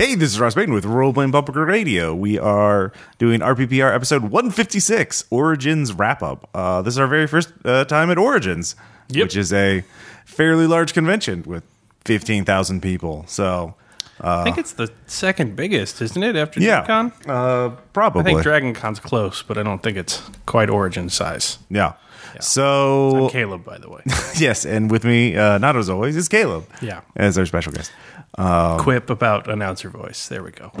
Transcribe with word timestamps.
Hey, 0.00 0.14
this 0.14 0.32
is 0.32 0.40
Ross 0.40 0.54
Payton 0.54 0.72
with 0.72 0.86
Role 0.86 1.12
Playing 1.12 1.30
Public 1.30 1.54
Radio. 1.58 2.14
We 2.14 2.38
are 2.38 2.90
doing 3.18 3.40
RPPR 3.40 3.94
episode 3.94 4.22
156, 4.22 5.24
Origins 5.28 5.92
Wrap 5.92 6.22
Up. 6.22 6.48
Uh, 6.54 6.80
this 6.80 6.94
is 6.94 6.98
our 6.98 7.06
very 7.06 7.26
first 7.26 7.52
uh, 7.66 7.84
time 7.84 8.10
at 8.10 8.16
Origins, 8.16 8.76
Yep. 9.10 9.24
which 9.24 9.36
is 9.36 9.52
a 9.52 9.84
fairly 10.24 10.66
large 10.66 10.94
convention 10.94 11.42
with 11.42 11.64
15,000 12.06 12.80
people. 12.80 13.26
So, 13.28 13.74
I 14.22 14.42
think 14.42 14.56
it's 14.56 14.72
the 14.72 14.90
second 15.06 15.54
biggest, 15.54 16.00
isn't 16.00 16.22
it? 16.22 16.34
After 16.34 16.60
yeah. 16.60 16.86
Gen 16.86 16.86
Con? 16.86 17.12
Uh, 17.26 17.76
probably. 17.92 18.22
I 18.22 18.24
think 18.24 18.42
Dragon 18.42 18.72
Con's 18.72 19.00
close, 19.00 19.42
but 19.42 19.58
I 19.58 19.62
don't 19.62 19.82
think 19.82 19.98
it's 19.98 20.22
quite 20.46 20.70
Origin 20.70 21.10
size. 21.10 21.58
yeah. 21.68 21.92
So, 22.40 23.28
Caleb, 23.32 23.64
by 23.64 23.76
the 23.76 23.90
way. 23.90 24.02
yes, 24.36 24.64
and 24.64 24.90
with 24.90 25.04
me, 25.04 25.36
uh, 25.36 25.58
not 25.58 25.76
as 25.76 25.90
always, 25.90 26.16
is 26.16 26.28
Caleb. 26.28 26.64
Yeah. 26.80 27.00
As 27.16 27.36
our 27.36 27.44
special 27.44 27.72
guest. 27.72 27.90
Quip 28.36 29.10
about 29.10 29.50
announcer 29.50 29.90
voice. 29.90 30.28
There 30.28 30.42
we 30.42 30.52
go. 30.52 30.70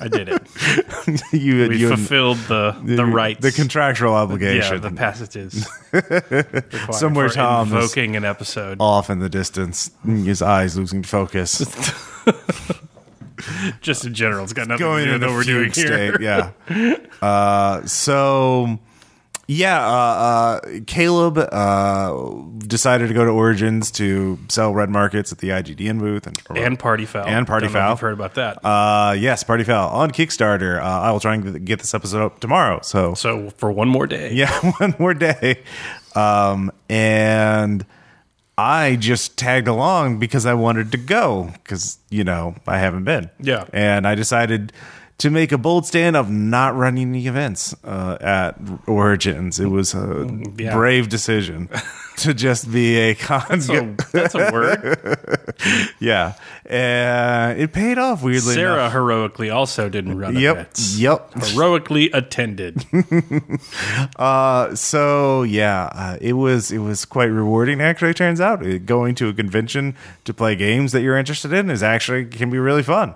I 0.00 0.08
did 0.08 0.28
it. 0.28 0.42
you, 1.32 1.68
We 1.68 1.78
you 1.78 1.88
fulfilled 1.88 2.38
the 2.48 2.76
the 2.82 3.04
rights. 3.06 3.40
the 3.40 3.52
contractual 3.52 4.14
obligation, 4.14 4.74
yeah, 4.82 4.88
the 4.88 4.94
passages. 4.94 5.66
Somewhere 6.90 7.28
Tom 7.30 7.68
invoking 7.72 8.16
an 8.16 8.24
episode. 8.24 8.78
off 8.80 9.08
in 9.10 9.18
the 9.20 9.28
distance, 9.28 9.90
his 10.04 10.42
eyes 10.42 10.76
losing 10.76 11.02
focus. 11.02 11.64
Just 13.80 14.04
in 14.04 14.12
general, 14.12 14.44
it's 14.44 14.52
got 14.52 14.68
nothing 14.68 14.86
going 14.86 15.06
to 15.06 15.12
do 15.12 15.18
with 15.18 15.22
what 15.22 15.32
we're 15.32 15.42
doing 15.44 15.70
fugue 15.70 16.20
here. 16.20 16.20
Yeah. 16.20 16.96
Uh, 17.22 17.86
so, 17.86 18.78
yeah, 19.52 19.84
uh, 19.84 19.90
uh, 19.90 20.60
Caleb 20.86 21.36
uh, 21.36 22.32
decided 22.58 23.08
to 23.08 23.14
go 23.14 23.24
to 23.24 23.32
Origins 23.32 23.90
to 23.90 24.38
sell 24.48 24.72
red 24.72 24.90
markets 24.90 25.32
at 25.32 25.38
the 25.38 25.48
IGDN 25.48 25.98
booth 25.98 26.24
and 26.28 26.38
And 26.56 26.78
Party 26.78 27.04
Foul. 27.04 27.26
And 27.26 27.48
Party 27.48 27.66
Don't 27.66 27.72
know 27.72 27.80
if 27.80 27.82
Foul. 27.82 27.90
You've 27.90 28.00
heard 28.00 28.12
about 28.12 28.34
that. 28.34 28.64
Uh, 28.64 29.14
yes, 29.18 29.42
Party 29.42 29.64
Foul 29.64 29.88
on 29.90 30.12
Kickstarter. 30.12 30.80
Uh, 30.80 30.84
I 30.84 31.10
will 31.10 31.18
try 31.18 31.34
and 31.34 31.66
get 31.66 31.80
this 31.80 31.94
episode 31.94 32.24
up 32.24 32.38
tomorrow. 32.38 32.78
So, 32.82 33.14
so 33.14 33.50
for 33.50 33.72
one 33.72 33.88
more 33.88 34.06
day. 34.06 34.32
yeah, 34.32 34.52
one 34.78 34.94
more 35.00 35.14
day. 35.14 35.64
Um, 36.14 36.70
and 36.88 37.84
I 38.56 38.94
just 38.94 39.36
tagged 39.36 39.66
along 39.66 40.20
because 40.20 40.46
I 40.46 40.54
wanted 40.54 40.92
to 40.92 40.98
go 40.98 41.50
because, 41.54 41.98
you 42.08 42.22
know, 42.22 42.54
I 42.68 42.78
haven't 42.78 43.02
been. 43.02 43.30
Yeah. 43.40 43.64
And 43.72 44.06
I 44.06 44.14
decided 44.14 44.72
to 45.20 45.30
make 45.30 45.52
a 45.52 45.58
bold 45.58 45.86
stand 45.86 46.16
of 46.16 46.28
not 46.30 46.74
running 46.74 47.12
the 47.12 47.26
events 47.26 47.74
uh, 47.84 48.16
at 48.20 48.56
Origins. 48.86 49.60
It 49.60 49.66
was 49.70 49.94
a 49.94 50.26
Yeah. 50.56 50.74
brave 50.74 51.08
decision 51.08 51.68
to 52.18 52.32
just 52.34 52.70
be 52.72 52.96
a 52.96 53.14
con. 53.26 53.60
So 53.60 53.94
that's 54.12 54.34
a 54.34 54.50
word. 54.52 54.98
yeah. 56.00 56.34
And 56.66 57.60
it 57.60 57.72
paid 57.72 57.98
off 57.98 58.22
weirdly 58.22 58.54
Sarah 58.54 58.74
enough. 58.74 58.92
heroically 58.92 59.50
also 59.50 59.88
didn't 59.88 60.16
run 60.18 60.36
Yep. 60.36 60.56
events. 60.56 60.98
Yep. 60.98 61.34
Heroically 61.44 62.10
attended. 62.12 62.84
Uh, 64.18 64.74
so 64.74 65.42
yeah, 65.42 65.88
uh, 65.94 66.16
it 66.20 66.32
was 66.34 66.70
it 66.72 66.78
was 66.78 67.04
quite 67.04 67.26
rewarding. 67.30 67.80
Actually, 67.80 68.10
it 68.10 68.16
turns 68.16 68.40
out 68.40 68.64
Uh, 68.64 68.78
going 68.78 69.14
to 69.16 69.28
a 69.28 69.32
convention 69.34 69.94
to 70.24 70.34
play 70.34 70.54
games 70.56 70.92
that 70.92 71.02
you're 71.02 71.16
interested 71.16 71.52
in 71.52 71.70
is 71.70 71.82
actually 71.82 72.24
can 72.26 72.50
be 72.50 72.58
really 72.58 72.82
fun. 72.82 73.14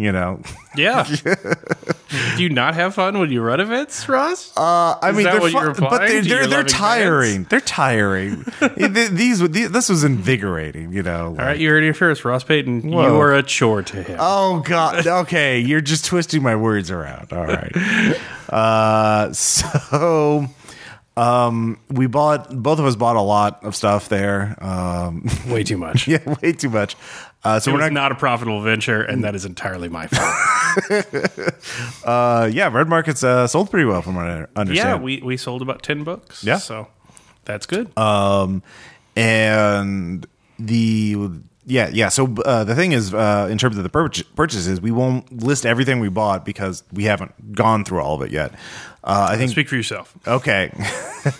You 0.00 0.12
know, 0.12 0.40
Yeah. 0.76 1.02
Do 2.36 2.42
you 2.42 2.50
not 2.50 2.74
have 2.74 2.94
fun 2.94 3.18
when 3.18 3.30
you 3.32 3.42
run 3.42 3.58
events, 3.58 4.08
Ross? 4.08 4.56
uh, 4.56 4.96
I 5.02 5.10
Is 5.10 5.16
mean, 5.16 5.24
they're 5.24 5.50
fun, 5.50 5.74
but 5.78 6.06
they're 6.06 6.22
they're, 6.22 6.46
they're 6.46 6.62
tiring. 6.64 7.44
They're 7.50 7.60
tiring. 7.60 8.44
These, 8.76 9.40
these 9.50 9.70
this 9.72 9.88
was 9.88 10.04
invigorating. 10.04 10.92
You 10.92 11.02
know. 11.02 11.30
All 11.30 11.34
right, 11.34 11.58
you 11.58 11.68
heard 11.68 11.82
it 11.82 11.94
first. 11.94 12.24
Ross 12.24 12.44
Payton, 12.44 12.88
Whoa. 12.90 13.08
you 13.08 13.20
are 13.20 13.34
a 13.34 13.42
chore 13.42 13.82
to 13.82 14.02
him. 14.04 14.16
Oh 14.20 14.60
God. 14.64 15.04
Okay, 15.06 15.58
you're 15.58 15.80
just 15.80 16.04
twisting 16.06 16.42
my 16.44 16.54
words 16.54 16.90
around. 16.92 17.32
All 17.32 17.44
right. 17.44 17.72
Uh, 18.48 19.32
so, 19.32 20.46
um, 21.18 21.78
we 21.90 22.06
bought 22.06 22.50
both 22.62 22.78
of 22.78 22.84
us 22.86 22.96
bought 22.96 23.16
a 23.16 23.20
lot 23.20 23.64
of 23.64 23.74
stuff 23.74 24.08
there. 24.08 24.56
Um, 24.62 25.26
Way 25.48 25.64
too 25.64 25.76
much. 25.78 26.06
yeah, 26.12 26.18
way 26.42 26.52
too 26.52 26.70
much. 26.70 26.96
Uh, 27.44 27.60
so 27.60 27.70
It 27.70 27.74
we're 27.74 27.80
was 27.80 27.90
not. 27.92 28.02
not 28.02 28.12
a 28.12 28.14
profitable 28.16 28.60
venture, 28.62 29.00
and 29.02 29.24
that 29.24 29.34
is 29.34 29.44
entirely 29.44 29.88
my 29.88 30.06
fault. 30.06 30.34
Uh, 32.04 32.48
yeah, 32.52 32.68
red 32.72 32.88
markets 32.88 33.22
uh, 33.24 33.46
sold 33.46 33.70
pretty 33.70 33.84
well 33.84 34.00
from 34.02 34.14
what 34.14 34.24
I 34.26 34.46
understand. 34.56 34.76
yeah, 34.76 34.96
we, 34.96 35.20
we 35.22 35.36
sold 35.36 35.60
about 35.62 35.82
10 35.82 36.04
books. 36.04 36.42
Yeah. 36.44 36.58
So 36.58 36.88
that's 37.44 37.66
good. 37.66 37.96
um, 37.98 38.62
and 39.16 40.26
the 40.58 41.16
yeah 41.66 41.88
yeah. 41.92 42.08
So 42.08 42.34
uh, 42.44 42.64
the 42.64 42.74
thing 42.74 42.92
is, 42.92 43.12
uh, 43.12 43.48
in 43.50 43.58
terms 43.58 43.76
of 43.76 43.82
the 43.82 43.88
purch- 43.88 44.24
purchases, 44.36 44.80
we 44.80 44.90
won't 44.90 45.42
list 45.42 45.66
everything 45.66 46.00
we 46.00 46.08
bought 46.08 46.44
because 46.44 46.82
we 46.92 47.04
haven't 47.04 47.52
gone 47.54 47.84
through 47.84 48.00
all 48.00 48.14
of 48.14 48.22
it 48.22 48.30
yet. 48.30 48.52
Uh, 49.08 49.28
I 49.30 49.36
think 49.38 49.50
Speak 49.50 49.68
for 49.70 49.76
yourself. 49.76 50.14
okay. 50.26 50.70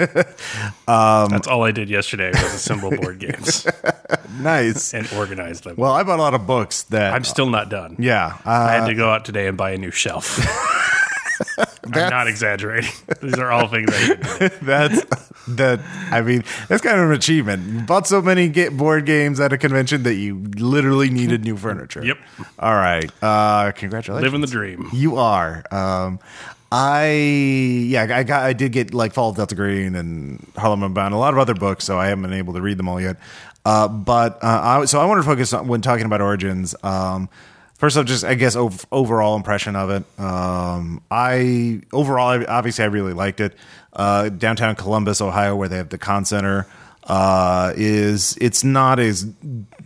That's 0.86 1.46
all 1.48 1.64
I 1.64 1.70
did 1.70 1.90
yesterday 1.90 2.30
was 2.30 2.42
assemble 2.54 2.90
board 2.90 3.18
games 3.26 3.66
nice. 4.40 4.94
and 4.94 5.06
organize 5.12 5.60
them. 5.60 5.76
Well, 5.76 5.92
I 5.92 6.02
bought 6.02 6.18
a 6.18 6.22
lot 6.22 6.32
of 6.34 6.46
books 6.46 6.84
that 6.84 7.12
I'm 7.12 7.24
still 7.24 7.50
not 7.50 7.68
done. 7.68 7.96
yeah. 7.98 8.38
Uh, 8.46 8.50
I 8.50 8.72
had 8.72 8.86
to 8.86 8.94
go 8.94 9.10
out 9.10 9.24
today 9.24 9.46
and 9.48 9.56
buy 9.56 9.72
a 9.72 9.78
new 9.78 9.90
shelf. 9.90 10.38
I'm 11.84 12.10
not 12.10 12.26
exaggerating. 12.26 12.90
These 13.22 13.38
are 13.38 13.50
all 13.50 13.68
things 13.68 13.88
I 13.92 14.50
that's 14.62 15.04
that. 15.48 15.80
I 16.10 16.20
mean, 16.20 16.44
that's 16.68 16.82
kind 16.82 16.98
of 17.00 17.08
an 17.10 17.12
achievement. 17.16 17.66
You 17.72 17.80
bought 17.80 18.06
so 18.06 18.20
many 18.20 18.48
ga- 18.48 18.68
board 18.70 19.06
games 19.06 19.40
at 19.40 19.52
a 19.52 19.58
convention 19.58 20.02
that 20.02 20.14
you 20.14 20.36
literally 20.58 21.10
needed 21.10 21.44
new 21.44 21.56
furniture. 21.56 22.04
Yep. 22.04 22.18
All 22.58 22.74
right. 22.74 23.10
Uh, 23.22 23.72
congratulations. 23.72 24.24
Living 24.24 24.40
the 24.40 24.46
dream. 24.48 24.88
You 24.92 25.16
are. 25.16 25.64
Um, 25.70 26.18
I 26.70 27.10
yeah, 27.86 28.02
I 28.02 28.22
got 28.24 28.42
I 28.42 28.52
did 28.52 28.72
get 28.72 28.92
like 28.92 29.14
Fall 29.14 29.30
of 29.30 29.36
Delta 29.36 29.54
Green 29.54 29.94
and 29.94 30.46
Harlem 30.56 30.82
Unbound, 30.82 31.14
a 31.14 31.16
lot 31.16 31.32
of 31.32 31.38
other 31.38 31.54
books, 31.54 31.84
so 31.84 31.98
I 31.98 32.08
haven't 32.08 32.22
been 32.22 32.34
able 32.34 32.54
to 32.54 32.60
read 32.60 32.76
them 32.78 32.88
all 32.88 33.00
yet. 33.00 33.16
Uh, 33.64 33.88
but 33.88 34.42
uh, 34.42 34.80
I, 34.80 34.84
so 34.84 35.00
I 35.00 35.06
want 35.06 35.18
to 35.22 35.28
focus 35.28 35.52
on 35.52 35.66
when 35.68 35.80
talking 35.80 36.04
about 36.04 36.20
Origins. 36.20 36.74
Um, 36.82 37.28
first 37.74 37.96
off, 37.96 38.06
just 38.06 38.24
I 38.24 38.34
guess 38.34 38.54
ov- 38.54 38.86
overall 38.92 39.36
impression 39.36 39.76
of 39.76 39.90
it. 39.90 40.20
Um, 40.20 41.02
I 41.10 41.80
overall, 41.92 42.44
obviously, 42.48 42.84
I 42.84 42.88
really 42.88 43.14
liked 43.14 43.40
it. 43.40 43.54
Uh, 43.92 44.28
downtown 44.28 44.74
Columbus, 44.76 45.20
Ohio, 45.20 45.56
where 45.56 45.68
they 45.68 45.76
have 45.76 45.88
the 45.88 45.98
con 45.98 46.24
center, 46.24 46.66
uh, 47.04 47.72
is 47.76 48.36
it's 48.40 48.62
not 48.62 48.98
as 48.98 49.26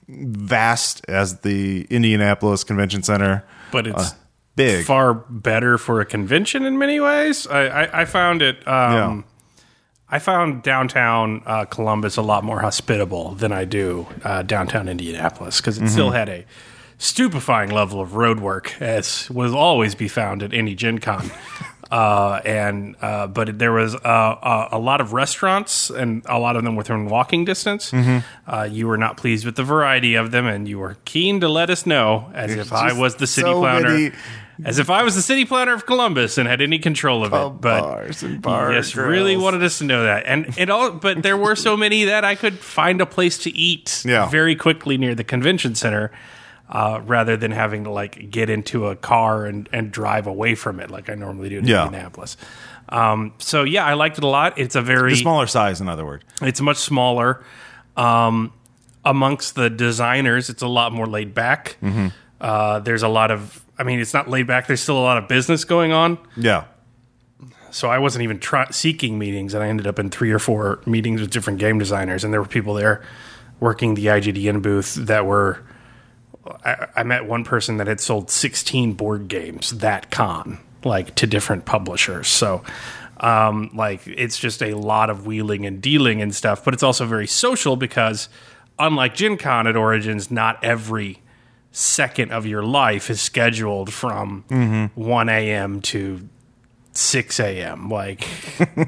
vast 0.08 1.04
as 1.08 1.38
the 1.40 1.86
Indianapolis 1.88 2.64
Convention 2.64 3.02
Center, 3.02 3.44
But 3.70 3.86
it's 3.86 4.14
big. 4.56 4.84
far 4.86 5.14
better 5.14 5.78
for 5.78 6.00
a 6.00 6.04
convention 6.04 6.64
in 6.64 6.78
many 6.78 7.00
ways. 7.00 7.46
I, 7.46 7.66
I, 7.84 8.00
I 8.02 8.04
found 8.04 8.42
it. 8.42 8.66
Um, 8.66 9.24
I 10.08 10.18
found 10.18 10.62
downtown 10.62 11.42
uh, 11.46 11.64
Columbus 11.64 12.16
a 12.18 12.22
lot 12.22 12.44
more 12.44 12.60
hospitable 12.60 13.34
than 13.34 13.50
I 13.50 13.64
do 13.64 14.06
uh, 14.24 14.42
downtown 14.42 14.88
Indianapolis 14.88 15.60
because 15.60 15.78
it 15.78 15.88
still 15.88 16.10
had 16.10 16.28
a 16.28 16.44
stupefying 16.98 17.70
level 17.70 18.00
of 18.00 18.14
road 18.14 18.38
work, 18.38 18.80
as 18.80 19.30
will 19.30 19.56
always 19.56 19.94
be 19.94 20.08
found 20.08 20.42
at 20.42 20.52
any 20.52 20.74
Gen 20.74 20.98
Con. 20.98 21.30
Uh, 21.90 22.40
and 22.46 22.96
uh, 23.02 23.26
but 23.26 23.58
there 23.58 23.70
was 23.72 23.94
uh, 23.94 24.68
a 24.72 24.78
lot 24.78 25.02
of 25.02 25.12
restaurants, 25.12 25.90
and 25.90 26.22
a 26.24 26.38
lot 26.38 26.56
of 26.56 26.64
them 26.64 26.74
within 26.74 27.04
walking 27.04 27.44
distance. 27.44 27.92
Uh, 27.92 28.62
you 28.70 28.88
were 28.88 28.96
not 28.96 29.18
pleased 29.18 29.44
with 29.44 29.56
the 29.56 29.62
variety 29.62 30.14
of 30.14 30.30
them, 30.30 30.46
and 30.46 30.66
you 30.66 30.78
were 30.78 30.96
keen 31.04 31.38
to 31.40 31.50
let 31.50 31.68
us 31.68 31.84
know, 31.84 32.30
as 32.32 32.56
if 32.56 32.72
I 32.72 32.94
was 32.94 33.16
the 33.16 33.26
city 33.26 33.44
so 33.50 33.60
planner, 33.60 33.90
many- 33.90 34.12
as 34.64 34.78
if 34.78 34.90
I 34.90 35.02
was 35.02 35.14
the 35.14 35.22
city 35.22 35.44
planner 35.44 35.72
of 35.72 35.86
Columbus 35.86 36.38
and 36.38 36.46
had 36.48 36.60
any 36.60 36.78
control 36.78 37.24
of 37.24 37.32
it. 37.32 37.60
But 37.60 37.80
bars 37.80 38.22
and 38.22 38.40
bar 38.42 38.72
yes, 38.72 38.94
really 38.94 39.36
wanted 39.36 39.62
us 39.62 39.78
to 39.78 39.84
know 39.84 40.04
that, 40.04 40.24
and 40.26 40.54
it 40.58 40.70
all. 40.70 40.90
But 40.92 41.22
there 41.22 41.36
were 41.36 41.56
so 41.56 41.76
many 41.76 42.04
that 42.04 42.24
I 42.24 42.34
could 42.34 42.58
find 42.58 43.00
a 43.00 43.06
place 43.06 43.38
to 43.38 43.50
eat 43.50 44.02
Yeah. 44.04 44.28
very 44.28 44.54
quickly 44.56 44.96
near 44.98 45.14
the 45.14 45.24
convention 45.24 45.74
center. 45.74 46.10
Uh, 46.68 47.02
rather 47.04 47.36
than 47.36 47.50
having 47.50 47.84
to 47.84 47.90
like 47.90 48.30
get 48.30 48.48
into 48.48 48.86
a 48.86 48.96
car 48.96 49.44
and, 49.44 49.68
and 49.74 49.92
drive 49.92 50.26
away 50.26 50.54
from 50.54 50.80
it 50.80 50.90
like 50.90 51.10
I 51.10 51.14
normally 51.14 51.50
do 51.50 51.58
in 51.58 51.66
Yeah. 51.66 51.84
Indianapolis. 51.84 52.38
Um, 52.88 53.34
so 53.36 53.62
yeah, 53.64 53.84
I 53.84 53.92
liked 53.92 54.16
it 54.16 54.24
a 54.24 54.28
lot. 54.28 54.58
It's 54.58 54.74
a 54.74 54.80
very 54.80 55.14
smaller 55.16 55.46
size, 55.46 55.82
in 55.82 55.88
other 55.90 56.06
words. 56.06 56.24
it's 56.40 56.62
much 56.62 56.78
smaller. 56.78 57.44
Um, 57.94 58.54
amongst 59.04 59.54
the 59.54 59.68
designers, 59.68 60.48
it's 60.48 60.62
a 60.62 60.66
lot 60.68 60.92
more 60.92 61.06
laid 61.06 61.34
back. 61.34 61.76
Mm-hmm. 61.82 62.06
Uh, 62.40 62.78
there's 62.78 63.02
a 63.02 63.08
lot 63.08 63.30
of, 63.30 63.62
I 63.82 63.84
mean, 63.84 63.98
it's 63.98 64.14
not 64.14 64.30
laid 64.30 64.46
back. 64.46 64.68
There's 64.68 64.80
still 64.80 64.96
a 64.96 65.02
lot 65.02 65.18
of 65.18 65.26
business 65.26 65.64
going 65.64 65.90
on. 65.90 66.16
Yeah. 66.36 66.66
So 67.72 67.88
I 67.90 67.98
wasn't 67.98 68.22
even 68.22 68.38
try- 68.38 68.70
seeking 68.70 69.18
meetings, 69.18 69.54
and 69.54 69.64
I 69.64 69.66
ended 69.66 69.88
up 69.88 69.98
in 69.98 70.08
three 70.08 70.30
or 70.30 70.38
four 70.38 70.80
meetings 70.86 71.20
with 71.20 71.30
different 71.30 71.58
game 71.58 71.80
designers, 71.80 72.22
and 72.22 72.32
there 72.32 72.40
were 72.40 72.46
people 72.46 72.74
there 72.74 73.02
working 73.58 73.94
the 73.94 74.06
IGDN 74.06 74.62
booth 74.62 74.94
that 74.94 75.26
were. 75.26 75.64
I, 76.64 76.86
I 76.94 77.02
met 77.02 77.26
one 77.26 77.42
person 77.42 77.78
that 77.78 77.88
had 77.88 77.98
sold 77.98 78.30
16 78.30 78.92
board 78.92 79.26
games 79.26 79.70
that 79.78 80.12
con, 80.12 80.60
like 80.84 81.16
to 81.16 81.26
different 81.26 81.64
publishers. 81.64 82.28
So, 82.28 82.62
um, 83.18 83.70
like, 83.74 84.06
it's 84.06 84.38
just 84.38 84.62
a 84.62 84.74
lot 84.74 85.10
of 85.10 85.26
wheeling 85.26 85.66
and 85.66 85.82
dealing 85.82 86.22
and 86.22 86.32
stuff, 86.32 86.64
but 86.64 86.72
it's 86.72 86.84
also 86.84 87.04
very 87.04 87.26
social 87.26 87.74
because, 87.74 88.28
unlike 88.78 89.16
Gen 89.16 89.38
Con 89.38 89.66
at 89.66 89.74
Origins, 89.74 90.30
not 90.30 90.62
every 90.62 91.21
second 91.72 92.30
of 92.32 92.46
your 92.46 92.62
life 92.62 93.10
is 93.10 93.20
scheduled 93.20 93.92
from 93.92 94.44
Mm-hmm. 94.48 95.00
1 95.00 95.28
a.m. 95.28 95.80
to 95.80 96.28
6 96.94 97.40
a.m. 97.40 97.88
Like, 97.88 98.26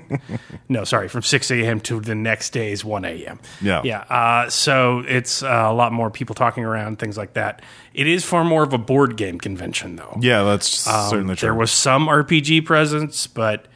no, 0.69 0.85
sorry, 0.85 1.09
from 1.09 1.23
6 1.23 1.51
a.m. 1.51 1.81
to 1.81 2.01
the 2.01 2.15
next 2.15 2.51
day's 2.51 2.85
1 2.85 3.05
a.m. 3.07 3.41
Yeah. 3.63 3.81
Yeah. 3.85 4.01
Uh, 4.01 4.51
so 4.51 4.99
it's 5.09 5.43
uh, 5.43 5.47
a 5.67 5.73
lot 5.73 5.93
more 5.93 6.11
people 6.11 6.35
talking 6.35 6.65
around, 6.65 6.99
things 6.99 7.17
like 7.17 7.33
that. 7.35 7.63
It 7.95 8.07
is 8.07 8.23
far 8.25 8.45
more 8.45 8.63
of 8.63 8.73
a 8.75 8.79
board 8.79 9.17
game 9.17 9.39
convention, 9.39 9.97
though. 9.97 10.19
Yeah, 10.21 10.43
that's 10.43 10.69
certainly 10.69 11.37
true. 11.37 11.49
Um, 11.49 11.55
There 11.55 11.59
was 11.59 11.71
some 11.71 12.07
RPG 12.09 12.67
presence, 12.67 13.27
but 13.27 13.67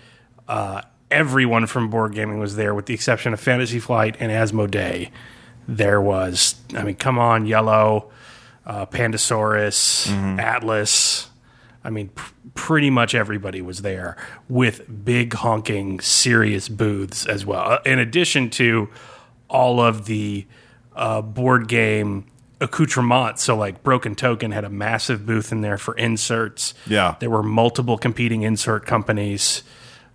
uh, 0.46 0.82
everyone 1.10 1.66
from 1.66 1.88
board 1.88 2.14
gaming 2.14 2.38
was 2.38 2.56
there, 2.56 2.74
with 2.74 2.84
the 2.84 2.92
exception 2.94 3.32
of 3.32 3.40
Fantasy 3.40 3.78
Flight 3.80 4.16
and 4.20 4.30
Asmodee. 4.30 5.10
There 5.66 6.00
was, 6.02 6.54
I 6.74 6.82
mean, 6.82 6.96
come 6.96 7.18
on, 7.18 7.46
Yellow, 7.46 8.10
uh, 8.68 8.86
Pandasaurus, 8.86 10.06
Mm-hmm. 10.08 10.38
Atlas. 10.40 11.30
I 11.84 11.90
mean, 11.90 12.08
pr- 12.10 12.32
pretty 12.54 12.90
much 12.90 13.14
everybody 13.14 13.62
was 13.62 13.82
there 13.82 14.16
with 14.48 15.04
big 15.04 15.32
honking 15.34 16.00
serious 16.00 16.68
booths 16.68 17.24
as 17.26 17.44
well. 17.46 17.60
Uh, 17.72 17.78
In 17.86 17.98
addition 17.98 18.50
to 18.50 18.88
all 19.48 19.80
of 19.80 20.04
the 20.06 20.46
uh, 20.94 21.22
board 21.22 21.66
game 21.68 22.26
accoutrements. 22.60 23.42
So, 23.42 23.56
like 23.56 23.82
Broken 23.82 24.14
Token 24.16 24.50
had 24.50 24.64
a 24.64 24.68
massive 24.68 25.24
booth 25.24 25.52
in 25.52 25.60
there 25.62 25.78
for 25.78 25.94
inserts. 25.94 26.74
Yeah. 26.86 27.14
there 27.20 27.30
were 27.30 27.42
multiple 27.44 27.96
competing 27.96 28.42
insert 28.42 28.84
companies. 28.84 29.62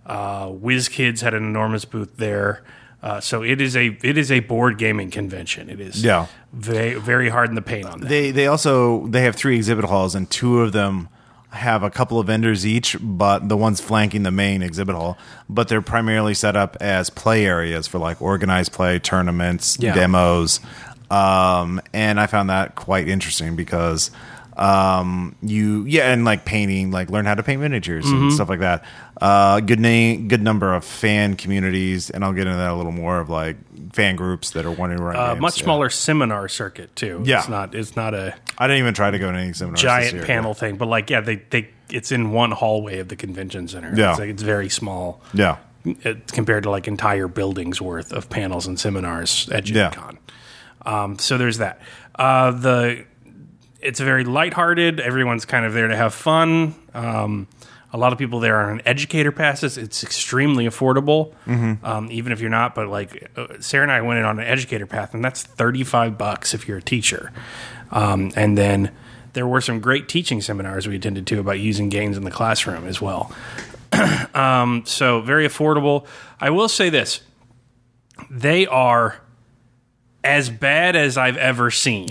Uh, 0.06 0.48
WizKids 0.48 1.22
had 1.22 1.32
an 1.34 1.42
enormous 1.42 1.84
booth 1.86 2.18
there. 2.18 2.62
Uh, 3.04 3.20
so 3.20 3.42
it 3.42 3.60
is 3.60 3.76
a 3.76 3.88
it 4.02 4.16
is 4.16 4.32
a 4.32 4.40
board 4.40 4.78
gaming 4.78 5.10
convention. 5.10 5.68
It 5.68 5.78
is 5.78 6.02
Yeah. 6.02 6.26
very 6.54 6.94
very 6.94 7.28
hard 7.28 7.50
in 7.50 7.54
the 7.54 7.60
paint 7.60 7.84
on 7.84 8.00
that. 8.00 8.08
They 8.08 8.30
they 8.30 8.46
also 8.46 9.06
they 9.08 9.20
have 9.24 9.36
three 9.36 9.56
exhibit 9.56 9.84
halls 9.84 10.14
and 10.14 10.28
two 10.30 10.60
of 10.62 10.72
them 10.72 11.10
have 11.50 11.82
a 11.82 11.90
couple 11.90 12.18
of 12.18 12.26
vendors 12.28 12.66
each, 12.66 12.96
but 13.00 13.48
the 13.50 13.58
ones 13.58 13.78
flanking 13.80 14.22
the 14.22 14.30
main 14.30 14.62
exhibit 14.62 14.94
hall, 14.96 15.18
but 15.50 15.68
they're 15.68 15.82
primarily 15.82 16.32
set 16.32 16.56
up 16.56 16.78
as 16.80 17.10
play 17.10 17.44
areas 17.44 17.86
for 17.86 17.98
like 17.98 18.22
organized 18.22 18.72
play, 18.72 18.98
tournaments, 18.98 19.76
Yeah. 19.78 19.94
demos. 19.94 20.60
Um, 21.10 21.80
and 21.92 22.18
I 22.18 22.26
found 22.26 22.48
that 22.48 22.74
quite 22.74 23.06
interesting 23.06 23.54
because 23.54 24.10
um 24.56 25.34
you 25.42 25.84
yeah 25.84 26.12
and 26.12 26.24
like 26.24 26.44
painting 26.44 26.90
like 26.90 27.10
learn 27.10 27.24
how 27.24 27.34
to 27.34 27.42
paint 27.42 27.60
miniatures 27.60 28.08
and 28.08 28.32
stuff 28.32 28.48
like 28.48 28.60
that 28.60 28.84
uh 29.20 29.58
good 29.60 29.80
name 29.80 30.28
good 30.28 30.42
number 30.42 30.72
of 30.74 30.84
fan 30.84 31.34
communities 31.34 32.08
and 32.10 32.24
i'll 32.24 32.32
get 32.32 32.46
into 32.46 32.56
that 32.56 32.70
a 32.70 32.74
little 32.74 32.92
more 32.92 33.18
of 33.18 33.28
like 33.28 33.56
fan 33.92 34.14
groups 34.14 34.50
that 34.52 34.64
are 34.64 34.70
wanting 34.70 34.96
to 34.96 35.02
run 35.02 35.16
uh, 35.16 35.32
games, 35.32 35.40
much 35.40 35.58
yeah. 35.58 35.64
smaller 35.64 35.90
seminar 35.90 36.48
circuit 36.48 36.94
too. 36.94 37.22
Yeah. 37.24 37.40
it's 37.40 37.48
not 37.48 37.74
it's 37.74 37.96
not 37.96 38.14
a 38.14 38.34
i 38.58 38.66
didn't 38.66 38.78
even 38.78 38.94
try 38.94 39.10
to 39.10 39.18
go 39.18 39.30
to 39.30 39.36
any 39.36 39.52
seminars 39.52 39.80
this 39.80 39.82
giant 39.82 40.14
year, 40.14 40.24
panel 40.24 40.54
thing, 40.54 40.76
but 40.76 40.86
like 40.86 41.10
yeah, 41.10 41.20
they 41.20 41.36
they 41.50 41.68
it's 41.90 42.12
in 42.12 42.30
one 42.30 42.50
hallway 42.50 42.98
of 43.00 43.08
the 43.08 43.16
convention 43.16 43.68
center. 43.68 43.92
Yeah. 43.94 44.10
it's, 44.10 44.18
like, 44.20 44.30
it's 44.30 44.42
very 44.42 44.68
small. 44.68 45.20
yeah 45.32 45.58
it, 45.84 46.32
compared 46.32 46.62
to 46.64 46.70
like 46.70 46.88
entire 46.88 47.28
buildings 47.28 47.80
worth 47.80 48.12
of 48.12 48.30
panels 48.30 48.66
and 48.66 48.78
seminars 48.78 49.48
at 49.50 49.64
Gen 49.64 49.76
Yeah. 49.76 49.90
Con. 49.90 50.18
Um, 50.86 51.18
so 51.18 51.38
there's 51.38 51.58
that. 51.58 51.80
Uh, 52.14 52.50
the 52.52 53.04
it's 53.84 54.00
very 54.00 54.24
lighthearted. 54.24 54.98
Everyone's 54.98 55.44
kind 55.44 55.66
of 55.66 55.74
there 55.74 55.88
to 55.88 55.96
have 55.96 56.14
fun. 56.14 56.74
Um, 56.94 57.46
a 57.92 57.98
lot 57.98 58.12
of 58.12 58.18
people 58.18 58.40
there 58.40 58.56
are 58.56 58.72
on 58.72 58.82
educator 58.84 59.30
passes. 59.30 59.78
It's 59.78 60.02
extremely 60.02 60.66
affordable, 60.66 61.32
um, 61.84 62.08
even 62.10 62.32
if 62.32 62.40
you're 62.40 62.50
not. 62.50 62.74
But 62.74 62.88
like 62.88 63.30
uh, 63.36 63.46
Sarah 63.60 63.84
and 63.84 63.92
I 63.92 64.00
went 64.00 64.18
in 64.18 64.24
on 64.24 64.40
an 64.40 64.44
educator 64.44 64.86
path, 64.86 65.14
and 65.14 65.24
that's 65.24 65.44
35 65.44 66.18
bucks 66.18 66.54
if 66.54 66.66
you're 66.66 66.78
a 66.78 66.82
teacher. 66.82 67.32
Um, 67.92 68.32
and 68.34 68.58
then 68.58 68.90
there 69.34 69.46
were 69.46 69.60
some 69.60 69.78
great 69.78 70.08
teaching 70.08 70.40
seminars 70.40 70.88
we 70.88 70.96
attended 70.96 71.26
to 71.28 71.38
about 71.38 71.60
using 71.60 71.88
games 71.88 72.16
in 72.16 72.24
the 72.24 72.32
classroom 72.32 72.84
as 72.86 73.00
well. 73.00 73.32
um, 74.34 74.82
so 74.86 75.20
very 75.20 75.46
affordable. 75.46 76.04
I 76.40 76.50
will 76.50 76.68
say 76.68 76.90
this: 76.90 77.20
they 78.28 78.66
are 78.66 79.20
as 80.24 80.50
bad 80.50 80.96
as 80.96 81.16
I've 81.16 81.36
ever 81.36 81.70
seen 81.70 82.08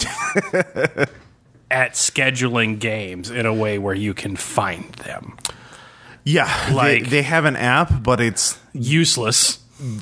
at 1.73 1.93
scheduling 1.93 2.79
games 2.79 3.29
in 3.31 3.45
a 3.45 3.53
way 3.53 3.77
where 3.79 3.95
you 3.95 4.13
can 4.13 4.35
find 4.35 4.93
them. 4.95 5.35
Yeah, 6.23 6.45
Like- 6.71 7.03
they, 7.05 7.09
they 7.09 7.21
have 7.23 7.45
an 7.45 7.55
app, 7.55 8.03
but 8.03 8.21
it's 8.21 8.57
Useless. 8.73 9.59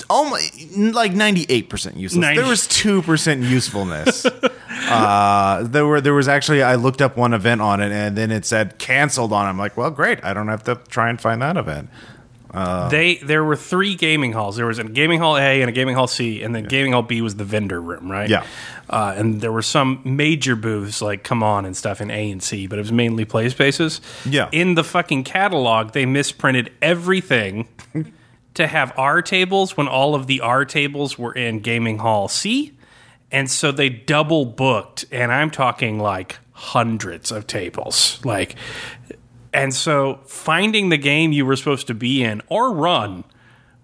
almost 0.10 0.78
like 0.78 1.14
ninety 1.14 1.46
eight 1.50 1.68
percent 1.70 1.98
useless. 1.98 2.22
90 2.22 2.40
There 2.42 2.50
was 2.50 2.68
two 2.68 3.02
percent 3.02 3.42
usefulness. 3.44 4.26
uh, 4.90 5.66
there 5.68 5.86
were 5.86 6.00
there 6.02 6.14
was 6.14 6.28
actually 6.28 6.62
I 6.62 6.76
looked 6.76 7.02
up 7.02 7.18
one 7.18 7.34
event 7.34 7.62
on 7.62 7.82
it, 7.82 7.92
and 7.92 8.16
then 8.18 8.30
it 8.32 8.46
said 8.46 8.78
canceled 8.78 9.34
on. 9.34 9.46
it. 9.48 9.50
I'm 9.50 9.58
like, 9.58 9.76
well, 9.78 9.90
great. 9.90 10.24
I 10.24 10.34
don't 10.34 10.50
have 10.50 10.64
to 10.66 10.76
try 10.90 11.10
and 11.10 11.20
find 11.20 11.42
that 11.42 11.58
event. 11.58 11.90
They 12.90 13.16
there 13.16 13.44
were 13.44 13.56
three 13.56 13.96
gaming 13.96 14.34
halls. 14.34 14.56
There 14.58 14.66
was 14.66 14.80
a 14.80 14.84
gaming 14.84 15.20
hall 15.20 15.38
A 15.38 15.62
and 15.62 15.70
a 15.70 15.72
gaming 15.72 15.96
hall 15.96 16.08
C, 16.08 16.44
and 16.44 16.54
then 16.54 16.66
gaming 16.66 16.92
hall 16.92 17.02
B 17.02 17.22
was 17.22 17.36
the 17.36 17.46
vendor 17.46 17.82
room, 17.82 18.12
right? 18.12 18.30
Yeah. 18.30 18.46
Uh, 18.90 19.14
and 19.16 19.40
there 19.40 19.52
were 19.52 19.62
some 19.62 20.02
major 20.04 20.56
booths 20.56 21.02
like 21.02 21.24
CMON 21.24 21.66
and 21.66 21.78
stuff 21.78 22.02
in 22.02 22.12
A 22.12 22.30
and 22.32 22.44
C, 22.44 22.68
but 22.68 22.78
it 22.78 22.82
was 22.82 22.92
mainly 22.92 23.24
play 23.26 23.48
spaces. 23.50 24.02
Yeah. 24.26 24.50
In 24.52 24.76
the 24.76 24.84
fucking 24.84 25.24
catalog, 25.24 25.94
they 25.94 26.06
misprinted 26.06 26.74
everything 26.82 27.70
to 28.56 28.68
have 28.68 28.94
R 28.98 29.22
tables 29.22 29.78
when 29.78 29.88
all 29.88 30.14
of 30.14 30.28
the 30.28 30.42
R 30.42 30.66
tables 30.66 31.18
were 31.18 31.34
in 31.34 31.60
gaming 31.62 32.00
hall 32.00 32.28
C. 32.28 32.74
And 33.32 33.50
so 33.50 33.72
they 33.72 33.88
double 33.88 34.44
booked, 34.44 35.06
and 35.10 35.32
I'm 35.32 35.52
talking 35.52 36.00
like 36.00 36.38
hundreds 36.52 37.32
of 37.32 37.48
tables. 37.48 38.20
Like, 38.26 38.56
and 39.54 39.74
so 39.74 40.20
finding 40.26 40.90
the 40.90 40.98
game 40.98 41.32
you 41.32 41.46
were 41.46 41.56
supposed 41.56 41.88
to 41.88 41.94
be 41.94 42.24
in 42.24 42.42
or 42.48 42.72
run 42.72 43.24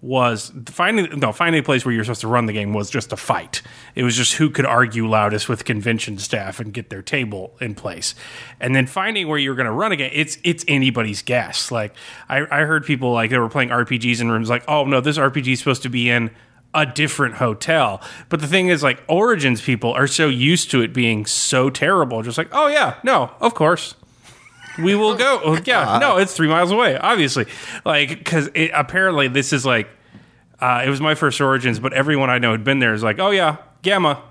was 0.00 0.52
finding 0.66 1.18
no 1.18 1.32
finding 1.32 1.60
a 1.60 1.62
place 1.62 1.84
where 1.84 1.92
you're 1.92 2.04
supposed 2.04 2.20
to 2.20 2.28
run 2.28 2.46
the 2.46 2.52
game 2.52 2.72
was 2.72 2.88
just 2.88 3.12
a 3.12 3.16
fight. 3.16 3.62
It 3.96 4.04
was 4.04 4.16
just 4.16 4.34
who 4.34 4.48
could 4.48 4.64
argue 4.64 5.08
loudest 5.08 5.48
with 5.48 5.64
convention 5.64 6.18
staff 6.18 6.60
and 6.60 6.72
get 6.72 6.88
their 6.88 7.02
table 7.02 7.56
in 7.60 7.74
place, 7.74 8.14
and 8.60 8.76
then 8.76 8.86
finding 8.86 9.26
where 9.26 9.38
you're 9.38 9.56
going 9.56 9.66
to 9.66 9.72
run 9.72 9.90
again. 9.90 10.10
It's 10.12 10.38
it's 10.44 10.64
anybody's 10.68 11.22
guess. 11.22 11.72
Like 11.72 11.94
I, 12.28 12.46
I 12.50 12.64
heard 12.64 12.84
people 12.84 13.12
like 13.12 13.30
they 13.30 13.38
were 13.38 13.48
playing 13.48 13.70
RPGs 13.70 14.20
in 14.20 14.30
rooms 14.30 14.48
like, 14.48 14.62
oh 14.68 14.84
no, 14.84 15.00
this 15.00 15.18
RPG 15.18 15.54
is 15.54 15.58
supposed 15.58 15.82
to 15.82 15.88
be 15.88 16.08
in 16.08 16.30
a 16.74 16.86
different 16.86 17.36
hotel. 17.36 18.00
But 18.28 18.40
the 18.40 18.46
thing 18.46 18.68
is, 18.68 18.84
like 18.84 19.02
Origins 19.08 19.60
people 19.60 19.92
are 19.92 20.06
so 20.06 20.28
used 20.28 20.70
to 20.70 20.80
it 20.80 20.92
being 20.92 21.26
so 21.26 21.70
terrible, 21.70 22.22
just 22.22 22.38
like, 22.38 22.50
oh 22.52 22.68
yeah, 22.68 23.00
no, 23.02 23.32
of 23.40 23.54
course 23.54 23.96
we 24.82 24.94
will 24.94 25.16
go. 25.16 25.40
Oh, 25.44 25.58
yeah, 25.64 25.98
no, 26.00 26.16
it's 26.18 26.34
three 26.34 26.48
miles 26.48 26.70
away, 26.70 26.96
obviously. 26.96 27.46
Like, 27.84 28.08
because 28.10 28.48
apparently 28.74 29.28
this 29.28 29.52
is 29.52 29.64
like, 29.66 29.88
uh, 30.60 30.82
it 30.84 30.88
was 30.90 31.00
my 31.00 31.14
first 31.14 31.40
Origins, 31.40 31.78
but 31.78 31.92
everyone 31.92 32.30
I 32.30 32.38
know 32.38 32.52
had 32.52 32.64
been 32.64 32.78
there 32.78 32.94
is 32.94 33.02
like, 33.02 33.18
oh 33.18 33.30
yeah, 33.30 33.56
GAMA, 33.82 34.22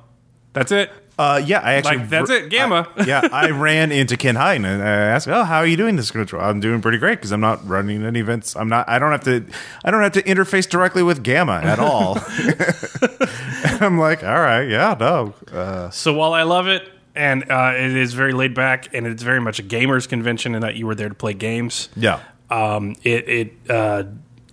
that's 0.53 0.71
it. 0.71 0.91
Uh, 1.19 1.41
yeah, 1.43 1.59
I 1.61 1.73
actually 1.73 1.97
Like, 1.97 2.09
that's 2.09 2.29
it, 2.29 2.49
GAMA. 2.51 2.87
I- 2.95 3.03
yeah, 3.05 3.27
I 3.31 3.49
ran 3.65 3.91
into 3.91 4.15
Ken 4.17 4.35
Hite 4.35 4.57
and 4.57 4.67
I 4.67 4.87
asked, 4.87 5.27
"Oh, 5.27 5.43
how 5.45 5.57
are 5.57 5.65
you 5.65 5.75
doing 5.75 5.95
this 5.95 6.11
control?" 6.11 6.43
I'm 6.43 6.59
doing 6.59 6.79
pretty 6.79 6.99
great 6.99 7.15
because 7.15 7.31
I'm 7.31 7.41
not 7.41 7.67
running 7.67 8.03
any 8.03 8.19
events. 8.19 8.55
I'm 8.55 8.69
not. 8.69 8.87
I 8.87 8.99
don't 8.99 9.09
have 9.11 9.23
to. 9.23 9.43
I 9.83 9.89
don't 9.89 10.03
have 10.03 10.11
to 10.11 10.21
interface 10.21 10.69
directly 10.69 11.01
with 11.01 11.23
GAMA 11.23 11.61
at 11.63 11.79
all. 11.79 12.19
I'm 13.81 13.97
like, 13.97 14.23
all 14.23 14.39
right, 14.39 14.69
yeah, 14.69 14.95
no. 14.99 15.33
Uh, 15.51 15.89
So 15.89 16.13
while 16.13 16.33
I 16.33 16.43
love 16.43 16.67
it, 16.67 16.87
and 17.17 17.51
uh, 17.51 17.73
it 17.75 17.95
is 17.95 18.13
very 18.13 18.31
laid 18.31 18.53
back, 18.53 18.93
and 18.93 19.05
it's 19.07 19.23
very 19.23 19.41
much 19.41 19.59
a 19.59 19.63
gamers 19.63 20.07
convention 20.07 20.55
in 20.55 20.61
that 20.61 20.75
you 20.75 20.85
were 20.85 20.95
there 20.95 21.09
to 21.09 21.15
play 21.15 21.33
games. 21.33 21.89
yeah, 21.95 22.19
um, 22.49 22.95
it 23.03 23.27
it 23.27 23.53
uh, 23.69 24.03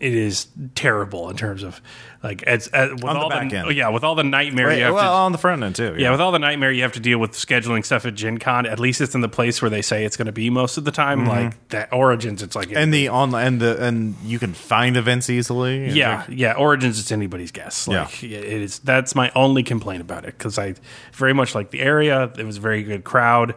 it 0.01 0.15
is 0.15 0.49
terrible 0.75 1.31
in 1.31 1.37
terms 1.37 1.63
of 1.63 1.81
like 2.25 2.43
it's 2.47 2.69
uh, 2.73 2.89
with 2.91 3.05
On 3.05 3.15
the 3.15 3.21
all 3.21 3.29
back 3.29 3.49
the 3.51 3.57
end. 3.59 3.77
yeah 3.77 3.89
with 3.91 4.03
all 4.03 4.17
the 4.17 4.25
nightmare 4.25 4.73
you 4.77 4.83
have 4.83 4.95
well, 4.95 5.03
to 5.05 5.09
on 5.27 5.31
the 5.33 5.39
front 5.39 5.63
end 5.63 5.77
too. 5.77 5.95
Yeah, 5.97 6.11
with 6.11 6.21
all 6.21 6.33
the 6.33 6.39
nightmare 6.41 6.73
you 6.73 6.83
have 6.83 6.93
to 6.95 7.01
deal 7.01 7.19
with 7.19 7.33
scheduling 7.33 7.85
stuff 7.85 8.05
at 8.07 8.15
Gen 8.17 8.39
Con, 8.39 8.67
at 8.67 8.81
least 8.81 9.01
it's 9.01 9.15
in 9.15 9.21
the 9.21 9.29
place 9.29 9.61
where 9.63 9.71
they 9.71 9.83
say 9.83 10.05
it's 10.05 10.17
going 10.17 10.27
to 10.27 10.33
be 10.33 10.51
most 10.51 10.77
of 10.79 10.85
the 10.85 10.91
time. 10.91 11.27
Like 11.27 11.69
that 11.69 11.93
Origins, 11.93 12.43
it's 12.43 12.57
like 12.57 12.69
Mm-hmm. 12.69 12.77
and 12.79 12.95
the 12.95 13.09
online 13.11 13.47
and 13.47 13.61
the 13.61 13.85
and 13.85 14.15
you 14.25 14.39
can 14.39 14.55
find 14.55 14.97
events 14.97 15.29
easily. 15.31 15.91
Yeah, 15.91 16.25
like- 16.27 16.39
yeah. 16.39 16.55
Origins, 16.55 16.99
it's 16.99 17.13
anybody's 17.13 17.53
guess. 17.53 17.87
Like 17.87 18.23
yeah. 18.23 18.39
it 18.39 18.63
is. 18.63 18.79
That's 18.79 19.15
my 19.15 19.31
only 19.35 19.63
complaint 19.63 20.01
about 20.01 20.25
it 20.25 20.37
because 20.39 20.59
I 20.59 20.75
very 21.13 21.35
much 21.35 21.55
like 21.55 21.71
the 21.71 21.81
area. 21.81 22.33
It 22.39 22.45
was 22.47 22.57
a 22.57 22.61
very 22.61 22.83
good 22.83 23.05
crowd. 23.05 23.55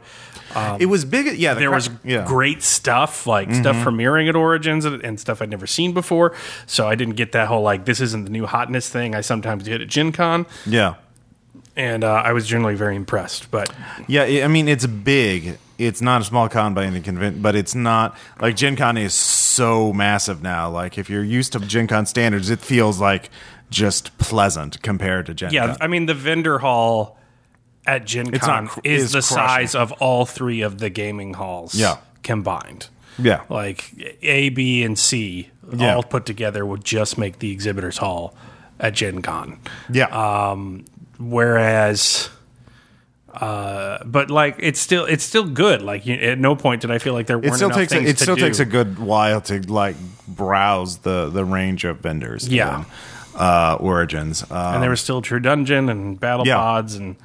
it 0.80 0.88
was 0.88 1.06
big. 1.06 1.38
Yeah, 1.38 1.54
the 1.54 1.62
There 1.62 1.70
cra- 1.70 1.76
was 1.78 1.90
yeah. 2.04 2.18
Mm-hmm. 2.20 2.28
great 2.28 2.64
stuff, 2.64 3.26
like 3.28 3.54
stuff 3.54 3.76
premiering 3.78 4.28
at 4.28 4.36
Origins 4.36 4.86
and, 4.86 5.02
and 5.04 5.20
stuff 5.20 5.42
I'd 5.42 5.50
never 5.50 5.68
seen 5.68 5.94
before. 5.94 6.36
So 6.66 6.88
I 6.88 6.96
didn't 6.96 7.16
get 7.16 7.32
that 7.34 7.48
whole 7.48 7.62
like 7.62 7.86
this 7.86 8.02
isn't 8.02 8.24
the 8.26 8.30
new 8.32 8.46
hotness 8.58 8.90
thing. 8.90 9.16
I 9.16 9.22
sometimes 9.22 9.64
get 9.64 9.82
at 9.82 9.88
Gen 9.88 10.12
Con, 10.12 10.46
Yeah, 10.66 10.96
and 11.76 12.04
uh, 12.04 12.14
I 12.14 12.34
was 12.34 12.48
generally 12.48 12.76
very 12.76 12.96
impressed. 12.96 13.52
But 13.52 13.70
yeah. 14.08 14.24
I 14.24 14.44
I 14.44 14.48
mean, 14.48 14.68
it's 14.68 14.86
big. 14.86 15.58
It's 15.78 16.02
not 16.02 16.22
a 16.22 16.24
small 16.24 16.50
con 16.50 16.74
by 16.74 16.86
any 16.86 17.02
convention, 17.02 17.42
but 17.42 17.56
it's 17.56 17.76
not 17.76 18.18
like 18.42 18.56
Gen 18.56 18.76
Con 18.76 18.98
is 18.98 19.14
so 19.14 19.94
massive 19.94 20.42
now. 20.42 20.70
Like 20.72 20.98
if 20.98 21.08
you're 21.10 21.24
used 21.24 21.54
to 21.54 21.60
Gen 21.60 21.86
Con 21.88 22.06
standards, 22.08 22.50
it 22.50 22.60
feels 22.62 23.00
like 23.00 23.30
just 23.70 24.18
pleasant 24.18 24.82
compared 24.82 25.26
to 25.28 25.34
Gen 25.36 25.52
yeah, 25.54 25.68
Con. 25.68 25.78
I 25.82 25.88
mean 25.88 26.08
the 26.08 26.16
vendor 26.16 26.58
hall 26.60 27.20
at 27.86 28.06
Gen 28.06 28.34
It's 28.34 28.44
Con 28.46 28.68
cr- 28.68 28.80
is 28.84 29.04
is 29.04 29.12
the 29.12 29.20
crushing. 29.20 29.48
size 29.48 29.76
of 29.76 29.92
all 30.02 30.26
three 30.26 30.62
of 30.62 30.80
the 30.80 30.90
gaming 30.90 31.36
halls 31.36 31.76
Yeah. 31.76 31.98
combined. 32.24 32.88
Yeah. 33.20 33.42
Like 33.50 33.94
A, 34.24 34.50
B, 34.50 34.84
and 34.84 34.98
C 34.98 35.50
Yeah. 35.76 35.96
all 35.96 36.04
put 36.04 36.26
together 36.26 36.66
would 36.66 36.84
just 36.84 37.18
make 37.18 37.40
the 37.40 37.52
exhibitors 37.52 37.98
hall 37.98 38.36
at 38.80 38.94
Gen 38.94 39.22
Con. 39.22 39.60
Yeah. 39.92 40.56
Whereas, 41.20 42.30
uh, 43.34 44.04
but 44.06 44.30
like 44.30 44.56
it's 44.60 44.80
still 44.80 45.06
it's 45.06 45.24
still 45.24 45.46
good. 45.48 45.82
Like 45.82 46.06
you, 46.06 46.16
at 46.16 46.38
no 46.40 46.56
point 46.56 46.82
did 46.82 46.92
I 46.92 47.00
feel 47.00 47.14
like 47.14 47.28
there 47.28 47.38
weren't 47.38 47.54
it 47.54 47.56
still 47.56 47.68
enough 47.70 47.80
takes 47.80 47.94
a, 47.94 48.02
it 48.04 48.20
still 48.20 48.36
do. 48.36 48.42
takes 48.42 48.60
a 48.60 48.66
good 48.66 49.00
while 49.00 49.42
to 49.42 49.60
like 49.72 49.96
browse 50.28 51.00
the 51.00 51.30
the 51.30 51.44
range 51.44 51.86
of 51.86 52.00
vendors. 52.00 52.48
Yeah. 52.48 52.78
and, 52.78 52.86
uh, 53.36 53.78
origins. 53.80 54.44
Uh, 54.44 54.72
and 54.74 54.82
there 54.84 54.90
was 54.90 55.02
still 55.02 55.22
True 55.22 55.40
Dungeon 55.40 55.90
and 55.90 56.20
Battle 56.20 56.46
Yeah. 56.48 56.56
Pods 56.58 56.96
and 56.96 57.16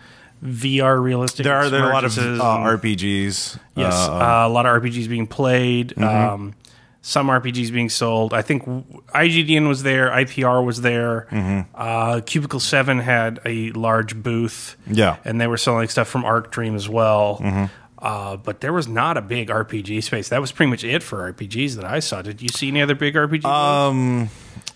VR 0.45 1.01
realistic. 1.03 1.45
there 1.45 1.57
are 1.57 1.71
there 1.71 1.85
are 1.85 1.91
a 1.91 1.95
lot 1.95 2.05
of 2.05 2.19
uh, 2.19 2.23
RPGs. 2.23 3.59
Yes, 3.77 3.95
uh, 3.95 4.13
uh, 4.13 4.47
a 4.47 4.49
lot 4.49 4.67
of 4.67 4.83
RPGs 4.83 5.09
being 5.09 5.27
played. 5.27 5.91
Mm-hmm. 5.91 6.05
Um, 6.35 6.55
some 7.05 7.27
RPGs 7.27 7.73
being 7.73 7.89
sold. 7.89 8.33
I 8.33 8.43
think 8.43 8.65
IGDN 8.65 9.67
was 9.69 9.83
there. 9.83 10.09
IPR 10.11 10.65
was 10.65 10.81
there. 10.83 11.27
Mm-hmm. 11.31 11.71
Uh, 11.75 12.21
Cubicle 12.25 12.61
Seven 12.61 13.01
had 13.01 13.41
a 13.45 13.73
large 13.73 14.15
booth. 14.23 14.77
Yeah. 14.87 15.17
and 15.25 15.41
they 15.41 15.49
were 15.49 15.57
selling 15.57 15.89
stuff 15.89 16.07
from 16.09 16.25
Arc 16.25 16.53
Dream 16.53 16.75
as 16.77 16.89
well. 16.89 17.39
Mm-hmm. 17.43 17.65
Uh, 17.99 18.37
but 18.37 18.61
there 18.61 18.73
was 18.73 18.89
not 18.89 19.17
a 19.17 19.23
big 19.23 19.49
RPG 19.49 20.03
space. 20.03 20.29
That 20.31 20.41
was 20.41 20.51
pretty 20.51 20.71
much 20.71 20.83
it 20.85 21.03
for 21.05 21.33
RPGs 21.33 21.77
that 21.77 21.85
I 21.85 22.01
saw. 22.01 22.21
Did 22.23 22.41
you 22.43 22.49
see 22.49 22.69
any 22.69 22.83
other 22.83 22.95
big 22.97 23.15
RPG? 23.15 23.45
um, 23.45 24.29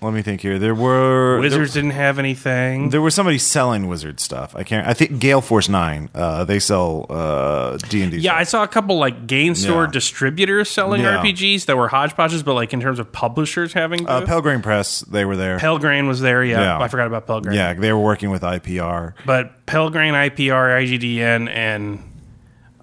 let 0.02 0.12
me 0.12 0.22
think 0.22 0.40
here. 0.40 0.58
There 0.58 0.74
were 0.74 1.40
Wizards 1.40 1.72
didn't 1.72 1.90
have 1.92 2.18
anything. 2.18 2.90
There 2.90 3.00
was 3.00 3.14
somebody 3.14 3.38
selling 3.38 3.88
wizard 3.88 4.20
stuff. 4.20 4.54
I 4.54 4.62
can't. 4.62 4.86
I 4.86 4.92
think 4.94 5.18
Gale 5.18 5.40
Force 5.40 5.68
Nine. 5.68 6.10
Uh, 6.14 6.44
they 6.44 6.58
sell 6.58 7.06
uh, 7.10 7.76
D 7.88 8.02
and 8.02 8.10
D. 8.12 8.18
Yeah, 8.18 8.34
I 8.34 8.44
saw 8.44 8.62
a 8.62 8.68
couple 8.68 8.98
like 8.98 9.26
game 9.26 9.54
store 9.54 9.84
Yeah. 9.84 9.90
distributors 9.90 10.68
selling 10.70 11.00
Yeah. 11.02 11.22
RPGs 11.22 11.64
that 11.66 11.76
were 11.76 11.88
hodgepodges, 11.88 12.42
but 12.42 12.54
like 12.54 12.72
in 12.72 12.80
terms 12.80 12.98
of 12.98 13.10
publishers 13.10 13.72
having 13.72 14.06
uh, 14.08 14.22
Pelgrane 14.26 14.62
Press. 14.62 15.00
They 15.00 15.24
were 15.24 15.36
there. 15.36 15.58
Pelgrane 15.58 16.06
was 16.06 16.20
there. 16.20 16.44
Yeah, 16.44 16.60
Yeah. 16.60 16.78
I 16.80 16.88
forgot 16.88 17.06
about 17.06 17.26
Pelgrane. 17.26 17.54
yeah, 17.56 17.72
they 17.74 17.92
were 17.92 18.00
working 18.00 18.30
with 18.30 18.42
IPR. 18.42 19.14
but 19.24 19.66
Pelgrane, 19.66 20.14
IPR, 20.14 20.82
IGDN, 20.82 21.48
and 21.48 22.02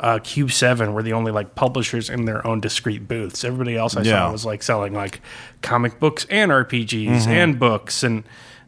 uh, 0.04 0.20
Cube 0.20 0.52
Seven 0.52 0.94
were 0.94 1.02
the 1.02 1.14
only 1.14 1.32
like 1.32 1.56
publishers 1.56 2.10
in 2.10 2.26
their 2.26 2.46
own 2.46 2.60
discrete 2.60 3.08
booths. 3.08 3.44
Everybody 3.44 3.76
else 3.78 3.96
I 3.98 4.02
Yeah. 4.02 4.26
saw 4.28 4.32
was 4.34 4.46
like 4.46 4.62
selling 4.62 4.94
like 4.94 5.22
comic 5.62 6.00
books 6.00 6.28
and 6.30 6.52
RPGs 6.52 7.08
Mm-hmm. 7.24 7.32
and 7.32 7.58
books, 7.60 8.04
and 8.04 8.24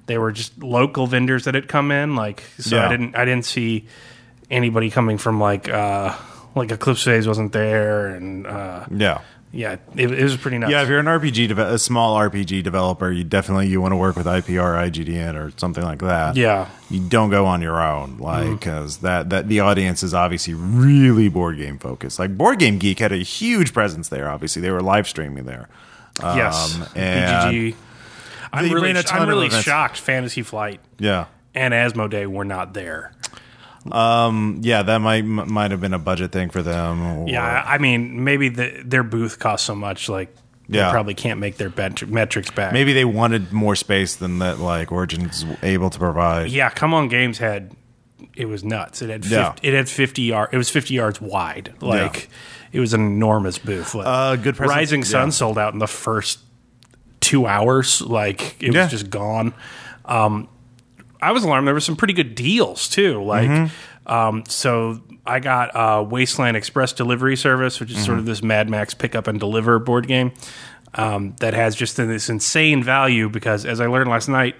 they 0.07 0.17
were 0.17 0.31
just 0.31 0.57
local 0.63 1.05
vendors 1.07 1.43
that 1.43 1.53
had 1.53 1.67
come 1.67 1.91
in. 1.91 2.15
Like, 2.15 2.43
so 2.57 2.77
Yeah. 2.77 2.85
I 2.87 2.89
didn't 2.89 3.15
I 3.15 3.25
didn't 3.25 3.45
see 3.45 3.85
anybody 4.49 4.89
coming 4.89 5.17
from 5.17 5.39
like 5.39 5.67
uh, 5.69 6.15
like 6.55 6.71
Eclipse 6.71 7.03
Phase 7.03 7.27
wasn't 7.27 7.51
there, 7.51 8.07
and 8.07 8.47
uh, 8.47 8.85
Yeah. 8.95 9.19
Yeah, 9.55 9.77
it, 9.95 10.11
it 10.11 10.21
was 10.23 10.35
pretty 10.37 10.57
nuts. 10.57 10.71
Yeah, 10.71 10.83
if 10.83 10.89
you're 10.89 10.99
an 10.99 11.05
RPG, 11.05 11.47
deve- 11.47 11.57
a 11.59 11.79
small 11.79 12.17
RPG 12.19 12.61
developer, 12.63 13.09
you 13.11 13.23
definitely 13.23 13.67
you 13.67 13.79
want 13.81 13.93
to 13.93 13.95
work 13.95 14.15
with 14.15 14.25
IPR, 14.25 14.89
IGDN, 14.91 15.35
or 15.35 15.51
something 15.57 15.83
like 15.83 15.99
that. 15.99 16.35
yeah. 16.35 16.67
you 16.89 16.99
don't 16.99 17.29
go 17.29 17.45
on 17.45 17.61
your 17.61 17.81
own, 17.81 18.17
like 18.17 18.49
because 18.59 18.97
that 18.97 19.29
that 19.31 19.47
the 19.47 19.61
audience 19.61 20.03
is 20.03 20.13
obviously 20.13 20.53
really 20.53 21.29
board 21.29 21.57
game 21.57 21.79
focused. 21.79 22.19
Like 22.19 22.37
Board 22.37 22.59
Game 22.59 22.77
Geek 22.77 22.99
had 22.99 23.11
a 23.11 23.17
huge 23.17 23.73
presence 23.73 24.09
there. 24.09 24.29
Obviously, 24.29 24.61
they 24.61 24.71
were 24.71 24.81
live 24.81 25.07
streaming 25.07 25.45
there. 25.45 25.69
Yes, 26.21 26.75
Um, 26.75 26.85
and- 26.95 27.55
BGG. 27.55 27.75
I'm 28.53 28.71
really, 28.71 28.91
a 28.91 29.03
ton 29.03 29.17
I'm 29.17 29.23
of 29.23 29.27
really 29.29 29.49
shocked. 29.49 29.97
Fantasy 29.97 30.41
Flight 30.41 30.79
Yeah, 30.97 31.25
and 31.53 31.73
Asmodee 31.73 32.27
were 32.27 32.45
not 32.45 32.73
there. 32.73 33.11
Yeah, 33.91 34.83
that 34.83 34.97
might 34.99 35.23
m- 35.23 35.51
might 35.51 35.71
have 35.71 35.81
been 35.81 35.93
a 35.93 35.99
budget 35.99 36.31
thing 36.31 36.49
for 36.49 36.61
them. 36.63 37.05
Or, 37.05 37.27
Yeah, 37.27 37.63
I 37.67 37.77
mean, 37.77 38.23
maybe 38.23 38.49
the, 38.49 38.81
their 38.83 39.03
booth 39.03 39.39
costs 39.39 39.67
so 39.67 39.75
much, 39.75 40.09
like 40.09 40.33
they 40.67 40.79
Yeah. 40.79 40.91
probably 40.91 41.13
can't 41.13 41.39
make 41.39 41.57
their 41.57 41.69
bet- 41.69 42.07
metrics 42.09 42.49
back. 42.51 42.73
maybe 42.73 42.93
they 42.93 43.05
wanted 43.05 43.51
more 43.53 43.75
space 43.75 44.15
than 44.15 44.39
that. 44.39 44.59
Like 44.59 44.91
Origins 44.91 45.45
able 45.61 45.89
to 45.91 45.99
provide. 45.99 46.49
yeah. 46.51 46.69
CMON, 46.71 47.09
Games 47.09 47.37
had 47.37 47.71
it 48.35 48.45
was 48.45 48.63
nuts. 48.63 49.01
It 49.01 49.09
had 49.09 49.23
50, 49.23 49.35
Yeah. 49.35 49.53
it 49.61 49.73
had 49.73 49.87
fifty 49.87 50.23
yard. 50.23 50.49
It 50.51 50.57
was 50.57 50.69
fifty 50.69 50.93
yards 50.95 51.21
wide. 51.21 51.73
Like 51.81 52.29
it 52.73 52.79
was 52.79 52.93
an 52.93 53.01
enormous 53.01 53.57
booth. 53.59 53.93
Like, 53.93 54.07
Uh, 54.07 54.35
good 54.35 54.55
presence- 54.55 54.75
Rising 54.75 55.03
Sun 55.03 55.27
yeah. 55.27 55.31
sold 55.31 55.57
out 55.59 55.73
in 55.73 55.79
the 55.79 55.87
first 55.87 56.39
two 57.21 57.45
hours. 57.45 58.01
Like 58.01 58.55
it 58.61 58.73
Yeah. 58.73 58.83
was 58.83 58.91
just 58.91 59.09
gone. 59.09 59.53
Um, 60.05 60.47
I 61.25 61.31
was 61.31 61.43
alarmed. 61.43 61.67
There 61.67 61.73
were 61.73 61.79
some 61.79 61.95
pretty 61.95 62.13
good 62.13 62.35
deals 62.35 62.87
too. 62.89 63.23
Like, 63.23 63.49
Mm-hmm. 63.49 64.11
um, 64.13 64.43
so 64.47 65.01
I 65.25 65.39
got 65.39 65.75
uh, 65.75 66.03
Wasteland 66.03 66.55
Express 66.57 66.93
Delivery 66.93 67.35
Service, 67.35 67.79
which 67.79 67.91
is 67.91 67.97
sort 67.97 68.09
Mm-hmm. 68.09 68.19
of 68.19 68.25
this 68.25 68.43
Mad 68.43 68.69
Max 68.69 68.93
pick 68.93 69.15
up 69.15 69.27
and 69.27 69.39
deliver 69.39 69.79
board 69.79 70.07
game 70.07 70.31
um, 70.93 71.35
that 71.39 71.53
has 71.53 71.75
just 71.75 71.97
this 71.97 72.29
insane 72.29 72.83
value. 72.83 73.29
Because 73.29 73.65
as 73.65 73.81
I 73.81 73.87
learned 73.87 74.09
last 74.09 74.27
night, 74.29 74.55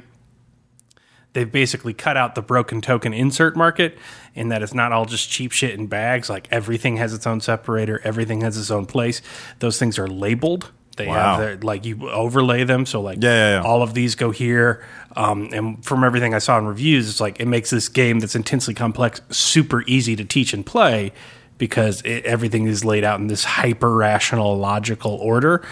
they've 1.33 1.51
basically 1.51 1.93
cut 1.93 2.15
out 2.17 2.33
the 2.35 2.41
broken 2.41 2.81
token 2.81 3.13
insert 3.13 3.55
market 3.55 3.97
in 4.33 4.49
that 4.49 4.63
it's 4.63 4.73
not 4.73 4.91
all 4.91 5.05
just 5.05 5.29
cheap 5.29 5.51
shit 5.51 5.73
in 5.77 5.87
bags. 5.87 6.29
Like 6.29 6.47
everything 6.51 6.97
has 6.97 7.13
its 7.13 7.27
own 7.27 7.41
separator, 7.41 7.99
everything 8.03 8.41
has 8.41 8.57
its 8.57 8.71
own 8.71 8.85
place. 8.85 9.21
Those 9.59 9.77
things 9.77 9.99
are 9.99 10.07
labeled. 10.07 10.71
They 10.97 11.07
Wow. 11.07 11.13
have 11.35 11.39
their, 11.39 11.57
like 11.57 11.85
you 11.85 12.09
overlay 12.09 12.63
them, 12.63 12.85
so 12.85 13.01
like 13.01 13.21
Yeah, 13.21 13.29
yeah, 13.29 13.51
yeah. 13.59 13.67
all 13.67 13.81
of 13.81 13.93
these 13.93 14.15
go 14.15 14.31
here. 14.31 14.83
Um, 15.17 15.49
and 15.53 15.83
from 15.85 16.03
everything 16.03 16.33
I 16.33 16.39
saw 16.39 16.57
in 16.57 16.65
reviews, 16.65 17.09
it's 17.09 17.19
like 17.21 17.39
it 17.39 17.47
makes 17.47 17.69
this 17.69 17.89
game 17.89 18.19
that's 18.19 18.35
intensely 18.35 18.73
complex 18.73 19.21
super 19.29 19.83
easy 19.87 20.15
to 20.15 20.23
teach 20.25 20.53
and 20.53 20.65
play 20.65 21.11
because 21.57 22.01
it, 22.01 22.25
everything 22.25 22.65
is 22.67 22.83
laid 22.85 23.03
out 23.03 23.19
in 23.19 23.27
this 23.27 23.43
hyper 23.43 23.93
rational, 23.95 24.57
logical 24.57 25.11
order. 25.15 25.65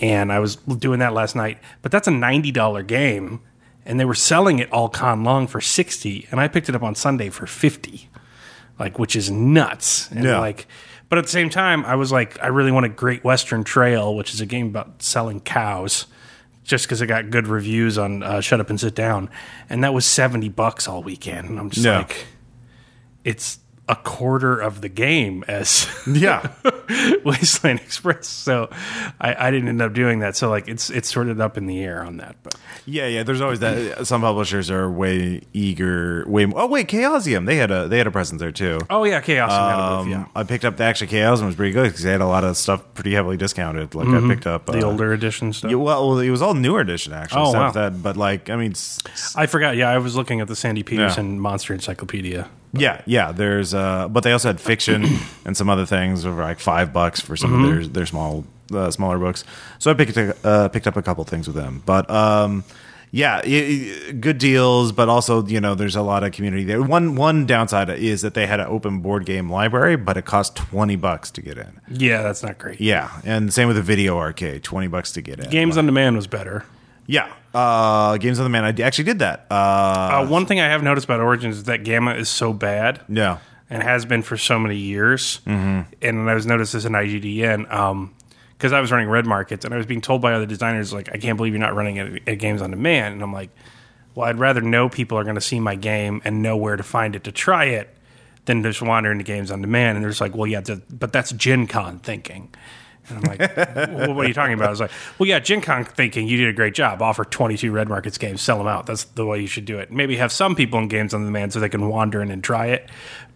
And 0.00 0.32
I 0.32 0.40
was 0.40 0.56
doing 0.56 0.98
that 1.00 1.12
last 1.12 1.36
night, 1.36 1.58
but 1.82 1.92
that's 1.92 2.08
a 2.08 2.10
ninety 2.10 2.50
dollar 2.50 2.82
game, 2.82 3.40
and 3.86 4.00
they 4.00 4.04
were 4.04 4.14
selling 4.14 4.58
it 4.58 4.72
all 4.72 4.88
con 4.88 5.22
long 5.22 5.46
for 5.46 5.60
sixty, 5.60 6.26
and 6.32 6.40
I 6.40 6.48
picked 6.48 6.68
it 6.68 6.74
up 6.74 6.82
on 6.82 6.96
Sunday 6.96 7.30
for 7.30 7.46
fifty, 7.46 8.08
like 8.78 8.98
which 8.98 9.14
is 9.14 9.30
nuts. 9.30 10.10
And 10.10 10.24
Yeah. 10.24 10.40
like, 10.40 10.66
but 11.08 11.18
at 11.18 11.24
the 11.24 11.30
same 11.30 11.50
time, 11.50 11.84
I 11.84 11.94
was 11.96 12.10
like, 12.12 12.40
I 12.42 12.48
really 12.48 12.72
want 12.72 12.86
a 12.86 12.88
Great 12.88 13.22
Western 13.24 13.62
Trail, 13.64 14.14
which 14.16 14.32
is 14.34 14.40
a 14.40 14.46
game 14.46 14.66
about 14.68 15.02
selling 15.02 15.40
cows 15.40 16.06
just 16.64 16.86
because 16.86 17.02
it 17.02 17.06
got 17.06 17.28
good 17.30 17.46
reviews 17.46 17.98
on 17.98 18.22
uh, 18.22 18.40
Shut 18.40 18.58
Up 18.60 18.70
and 18.70 18.80
Sit 18.80 18.94
Down, 18.94 19.28
and 19.68 19.84
that 19.84 19.92
was 19.92 20.06
seventy 20.06 20.48
bucks 20.48 20.88
all 20.88 21.02
weekend. 21.02 21.50
And 21.50 21.58
I'm 21.58 21.70
just 21.70 21.84
Yeah. 21.84 21.98
like, 21.98 22.26
it's 23.22 23.58
a 23.88 23.96
quarter 23.96 24.58
of 24.58 24.80
the 24.80 24.88
game 24.88 25.44
as 25.46 25.86
Yeah, 26.06 26.52
Wasteland 27.24 27.80
Express. 27.80 28.26
So 28.26 28.70
I, 29.20 29.34
I 29.48 29.50
didn't 29.50 29.68
end 29.68 29.82
up 29.82 29.92
doing 29.92 30.20
that. 30.20 30.36
So 30.36 30.48
like, 30.48 30.68
it's 30.68 30.90
it's 30.90 31.12
sort 31.12 31.28
of 31.28 31.40
up 31.40 31.56
in 31.58 31.66
the 31.66 31.82
air 31.82 32.02
on 32.02 32.16
that. 32.18 32.36
But 32.42 32.54
yeah, 32.86 33.06
yeah. 33.06 33.22
There's 33.22 33.40
always 33.40 33.60
that. 33.60 34.06
Some 34.06 34.22
publishers 34.22 34.70
are 34.70 34.90
way 34.90 35.42
eager. 35.52 36.24
Way. 36.26 36.50
Oh 36.54 36.66
wait, 36.66 36.88
Chaosium. 36.88 37.46
They 37.46 37.56
had 37.56 37.70
a 37.70 37.88
they 37.88 37.98
had 37.98 38.06
a 38.06 38.10
presence 38.10 38.40
there 38.40 38.52
too. 38.52 38.78
oh 38.90 39.04
yeah, 39.04 39.20
Chaos 39.20 39.50
had 39.50 39.74
a 39.74 39.96
booth, 39.98 40.06
Um, 40.06 40.10
yeah. 40.10 40.26
I 40.34 40.44
picked 40.44 40.64
up 40.64 40.76
the 40.76 40.84
actually 40.84 41.08
Chaosium 41.08 41.46
was 41.46 41.54
pretty 41.56 41.72
good 41.72 41.84
because 41.88 42.02
they 42.02 42.12
had 42.12 42.20
a 42.20 42.26
lot 42.26 42.44
of 42.44 42.56
stuff 42.56 42.82
pretty 42.94 43.12
heavily 43.12 43.36
discounted. 43.36 43.94
Like 43.94 44.08
I 44.08 44.26
picked 44.26 44.46
up 44.46 44.66
Mm-hmm. 44.66 44.80
The 44.80 44.86
uh, 44.86 44.90
older 44.90 45.12
edition 45.12 45.52
stuff. 45.52 45.70
Yeah, 45.70 45.76
well, 45.76 46.18
it 46.18 46.30
was 46.30 46.40
all 46.40 46.54
newer 46.54 46.80
edition 46.80 47.12
actually. 47.12 47.42
Oh, 47.42 47.52
wow. 47.52 47.70
That, 47.72 48.02
but 48.02 48.16
like, 48.16 48.48
I 48.50 48.56
mean, 48.56 48.70
s- 48.72 48.98
I 49.36 49.46
forgot. 49.46 49.76
Yeah, 49.76 49.90
I 49.90 49.98
was 49.98 50.16
looking 50.16 50.40
at 50.40 50.48
the 50.48 50.56
Sandy 50.56 50.82
Petersen 50.82 51.38
Monster 51.38 51.74
Encyclopedia. 51.74 52.48
Yeah, 52.76 53.00
yeah. 53.06 53.32
There's, 53.32 53.74
uh, 53.74 54.08
but 54.08 54.22
they 54.24 54.32
also 54.32 54.48
had 54.48 54.60
fiction 54.60 55.04
and 55.44 55.56
some 55.56 55.68
other 55.68 55.86
things 55.86 56.22
for 56.24 56.32
like 56.32 56.60
five 56.60 56.92
bucks 56.92 57.20
for 57.20 57.36
some 57.36 57.52
Mm-hmm. 57.52 57.64
of 57.64 57.70
their 57.70 57.86
their 57.86 58.06
small 58.06 58.44
uh, 58.72 58.90
smaller 58.90 59.18
books. 59.18 59.44
So 59.78 59.90
I 59.90 59.94
picked 59.94 60.16
a, 60.16 60.34
uh, 60.46 60.68
picked 60.68 60.86
up 60.86 60.96
a 60.96 61.02
couple 61.02 61.22
things 61.24 61.46
with 61.46 61.56
them, 61.56 61.82
but 61.86 62.08
um, 62.10 62.64
yeah, 63.10 63.36
i- 63.44 64.08
i- 64.08 64.12
good 64.12 64.38
deals. 64.38 64.90
But 64.90 65.08
also, 65.08 65.46
you 65.46 65.60
know, 65.60 65.74
there's 65.76 65.94
a 65.96 66.02
lot 66.02 66.24
of 66.24 66.32
community 66.32 66.64
there. 66.64 66.82
One 66.82 67.14
one 67.14 67.46
downside 67.46 67.88
is 67.90 68.22
that 68.22 68.34
they 68.34 68.46
had 68.46 68.58
an 68.60 68.66
open 68.66 69.00
board 69.00 69.24
game 69.26 69.48
library, 69.50 69.96
but 69.96 70.16
it 70.16 70.24
cost 70.24 70.56
twenty 70.56 70.96
bucks 70.96 71.30
to 71.32 71.42
get 71.42 71.58
in. 71.58 71.80
Yeah, 71.88 72.22
that's 72.22 72.42
not 72.42 72.58
great. 72.58 72.80
Yeah, 72.80 73.10
and 73.24 73.52
same 73.52 73.68
with 73.68 73.76
the 73.76 73.82
video 73.82 74.18
arcade, 74.18 74.64
twenty 74.64 74.88
bucks 74.88 75.12
to 75.12 75.20
get 75.22 75.38
in. 75.38 75.48
Games 75.50 75.76
on 75.76 75.86
Demand 75.86 76.16
was 76.16 76.26
better. 76.26 76.64
Yeah, 77.06 77.30
uh, 77.54 78.16
Games 78.18 78.38
on 78.40 78.44
Demand. 78.44 78.80
I 78.80 78.82
actually 78.84 79.04
did 79.04 79.18
that. 79.18 79.46
Uh, 79.50 79.54
Uh, 79.54 80.26
one 80.26 80.46
thing 80.46 80.60
I 80.60 80.66
have 80.68 80.82
noticed 80.82 81.04
about 81.04 81.20
Origins 81.20 81.56
is 81.58 81.64
that 81.64 81.84
GAMA 81.84 82.14
is 82.14 82.28
so 82.28 82.52
bad. 82.52 83.00
yeah, 83.08 83.38
and 83.70 83.82
has 83.82 84.04
been 84.04 84.22
for 84.22 84.36
so 84.36 84.58
many 84.58 84.76
years. 84.76 85.40
Mm-hmm. 85.46 85.92
And 86.02 86.30
I 86.30 86.34
was 86.34 86.46
noticed 86.46 86.72
this 86.74 86.84
in 86.84 86.92
IGDN 86.92 88.10
because 88.56 88.72
I 88.72 88.80
was 88.80 88.90
running 88.92 89.08
Red 89.08 89.26
Markets, 89.26 89.64
and 89.64 89.74
I 89.74 89.76
was 89.76 89.86
being 89.86 90.00
told 90.00 90.22
by 90.22 90.32
other 90.32 90.46
designers 90.46 90.92
like, 90.92 91.10
"I 91.12 91.18
can't 91.18 91.36
believe 91.36 91.52
you're 91.52 91.60
not 91.60 91.74
running 91.74 91.98
at, 91.98 92.28
at 92.28 92.38
Games 92.38 92.62
on 92.62 92.70
Demand." 92.70 93.14
And 93.14 93.22
I'm 93.22 93.32
like, 93.32 93.50
"Well, 94.14 94.26
I'd 94.28 94.38
rather 94.38 94.60
know 94.62 94.88
people 94.88 95.18
are 95.18 95.24
going 95.24 95.34
to 95.34 95.40
see 95.42 95.60
my 95.60 95.74
game 95.74 96.22
and 96.24 96.42
know 96.42 96.56
where 96.56 96.76
to 96.76 96.82
find 96.82 97.14
it 97.16 97.24
to 97.24 97.32
try 97.32 97.64
it 97.66 97.94
than 98.46 98.62
just 98.62 98.80
wander 98.82 99.10
into 99.12 99.24
Games 99.24 99.50
on 99.50 99.60
Demand." 99.60 99.96
And 99.96 100.04
they're 100.04 100.10
just 100.10 100.20
like, 100.22 100.34
"Well, 100.36 100.46
yeah, 100.46 100.62
but 100.90 101.12
that's 101.12 101.32
Gen 101.32 101.66
Con 101.66 101.98
thinking." 101.98 102.48
And 103.08 103.18
I'm 103.18 103.22
like, 103.22 103.56
well, 103.56 104.14
what 104.14 104.24
are 104.24 104.28
you 104.28 104.34
talking 104.34 104.54
about? 104.54 104.68
I 104.68 104.70
was 104.70 104.80
like, 104.80 104.90
well, 105.18 105.28
yeah, 105.28 105.38
Gen 105.38 105.60
Con 105.60 105.84
thinking 105.84 106.26
you 106.26 106.36
did 106.36 106.48
a 106.48 106.52
great 106.52 106.74
job. 106.74 107.02
Offer 107.02 107.24
22 107.24 107.70
Red 107.70 107.88
Markets 107.88 108.18
games, 108.18 108.40
sell 108.40 108.58
them 108.58 108.66
out. 108.66 108.86
That's 108.86 109.04
the 109.04 109.26
way 109.26 109.40
you 109.40 109.46
should 109.46 109.64
do 109.64 109.78
it. 109.78 109.92
Maybe 109.92 110.16
have 110.16 110.32
some 110.32 110.54
people 110.54 110.78
in 110.78 110.88
games 110.88 111.12
on 111.12 111.24
demand 111.24 111.52
so 111.52 111.60
they 111.60 111.68
can 111.68 111.88
wander 111.88 112.22
in 112.22 112.30
and 112.30 112.42
try 112.42 112.66
it. 112.66 112.88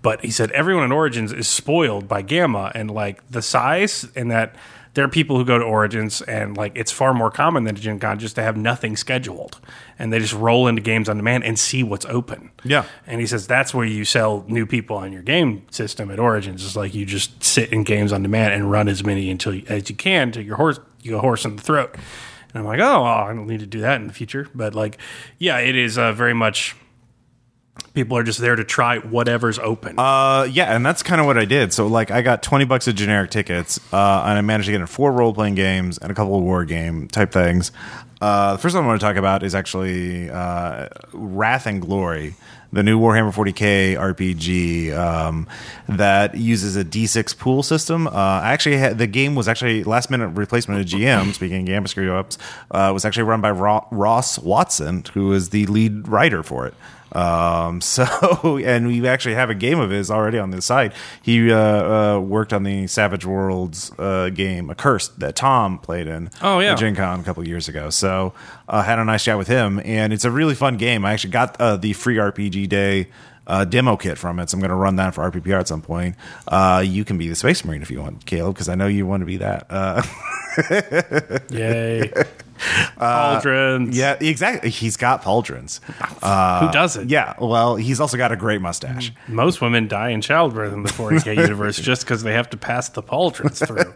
But 0.03 0.25
he 0.25 0.31
said 0.31 0.51
everyone 0.53 0.85
in 0.85 0.93
Origins 0.93 1.33
is 1.33 1.49
spoiled 1.49 2.09
by 2.09 2.23
GAMA 2.23 2.73
and 2.75 2.91
like 2.91 3.29
the 3.31 3.43
size 3.43 4.07
and 4.15 4.31
that 4.31 4.55
there 4.95 5.05
are 5.05 5.09
people 5.09 5.37
who 5.37 5.45
go 5.45 5.59
to 5.59 5.65
Origins 5.65 6.23
and 6.23 6.57
like 6.57 6.73
it's 6.75 6.91
far 6.91 7.15
more 7.15 7.31
common 7.31 7.65
than 7.65 7.77
Gen 7.77 8.01
Con 8.01 8.19
just 8.19 8.35
to 8.37 8.43
have 8.43 8.57
nothing 8.57 8.97
scheduled 8.97 9.61
and 9.99 10.13
they 10.13 10.19
just 10.19 10.33
roll 10.33 10.67
into 10.67 10.83
games 10.83 11.09
on 11.09 11.17
demand 11.17 11.45
and 11.45 11.59
see 11.59 11.83
what's 11.83 12.07
open. 12.07 12.51
Yeah. 12.65 12.85
And 13.07 13.21
he 13.21 13.27
says 13.27 13.47
that's 13.47 13.75
where 13.75 13.87
you 13.87 14.05
sell 14.05 14.45
new 14.49 14.67
people 14.67 14.97
on 14.97 15.13
your 15.13 15.23
game 15.23 15.67
system 15.71 16.11
at 16.11 16.19
Origins. 16.19 16.65
It's 16.65 16.77
like 16.77 16.95
you 16.95 17.05
just 17.05 17.43
sit 17.43 17.73
in 17.73 17.85
games 17.85 18.13
on 18.13 18.23
demand 18.23 18.55
and 18.55 18.71
run 18.71 18.89
as 18.89 19.05
many 19.05 19.31
until 19.31 19.55
you, 19.55 19.65
as 19.69 19.89
you 19.91 19.97
can 19.97 20.33
to 20.33 20.43
your 20.43 20.57
horse 20.57 20.81
you 21.03 21.13
go 21.13 21.21
horse 21.21 21.45
in 21.45 21.57
the 21.57 21.63
throat. 21.63 21.95
And 22.53 22.61
I'm 22.61 22.65
like, 22.65 22.81
oh, 22.81 23.03
well, 23.03 23.05
I 23.05 23.29
don't 23.29 23.47
need 23.47 23.61
to 23.61 23.67
do 23.67 23.81
that 23.81 24.01
in 24.01 24.07
the 24.07 24.13
future. 24.13 24.49
But 24.55 24.75
like, 24.75 24.99
yeah, 25.39 25.59
it 25.59 25.77
is 25.77 25.99
uh, 25.99 26.13
very 26.13 26.35
much 26.35 26.77
people 27.95 28.17
are 28.17 28.23
just 28.23 28.39
there 28.39 28.57
to 28.57 28.65
try 28.65 28.99
whatever's 28.99 29.59
open. 29.59 29.99
Uh, 29.99 30.47
yeah, 30.51 30.75
and 30.75 30.85
that's 30.85 31.03
kind 31.03 31.21
of 31.21 31.27
what 31.27 31.39
I 31.39 31.45
did. 31.45 31.73
So, 31.73 31.87
like, 31.87 32.11
I 32.11 32.23
got 32.23 32.43
20 32.43 32.65
bucks 32.65 32.87
of 32.87 32.95
generic 32.95 33.31
tickets, 33.31 33.79
uh, 33.93 34.23
and 34.27 34.39
I 34.39 34.41
managed 34.41 34.67
to 34.67 34.73
get 34.73 34.81
in 34.81 34.87
four 34.87 35.13
role 35.13 35.35
playing 35.35 35.55
games 35.55 35.99
and 35.99 36.11
a 36.11 36.15
couple 36.15 36.37
of 36.37 36.43
war 36.43 36.65
game 36.65 37.09
type 37.09 37.33
things. 37.33 37.73
Uh, 38.21 38.53
the 38.53 38.59
first 38.59 38.75
one 38.75 38.85
I 38.85 38.87
want 38.87 39.01
to 39.01 39.07
talk 39.07 39.17
about 39.17 39.43
is 39.43 39.55
actually 39.55 40.29
uh, 40.29 40.89
Wrath 41.13 41.67
and 41.67 41.81
Glory, 41.81 42.35
the 42.73 42.83
new 42.83 42.99
Warhammer 42.99 43.33
40k 43.33 43.97
RPG 43.97 44.97
um, 44.97 45.47
that 45.89 46.37
uses 46.37 46.77
a 46.77 46.85
D6 46.85 47.39
pool 47.39 47.63
system. 47.63 48.07
Uh, 48.09 48.11
I 48.11 48.53
actually, 48.53 48.77
had, 48.77 48.99
the 48.99 49.07
game 49.07 49.35
was 49.35 49.47
actually 49.47 49.85
last 49.85 50.11
minute 50.11 50.29
replacement 50.29 50.81
of 50.81 50.87
GM. 50.87 51.33
speaking 51.35 51.61
of 51.61 51.67
GAMA 51.67 51.89
screw 51.89 52.13
ups, 52.13 52.39
uh, 52.73 52.91
was 52.93 53.05
actually 53.05 53.23
run 53.23 53.41
by 53.41 53.53
Ross 53.53 54.39
Watson, 54.39 55.05
who 55.15 55.33
is 55.33 55.51
the 55.51 55.67
lead 55.67 56.09
writer 56.09 56.43
for 56.43 56.67
it. 56.67 56.75
Um, 57.13 57.81
so, 57.89 58.59
and 58.59 58.87
we 58.87 59.07
actually 59.07 59.35
have 59.35 59.51
a 59.51 59.55
game 59.55 59.81
of 59.81 59.91
his 59.91 60.11
already 60.11 60.39
on 60.39 60.51
the 60.51 60.63
site. 60.63 60.93
He 61.23 61.51
uh, 61.51 61.57
uh, 61.57 62.21
worked 62.21 62.53
on 62.53 62.63
the 62.63 62.87
Savage 62.87 63.25
Worlds 63.25 63.93
uh, 63.99 64.31
game, 64.31 64.71
Accursed, 64.71 65.19
that 65.21 65.37
Tom 65.37 65.79
played 65.79 66.07
in. 66.07 66.31
Oh, 66.43 66.61
yeah. 66.61 66.73
at 66.73 66.79
Gen 66.79 66.95
Con 66.95 67.21
a 67.21 67.23
couple 67.23 67.47
years 67.47 67.69
ago. 67.69 67.91
So, 67.91 68.35
uh, 68.69 68.83
had 68.83 68.99
a 68.99 69.05
nice 69.05 69.25
chat 69.25 69.39
with 69.39 69.49
him, 69.49 69.81
and 69.85 70.13
it's 70.13 70.25
a 70.25 70.31
really 70.31 70.55
fun 70.55 70.77
game. 70.77 71.05
I 71.05 71.13
actually 71.13 71.31
got 71.31 71.61
uh, 71.61 71.77
the 71.77 71.93
free 71.93 72.17
RPG 72.17 72.69
day. 72.69 73.09
Uh, 73.47 73.65
demo 73.65 73.97
kit 73.97 74.19
from 74.19 74.39
it, 74.41 74.51
so 74.51 74.57
I'm 74.57 74.61
going 74.61 74.69
to 74.69 74.75
run 74.75 74.97
that 74.97 75.15
for 75.15 75.31
RPPR 75.31 75.61
at 75.61 75.69
some 75.69 75.81
point. 75.81 76.17
Uh, 76.47 76.85
you 76.87 77.03
can 77.03 77.17
be 77.17 77.31
the 77.31 77.35
Space 77.35 77.65
Marine 77.65 77.81
if 77.81 77.91
you 77.91 77.99
want, 77.99 78.27
Caleb, 78.27 78.55
because 78.55 78.69
I 78.69 78.75
know 78.75 78.89
you 78.89 79.07
want 79.07 79.23
to 79.23 79.25
be 79.25 79.39
that. 79.39 79.67
Uh. 82.99 83.41
Pauldrons. 83.41 83.95
yeah, 83.95 84.17
exactly. 84.21 84.71
He's 84.71 84.97
got 84.97 85.23
pauldrons. 85.23 85.81
Who 86.61 86.73
doesn't? 86.73 87.11
Yeah, 87.11 87.35
well, 87.39 87.77
he's 87.77 88.01
also 88.01 88.17
got 88.17 88.33
a 88.33 88.37
great 88.37 88.61
mustache. 88.61 89.13
Most 89.29 89.61
women 89.61 89.87
die 89.87 90.09
in 90.09 90.21
childbirth 90.21 90.73
in 90.73 90.83
the 90.83 90.89
40k 90.89 91.37
universe 91.37 91.79
just 91.79 92.03
because 92.03 92.25
they 92.25 92.33
have 92.33 92.51
to 92.51 92.57
pass 92.57 92.89
the 92.89 93.03
pauldrons 93.03 93.65
through. 93.65 93.93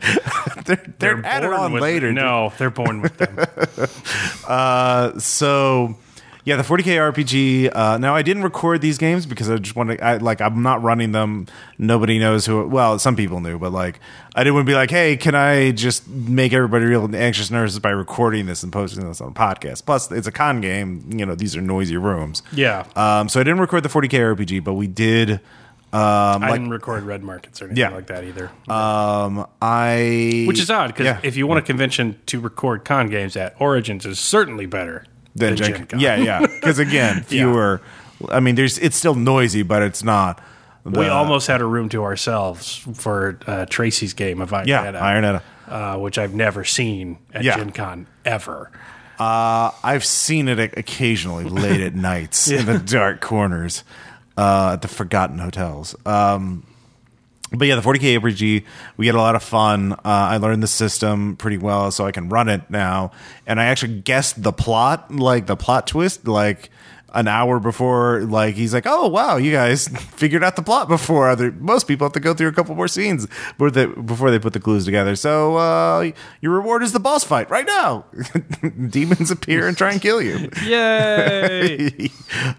they're 0.64 0.94
they're, 0.98 1.26
added 1.26 1.48
born 1.48 1.60
on 1.60 1.80
later. 1.80 2.12
No, 2.12 2.52
they're 2.58 2.70
born 2.70 3.02
with 3.02 3.16
them. 3.18 3.38
Uh, 4.46 5.18
so 5.18 5.96
yeah, 6.44 6.56
the 6.56 6.62
40k 6.62 7.12
RPG. 7.12 7.70
Uh, 7.74 7.98
now 7.98 8.14
I 8.14 8.22
didn't 8.22 8.42
record 8.42 8.80
these 8.80 8.98
games 8.98 9.26
because 9.26 9.48
I 9.48 9.56
just 9.58 9.76
wanted. 9.76 10.00
I 10.00 10.16
like 10.16 10.40
I'm 10.40 10.62
not 10.62 10.82
running 10.82 11.12
them. 11.12 11.46
Nobody 11.78 12.18
knows 12.18 12.46
who. 12.46 12.66
Well, 12.66 12.98
some 12.98 13.14
people 13.16 13.40
knew, 13.40 13.58
but 13.58 13.70
like 13.72 14.00
I 14.34 14.42
didn't 14.42 14.54
want 14.54 14.66
to 14.66 14.70
be 14.70 14.74
like, 14.74 14.90
hey, 14.90 15.16
can 15.16 15.34
I 15.34 15.70
just 15.70 16.08
make 16.08 16.52
everybody 16.52 16.84
real 16.86 17.08
anxious 17.14 17.50
nervous 17.50 17.78
by 17.78 17.90
recording 17.90 18.46
this 18.46 18.62
and 18.62 18.72
posting 18.72 19.06
this 19.06 19.20
on 19.20 19.28
a 19.28 19.32
podcast? 19.32 19.86
Plus, 19.86 20.10
it's 20.10 20.26
a 20.26 20.32
con 20.32 20.60
game. 20.60 21.04
You 21.10 21.26
know, 21.26 21.34
these 21.34 21.56
are 21.56 21.60
noisy 21.60 21.96
rooms. 21.96 22.42
Yeah. 22.52 22.86
Um, 22.96 23.28
so 23.28 23.38
I 23.40 23.44
didn't 23.44 23.60
record 23.60 23.82
the 23.84 23.88
40k 23.88 24.34
RPG, 24.36 24.64
but 24.64 24.74
we 24.74 24.86
did. 24.88 25.40
Um, 25.94 26.00
I 26.00 26.36
like 26.38 26.52
didn't 26.52 26.70
record 26.70 27.02
red 27.04 27.22
markets 27.22 27.60
or 27.60 27.66
anything 27.66 27.80
Yeah. 27.82 27.90
like 27.90 28.06
that 28.06 28.24
either. 28.24 28.50
um, 28.66 29.46
I 29.60 30.44
Which 30.48 30.58
is 30.58 30.70
odd 30.70 30.86
because 30.88 31.04
Yeah. 31.04 31.20
if 31.22 31.36
you 31.36 31.46
want 31.46 31.58
a 31.58 31.62
convention 31.62 32.16
to 32.26 32.40
record 32.40 32.86
con 32.86 33.08
games 33.10 33.36
at, 33.36 33.54
Origins 33.58 34.06
is 34.06 34.18
certainly 34.18 34.64
better 34.64 35.04
than 35.34 35.56
than 35.56 35.86
Gen. 35.88 36.00
Yeah, 36.00 36.16
yeah. 36.16 36.40
Because 36.40 36.78
again, 36.78 37.22
fewer. 37.26 37.80
I 38.30 38.40
mean, 38.40 38.54
there's 38.54 38.78
it's 38.78 38.96
still 38.96 39.14
noisy, 39.14 39.62
but 39.62 39.82
it's 39.82 40.02
not. 40.02 40.40
The, 40.84 40.98
we 41.00 41.06
almost 41.08 41.46
had 41.46 41.60
a 41.60 41.64
room 41.64 41.88
to 41.90 42.02
ourselves 42.02 42.76
for 42.94 43.38
uh, 43.46 43.66
Tracy's 43.66 44.14
game 44.14 44.40
of 44.40 44.50
yeah, 44.66 44.84
Ironetta, 44.92 45.00
Ironetta. 45.00 45.42
uh, 45.68 45.98
which 46.00 46.18
I've 46.18 46.34
never 46.34 46.64
seen 46.64 47.18
at 47.32 47.44
Yeah. 47.44 47.56
Gen 47.56 47.70
Con 47.70 48.06
ever. 48.24 48.70
Uh, 49.18 49.70
I've 49.84 50.04
seen 50.04 50.48
it 50.48 50.58
occasionally 50.76 51.44
late 51.44 51.80
at 51.80 51.94
nights 52.10 52.50
in 52.50 52.66
the 52.66 52.78
dark 52.80 53.20
corners 53.20 53.84
uh, 54.36 54.70
at 54.72 54.82
the 54.82 54.88
forgotten 54.88 55.38
hotels. 55.38 55.94
Um, 56.04 56.66
but 57.56 57.68
yeah, 57.68 57.76
the 57.76 57.82
40k 57.82 58.18
RPG, 58.18 58.64
we 58.96 59.06
had 59.06 59.14
a 59.14 59.18
lot 59.18 59.34
of 59.34 59.42
fun. 59.42 59.92
Uh, 59.92 59.98
I 60.04 60.36
learned 60.38 60.62
the 60.62 60.68
system 60.68 61.36
pretty 61.36 61.58
well, 61.58 61.90
so 61.90 62.06
I 62.06 62.12
can 62.12 62.28
run 62.28 62.48
it 62.48 62.70
now. 62.70 63.12
And 63.46 63.60
I 63.60 63.64
actually 63.66 64.00
guessed 64.00 64.42
the 64.42 64.52
plot, 64.52 65.10
like 65.12 65.46
the 65.46 65.56
plot 65.56 65.86
twist, 65.86 66.26
like 66.26 66.70
an 67.14 67.28
hour 67.28 67.60
before. 67.60 68.22
Like 68.22 68.54
he's 68.54 68.74
like, 68.74 68.86
"Oh 68.86 69.08
wow, 69.08 69.36
you 69.36 69.52
guys 69.52 69.88
figured 70.16 70.42
out 70.42 70.56
the 70.56 70.62
plot 70.62 70.88
before 70.88 71.28
other 71.28 71.52
most 71.52 71.86
people 71.86 72.06
have 72.06 72.12
to 72.12 72.20
go 72.20 72.34
through 72.34 72.48
a 72.48 72.52
couple 72.52 72.74
more 72.74 72.88
scenes 72.88 73.26
before 73.26 73.70
they, 73.70 73.86
before 73.86 74.30
they 74.30 74.38
put 74.38 74.52
the 74.52 74.60
clues 74.60 74.84
together." 74.84 75.16
So 75.16 75.56
uh, 75.56 76.10
your 76.40 76.52
reward 76.52 76.82
is 76.82 76.92
the 76.92 77.00
boss 77.00 77.24
fight 77.24 77.50
right 77.50 77.66
now. 77.66 78.06
Demons 78.88 79.30
appear 79.30 79.68
and 79.68 79.76
try 79.76 79.92
and 79.92 80.00
kill 80.00 80.20
you. 80.22 80.50
Yay! 80.64 82.10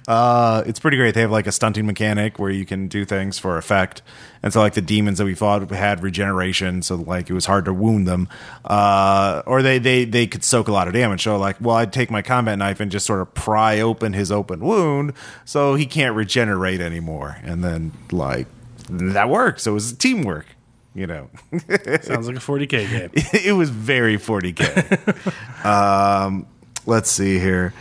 uh, 0.08 0.64
it's 0.66 0.80
pretty 0.80 0.98
great. 0.98 1.16
They 1.16 1.22
have 1.22 1.32
like 1.32 1.48
a 1.48 1.52
stunting 1.52 1.86
mechanic 1.86 2.40
where 2.40 2.52
you 2.52 2.66
can 2.66 2.88
do 2.88 3.06
things 3.06 3.40
for 3.40 3.58
effect. 3.58 4.02
And 4.44 4.52
so, 4.52 4.60
like 4.60 4.74
the 4.74 4.82
demons 4.82 5.20
that 5.20 5.26
we 5.26 5.36
fought 5.36 5.70
had 5.72 6.04
regeneration, 6.04 6.82
so 6.82 6.96
like 6.96 7.30
it 7.30 7.34
was 7.34 7.46
hard 7.46 7.64
to 7.66 7.74
wound 7.74 8.06
them, 8.06 8.28
uh, 8.66 9.42
or 9.46 9.62
they 9.62 9.80
they 9.80 10.04
they 10.04 10.28
could 10.28 10.44
soak 10.44 10.68
a 10.68 10.74
lot 10.74 10.90
of 10.90 10.94
damage. 10.94 11.24
So 11.24 11.38
like, 11.38 11.56
well, 11.62 11.78
I'd 11.78 11.94
take 11.94 12.12
my 12.12 12.22
combat 12.22 12.60
knife 12.60 12.82
and 12.82 12.92
just 12.92 13.06
sort 13.06 13.22
of 13.22 13.34
pry 13.34 13.80
open 13.80 14.12
his 14.12 14.34
open 14.34 14.60
wound, 14.60 15.14
so 15.46 15.76
he 15.76 15.86
can't 15.86 16.14
regenerate 16.14 16.82
anymore. 16.82 17.38
And 17.42 17.64
then 17.64 17.94
like 18.12 18.48
that 18.90 19.30
worked. 19.30 19.62
So 19.62 19.72
it 19.72 19.76
was 19.76 19.94
teamwork, 19.94 20.48
you 20.94 21.08
know. 21.08 21.30
Sounds 22.02 22.28
like 22.28 22.36
a 22.36 22.40
40k 22.40 22.70
game. 22.70 23.10
it 23.16 23.56
was 23.56 23.70
very 23.70 24.18
40k. 24.18 25.66
um, 25.66 26.46
let's 26.86 27.10
see 27.10 27.40
here. 27.40 27.74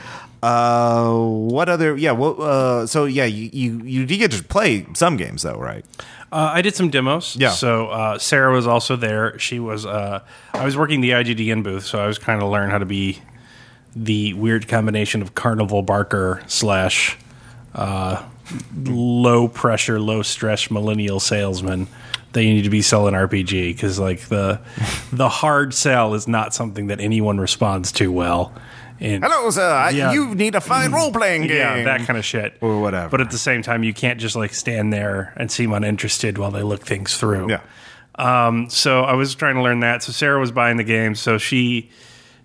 Uh, 0.42 1.12
what 1.18 1.68
other? 1.68 1.96
Yeah. 1.96 2.12
Well, 2.12 2.40
uh, 2.40 2.86
so 2.86 3.04
yeah, 3.04 3.24
you, 3.24 3.50
you 3.52 3.84
you 3.84 4.06
did 4.06 4.16
get 4.18 4.30
to 4.32 4.42
play 4.42 4.86
some 4.94 5.16
games 5.16 5.42
though, 5.42 5.58
right? 5.58 5.84
Uh, 6.32 6.50
I 6.54 6.62
did 6.62 6.74
some 6.74 6.88
demos. 6.88 7.36
Yeah. 7.36 7.50
So 7.50 7.88
uh, 7.88 8.18
Sarah 8.18 8.52
was 8.52 8.66
also 8.66 8.96
there. 8.96 9.38
She 9.38 9.60
was. 9.60 9.84
Uh, 9.84 10.20
I 10.54 10.64
was 10.64 10.76
working 10.76 11.02
the 11.02 11.10
IGDN 11.10 11.62
booth, 11.62 11.84
so 11.84 12.00
I 12.00 12.06
was 12.06 12.18
kind 12.18 12.42
of 12.42 12.48
learn 12.48 12.70
how 12.70 12.78
to 12.78 12.86
be 12.86 13.20
the 13.94 14.32
weird 14.32 14.66
combination 14.66 15.20
of 15.20 15.34
Carnival 15.34 15.82
Barker 15.82 16.42
slash 16.46 17.18
uh, 17.74 18.24
low 18.84 19.46
pressure, 19.46 20.00
low 20.00 20.22
stress 20.22 20.70
millennial 20.70 21.20
salesman 21.20 21.86
that 22.32 22.42
you 22.42 22.54
need 22.54 22.62
to 22.64 22.70
be 22.70 22.80
selling 22.80 23.14
RPG 23.14 23.74
because 23.74 23.98
like 23.98 24.20
the 24.28 24.58
the 25.12 25.28
hard 25.28 25.74
sell 25.74 26.14
is 26.14 26.26
not 26.26 26.54
something 26.54 26.86
that 26.86 27.00
anyone 27.00 27.38
responds 27.38 27.92
to 27.92 28.10
well. 28.10 28.54
And 29.02 29.24
Hello, 29.24 29.50
sir. 29.50 29.68
I- 29.68 29.90
Yeah. 29.90 30.12
You 30.12 30.34
need 30.34 30.54
a 30.54 30.60
fine 30.60 30.92
role 30.92 31.12
playing 31.12 31.42
game. 31.48 31.56
yeah, 31.56 31.82
that 31.84 32.06
kind 32.06 32.18
of 32.18 32.24
shit. 32.24 32.56
Or 32.60 32.80
whatever. 32.80 33.08
But 33.10 33.20
at 33.20 33.30
the 33.30 33.38
same 33.38 33.60
time, 33.62 33.82
you 33.82 33.92
can't 33.92 34.20
just 34.20 34.36
like 34.36 34.54
stand 34.54 34.92
there 34.92 35.32
and 35.36 35.50
seem 35.50 35.72
uninterested 35.72 36.38
while 36.38 36.50
they 36.52 36.62
look 36.62 36.82
things 36.86 37.16
through. 37.16 37.50
Yeah. 37.50 37.60
Um, 38.14 38.68
so 38.70 39.02
I 39.02 39.14
was 39.14 39.34
trying 39.34 39.56
to 39.56 39.62
learn 39.62 39.80
that. 39.80 40.02
So 40.02 40.12
Sarah 40.12 40.38
was 40.38 40.52
buying 40.52 40.76
the 40.76 40.84
game, 40.84 41.14
so 41.14 41.38
she 41.38 41.90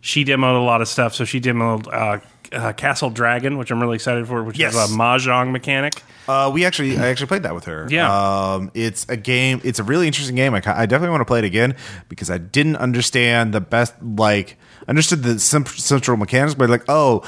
she 0.01 0.23
demoed 0.25 0.55
a 0.59 0.63
lot 0.63 0.81
of 0.81 0.87
stuff. 0.87 1.13
So 1.13 1.25
she 1.25 1.39
demoed 1.41 1.87
uh, 1.93 2.19
uh, 2.55 2.73
Castle 2.73 3.09
Dragon, 3.09 3.57
which 3.57 3.69
I'm 3.71 3.81
really 3.81 3.95
excited 3.95 4.27
for, 4.27 4.43
which 4.43 4.57
Yes. 4.57 4.73
is 4.75 4.91
a 4.91 4.95
mahjong 4.97 5.51
mechanic. 5.51 6.01
Uh, 6.27 6.49
we 6.53 6.65
actually, 6.65 6.97
I 6.97 7.07
actually 7.07 7.27
played 7.27 7.43
that 7.43 7.53
with 7.55 7.65
her. 7.65 7.87
Yeah. 7.89 8.09
Um, 8.53 8.71
it's 8.73 9.05
a 9.09 9.15
game. 9.17 9.61
It's 9.63 9.79
a 9.79 9.83
really 9.83 10.07
interesting 10.07 10.35
game. 10.35 10.53
I, 10.53 10.61
ca- 10.61 10.75
I 10.75 10.85
definitely 10.85 11.11
want 11.11 11.21
to 11.21 11.25
play 11.25 11.39
it 11.39 11.45
again 11.45 11.75
because 12.09 12.29
I 12.29 12.37
didn't 12.37 12.75
understand 12.77 13.53
the 13.53 13.61
best. 13.61 13.93
Like, 14.01 14.57
understood 14.87 15.23
the 15.23 15.39
central 15.39 16.17
mechanics, 16.17 16.55
but 16.55 16.69
like, 16.69 16.85
oh, 16.87 17.23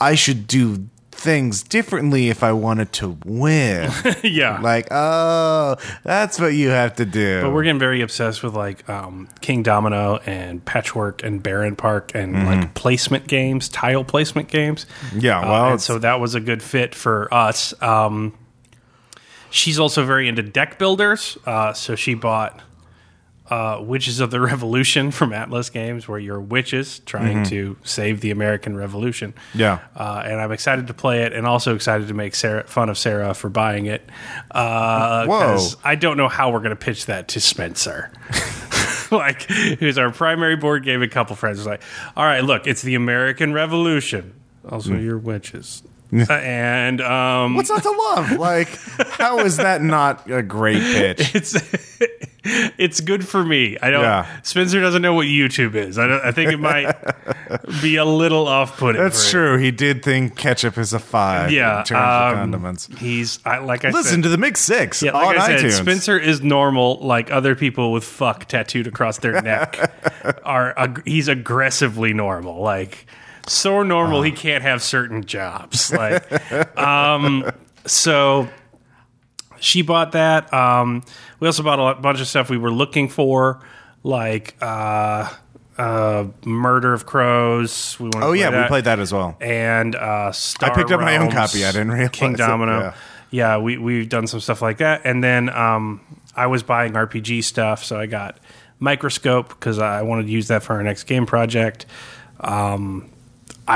I 0.00 0.14
should 0.14 0.46
do 0.46 0.88
things 1.22 1.62
differently 1.62 2.30
if 2.30 2.42
I 2.42 2.52
wanted 2.52 2.92
to 2.94 3.16
win. 3.24 3.90
yeah. 4.24 4.58
like, 4.60 4.88
oh, 4.90 5.76
that's 6.02 6.40
what 6.40 6.54
you 6.54 6.70
have 6.70 6.96
to 6.96 7.04
do. 7.04 7.42
but 7.42 7.52
we're 7.52 7.62
getting 7.62 7.78
very 7.78 8.00
obsessed 8.00 8.42
with 8.42 8.54
like 8.54 8.88
um, 8.88 9.28
Kingdomino 9.40 10.20
and 10.26 10.64
Patchwork 10.64 11.22
and 11.22 11.42
Barenpark 11.42 12.14
and 12.16 12.44
like 12.46 12.74
placement 12.74 13.28
games, 13.28 13.68
tile 13.68 14.02
placement 14.02 14.48
games. 14.48 14.86
Yeah, 15.14 15.40
Uh, 15.40 15.50
well, 15.50 15.70
and 15.72 15.80
so 15.80 15.98
that 16.00 16.18
was 16.18 16.34
a 16.34 16.40
good 16.40 16.62
fit 16.62 16.92
for 16.94 17.32
us. 17.32 17.80
Um, 17.80 18.36
she's 19.50 19.78
also 19.78 20.04
very 20.04 20.26
into 20.28 20.42
deck 20.42 20.78
builders, 20.78 21.38
uh, 21.46 21.72
so 21.72 21.94
she 21.94 22.14
bought 22.14 22.60
uh, 23.52 23.82
Witches 23.82 24.20
of 24.20 24.30
the 24.30 24.40
Revolution 24.52 25.10
from 25.10 25.32
Atlas 25.32 25.68
Games, 25.68 26.08
where 26.08 26.18
you're 26.18 26.40
witches 26.40 27.00
trying 27.00 27.44
to 27.44 27.76
save 27.84 28.22
the 28.22 28.30
American 28.30 28.74
Revolution. 28.76 29.34
Yeah. 29.54 29.80
Uh, 29.94 30.22
and 30.24 30.40
I'm 30.40 30.52
excited 30.52 30.86
to 30.86 30.94
play 30.94 31.24
it, 31.24 31.34
and 31.34 31.46
also 31.46 31.74
excited 31.74 32.08
to 32.08 32.14
make 32.14 32.34
Sarah, 32.34 32.64
fun 32.64 32.88
of 32.88 32.96
Sarah 32.96 33.34
for 33.34 33.50
buying 33.50 33.86
it. 33.86 34.08
Uh, 34.50 35.26
Whoa. 35.26 35.58
I 35.84 35.96
don't 35.96 36.16
know 36.16 36.28
how 36.28 36.50
we're 36.50 36.60
going 36.60 36.70
to 36.70 36.76
pitch 36.76 37.06
that 37.06 37.28
to 37.28 37.40
Spencer. 37.40 38.10
like, 39.10 39.42
who's 39.42 39.98
our 39.98 40.10
primary 40.10 40.56
board 40.56 40.84
game? 40.84 41.02
A 41.02 41.08
couple 41.08 41.36
friends 41.36 41.58
was 41.58 41.66
like, 41.66 41.82
"All 42.16 42.24
right, 42.24 42.42
look, 42.42 42.66
it's 42.66 42.80
the 42.80 42.94
American 42.94 43.52
Revolution. 43.52 44.32
Also, 44.66 44.94
you're 44.96 45.18
witches." 45.18 45.82
And 46.30 47.00
um, 47.00 47.54
What's 47.54 47.70
not 47.70 47.82
to 47.82 47.90
love? 47.90 48.32
Like, 48.32 48.68
how 49.12 49.38
is 49.38 49.56
that 49.56 49.80
not 49.80 50.30
a 50.30 50.42
great 50.42 50.82
pitch? 50.82 51.34
it's 51.34 51.56
it's 52.44 53.00
good 53.00 53.26
for 53.26 53.42
me. 53.44 53.78
I 53.80 53.90
don't. 53.90 54.02
Yeah. 54.02 54.40
Spencer 54.42 54.80
doesn't 54.80 55.00
know 55.00 55.14
what 55.14 55.26
YouTube 55.26 55.74
is. 55.74 55.98
I, 55.98 56.06
don't, 56.08 56.22
I 56.22 56.32
think 56.32 56.52
it 56.52 56.58
might 56.58 56.94
be 57.80 57.96
a 57.96 58.04
little 58.04 58.46
off-putting. 58.46 59.00
That's 59.00 59.30
for 59.30 59.38
him. 59.38 59.56
true. 59.56 59.58
He 59.58 59.70
did 59.70 60.04
think 60.04 60.36
ketchup 60.36 60.76
is 60.76 60.92
a 60.92 60.98
five 60.98 61.50
Yeah, 61.50 61.78
in 61.80 61.84
terms 61.86 61.98
of 62.00 62.32
um, 62.32 62.34
condiments. 62.34 62.88
He's 62.98 63.38
I, 63.46 63.58
like 63.58 63.84
I 63.84 63.90
Listen 63.90 64.16
said. 64.16 64.22
to 64.24 64.28
the 64.28 64.38
Mix 64.38 64.60
Six 64.60 65.02
yeah, 65.02 65.12
on 65.12 65.38
I 65.38 65.46
said, 65.46 65.60
iTunes. 65.60 65.80
Spencer 65.80 66.18
is 66.18 66.42
normal, 66.42 66.98
like 67.00 67.30
other 67.30 67.54
people 67.54 67.90
with 67.90 68.04
"fuck" 68.04 68.46
tattooed 68.46 68.86
across 68.86 69.18
their 69.18 69.40
neck. 69.40 69.78
are 70.44 70.78
ag- 70.78 71.02
he's 71.06 71.28
aggressively 71.28 72.12
normal, 72.12 72.60
like 72.60 73.06
so 73.46 73.82
normal 73.82 74.18
Uh. 74.20 74.22
he 74.22 74.32
can't 74.32 74.62
have 74.62 74.82
certain 74.82 75.24
jobs. 75.24 75.92
Like, 75.92 76.78
um, 76.78 77.50
so 77.86 78.48
she 79.60 79.82
bought 79.82 80.12
that. 80.12 80.52
Um, 80.52 81.02
we 81.40 81.46
also 81.48 81.62
bought 81.62 81.78
a 81.78 81.82
lot- 81.82 82.02
bunch 82.02 82.20
of 82.20 82.28
stuff 82.28 82.50
we 82.50 82.58
were 82.58 82.70
looking 82.70 83.08
for, 83.08 83.60
like 84.02 84.56
uh, 84.60 85.28
uh, 85.78 86.24
Murder 86.44 86.92
of 86.92 87.06
Crows. 87.06 87.96
We 87.98 88.06
wanted 88.06 88.26
oh 88.26 88.32
yeah, 88.32 88.50
play 88.50 88.60
we 88.62 88.66
played 88.68 88.84
that 88.84 88.98
as 88.98 89.12
well. 89.12 89.36
and 89.40 89.94
uh, 89.96 90.32
Star 90.32 90.70
I 90.70 90.74
picked 90.74 90.90
up 90.90 91.00
my 91.00 91.16
own 91.16 91.30
copy. 91.30 91.64
I 91.64 91.72
didn't 91.72 91.90
realize 91.92 92.10
King 92.10 92.32
it, 92.34 92.38
Domino. 92.38 92.78
yeah. 92.80 92.94
Yeah, 93.34 93.56
we 93.58 93.78
we've 93.78 94.08
done 94.10 94.26
some 94.26 94.40
stuff 94.40 94.60
like 94.60 94.76
that, 94.78 95.02
and 95.04 95.24
then 95.24 95.48
um, 95.48 96.00
I 96.36 96.48
was 96.48 96.62
buying 96.62 96.92
RPG 96.92 97.44
stuff, 97.44 97.82
so 97.82 97.98
I 97.98 98.04
got 98.04 98.38
Microscope 98.78 99.48
because 99.48 99.78
I 99.78 100.02
wanted 100.02 100.26
to 100.26 100.32
use 100.32 100.48
that 100.48 100.62
for 100.62 100.74
our 100.74 100.82
next 100.82 101.04
game 101.04 101.24
project. 101.24 101.86
Um, 102.40 103.08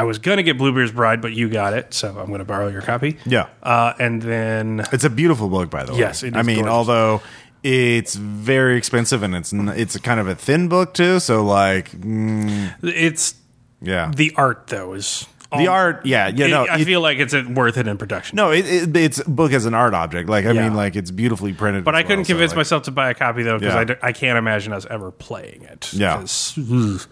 I 0.00 0.04
was 0.04 0.18
gonna 0.18 0.42
get 0.42 0.58
Bluebeard's 0.58 0.92
Bride, 0.92 1.20
but 1.20 1.32
you 1.32 1.48
got 1.48 1.72
it, 1.72 1.94
so 1.94 2.16
I'm 2.18 2.30
gonna 2.30 2.44
borrow 2.44 2.68
your 2.68 2.82
copy. 2.82 3.18
Yeah. 3.26 3.48
uh, 3.62 3.94
and 3.98 4.20
then 4.22 4.84
It's 4.92 5.04
a 5.04 5.10
beautiful 5.10 5.48
book, 5.48 5.70
by 5.70 5.84
the 5.84 5.92
way. 5.92 5.98
Yes, 6.00 6.22
I 6.22 6.42
mean, 6.42 6.56
gorgeous. 6.56 6.70
although 6.70 7.22
it's 7.62 8.14
very 8.14 8.76
expensive 8.76 9.22
and 9.22 9.34
it's 9.34 9.52
n- 9.52 9.68
it's 9.70 9.96
kind 9.98 10.20
of 10.20 10.28
a 10.28 10.34
thin 10.34 10.68
book 10.68 10.94
too. 10.94 11.18
So 11.20 11.42
like, 11.44 11.90
mm, 11.92 12.72
it's 12.82 13.34
yeah, 13.82 14.12
the 14.14 14.32
art 14.36 14.66
though 14.68 14.92
is 14.94 15.26
the 15.56 15.68
art, 15.68 16.04
yeah, 16.06 16.28
yeah. 16.28 16.46
It- 16.46 16.50
No, 16.50 16.64
I 16.66 16.78
it- 16.78 16.84
feel 16.84 17.00
like 17.00 17.18
it's 17.18 17.34
uh, 17.34 17.44
worth 17.48 17.76
it 17.76 17.86
in 17.86 17.96
production. 17.98 18.36
no, 18.36 18.50
it, 18.50 18.66
it, 18.66 18.96
it's 18.96 19.22
book 19.24 19.52
as 19.52 19.64
an 19.66 19.74
art 19.74 19.94
object. 19.94 20.28
Like, 20.28 20.44
I 20.46 20.52
Yeah. 20.52 20.62
mean, 20.64 20.74
like 20.74 20.96
it's 20.96 21.10
beautifully 21.10 21.52
printed. 21.52 21.84
But 21.84 21.94
I 21.94 22.02
couldn't 22.02 22.24
convince 22.24 22.50
like- 22.52 22.56
myself 22.58 22.84
to 22.84 22.90
buy 22.90 23.10
a 23.10 23.14
copy 23.14 23.42
though 23.42 23.58
because 23.58 23.74
Yeah. 23.74 23.80
I, 23.80 23.84
d- 23.84 23.94
I 24.02 24.12
can't 24.12 24.38
imagine 24.38 24.72
us 24.72 24.86
ever 24.90 25.10
playing 25.10 25.62
it. 25.62 25.92
Yeah. 25.92 26.16
'Cause, 26.16 26.54
ugh, 26.58 27.06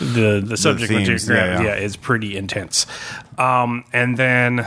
the 0.00 0.42
the 0.44 0.56
subject 0.56 0.88
themes, 0.90 1.08
material 1.08 1.46
yeah, 1.46 1.60
yeah, 1.60 1.66
yeah. 1.76 1.84
is 1.84 1.96
pretty 1.96 2.36
intense. 2.36 2.86
Um, 3.38 3.84
and 3.92 4.16
then 4.16 4.66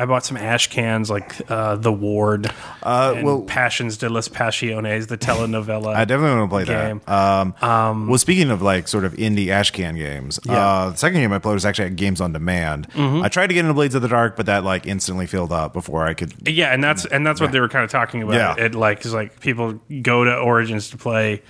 I 0.00 0.06
bought 0.06 0.24
some 0.24 0.36
ash 0.36 0.68
cans 0.68 1.10
like 1.10 1.34
uh, 1.50 1.74
the 1.74 1.92
Ward, 1.92 2.48
Uh, 2.84 3.14
and 3.16 3.24
well- 3.26 3.42
Passions 3.42 3.96
de 3.96 4.08
las 4.08 4.28
the 4.28 5.18
telenovela. 5.18 5.94
I 5.94 6.04
definitely 6.04 6.38
want 6.38 6.50
to 6.50 6.54
play 6.54 6.64
game. 6.66 7.00
that. 7.04 7.62
Um, 7.62 8.06
well, 8.06 8.16
speaking 8.18 8.50
of 8.52 8.62
like 8.62 8.86
sort 8.86 9.04
of 9.04 9.14
indie 9.14 9.46
Ashcan 9.46 9.96
games, 9.96 10.38
Yeah. 10.44 10.52
Mm-hmm. 10.52 10.86
uh, 10.88 10.90
the 10.90 10.96
second 10.96 11.20
game 11.20 11.32
I 11.32 11.40
played 11.40 11.54
was 11.54 11.66
actually 11.66 11.86
at 11.86 11.96
Games 11.96 12.20
on 12.20 12.32
Demand. 12.32 12.86
I 12.96 13.28
tried 13.28 13.48
to 13.48 13.54
get 13.54 13.60
into 13.62 13.74
Blades 13.74 13.96
of 13.96 14.02
the 14.02 14.08
Dark, 14.08 14.36
but 14.36 14.46
that 14.46 14.62
like 14.62 14.86
instantly 14.86 15.26
filled 15.26 15.50
up 15.52 15.72
before 15.72 16.06
I 16.06 16.14
could. 16.14 16.48
Yeah, 16.48 16.72
and 16.72 16.82
that's 16.84 17.04
and 17.04 17.26
that's 17.26 17.40
what 17.40 17.50
they 17.50 17.58
were 17.58 17.68
kind 17.68 17.84
of 17.84 17.90
talking 17.90 18.22
about. 18.22 18.34
Yeah. 18.36 18.54
It 18.64 18.76
like 18.76 19.04
is 19.04 19.12
like 19.12 19.40
people 19.40 19.80
go 20.02 20.22
to 20.22 20.36
Origins 20.36 20.90
to 20.90 20.96
play, 20.96 21.42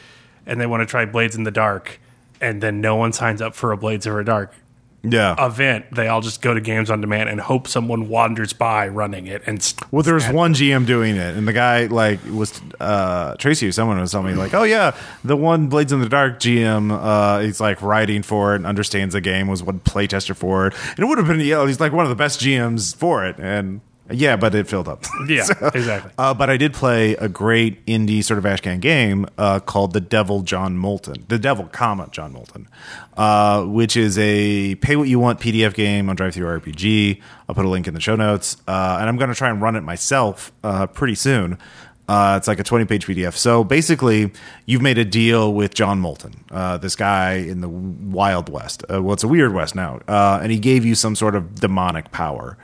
and 0.47 0.59
they 0.59 0.67
want 0.67 0.81
to 0.81 0.87
try 0.87 1.05
Blades 1.05 1.37
in 1.37 1.45
the 1.45 1.51
Dark, 1.51 2.01
and 2.41 2.63
then 2.63 2.81
no 2.81 2.97
one 2.97 3.13
signs 3.13 3.43
up 3.43 3.55
for 3.55 3.73
a 3.73 3.77
Blades 3.77 4.07
of 4.07 4.15
the 4.15 4.25
Dark 4.25 4.55
Yeah. 5.03 5.47
event. 5.47 5.87
They 5.93 6.09
all 6.09 6.21
just 6.21 6.43
go 6.43 6.55
to 6.55 6.61
Games 6.61 6.91
on 6.91 7.01
Demand 7.01 7.29
and 7.29 7.41
hope 7.41 7.69
someone 7.69 8.09
wanders 8.09 8.53
by 8.53 8.89
running 8.89 9.27
it. 9.27 9.43
And 9.47 9.75
Well, 9.91 10.03
there 10.03 10.15
was 10.15 10.29
one 10.29 10.55
GM 10.55 10.87
doing 10.87 11.17
it, 11.17 11.37
and 11.37 11.47
the 11.47 11.53
guy 11.53 11.87
like 11.87 12.21
was 12.25 12.61
uh, 12.81 13.37
Tracy 13.37 13.69
or 13.69 13.73
someone 13.73 13.99
was 14.01 14.11
telling 14.11 14.27
me 14.29 14.35
like, 14.35 14.55
oh 14.55 14.65
yeah, 14.65 14.97
the 15.25 15.37
one 15.37 15.69
Blades 15.69 15.93
in 15.93 16.01
the 16.01 16.09
Dark 16.09 16.41
GM, 16.41 16.91
uh, 16.91 17.41
he's 17.41 17.61
like 17.61 17.81
writing 17.81 18.23
for 18.23 18.55
it 18.55 18.57
and 18.57 18.67
understands 18.67 19.15
the 19.15 19.21
game, 19.21 19.47
was 19.47 19.63
one 19.63 19.81
playtester 19.81 20.35
for 20.35 20.67
it, 20.67 20.75
and 20.91 20.99
it 20.99 21.05
would 21.07 21.19
have 21.19 21.27
been 21.27 21.41
yeah, 21.41 21.65
he's 21.67 21.81
like 21.81 21.93
one 21.93 22.05
of 22.05 22.11
the 22.11 22.17
best 22.17 22.41
GMs 22.41 22.95
for 22.95 23.25
it, 23.25 23.37
and 23.39 23.81
yeah, 24.11 24.37
but 24.37 24.55
it 24.55 24.67
filled 24.69 24.89
up. 24.89 25.05
yeah, 25.29 25.45
So, 25.45 25.71
exactly. 25.75 26.13
Uh, 26.19 26.35
but 26.35 26.51
I 26.51 26.57
did 26.57 26.73
play 26.73 27.15
a 27.17 27.29
great 27.29 27.85
indie 27.87 28.23
sort 28.25 28.39
of 28.39 28.45
Ashcan 28.45 28.81
game 28.81 29.27
uh, 29.37 29.61
called 29.61 29.93
The 29.93 30.01
Devil 30.01 30.43
John 30.43 30.77
Moulton, 30.77 31.25
The 31.29 31.39
Devil, 31.39 31.67
comma 31.67 32.09
John 32.11 32.33
Moulton, 32.33 32.69
uh, 33.17 33.65
which 33.65 33.97
is 33.97 34.19
a 34.19 34.75
pay 34.77 34.97
what 34.97 35.09
you 35.09 35.19
want 35.19 35.41
PDF 35.41 35.75
game 35.75 36.09
on 36.09 36.17
DriveThruRPG. 36.17 37.21
I'll 37.49 37.55
put 37.55 37.65
a 37.65 37.69
link 37.69 37.87
in 37.87 37.95
the 37.95 38.01
show 38.01 38.17
notes, 38.17 38.57
uh, 38.67 38.99
and 39.01 39.09
I'm 39.09 39.17
going 39.17 39.31
to 39.31 39.37
try 39.37 39.51
and 39.51 39.61
run 39.61 39.77
it 39.77 39.83
myself 39.83 40.53
uh, 40.65 40.87
pretty 40.87 41.15
soon. 41.15 41.59
Uh, 42.09 42.37
it's 42.39 42.49
like 42.49 42.59
a 42.59 42.65
20 42.65 42.87
page 42.87 43.07
PDF. 43.07 43.35
So 43.35 43.63
basically, 43.63 44.33
you've 44.65 44.81
made 44.81 44.97
a 44.97 45.05
deal 45.05 45.53
with 45.53 45.75
John 45.75 46.01
Moulton, 46.01 46.43
uh, 46.51 46.79
this 46.79 46.97
guy 46.97 47.35
in 47.35 47.61
the 47.61 47.69
Wild 47.69 48.49
West. 48.49 48.83
Uh, 48.91 49.03
well, 49.03 49.13
it's 49.13 49.25
a 49.25 49.29
Weird 49.29 49.53
West 49.53 49.75
now. 49.75 50.01
Uh, 50.09 50.41
and 50.43 50.51
he 50.51 50.59
gave 50.59 50.87
you 50.87 50.95
some 50.95 51.15
sort 51.15 51.35
of 51.35 51.57
demonic 51.57 52.11
power 52.11 52.57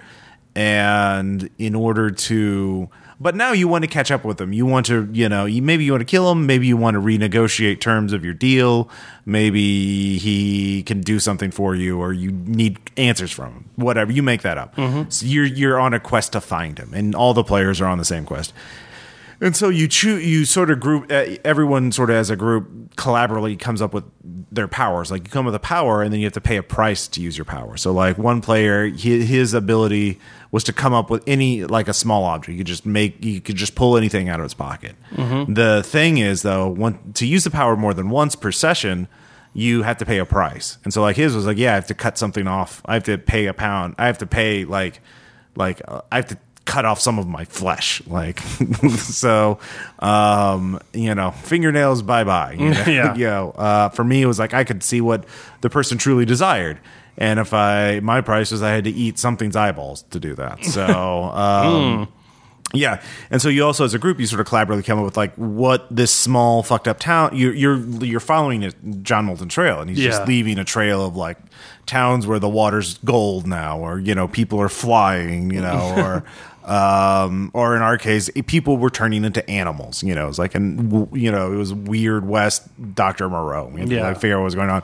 and 0.54 1.50
in 1.58 1.74
order 1.74 2.10
to 2.10 2.88
but 3.20 3.36
now 3.36 3.52
you 3.52 3.68
want 3.68 3.84
to 3.84 3.88
catch 3.88 4.10
up 4.10 4.24
with 4.24 4.38
them. 4.38 4.52
You 4.52 4.66
want 4.66 4.86
to 4.86 5.08
you 5.12 5.28
know 5.28 5.44
you 5.44 5.62
maybe 5.62 5.84
you 5.84 5.92
want 5.92 6.02
to 6.02 6.04
kill 6.06 6.30
him. 6.30 6.46
Maybe 6.46 6.66
you 6.66 6.76
want 6.76 6.94
to 6.94 7.00
renegotiate 7.00 7.80
terms 7.80 8.12
of 8.12 8.24
your 8.24 8.34
deal. 8.34 8.90
Maybe 9.24 10.18
he 10.18 10.82
can 10.82 11.00
do 11.00 11.18
something 11.18 11.50
for 11.50 11.74
you 11.74 12.00
or 12.00 12.12
you 12.12 12.32
need 12.32 12.78
answers 12.96 13.30
from 13.30 13.52
him. 13.52 13.70
Whatever. 13.76 14.12
You 14.12 14.22
make 14.22 14.42
that 14.42 14.58
up. 14.58 14.74
So 15.10 15.26
you're 15.26 15.46
you're 15.46 15.78
on 15.78 15.94
a 15.94 16.00
quest 16.00 16.32
to 16.32 16.40
find 16.40 16.78
him. 16.78 16.92
And 16.92 17.14
all 17.14 17.34
the 17.34 17.44
players 17.44 17.80
are 17.80 17.86
on 17.86 17.98
the 17.98 18.04
same 18.04 18.24
quest. 18.24 18.52
And 19.40 19.54
so 19.54 19.68
you 19.68 19.88
choose, 19.88 20.24
you 20.24 20.44
sort 20.44 20.70
of 20.70 20.80
group, 20.80 21.10
uh, 21.10 21.36
everyone 21.44 21.92
sort 21.92 22.08
of 22.08 22.16
as 22.16 22.30
a 22.30 22.36
group 22.36 22.94
collaboratively 22.96 23.58
comes 23.58 23.82
up 23.82 23.92
with 23.92 24.04
their 24.50 24.68
powers. 24.68 25.10
Like 25.10 25.24
you 25.24 25.30
come 25.30 25.44
with 25.44 25.54
a 25.54 25.60
power, 25.60 26.02
and 26.02 26.12
then 26.12 26.20
you 26.20 26.26
have 26.26 26.32
to 26.34 26.40
pay 26.40 26.56
a 26.56 26.62
price 26.62 27.08
to 27.08 27.20
use 27.20 27.36
your 27.36 27.44
power. 27.44 27.76
So 27.76 27.92
like 27.92 28.16
one 28.16 28.40
player, 28.40 28.86
his 28.86 29.52
ability 29.52 30.20
was 30.54 30.62
to 30.62 30.72
come 30.72 30.94
up 30.94 31.10
with 31.10 31.24
any 31.26 31.64
like 31.64 31.88
a 31.88 31.92
small 31.92 32.24
object. 32.26 32.52
You 32.52 32.58
could 32.58 32.68
just 32.68 32.86
make, 32.86 33.24
you 33.24 33.40
could 33.40 33.56
just 33.56 33.74
pull 33.74 33.96
anything 33.96 34.28
out 34.28 34.38
of 34.38 34.44
its 34.44 34.54
pocket. 34.54 34.94
The 35.52 35.82
thing 35.84 36.18
is 36.18 36.42
though, 36.42 36.68
one, 36.68 37.12
to 37.14 37.26
use 37.26 37.42
the 37.42 37.50
power 37.50 37.74
more 37.74 37.92
than 37.92 38.08
once 38.08 38.36
per 38.36 38.52
session, 38.52 39.08
you 39.52 39.82
have 39.82 39.96
to 39.96 40.06
pay 40.06 40.18
a 40.18 40.24
price. 40.24 40.78
And 40.84 40.94
so 40.94 41.02
like 41.02 41.16
his 41.16 41.34
was 41.34 41.44
like, 41.44 41.58
yeah, 41.58 41.72
I 41.72 41.74
have 41.74 41.88
to 41.88 41.94
cut 41.94 42.16
something 42.18 42.46
off. 42.46 42.82
I 42.84 42.94
have 42.94 43.02
to 43.02 43.18
pay 43.18 43.46
a 43.46 43.52
pound. 43.52 43.96
I 43.98 44.06
have 44.06 44.18
to 44.18 44.28
pay 44.28 44.64
like, 44.64 45.00
like 45.56 45.82
uh, 45.88 46.02
I 46.12 46.16
have 46.16 46.26
to 46.28 46.38
cut 46.74 46.84
off 46.84 47.00
some 47.00 47.18
of 47.20 47.26
my 47.28 47.44
flesh 47.44 48.02
like 48.08 48.40
so 48.98 49.58
um 50.00 50.80
you 50.92 51.14
know 51.14 51.30
fingernails 51.30 52.02
bye 52.02 52.24
bye 52.24 52.52
you 52.52 52.70
know? 52.70 52.84
Yeah. 52.86 53.14
you 53.20 53.26
know 53.26 53.50
uh 53.52 53.88
for 53.90 54.02
me 54.04 54.22
it 54.22 54.26
was 54.26 54.38
like 54.40 54.52
i 54.54 54.64
could 54.64 54.82
see 54.82 55.00
what 55.00 55.24
the 55.60 55.70
person 55.70 55.98
truly 55.98 56.24
desired 56.24 56.80
and 57.16 57.38
if 57.38 57.54
i 57.54 58.00
my 58.00 58.20
price 58.20 58.50
was 58.50 58.60
i 58.62 58.70
had 58.72 58.84
to 58.84 58.90
eat 58.90 59.18
something's 59.20 59.54
eyeballs 59.56 60.02
to 60.10 60.18
do 60.18 60.34
that 60.34 60.64
so 60.64 60.84
um 60.84 62.08
yeah, 62.72 63.00
and 63.30 63.40
so 63.40 63.48
you 63.50 63.64
also, 63.64 63.84
as 63.84 63.94
a 63.94 64.00
group, 64.00 64.18
you 64.18 64.26
sort 64.26 64.40
of 64.40 64.48
collaboratively 64.48 64.84
come 64.84 64.98
up 64.98 65.04
with 65.04 65.16
like 65.16 65.32
what 65.36 65.86
this 65.94 66.12
small 66.12 66.64
fucked 66.64 66.88
up 66.88 66.98
town. 66.98 67.30
You're 67.36 67.54
you're 67.54 67.78
you're 68.02 68.18
following 68.18 68.64
a 68.64 68.72
John 69.02 69.26
Moulton 69.26 69.48
Trail, 69.48 69.80
and 69.80 69.88
he's 69.88 70.00
Yeah. 70.00 70.10
just 70.10 70.26
leaving 70.26 70.58
a 70.58 70.64
trail 70.64 71.04
of 71.06 71.14
like 71.14 71.38
towns 71.86 72.26
where 72.26 72.40
the 72.40 72.48
water's 72.48 72.98
gold 73.04 73.46
now, 73.46 73.78
or 73.78 74.00
you 74.00 74.12
know 74.12 74.26
people 74.26 74.60
are 74.60 74.68
flying, 74.68 75.52
you 75.52 75.60
know, 75.60 75.94
or 75.96 76.24
um, 76.64 77.50
or 77.54 77.76
in 77.76 77.82
our 77.82 77.98
case, 77.98 78.30
people 78.46 78.76
were 78.76 78.90
turning 78.90 79.24
into 79.24 79.48
animals. 79.50 80.02
You 80.02 80.14
know, 80.14 80.28
it's 80.28 80.38
like 80.38 80.54
and 80.54 81.08
you 81.16 81.30
know 81.30 81.52
it 81.52 81.56
was 81.56 81.72
weird 81.74 82.26
West 82.26 82.66
Doctor 82.94 83.28
Moreau. 83.28 83.70
You 83.72 83.78
had 83.78 83.88
to, 83.90 83.94
Yeah. 83.96 84.08
like 84.08 84.20
figure 84.20 84.36
out 84.36 84.40
what 84.40 84.44
was 84.46 84.54
going 84.54 84.70
on, 84.70 84.82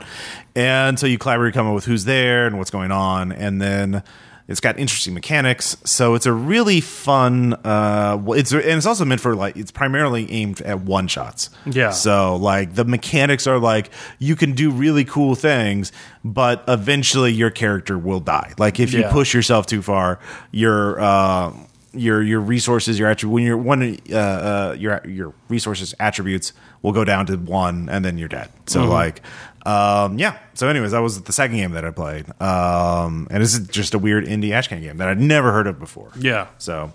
and 0.55 0.99
so 0.99 1.07
you 1.07 1.17
collaborate, 1.17 1.53
come 1.53 1.67
up 1.67 1.73
with 1.75 1.85
who's 1.85 2.05
there 2.05 2.47
and 2.47 2.57
what's 2.57 2.71
going 2.71 2.91
on, 2.91 3.31
and 3.31 3.61
then. 3.61 4.03
It's 4.47 4.59
got 4.59 4.77
interesting 4.77 5.13
mechanics, 5.13 5.77
so 5.85 6.13
it's 6.13 6.25
a 6.25 6.33
really 6.33 6.81
fun. 6.81 7.53
Uh, 7.63 8.21
it's 8.29 8.51
and 8.51 8.61
it's 8.63 8.85
also 8.85 9.05
meant 9.05 9.21
for 9.21 9.33
like 9.33 9.55
it's 9.55 9.71
primarily 9.71 10.29
aimed 10.29 10.59
at 10.63 10.81
one 10.81 11.07
shots. 11.07 11.49
Yeah. 11.65 11.91
So 11.91 12.35
like 12.35 12.75
the 12.75 12.83
mechanics 12.83 13.47
are 13.47 13.59
like 13.59 13.91
you 14.19 14.35
can 14.35 14.51
do 14.51 14.69
really 14.69 15.05
cool 15.05 15.35
things, 15.35 15.93
but 16.25 16.65
eventually 16.67 17.31
your 17.31 17.49
character 17.51 17.97
will 17.97 18.19
die. 18.19 18.51
Like 18.57 18.77
if 18.81 18.91
you 18.91 19.01
Yeah. 19.01 19.11
push 19.13 19.33
yourself 19.33 19.67
too 19.67 19.81
far, 19.81 20.19
your 20.51 20.99
uh, 20.99 21.53
your 21.93 22.21
your 22.21 22.39
resources, 22.39 22.97
your 22.97 23.09
attribute 23.09 23.33
when 23.33 23.43
you're 23.43 23.57
one 23.57 23.97
uh, 24.11 24.15
uh, 24.15 24.75
your 24.77 25.01
your 25.05 25.33
resources 25.49 25.93
attributes 25.99 26.53
will 26.81 26.93
go 26.93 27.03
down 27.03 27.25
to 27.27 27.35
one, 27.35 27.89
and 27.89 28.03
then 28.03 28.17
you're 28.17 28.29
dead. 28.29 28.49
So 28.67 28.85
like, 28.85 29.21
um, 29.65 30.17
yeah. 30.17 30.37
So 30.53 30.67
anyways, 30.67 30.91
that 30.91 30.99
was 30.99 31.21
the 31.21 31.33
second 31.33 31.57
game 31.57 31.71
that 31.71 31.85
I 31.85 31.91
played, 31.91 32.25
um, 32.41 33.27
and 33.29 33.43
this 33.43 33.53
is 33.53 33.67
just 33.67 33.93
a 33.93 33.99
weird 33.99 34.25
indie 34.25 34.49
Ashcan 34.49 34.81
game 34.81 34.97
that 34.97 35.07
I'd 35.07 35.19
never 35.19 35.51
heard 35.51 35.67
of 35.67 35.79
before. 35.79 36.11
Yeah. 36.17 36.47
So, 36.57 36.91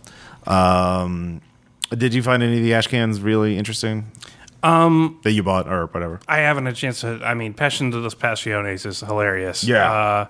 um, 0.47 1.41
did 1.91 2.15
you 2.15 2.23
find 2.23 2.43
any 2.43 2.57
of 2.57 2.63
the 2.63 2.73
Ashcans 2.73 3.23
really 3.23 3.59
interesting? 3.59 4.11
Um, 4.63 5.21
that 5.23 5.33
you 5.33 5.43
bought 5.43 5.69
or 5.69 5.87
whatever. 5.87 6.21
I 6.27 6.39
haven't 6.39 6.67
a 6.67 6.73
chance 6.73 7.03
to. 7.03 7.21
I 7.23 7.35
mean, 7.35 7.55
Passion 7.55 7.91
de 7.91 7.99
los 7.99 8.15
Passiones 8.15 8.87
is 8.87 9.01
hilarious. 9.01 9.63
Yeah. 9.63 9.93
Uh, 9.93 10.27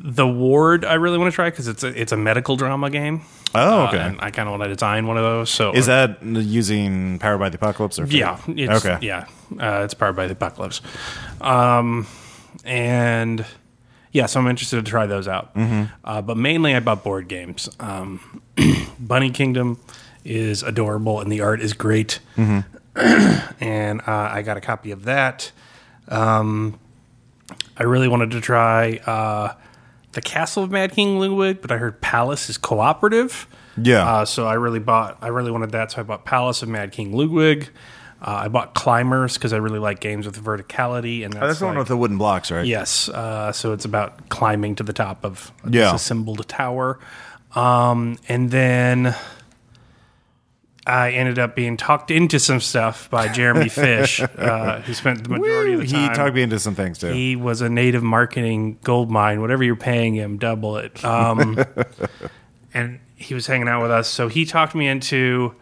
the 0.00 0.26
Ward, 0.26 0.84
I 0.84 0.94
really 0.94 1.18
want 1.18 1.30
to 1.32 1.34
try 1.34 1.50
because 1.50 1.66
it's 1.68 1.82
a 1.82 1.88
it's 1.88 2.12
a 2.12 2.16
medical 2.16 2.56
drama 2.56 2.90
game. 2.90 3.22
Oh, 3.54 3.84
Uh, 3.84 3.88
okay. 3.88 3.98
and 3.98 4.20
I 4.20 4.30
kind 4.30 4.48
of 4.48 4.52
want 4.52 4.62
to 4.64 4.68
design 4.74 5.06
one 5.06 5.16
of 5.16 5.22
those. 5.24 5.50
So 5.50 5.72
is 5.72 5.86
that 5.86 6.22
using 6.22 7.18
Powered 7.18 7.40
by 7.40 7.48
the 7.48 7.56
Apocalypse 7.56 7.98
or 7.98 8.04
yeah, 8.06 8.38
it's, 8.46 8.84
okay. 8.84 8.98
yeah, 9.04 9.26
uh, 9.58 9.82
it's 9.84 9.94
powered 9.94 10.16
by 10.16 10.26
the 10.26 10.32
apocalypse. 10.32 10.80
Um, 11.40 12.06
and 12.64 13.44
yeah, 14.12 14.26
so 14.26 14.40
I'm 14.40 14.46
interested 14.48 14.84
to 14.84 14.88
try 14.90 15.06
those 15.06 15.26
out. 15.28 15.54
Mm-hmm. 15.54 15.84
Uh, 16.04 16.22
but 16.22 16.36
mainly, 16.36 16.74
I 16.74 16.80
bought 16.80 17.02
board 17.02 17.28
games. 17.28 17.68
Um, 17.80 18.42
Bunny 19.00 19.30
Kingdom 19.30 19.80
is 20.24 20.62
adorable, 20.62 21.20
and 21.20 21.32
the 21.32 21.40
art 21.40 21.60
is 21.60 21.72
great. 21.72 22.20
Mm-hmm. 22.36 22.60
and 23.64 24.00
uh, 24.02 24.04
I 24.32 24.42
got 24.42 24.56
a 24.56 24.60
copy 24.60 24.90
of 24.90 25.04
that. 25.04 25.52
Um, 26.08 26.78
I 27.76 27.84
really 27.84 28.08
wanted 28.08 28.32
to 28.32 28.40
try 28.40 28.96
uh, 29.06 29.54
the 30.18 30.22
Castle 30.28 30.64
of 30.64 30.70
Mad 30.72 30.90
King 30.92 31.20
Ludwig, 31.20 31.60
but 31.62 31.70
I 31.70 31.76
heard 31.76 32.00
Palace 32.00 32.50
is 32.50 32.58
cooperative. 32.58 33.46
Yeah. 33.80 34.04
Uh, 34.04 34.24
so 34.24 34.46
I 34.48 34.54
really 34.54 34.80
bought. 34.80 35.16
I 35.22 35.28
really 35.28 35.52
wanted 35.52 35.70
that, 35.70 35.92
so 35.92 36.00
I 36.00 36.02
bought 36.02 36.24
Palace 36.24 36.60
of 36.62 36.68
Mad 36.68 36.90
King 36.90 37.12
Ludwig. 37.16 37.68
Uh, 38.20 38.40
I 38.42 38.48
bought 38.48 38.74
Climbers 38.74 39.34
because 39.34 39.52
I 39.52 39.58
really 39.58 39.78
like 39.78 40.00
games 40.00 40.26
with 40.26 40.42
verticality, 40.42 41.24
and 41.24 41.32
that's, 41.32 41.42
Oh, 41.44 41.46
that's 41.46 41.58
the 41.60 41.66
one 41.66 41.78
with 41.78 41.86
the 41.86 41.96
wooden 41.96 42.18
blocks, 42.18 42.50
right? 42.50 42.66
yes. 42.66 43.08
Uh, 43.08 43.52
so 43.52 43.72
it's 43.72 43.84
about 43.84 44.28
climbing 44.28 44.74
to 44.74 44.82
the 44.82 44.92
top 44.92 45.24
of 45.24 45.52
a 45.62 45.70
Yeah. 45.70 45.92
disassembled 45.92 46.48
tower, 46.48 46.98
um, 47.54 48.18
and 48.28 48.50
then 48.50 49.14
I 50.88 51.10
ended 51.10 51.38
up 51.38 51.54
being 51.54 51.76
talked 51.76 52.10
into 52.10 52.38
some 52.38 52.60
stuff 52.60 53.10
by 53.10 53.28
Jeremy 53.28 53.68
Fish, 53.68 54.20
uh, 54.20 54.80
who 54.80 54.94
spent 54.94 55.22
the 55.22 55.28
majority 55.28 55.74
of 55.74 55.80
the 55.80 55.86
time. 55.86 56.08
He 56.08 56.16
talked 56.16 56.34
me 56.34 56.42
into 56.42 56.58
some 56.58 56.74
things 56.74 56.98
too. 56.98 57.08
He 57.08 57.36
was 57.36 57.60
a 57.60 57.68
native 57.68 58.02
marketing 58.02 58.78
gold 58.82 59.10
mine. 59.10 59.42
Whatever 59.42 59.62
you're 59.64 59.76
paying 59.76 60.14
him, 60.14 60.38
double 60.38 60.78
it. 60.78 61.04
Um, 61.04 61.62
and 62.74 63.00
he 63.16 63.34
was 63.34 63.46
hanging 63.46 63.68
out 63.68 63.82
with 63.82 63.90
us, 63.90 64.08
so 64.08 64.28
he 64.28 64.46
talked 64.46 64.74
me 64.74 64.88
into 64.88 65.54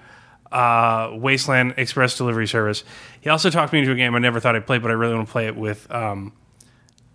uh, 0.53 1.11
Wasteland 1.15 1.75
Express 1.77 2.17
Delivery 2.17 2.47
Service. 2.47 2.85
He 3.21 3.29
also 3.29 3.51
talked 3.51 3.73
me 3.73 3.81
into 3.81 3.91
a 3.91 3.97
game 3.97 4.15
I 4.15 4.21
never 4.21 4.39
thought 4.39 4.55
I'd 4.55 4.67
play, 4.67 4.79
but 4.79 4.93
I 4.93 4.95
really 4.95 5.15
want 5.15 5.27
to 5.27 5.33
play 5.33 5.47
it 5.49 5.57
with 5.57 5.91
um, 5.91 6.33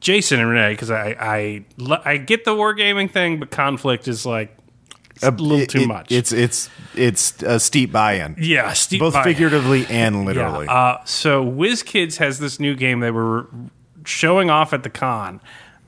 Jason 0.01 0.41
and 0.41 0.49
Renee 0.49 0.73
because 0.73 0.91
I, 0.91 1.15
I 1.17 1.65
I 2.03 2.17
get 2.17 2.43
the 2.43 2.51
wargaming 2.51 3.09
thing, 3.09 3.39
but 3.39 3.51
conflict 3.51 4.09
is 4.09 4.25
like 4.25 4.57
a 5.23 5.31
little 5.31 5.65
too 5.65 5.81
it- 5.81 5.87
much. 5.87 6.11
It's 6.11 6.31
it's 6.31 6.69
it's 6.95 7.41
a 7.43 7.59
steep 7.59 7.91
buy-in, 7.91 8.35
yeah, 8.39 8.73
steep 8.73 8.99
both 8.99 9.13
buy- 9.13 9.23
figuratively 9.23 9.85
and 9.87 10.25
literally. 10.25 10.65
yeah. 10.65 10.73
Uh, 10.73 11.05
so 11.05 11.45
WizKids 11.45 12.17
has 12.17 12.39
this 12.39 12.59
new 12.59 12.75
game 12.75 12.99
they 12.99 13.11
were 13.11 13.47
showing 14.05 14.49
off 14.49 14.73
at 14.73 14.83
the 14.83 14.89
con 14.89 15.39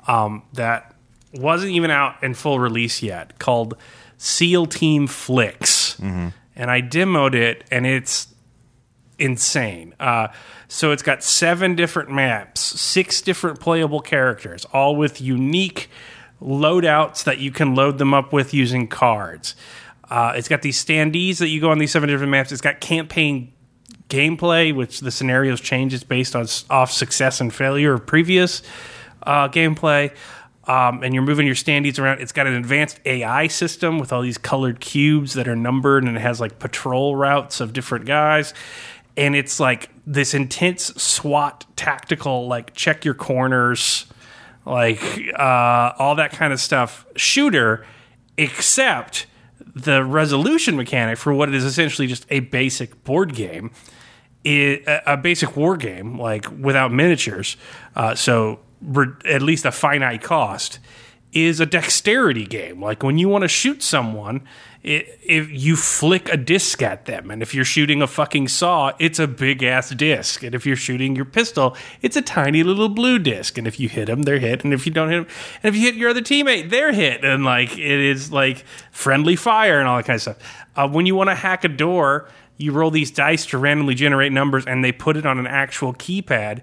um, 0.08 0.43
that 0.54 0.93
wasn't 1.34 1.72
even 1.72 1.89
out 1.91 2.22
in 2.24 2.34
full 2.34 2.60
release 2.60 3.02
yet 3.02 3.39
called 3.39 3.76
SEAL 4.17 4.67
Team 4.67 5.08
Flix. 5.08 5.98
And 6.00 6.69
I 6.69 6.82
demoed 6.84 7.34
it, 7.34 7.63
and 7.72 7.88
it's 7.88 8.28
insane. 9.17 9.96
Uh, 10.00 10.28
so 10.67 10.91
it's 10.91 11.02
got 11.04 11.24
seven 11.24 11.76
different 11.76 12.12
maps, 12.12 12.60
six 12.62 13.22
different 13.22 13.60
playable 13.60 14.02
characters, 14.02 14.65
all 14.74 14.96
with 14.96 15.22
unique 15.22 15.89
loadouts 16.43 17.23
that 17.23 17.39
you 17.39 17.51
can 17.51 17.73
load 17.75 17.97
them 17.97 18.13
up 18.13 18.34
with 18.34 18.53
using 18.53 18.88
cards. 18.88 19.56
Uh, 20.10 20.34
it's 20.36 20.47
got 20.47 20.62
these 20.62 20.84
standees 20.84 21.38
that 21.38 21.47
you 21.47 21.62
go 21.62 21.71
on 21.71 21.79
these 21.79 21.91
seven 21.91 22.10
different 22.10 22.32
maps. 22.32 22.51
It's 22.51 22.62
got 22.62 22.82
campaign 22.82 23.53
gameplay, 24.10 24.75
which 24.75 24.99
the 24.99 25.12
scenarios 25.12 25.60
changes 25.60 26.03
based 26.03 26.36
on 26.36 26.45
off 26.69 26.91
success 26.91 27.41
and 27.41 27.53
failure 27.53 27.93
of 27.93 28.06
previous 28.06 28.62
uh, 29.23 29.47
gameplay. 29.47 30.13
Um, 30.65 31.03
and 31.03 31.13
you're 31.13 31.23
moving 31.23 31.45
your 31.45 31.56
standees 31.56 31.99
around. 31.99 32.21
It's 32.21 32.32
got 32.32 32.47
an 32.47 32.53
advanced 32.53 32.99
AI 33.06 33.47
system 33.47 33.99
with 33.99 34.13
all 34.13 34.21
these 34.21 34.38
colored 34.38 34.79
cubes 34.79 35.34
that 35.34 35.47
are 35.47 35.56
numbered, 35.58 36.03
and 36.03 36.15
it 36.15 36.21
has 36.21 36.39
like 36.39 36.60
patrol 36.60 37.15
routes 37.15 37.60
of 37.60 37.73
different 37.73 38.06
guys. 38.06 38.53
And 39.17 39.36
it's 39.36 39.60
like 39.60 39.89
this 40.08 40.34
intense 40.34 40.86
SWAT 40.95 41.65
tactical, 41.75 42.47
like 42.47 42.73
check 42.73 43.03
your 43.03 43.13
corners, 43.13 44.06
like 44.65 45.02
uh, 45.38 45.93
all 45.97 46.15
that 46.15 46.32
kind 46.32 46.54
of 46.54 46.60
stuff 46.60 47.06
shooter, 47.15 47.86
except 48.38 49.28
the 49.76 50.04
resolution 50.04 50.76
mechanic 50.76 51.17
for 51.17 51.34
what 51.34 51.54
is 51.54 51.63
essentially 51.63 52.08
just 52.08 52.26
a 52.30 52.41
basic 52.41 53.04
board 53.04 53.34
game 53.34 53.71
is 54.43 54.84
a 55.06 55.15
basic 55.15 55.56
war 55.56 55.78
game, 55.78 56.19
like 56.19 56.45
without 56.60 56.91
miniatures, 56.91 57.56
uh, 57.95 58.13
so 58.13 58.60
at 59.26 59.41
least 59.41 59.65
a 59.65 59.71
finite 59.71 60.21
cost, 60.21 60.80
is 61.32 61.60
a 61.60 61.65
dexterity 61.65 62.45
game. 62.45 62.82
Like 62.82 63.04
when 63.04 63.17
you 63.17 63.30
want 63.30 63.43
to 63.43 63.47
shoot 63.47 63.82
someone, 63.82 64.38
it, 64.38 64.43
if 64.84 65.50
you 65.50 65.76
flick 65.76 66.28
a 66.30 66.38
disc 66.38 66.82
at 66.82 67.06
them, 67.06 67.32
and 67.32 67.41
if 67.41 67.56
you're 67.56 67.65
shooting 67.65 68.02
a 68.02 68.08
fucking 68.08 68.50
saw, 68.50 68.91
it's 69.00 69.19
a 69.19 69.28
big 69.28 69.63
ass 69.63 69.89
disc, 69.91 70.43
and 70.43 70.54
if 70.54 70.65
you're 70.65 70.76
shooting 70.76 71.15
your 71.15 71.26
pistol, 71.26 71.78
it's 72.02 72.17
a 72.17 72.22
tiny 72.22 72.63
little 72.63 72.89
blue 72.89 73.17
disc, 73.19 73.58
and 73.58 73.65
if 73.65 73.80
you 73.80 73.88
hit 73.89 74.08
them, 74.08 74.24
they're 74.24 74.39
hit, 74.39 74.63
and 74.63 74.74
if 74.74 74.86
you 74.86 74.91
don't 74.91 75.10
hit 75.10 75.28
them, 75.28 75.36
and 75.63 75.74
if 75.74 75.80
you 75.80 75.88
hit 75.88 75.96
your 75.96 76.10
other 76.10 76.22
teammate, 76.22 76.69
they're 76.69 76.91
hit, 76.91 77.24
and 77.24 77.46
like 77.46 77.78
it 77.78 77.80
is 77.80 78.32
like 78.32 78.65
friendly 78.91 79.36
fire 79.36 79.80
and 79.80 79.88
all 79.88 79.98
that 79.98 80.06
kind 80.06 80.15
of 80.15 80.22
stuff. 80.22 80.65
Uh, 80.76 80.88
when 80.88 81.06
you 81.06 81.15
want 81.15 81.30
to 81.30 81.36
hack 81.36 81.63
a 81.63 81.69
door 81.69 82.28
you 82.58 82.72
roll 82.72 82.91
these 82.91 83.12
dice 83.12 83.46
to 83.48 83.58
randomly 83.58 83.96
generate 83.96 84.32
numbers 84.32 84.65
and 84.65 84.84
they 84.84 84.91
put 84.91 85.17
it 85.17 85.26
on 85.26 85.39
an 85.39 85.48
actual 85.48 85.93
keypad. 85.93 86.62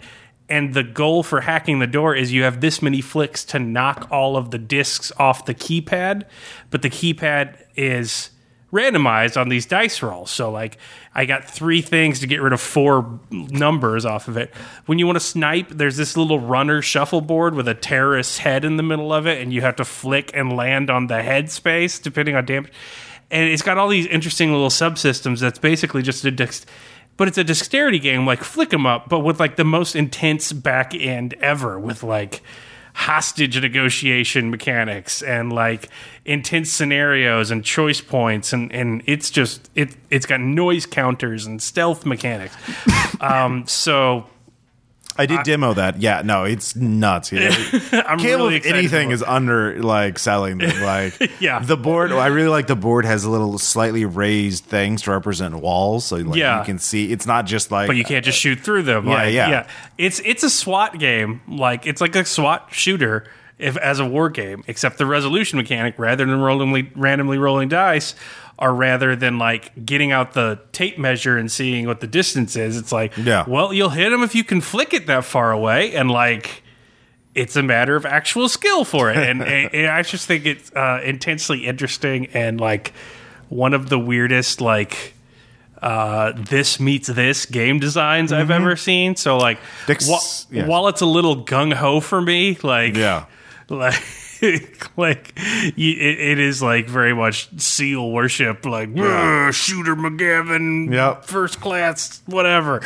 And 0.48 0.74
the 0.74 0.82
goal 0.82 1.22
for 1.22 1.42
hacking 1.42 1.78
the 1.78 1.86
door 1.86 2.14
is 2.16 2.32
you 2.32 2.42
have 2.42 2.60
this 2.60 2.82
many 2.82 3.00
flicks 3.00 3.44
to 3.46 3.60
knock 3.60 4.08
all 4.10 4.36
of 4.36 4.50
the 4.50 4.58
discs 4.58 5.12
off 5.16 5.44
the 5.44 5.54
keypad 5.54 6.24
but 6.70 6.82
the 6.82 6.90
keypad 6.90 7.56
is 7.80 8.30
randomized 8.72 9.40
on 9.40 9.48
these 9.48 9.66
dice 9.66 10.02
rolls. 10.02 10.30
So 10.30 10.50
like 10.50 10.78
i 11.12 11.24
got 11.24 11.44
three 11.44 11.82
things 11.82 12.20
to 12.20 12.26
get 12.28 12.40
rid 12.40 12.52
of 12.52 12.60
four 12.60 13.18
numbers 13.30 14.04
off 14.04 14.28
of 14.28 14.36
it. 14.36 14.54
When 14.86 14.98
you 14.98 15.06
want 15.06 15.16
to 15.16 15.24
snipe 15.24 15.68
there's 15.70 15.96
this 15.96 16.16
little 16.16 16.38
runner 16.38 16.80
shuffleboard 16.80 17.54
with 17.54 17.66
a 17.66 17.74
terrorist's 17.74 18.38
head 18.38 18.64
in 18.64 18.76
the 18.76 18.82
middle 18.82 19.12
of 19.12 19.26
it 19.26 19.42
and 19.42 19.52
you 19.52 19.60
have 19.62 19.76
to 19.76 19.84
flick 19.84 20.30
and 20.34 20.56
land 20.56 20.88
on 20.88 21.08
the 21.08 21.22
head 21.22 21.50
space 21.50 21.98
depending 21.98 22.36
on 22.36 22.44
damage. 22.44 22.72
And 23.32 23.48
it's 23.48 23.62
got 23.62 23.78
all 23.78 23.88
these 23.88 24.06
interesting 24.06 24.52
little 24.52 24.70
subsystems 24.70 25.40
that's 25.40 25.58
basically 25.58 26.02
just 26.02 26.24
a 26.24 26.30
dex- 26.30 26.66
but 27.16 27.28
it's 27.28 27.38
a 27.38 27.44
dexterity 27.44 27.98
game 27.98 28.24
like 28.24 28.44
flick 28.44 28.72
'em 28.72 28.86
up 28.86 29.08
but 29.08 29.20
with 29.20 29.40
like 29.40 29.56
the 29.56 29.64
most 29.64 29.96
intense 29.96 30.52
back 30.52 30.94
end 30.94 31.34
ever 31.40 31.78
with 31.78 32.02
like 32.02 32.40
hostage 32.94 33.60
negotiation 33.60 34.50
mechanics 34.50 35.22
and 35.22 35.52
like 35.52 35.88
intense 36.24 36.70
scenarios 36.70 37.50
and 37.50 37.64
choice 37.64 38.00
points 38.00 38.52
and 38.52 38.72
and 38.72 39.02
it's 39.06 39.30
just 39.30 39.70
it 39.74 39.96
it's 40.10 40.26
got 40.26 40.40
noise 40.40 40.86
counters 40.86 41.46
and 41.46 41.62
stealth 41.62 42.04
mechanics. 42.06 42.56
Um 43.20 43.66
so 43.66 44.26
I 45.20 45.26
did 45.26 45.42
demo 45.44 45.74
that. 45.74 46.00
Yeah, 46.00 46.22
no, 46.24 46.44
it's 46.44 46.74
nuts. 46.76 47.32
Yeah. 47.32 47.48
i'm 47.92 48.18
Can't 48.18 48.22
really 48.22 48.36
believe 48.36 48.56
excited 48.56 48.78
anything 48.78 49.10
is 49.10 49.22
under 49.22 49.82
like 49.82 50.18
selling 50.18 50.58
them. 50.58 50.70
Like 50.82 51.40
Yeah. 51.40 51.58
the 51.60 51.76
board. 51.76 52.12
I 52.12 52.26
really 52.28 52.48
like 52.48 52.66
the 52.66 52.76
board 52.76 53.04
has 53.04 53.24
little 53.26 53.58
slightly 53.58 54.04
raised 54.04 54.64
things 54.64 55.02
to 55.02 55.10
represent 55.10 55.54
walls, 55.56 56.04
so 56.06 56.16
like 56.16 56.36
Yeah. 56.36 56.58
you 56.60 56.64
can 56.64 56.78
see. 56.78 57.12
It's 57.12 57.26
not 57.26 57.46
just 57.46 57.70
like 57.70 57.86
but 57.86 57.96
you 57.96 58.04
can't 58.04 58.24
just 58.24 58.38
shoot 58.38 58.60
through 58.60 58.82
them. 58.82 59.06
Yeah, 59.06 59.14
like, 59.14 59.34
yeah. 59.34 59.68
It's 59.98 60.20
it's 60.24 60.42
a 60.42 60.50
SWAT 60.50 60.98
game. 60.98 61.40
Like 61.48 61.86
it's 61.86 62.00
like 62.00 62.16
a 62.16 62.24
SWAT 62.24 62.68
shooter 62.70 63.24
if 63.58 63.76
as 63.76 63.98
a 64.00 64.06
war 64.06 64.30
game, 64.30 64.64
except 64.66 64.96
the 64.96 65.04
resolution 65.06 65.58
mechanic 65.58 65.94
rather 65.98 66.24
than 66.24 66.40
randomly 66.40 66.90
randomly 66.96 67.36
rolling 67.38 67.68
dice, 67.68 68.14
or 68.60 68.74
rather 68.74 69.16
than 69.16 69.38
like 69.38 69.86
getting 69.86 70.12
out 70.12 70.34
the 70.34 70.60
tape 70.72 70.98
measure 70.98 71.38
and 71.38 71.50
seeing 71.50 71.86
what 71.86 72.00
the 72.00 72.06
distance 72.06 72.56
is. 72.56 72.76
It's 72.76 72.92
like, 72.92 73.16
Yeah. 73.16 73.44
well, 73.48 73.72
you'll 73.72 73.88
hit 73.90 74.10
them 74.10 74.22
if 74.22 74.34
you 74.34 74.44
can 74.44 74.60
flick 74.60 74.92
it 74.92 75.06
that 75.06 75.24
far 75.24 75.50
away, 75.52 75.94
and 75.94 76.10
like. 76.10 76.62
It's 77.32 77.54
a 77.54 77.62
matter 77.62 77.94
of 77.94 78.04
actual 78.04 78.48
skill 78.48 78.84
for 78.84 79.08
it, 79.08 79.16
and, 79.30 79.40
and, 79.40 79.86
I 79.86 80.02
just 80.02 80.26
think 80.26 80.46
it's 80.46 80.72
uh, 80.74 81.00
intensely 81.04 81.64
interesting 81.64 82.26
and 82.34 82.60
like 82.60 82.92
one 83.48 83.72
of 83.72 83.88
the 83.88 84.00
weirdest 84.00 84.60
like 84.60 85.14
uh, 85.80 86.32
this 86.36 86.80
meets 86.80 87.06
this 87.06 87.46
game 87.46 87.78
designs 87.78 88.32
I've 88.32 88.50
ever 88.50 88.74
seen. 88.74 89.14
So 89.14 89.38
like, 89.38 89.58
wha- 89.88 90.18
yes. 90.50 90.66
while 90.68 90.88
it's 90.88 91.02
a 91.02 91.06
little 91.06 91.44
gung 91.44 91.72
ho 91.72 92.00
for 92.00 92.20
me, 92.20 92.58
like 92.64 92.96
Yeah. 92.96 93.26
like 93.68 94.02
like 94.96 95.38
you, 95.76 95.92
it, 95.92 96.20
it 96.20 96.38
is 96.38 96.62
like 96.62 96.88
very 96.88 97.14
much 97.14 97.48
seal 97.60 98.10
worship, 98.10 98.64
like 98.66 98.88
"Ugh, 98.96 99.52
Shooter 99.54 99.96
McGavin, 99.96 100.92
Yep. 100.92 101.24
first 101.24 101.60
class, 101.60 102.22
whatever. 102.26 102.80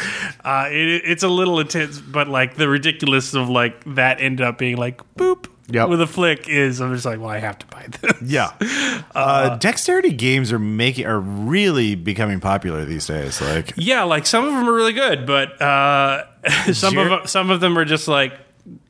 Uh, 0.45 0.69
it, 0.71 1.03
it's 1.05 1.23
a 1.23 1.29
little 1.29 1.61
intense, 1.61 2.01
but 2.01 2.29
like 2.29 2.57
the 2.57 2.69
ridiculous 2.69 3.35
of 3.35 3.49
like 3.49 3.83
that 3.95 4.21
end 4.21 4.41
up 4.41 4.59
being 4.59 4.77
like 4.77 5.01
boop 5.17 5.47
Yep. 5.69 5.89
with 5.89 6.01
a 6.03 6.07
flick 6.07 6.47
is 6.47 6.81
I'm 6.81 6.93
just 6.93 7.07
like, 7.07 7.19
well, 7.21 7.31
I 7.31 7.39
have 7.39 7.59
to 7.61 7.67
buy 7.69 7.87
this. 8.03 8.21
Yeah, 8.23 8.53
uh, 9.15 9.57
dexterity 9.57 10.13
games 10.13 10.53
are 10.53 10.59
making 10.59 11.07
are 11.07 11.19
really 11.21 11.95
becoming 11.95 12.39
popular 12.41 12.85
these 12.85 13.07
days. 13.07 13.41
Like, 13.41 13.73
Yeah, 13.77 14.03
like 14.03 14.27
some 14.27 14.45
of 14.45 14.53
them 14.53 14.69
are 14.69 14.75
really 14.75 14.93
good, 14.93 15.25
but 15.27 15.61
uh, 15.63 16.25
some 16.73 16.95
Jer- 16.95 17.13
of 17.13 17.31
some 17.31 17.49
of 17.51 17.61
them 17.61 17.79
are 17.79 17.87
just 17.87 18.09
like 18.09 18.35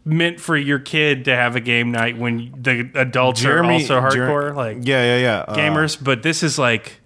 meant 0.05 0.41
for 0.41 0.57
your 0.57 0.79
kid 0.79 1.25
to 1.27 1.35
have 1.35 1.57
a 1.57 1.61
game 1.61 1.91
night 1.91 2.19
when 2.19 2.53
the 2.61 2.91
adults 2.95 3.45
are 3.45 3.65
also 3.65 4.01
hardcore, 4.01 4.49
Jer- 4.49 4.55
like 4.55 4.77
yeah, 4.83 5.03
yeah, 5.03 5.19
yeah, 5.19 5.39
uh, 5.49 5.57
gamers. 5.57 6.03
but 6.03 6.23
this 6.23 6.43
is 6.43 6.59
like, 6.59 7.01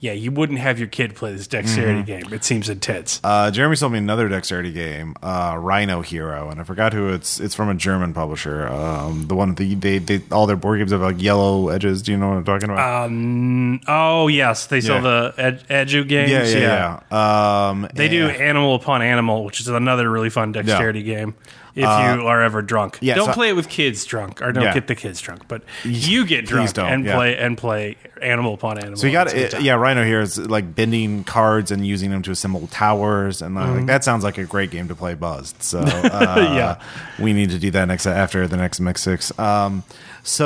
yeah, 0.00 0.12
you 0.12 0.32
wouldn't 0.32 0.58
have 0.58 0.80
your 0.80 0.88
kid 0.88 1.14
play 1.14 1.32
this 1.32 1.46
dexterity 1.46 2.02
game. 2.02 2.32
It 2.32 2.42
seems 2.42 2.68
intense. 2.68 3.20
Uh, 3.22 3.52
Jeremy 3.52 3.76
sold 3.76 3.92
me 3.92 3.98
another 3.98 4.28
dexterity 4.28 4.72
game, 4.72 5.14
uh, 5.22 5.56
Rhino 5.58 6.02
Hero, 6.02 6.50
and 6.50 6.60
I 6.60 6.64
forgot 6.64 6.92
who 6.92 7.10
it's. 7.10 7.38
It's 7.38 7.54
from 7.54 7.68
a 7.68 7.74
German 7.74 8.12
publisher. 8.12 8.66
Um, 8.66 9.28
the 9.28 9.36
one 9.36 9.54
the, 9.54 9.74
they 9.76 9.98
they 9.98 10.20
all 10.32 10.46
their 10.46 10.56
board 10.56 10.78
games 10.80 10.90
have 10.90 11.00
like 11.02 11.22
yellow 11.22 11.68
edges. 11.68 12.02
Do 12.02 12.10
you 12.12 12.18
know 12.18 12.30
what 12.30 12.36
I'm 12.38 12.44
talking 12.44 12.68
about? 12.68 13.06
um, 13.06 13.80
oh 13.86 14.26
yes, 14.26 14.66
they 14.66 14.80
sell 14.80 14.96
Yeah. 14.96 15.00
the 15.02 15.34
ed- 15.38 15.68
Edu 15.68 16.06
games. 16.08 16.30
yeah, 16.52 16.58
yeah, 16.58 17.00
yeah. 17.10 17.68
Um, 17.68 17.88
They 17.94 18.08
do 18.08 18.26
Animal 18.26 18.74
Upon 18.74 19.02
Animal, 19.02 19.44
which 19.44 19.60
is 19.60 19.68
another 19.68 20.10
really 20.10 20.30
fun 20.30 20.50
dexterity 20.52 21.04
game. 21.04 21.34
If 21.74 21.84
you 21.84 21.88
are 21.88 22.42
ever 22.42 22.60
drunk, 22.60 22.98
yeah, 23.00 23.14
don't 23.14 23.26
so- 23.28 23.32
play 23.32 23.48
it 23.48 23.56
with 23.56 23.68
kids 23.68 24.04
drunk, 24.04 24.42
or 24.42 24.52
don't 24.52 24.64
Yeah. 24.64 24.74
get 24.74 24.88
the 24.88 24.94
kids 24.94 25.20
drunk. 25.20 25.48
But 25.48 25.62
you 25.84 26.26
get 26.26 26.44
drunk 26.44 26.76
and 26.76 27.04
yeah. 27.04 27.14
play 27.14 27.36
and 27.38 27.56
play 27.56 27.96
Animal 28.20 28.54
Upon 28.54 28.76
Animal. 28.78 28.96
So 28.98 29.06
you 29.06 29.12
got 29.12 29.32
it, 29.32 29.60
yeah. 29.62 29.74
Rhino 29.74 30.04
Hero 30.04 30.22
is 30.22 30.36
like 30.38 30.74
bending 30.74 31.24
cards 31.24 31.70
and 31.70 31.86
using 31.86 32.10
them 32.10 32.22
to 32.22 32.30
assemble 32.30 32.66
towers, 32.66 33.40
and 33.40 33.56
uh, 33.56 33.62
Mm-hmm. 33.62 33.76
like, 33.78 33.86
that 33.86 34.04
sounds 34.04 34.22
like 34.22 34.36
a 34.38 34.44
great 34.44 34.70
game 34.70 34.86
to 34.88 34.94
play 34.94 35.14
buzzed. 35.14 35.62
So 35.62 35.80
uh, 35.84 36.52
Yeah. 36.54 36.78
we 37.18 37.32
need 37.32 37.50
to 37.50 37.58
do 37.58 37.70
that 37.70 37.86
next 37.86 38.06
after 38.06 38.46
the 38.46 38.56
next 38.58 38.78
mix 38.80 39.00
six. 39.02 39.36
Um, 39.38 39.82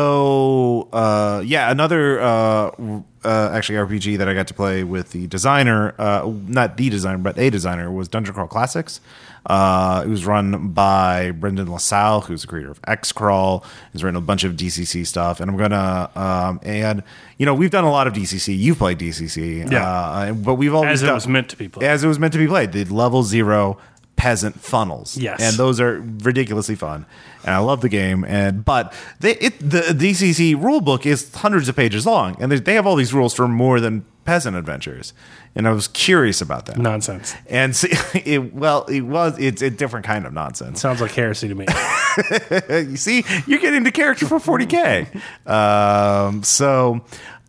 so 0.01 0.89
uh, 0.93 1.43
yeah, 1.45 1.71
another 1.71 2.21
uh, 2.21 2.71
uh, 3.25 3.51
actually 3.53 3.79
RPG 3.79 4.19
that 4.19 4.29
I 4.29 4.35
got 4.35 4.47
to 4.49 4.55
play 4.55 4.85
with 4.85 5.11
the 5.13 5.27
designer, 5.27 5.95
uh, 5.99 6.31
not 6.47 6.77
the 6.77 6.89
designer, 6.91 7.19
but 7.19 7.39
a 7.39 7.51
designer 7.51 7.91
was 7.91 8.09
Dungeon 8.09 8.35
Crawl 8.35 8.47
Classics. 8.47 9.01
Uh, 9.47 10.03
it 10.05 10.09
was 10.09 10.27
run 10.27 10.69
by 10.71 11.31
Brendan 11.31 11.71
LaSalle, 11.71 12.23
who's 12.23 12.43
the 12.43 12.49
creator 12.49 12.71
of 12.71 12.83
Xcrawl. 12.83 13.65
He's 13.93 14.03
written 14.03 14.17
a 14.17 14.21
bunch 14.21 14.43
of 14.45 14.55
DCC 14.55 15.07
stuff, 15.07 15.39
and 15.41 15.49
I'm 15.51 15.57
gonna 15.57 16.11
um, 16.17 16.61
and 16.65 17.03
you 17.39 17.47
know 17.47 17.55
we've 17.55 17.71
done 17.71 17.85
a 17.85 17.91
lot 17.91 18.07
of 18.09 18.13
DCC. 18.13 18.59
You've 18.59 18.79
played 18.79 18.99
DCC, 18.99 19.71
Yeah. 19.71 19.89
uh, 19.89 20.33
but 20.33 20.55
we've 20.55 20.75
always 20.75 20.95
as 20.95 21.03
it 21.05 21.07
done, 21.07 21.15
was 21.15 21.29
meant 21.29 21.49
to 21.51 21.57
be 21.57 21.69
played. 21.69 21.87
as 21.87 22.03
it 22.03 22.09
was 22.09 22.19
meant 22.19 22.33
to 22.33 22.39
be 22.41 22.49
played. 22.49 22.73
The 22.73 22.85
level 22.87 23.23
zero 23.23 23.79
peasant 24.17 24.61
funnels. 24.61 25.17
Yes. 25.17 25.41
and 25.41 25.57
those 25.57 25.81
are 25.81 26.01
ridiculously 26.01 26.75
fun, 26.75 27.07
and 27.45 27.55
I 27.55 27.59
love 27.59 27.81
the 27.81 27.89
game. 27.89 28.25
And 28.25 28.65
but 28.65 28.93
they, 29.21 29.33
it, 29.37 29.59
the 29.59 29.81
DCC 29.81 30.61
rule 30.61 30.81
book 30.81 31.07
is 31.07 31.33
hundreds 31.35 31.69
of 31.69 31.77
pages 31.77 32.07
long, 32.07 32.37
and 32.41 32.51
they, 32.51 32.59
they 32.59 32.75
have 32.75 32.87
all 32.87 32.97
these 32.97 33.15
rules 33.15 33.35
for 33.35 33.47
more 33.47 33.81
than 33.81 34.05
peasant 34.25 34.57
adventures. 34.57 35.13
And 35.55 35.67
I 35.67 35.73
was 35.73 35.89
curious 35.89 36.43
about 36.43 36.67
that. 36.67 36.77
Nonsense. 36.77 37.35
And 37.49 37.75
see, 37.75 37.93
it, 38.25 38.53
well, 38.53 38.85
it 38.85 39.03
was 39.03 39.39
it's 39.39 39.63
a 39.63 39.71
different 39.71 40.05
kind 40.05 40.27
of 40.27 40.33
nonsense. 40.33 40.81
Sounds 40.81 41.01
like 41.01 41.13
heresy 41.13 41.49
to 41.49 41.55
me. 41.55 41.67
you 42.91 42.97
see, 42.97 43.25
you're 43.47 43.61
getting 43.61 43.79
into 43.79 43.93
character 43.93 44.27
for 44.27 44.39
40k. 44.39 45.49
Um, 45.49 46.43
so 46.43 47.05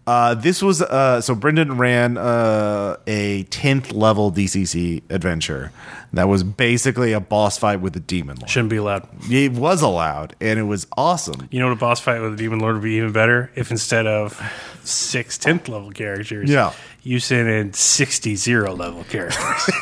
uh, 0.06 0.36
this 0.36 0.62
was 0.62 0.82
uh, 0.82 1.19
so 1.19 1.36
Brendan 1.36 1.77
ran 1.77 2.17
uh, 2.17 2.95
a 3.06 3.43
10th 3.45 3.93
level 3.93 4.32
DCC 4.32 5.03
adventure 5.10 5.73
that 6.13 6.27
was 6.29 6.43
basically 6.43 7.11
a 7.13 7.19
boss 7.19 7.57
fight 7.57 7.81
with 7.81 7.95
a 7.95 7.99
demon 7.99 8.37
lord. 8.37 8.49
Shouldn't 8.49 8.69
be 8.69 8.77
allowed. 8.77 9.07
It 9.29 9.51
was 9.53 9.81
allowed, 9.81 10.35
and 10.39 10.57
it 10.59 10.63
was 10.63 10.87
awesome. 10.97 11.47
You 11.51 11.59
know 11.59 11.67
what 11.67 11.73
a 11.73 11.79
boss 11.79 11.99
fight 11.99 12.21
with 12.21 12.33
a 12.33 12.37
demon 12.37 12.59
lord 12.59 12.75
would 12.75 12.83
be 12.83 12.93
even 12.93 13.11
better 13.11 13.51
if 13.55 13.71
instead 13.71 14.07
of 14.07 14.41
six 14.83 15.37
tenth 15.37 15.67
level 15.67 15.91
characters, 15.91 16.49
Yeah. 16.49 16.71
you 17.03 17.19
sent 17.19 17.49
in 17.49 17.73
sixty 17.73 18.35
zero 18.37 18.73
level 18.73 19.03
characters. 19.03 19.65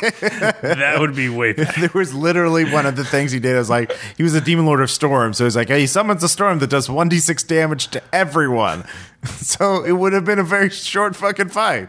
that 0.60 0.96
would 0.98 1.14
be 1.14 1.28
way 1.28 1.52
better. 1.52 1.80
There 1.86 1.90
was 1.94 2.12
literally 2.12 2.64
one 2.70 2.86
of 2.86 2.96
the 2.96 3.04
things 3.04 3.30
he 3.30 3.38
did. 3.38 3.54
was 3.56 3.70
like 3.70 3.96
he 4.16 4.22
was 4.24 4.34
a 4.34 4.40
demon 4.40 4.66
lord 4.66 4.80
of 4.80 4.90
storm, 4.90 5.32
so 5.32 5.44
he's 5.44 5.54
like, 5.56 5.68
hey, 5.68 5.80
he 5.80 5.86
summons 5.86 6.22
a 6.24 6.28
storm 6.28 6.58
that 6.58 6.70
does 6.70 6.90
one 6.90 7.08
d 7.08 7.18
six 7.20 7.42
damage 7.44 7.88
to 7.88 8.02
everyone. 8.12 8.84
So 9.26 9.82
it 9.82 9.90
would 9.90 10.12
have 10.12 10.24
been 10.24 10.38
a 10.38 10.44
very 10.44 10.70
short 10.70 11.16
fucking 11.16 11.48
fight. 11.48 11.88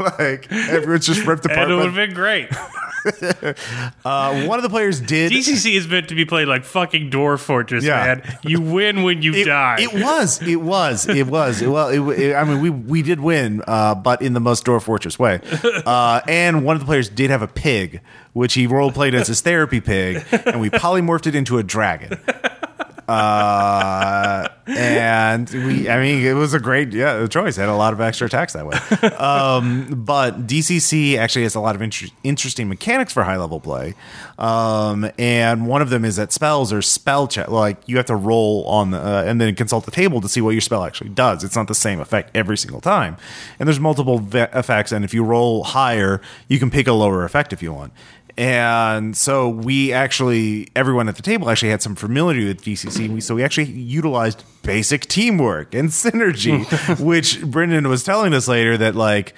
like 0.00 0.50
everyone's 0.50 1.04
just 1.06 1.26
ripped 1.26 1.44
apart. 1.44 1.64
And 1.64 1.72
it 1.72 1.74
would 1.76 1.84
have 1.84 1.94
been 1.94 2.14
great. 2.14 2.48
Uh, 4.04 4.44
one 4.46 4.58
of 4.58 4.62
the 4.62 4.68
players 4.68 5.00
did. 5.00 5.32
DCC 5.32 5.74
is 5.74 5.86
meant 5.88 6.08
to 6.08 6.14
be 6.14 6.24
played 6.24 6.48
like 6.48 6.64
fucking 6.64 7.10
Dwarf 7.10 7.40
Fortress, 7.40 7.84
Yeah. 7.84 7.96
man. 8.22 8.38
You 8.42 8.60
win 8.60 9.02
when 9.02 9.22
you 9.22 9.32
it, 9.34 9.44
die. 9.44 9.78
it 9.80 9.92
was. 9.94 10.40
It 10.42 10.56
was. 10.60 11.08
It 11.08 11.26
was. 11.26 11.62
It, 11.62 11.68
well, 11.68 11.88
it, 11.88 12.18
it- 12.18 12.34
I 12.34 12.44
mean, 12.44 12.60
we 12.60 12.70
we 12.70 13.02
did 13.02 13.20
win, 13.20 13.62
uh, 13.66 13.94
but 13.94 14.22
in 14.22 14.32
the 14.34 14.40
most 14.40 14.64
Dwarf 14.64 14.82
Fortress 14.82 15.18
way. 15.18 15.40
Uh, 15.88 16.20
and 16.28 16.64
one 16.64 16.76
of 16.76 16.80
the 16.80 16.86
players 16.86 17.08
did 17.08 17.30
have 17.30 17.40
a 17.40 17.46
pig, 17.48 18.00
which 18.32 18.54
he 18.54 18.66
role 18.66 18.90
played 18.92 19.14
as 19.14 19.26
his 19.28 19.40
therapy 19.40 19.80
pig, 19.80 20.22
and 20.46 20.60
we 20.60 20.68
polymorphed 20.70 21.26
it 21.26 21.34
into 21.34 21.56
a 21.58 21.62
dragon. 21.62 22.18
Uh, 23.08 24.48
and 24.66 25.48
we, 25.50 25.88
I 25.88 25.98
mean, 25.98 26.24
it 26.24 26.34
was 26.34 26.52
a 26.52 26.60
great 26.60 26.92
yeah 26.92 27.26
choice. 27.26 27.56
It 27.56 27.62
had 27.62 27.70
a 27.70 27.74
lot 27.74 27.92
of 27.94 28.00
extra 28.00 28.26
attacks 28.26 28.52
that 28.52 28.66
way. 28.66 28.78
Um, 29.18 30.04
but 30.04 30.46
DCC 30.46 31.16
actually 31.16 31.42
has 31.42 31.54
a 31.54 31.60
lot 31.60 31.74
of 31.74 31.82
inter- 31.82 32.08
interesting 32.22 32.68
mechanics 32.68 33.12
for 33.12 33.24
high 33.24 33.36
level 33.36 33.58
play. 33.60 33.94
Um, 34.38 35.10
and 35.18 35.66
one 35.66 35.82
of 35.82 35.90
them 35.90 36.04
is 36.04 36.16
that 36.16 36.32
spells 36.32 36.72
are 36.72 36.82
spell 36.82 37.26
check. 37.26 37.48
Like 37.48 37.78
you 37.86 37.96
have 37.96 38.06
to 38.06 38.16
roll 38.16 38.64
on 38.66 38.90
the, 38.92 38.98
uh, 38.98 39.24
and 39.26 39.40
then 39.40 39.54
consult 39.54 39.84
the 39.86 39.90
table 39.90 40.20
to 40.20 40.28
see 40.28 40.40
what 40.40 40.50
your 40.50 40.60
spell 40.60 40.84
actually 40.84 41.10
does. 41.10 41.42
It's 41.42 41.56
not 41.56 41.66
the 41.68 41.74
same 41.74 42.00
effect 42.00 42.30
every 42.34 42.56
single 42.56 42.80
time. 42.80 43.16
And 43.58 43.66
there's 43.66 43.80
multiple 43.80 44.18
ve- 44.18 44.46
effects. 44.54 44.92
And 44.92 45.04
if 45.04 45.12
you 45.14 45.24
roll 45.24 45.64
higher, 45.64 46.20
you 46.48 46.58
can 46.58 46.70
pick 46.70 46.86
a 46.86 46.92
lower 46.92 47.24
effect 47.24 47.52
if 47.52 47.62
you 47.62 47.72
want. 47.72 47.92
And 48.38 49.16
so 49.16 49.48
we 49.48 49.92
actually, 49.92 50.68
everyone 50.76 51.08
at 51.08 51.16
the 51.16 51.22
table 51.22 51.50
actually 51.50 51.70
had 51.70 51.82
some 51.82 51.96
familiarity 51.96 52.46
with 52.46 52.62
DCC. 52.62 53.08
We, 53.08 53.20
so 53.20 53.34
we 53.34 53.42
actually 53.42 53.66
utilized 53.66 54.44
basic 54.62 55.06
teamwork 55.06 55.74
and 55.74 55.88
synergy, 55.88 56.64
which 57.04 57.42
Brendan 57.42 57.88
was 57.88 58.04
telling 58.04 58.32
us 58.32 58.46
later 58.46 58.76
that 58.78 58.94
like, 58.94 59.34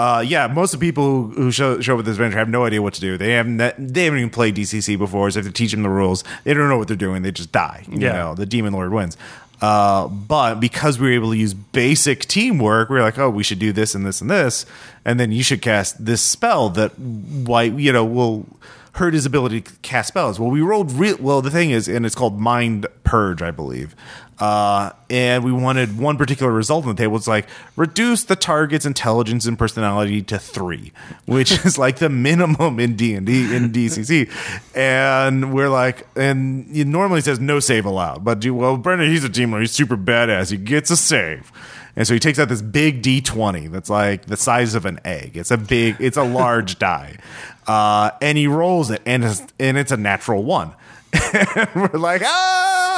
uh, 0.00 0.24
yeah, 0.26 0.48
most 0.48 0.74
of 0.74 0.80
the 0.80 0.86
people 0.86 1.04
who, 1.04 1.30
who 1.42 1.52
show, 1.52 1.80
show 1.80 1.92
up 1.92 1.98
with 1.98 2.06
this 2.06 2.14
adventure 2.16 2.38
have 2.38 2.48
no 2.48 2.64
idea 2.64 2.82
what 2.82 2.94
to 2.94 3.00
do. 3.00 3.16
They 3.16 3.32
haven't 3.34 3.58
they 3.58 4.04
haven't 4.04 4.18
even 4.18 4.30
played 4.30 4.56
DCC 4.56 4.98
before, 4.98 5.30
so 5.30 5.38
if 5.40 5.44
to 5.46 5.52
teach 5.52 5.70
them 5.70 5.82
the 5.82 5.88
rules, 5.90 6.24
they 6.44 6.52
don't 6.52 6.68
know 6.68 6.78
what 6.78 6.88
they're 6.88 6.96
doing. 6.96 7.22
They 7.22 7.30
just 7.30 7.52
die. 7.52 7.84
You 7.88 8.00
Yeah. 8.00 8.12
know, 8.14 8.34
the 8.34 8.46
demon 8.46 8.72
lord 8.72 8.92
wins. 8.92 9.16
Uh, 9.60 10.08
but 10.08 10.54
because 10.54 10.98
we 10.98 11.08
were 11.08 11.14
able 11.14 11.30
to 11.30 11.36
use 11.36 11.52
basic 11.52 12.20
teamwork, 12.20 12.88
we 12.88 12.96
were 12.96 13.02
like, 13.02 13.18
oh, 13.18 13.28
we 13.28 13.42
should 13.42 13.58
do 13.58 13.72
this 13.72 13.94
and 13.94 14.06
this 14.06 14.20
and 14.20 14.30
this, 14.30 14.64
and 15.04 15.20
then 15.20 15.32
you 15.32 15.42
should 15.42 15.60
cast 15.60 16.04
this 16.04 16.22
spell 16.22 16.70
that, 16.70 16.98
why 16.98 17.64
you 17.64 17.92
know, 17.92 18.04
will 18.04 18.46
hurt 18.92 19.14
his 19.14 19.26
ability 19.26 19.60
to 19.60 19.72
cast 19.82 20.08
spells. 20.08 20.40
Well, 20.40 20.50
we 20.50 20.60
rolled 20.60 20.92
real 20.92 21.16
well. 21.20 21.42
The 21.42 21.50
thing 21.50 21.70
is, 21.70 21.88
and 21.88 22.04
it's 22.04 22.14
called 22.14 22.40
Mind 22.40 22.86
Purge, 23.04 23.42
I 23.42 23.50
believe. 23.50 23.94
Uh, 24.40 24.90
and 25.10 25.44
we 25.44 25.52
wanted 25.52 25.98
one 25.98 26.16
particular 26.16 26.50
result 26.50 26.86
on 26.86 26.96
the 26.96 27.00
table. 27.02 27.16
It's 27.16 27.28
like 27.28 27.46
reduce 27.76 28.24
the 28.24 28.36
target's 28.36 28.86
intelligence 28.86 29.44
and 29.44 29.58
personality 29.58 30.22
to 30.22 30.38
three, 30.38 30.92
which 31.26 31.52
is 31.66 31.76
like 31.76 31.98
the 31.98 32.08
minimum 32.08 32.80
in 32.80 32.96
D 32.96 33.14
and 33.14 33.26
D 33.26 33.54
in 33.54 33.70
DCC. 33.70 34.30
And 34.74 35.52
we're 35.52 35.68
like, 35.68 36.06
and 36.16 36.74
it 36.74 36.86
normally 36.86 37.20
says 37.20 37.38
no 37.38 37.60
save 37.60 37.84
allowed, 37.84 38.24
but 38.24 38.40
do 38.40 38.54
well. 38.54 38.78
Brendan, 38.78 39.10
he's 39.10 39.24
a 39.24 39.28
team 39.28 39.52
leader. 39.52 39.60
He's 39.60 39.72
super 39.72 39.96
badass. 39.96 40.50
He 40.50 40.56
gets 40.56 40.90
a 40.90 40.96
save. 40.96 41.52
And 41.96 42.06
so 42.06 42.14
he 42.14 42.20
takes 42.20 42.38
out 42.38 42.48
this 42.48 42.62
big 42.62 43.02
D20 43.02 43.70
that's 43.70 43.90
like 43.90 44.24
the 44.24 44.36
size 44.36 44.74
of 44.74 44.86
an 44.86 45.00
egg. 45.04 45.36
It's 45.36 45.50
a 45.50 45.58
big, 45.58 45.96
it's 45.98 46.16
a 46.16 46.22
large 46.22 46.78
die. 46.78 47.18
Uh, 47.66 48.12
and 48.22 48.38
he 48.38 48.46
rolls 48.46 48.90
it, 48.90 49.02
and 49.04 49.22
it's, 49.24 49.42
and 49.58 49.76
it's 49.76 49.92
a 49.92 49.96
natural 49.96 50.42
one. 50.42 50.72
and 51.34 51.68
we're 51.74 51.98
like, 51.98 52.22
ah! 52.24 52.89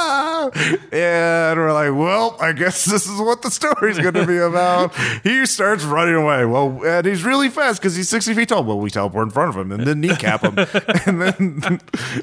And 0.93 1.59
we're 1.59 1.73
like, 1.73 1.97
well, 1.97 2.37
I 2.39 2.51
guess 2.51 2.85
this 2.85 3.07
is 3.07 3.19
what 3.19 3.41
the 3.41 3.49
story's 3.49 3.97
going 3.97 4.13
to 4.13 4.27
be 4.27 4.37
about. 4.37 4.93
he 5.23 5.45
starts 5.45 5.83
running 5.83 6.13
away. 6.13 6.45
Well, 6.45 6.83
and 6.85 7.05
he's 7.05 7.23
really 7.23 7.49
fast 7.49 7.81
because 7.81 7.95
he's 7.95 8.09
60 8.09 8.33
feet 8.35 8.49
tall. 8.49 8.63
Well, 8.63 8.79
we 8.79 8.91
teleport 8.91 9.27
in 9.27 9.31
front 9.31 9.49
of 9.49 9.57
him 9.57 9.71
and 9.71 9.87
then 9.87 10.01
kneecap 10.01 10.41
him. 10.43 10.55
and 11.07 11.21
then 11.21 11.81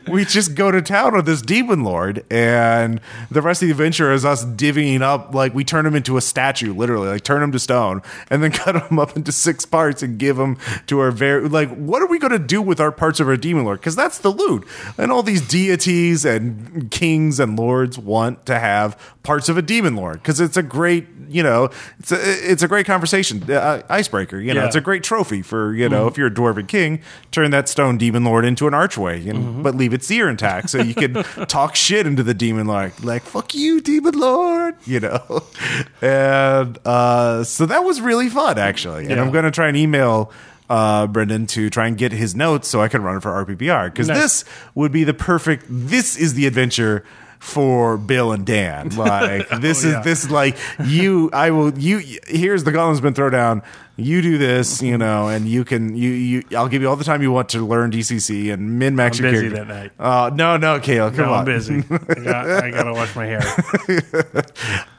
we 0.09 0.25
just 0.25 0.55
go 0.55 0.71
to 0.71 0.81
town 0.81 1.17
on 1.17 1.25
this 1.25 1.43
demon 1.43 1.83
lord. 1.83 2.25
And 2.31 3.01
the 3.31 3.43
rest 3.43 3.61
of 3.63 3.67
the 3.67 3.73
adventure 3.73 4.13
is 4.13 4.25
us 4.25 4.45
divvying 4.45 5.03
up, 5.03 5.35
like, 5.35 5.53
we 5.53 5.65
turn 5.65 5.85
him 5.85 5.97
into 5.97 6.17
a 6.17 6.21
statue, 6.21 6.73
literally, 6.73 7.09
like, 7.09 7.25
turn 7.25 7.43
him 7.43 7.51
to 7.53 7.59
stone 7.59 8.03
and 8.31 8.43
then 8.43 8.53
cut 8.53 8.77
him 8.89 8.99
up 9.01 9.17
into 9.17 9.33
six 9.33 9.65
parts 9.65 10.03
and 10.03 10.19
give 10.19 10.39
him 10.39 10.59
to 10.87 11.01
our 11.01 11.11
very, 11.11 11.49
like, 11.49 11.75
what 11.75 12.03
are 12.03 12.07
we 12.07 12.19
going 12.19 12.33
to 12.33 12.39
do 12.39 12.63
with 12.63 12.79
our 12.81 12.93
parts 12.93 13.19
of 13.19 13.29
our 13.29 13.37
demon 13.37 13.65
lord? 13.65 13.81
Because 13.81 13.97
that's 13.97 14.19
the 14.19 14.31
loot. 14.31 14.67
And 14.97 15.11
all 15.11 15.23
these 15.23 15.47
deities 15.47 16.25
and 16.25 16.91
kings 16.91 17.41
and 17.41 17.59
lords 17.59 17.99
want 18.11 18.45
to 18.47 18.59
have 18.59 18.97
parts 19.23 19.49
of 19.49 19.57
a 19.57 19.63
demon 19.63 19.95
lord 19.95 20.15
because 20.23 20.41
it's 20.41 20.57
a 20.57 20.63
great, 20.63 21.07
you 21.29 21.43
know, 21.43 21.71
it's 22.01 22.11
a 22.13 22.19
it's 22.53 22.63
a 22.63 22.69
great 22.69 22.87
conversation 22.87 23.43
uh, 23.51 23.83
icebreaker. 23.89 24.39
You 24.41 24.53
know, 24.55 24.61
Yeah. 24.63 24.67
it's 24.67 24.77
a 24.77 24.81
great 24.81 25.03
trophy 25.03 25.43
for 25.43 25.73
you 25.75 25.89
know 25.89 26.07
if 26.09 26.19
you're 26.19 26.27
a 26.27 26.31
dwarven 26.41 26.67
king, 26.67 27.01
turn 27.31 27.51
that 27.53 27.69
stone 27.69 27.99
demon 27.99 28.25
lord 28.25 28.45
into 28.45 28.67
an 28.67 28.75
archway, 28.75 29.27
and, 29.29 29.63
but 29.63 29.75
leave 29.75 29.93
its 29.93 30.11
ear 30.11 30.29
intact 30.29 30.71
so 30.71 30.79
you 30.83 30.95
can 30.95 31.15
talk 31.47 31.77
shit 31.77 32.07
into 32.07 32.23
the 32.23 32.35
demon 32.35 32.67
lord, 32.67 32.93
like 33.05 33.23
fuck 33.23 33.55
you, 33.55 33.81
demon 33.81 34.19
lord, 34.19 34.75
you 34.87 35.01
know. 35.01 35.45
And 36.03 36.79
uh, 36.85 37.45
so 37.45 37.67
that 37.67 37.85
was 37.85 38.01
really 38.01 38.29
fun 38.29 38.59
actually, 38.59 39.03
and 39.07 39.11
Yeah. 39.17 39.23
I'm 39.23 39.31
gonna 39.31 39.51
try 39.51 39.69
and 39.69 39.77
email 39.77 40.33
uh, 40.69 41.07
Brendan 41.09 41.47
to 41.49 41.69
try 41.69 41.87
and 41.89 41.99
get 41.99 42.13
his 42.13 42.35
notes 42.35 42.69
so 42.69 42.81
I 42.81 42.89
can 42.89 43.03
run 43.03 43.17
it 43.17 43.21
for 43.23 43.31
RPPR 43.45 43.87
because 43.93 44.09
Nice. 44.09 44.19
this 44.23 44.45
would 44.75 44.93
be 44.93 45.03
the 45.05 45.15
perfect. 45.15 45.65
This 45.69 46.17
is 46.17 46.35
the 46.35 46.47
adventure 46.47 47.05
for 47.41 47.97
Bill 47.99 48.31
and 48.33 48.47
Dan. 48.47 48.91
Like 48.97 49.49
this 49.61 49.85
Oh, 49.85 49.89
is 49.89 49.93
yeah. 49.95 50.01
this 50.03 50.25
is 50.25 50.31
like 50.31 50.57
you. 50.85 51.31
I 51.33 51.51
will. 51.51 51.77
You 51.77 51.99
here's 52.29 52.63
the 52.65 52.71
gauntlet's 52.71 53.01
been 53.01 53.15
thrown 53.15 53.33
down. 53.33 53.63
You 53.97 54.23
do 54.23 54.39
this, 54.39 54.81
you 54.81 54.97
know, 54.97 55.29
and 55.29 55.47
you 55.49 55.65
can. 55.65 55.95
You 55.97 56.11
you. 56.11 56.43
I'll 56.57 56.69
give 56.69 56.81
you 56.81 56.89
all 56.89 56.97
the 56.97 57.05
time 57.05 57.21
you 57.23 57.33
want 57.33 57.49
to 57.51 57.67
learn 57.67 57.91
DCC 57.91 58.51
and 58.53 58.79
min 58.79 58.95
max 58.97 59.19
your 59.19 59.31
busy 59.31 59.49
character. 59.51 59.65
that 59.65 59.75
night. 59.75 59.93
Uh, 59.99 60.31
no, 60.35 60.57
no, 60.57 60.81
Kale, 60.81 61.11
come 61.11 61.27
No, 61.27 61.33
on. 61.33 61.39
I'm 61.41 61.45
busy. 61.45 61.83
I, 61.91 62.15
got, 62.15 62.47
I 62.65 62.71
gotta 62.71 62.93
wash 62.95 63.15
my 63.17 63.27
hair. 63.27 63.41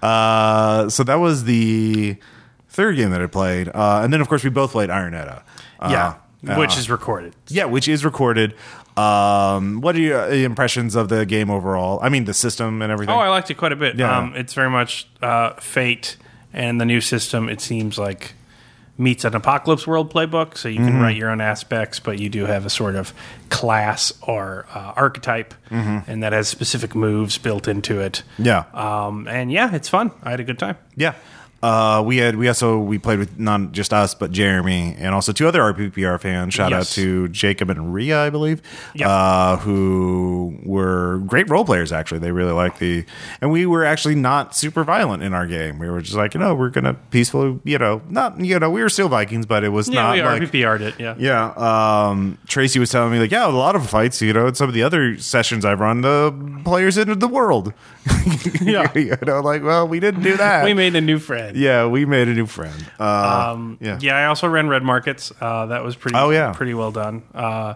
Uh, 0.02 0.90
so 0.90 1.04
that 1.04 1.16
was 1.16 1.44
the 1.44 2.18
third 2.70 2.96
game 2.96 3.12
that 3.12 3.22
I 3.22 3.28
played, 3.28 3.70
uh, 3.70 4.02
and 4.04 4.12
then 4.12 4.22
of 4.22 4.28
course 4.30 4.44
we 4.44 4.50
both 4.50 4.72
played 4.72 4.90
Ironetta. 4.90 5.44
Uh, 5.80 5.90
Yeah, 6.44 6.58
which 6.58 6.76
uh, 6.76 6.80
is 6.80 6.90
recorded. 6.90 7.36
Yeah, 7.48 7.66
which 7.66 7.88
is 7.88 8.04
recorded. 8.04 8.56
Um, 8.98 9.82
what 9.82 9.96
are 9.96 10.00
your 10.00 10.30
impressions 10.30 10.96
of 10.96 11.10
the 11.10 11.26
game 11.26 11.50
overall? 11.50 12.00
I 12.02 12.10
mean, 12.10 12.26
the 12.26 12.34
system 12.34 12.82
and 12.82 12.92
everything. 12.92 13.16
Oh, 13.16 13.20
I 13.20 13.30
liked 13.30 13.50
it 13.50 13.56
quite 13.56 13.72
a 13.72 13.76
bit. 13.76 13.96
Yeah. 13.98 14.18
Um, 14.18 14.34
it's 14.36 14.54
very 14.54 14.70
much 14.70 15.08
uh, 15.22 15.54
Fate 15.56 16.18
and 16.54 16.80
the 16.82 16.86
new 16.86 17.02
system. 17.02 17.50
It 17.50 17.62
seems 17.62 17.98
like 17.98 18.34
meets 18.98 19.24
an 19.26 19.34
Apocalypse 19.36 19.88
World 19.88 20.14
playbook, 20.14 20.58
so 20.58 20.68
you 20.70 20.76
can 20.78 20.90
Mm-hmm. 20.90 21.02
write 21.02 21.16
your 21.18 21.30
own 21.32 21.42
aspects, 21.42 22.00
but 22.00 22.20
you 22.20 22.30
do 22.30 22.46
have 22.46 22.66
a 22.66 22.70
sort 22.70 22.96
of 22.96 23.14
class 23.50 24.14
or 24.22 24.68
uh, 24.76 24.94
archetype, 24.96 25.54
and 25.72 26.22
that 26.22 26.34
has 26.34 26.48
specific 26.50 26.94
moves 26.94 27.38
built 27.40 27.68
into 27.68 28.00
it. 28.00 28.22
Mm-hmm. 28.34 28.44
yeah, 28.46 28.66
Um, 28.74 29.28
and 29.28 29.52
yeah, 29.52 29.74
it's 29.74 29.90
fun. 29.90 30.12
I 30.22 30.32
had 30.32 30.40
a 30.40 30.44
good 30.44 30.60
time. 30.60 30.78
yeah. 30.96 31.14
Uh, 31.64 32.02
we 32.06 32.18
had 32.18 32.36
we 32.36 32.48
also 32.48 32.80
we 32.80 32.98
played 32.98 33.20
with 33.20 33.40
not 33.40 33.72
just 33.72 33.94
us 33.94 34.16
but 34.16 34.32
Jeremy 34.32 34.96
and 34.98 35.14
also 35.14 35.32
two 35.32 35.48
other 35.48 35.60
RPPR 35.62 36.20
fans. 36.20 36.54
Shout 36.54 36.74
out 36.74 36.86
to 36.88 37.28
Jacob 37.30 37.70
and 37.70 37.94
Ria, 37.94 38.20
I 38.26 38.30
believe, 38.30 38.62
Yeah. 38.96 39.10
uh, 39.10 39.58
who 39.58 40.58
were 40.64 41.20
great 41.28 41.50
role 41.50 41.64
players. 41.66 41.92
Actually, 41.92 42.20
they 42.20 42.32
really 42.32 42.52
liked 42.52 42.80
the 42.80 43.06
and 43.42 43.52
we 43.52 43.66
were 43.66 43.86
actually 43.86 44.16
not 44.16 44.56
super 44.56 44.84
violent 44.84 45.22
in 45.24 45.34
our 45.34 45.46
game. 45.46 45.78
We 45.80 45.90
were 45.90 46.02
just 46.02 46.16
like 46.16 46.34
you 46.34 46.40
know 46.40 46.56
we're 46.56 46.70
gonna 46.70 46.96
peacefully 47.12 47.60
you 47.64 47.78
know 47.78 48.02
not 48.10 48.40
you 48.44 48.58
know 48.60 48.70
we 48.70 48.82
were 48.82 48.90
still 48.90 49.10
Vikings, 49.10 49.46
but 49.46 49.64
it 49.64 49.70
was 49.70 49.88
Yeah, 49.88 50.02
not 50.02 50.16
we 50.16 50.22
like 50.24 50.42
RPPR'd 50.44 50.82
it. 50.82 50.96
Yeah. 51.00 51.16
Yeah. 51.18 51.52
Um, 52.10 52.38
Tracy 52.48 52.80
was 52.80 52.90
telling 52.90 53.12
me 53.12 53.20
like, 53.20 53.32
yeah, 53.32 53.48
a 53.48 53.50
lot 53.50 53.76
of 53.76 53.88
fights, 53.90 54.22
you 54.22 54.34
know, 54.34 54.48
in 54.48 54.56
some 54.56 54.68
of 54.68 54.74
the 54.74 54.84
other 54.84 55.18
sessions 55.18 55.64
I've 55.66 55.80
run, 55.80 56.02
the 56.02 56.34
players 56.66 56.98
entered 56.98 57.20
the 57.20 57.28
world. 57.28 57.74
Yeah. 58.62 58.92
you 58.96 59.16
know, 59.26 59.42
like, 59.42 59.64
well, 59.64 59.88
we 59.88 60.00
didn't 60.00 60.22
do 60.24 60.38
that. 60.38 60.64
We 60.66 60.74
made 60.74 60.96
a 60.96 61.02
new 61.02 61.20
friend. 61.20 61.51
Yeah, 61.56 61.86
we 61.88 62.06
made 62.06 62.28
a 62.28 62.34
new 62.34 62.46
friend. 62.46 62.86
Uh, 63.00 63.52
Um, 63.54 63.78
yeah. 63.82 63.98
yeah. 64.02 64.16
I 64.18 64.26
also 64.26 64.48
ran 64.48 64.68
red 64.68 64.84
markets. 64.84 65.32
Uh, 65.40 65.68
that 65.68 65.84
was 65.84 65.96
pretty. 65.96 66.18
Oh, 66.18 66.30
yeah. 66.30 66.54
pretty 66.54 66.74
well 66.74 66.92
done. 66.92 67.24
Uh, 67.34 67.76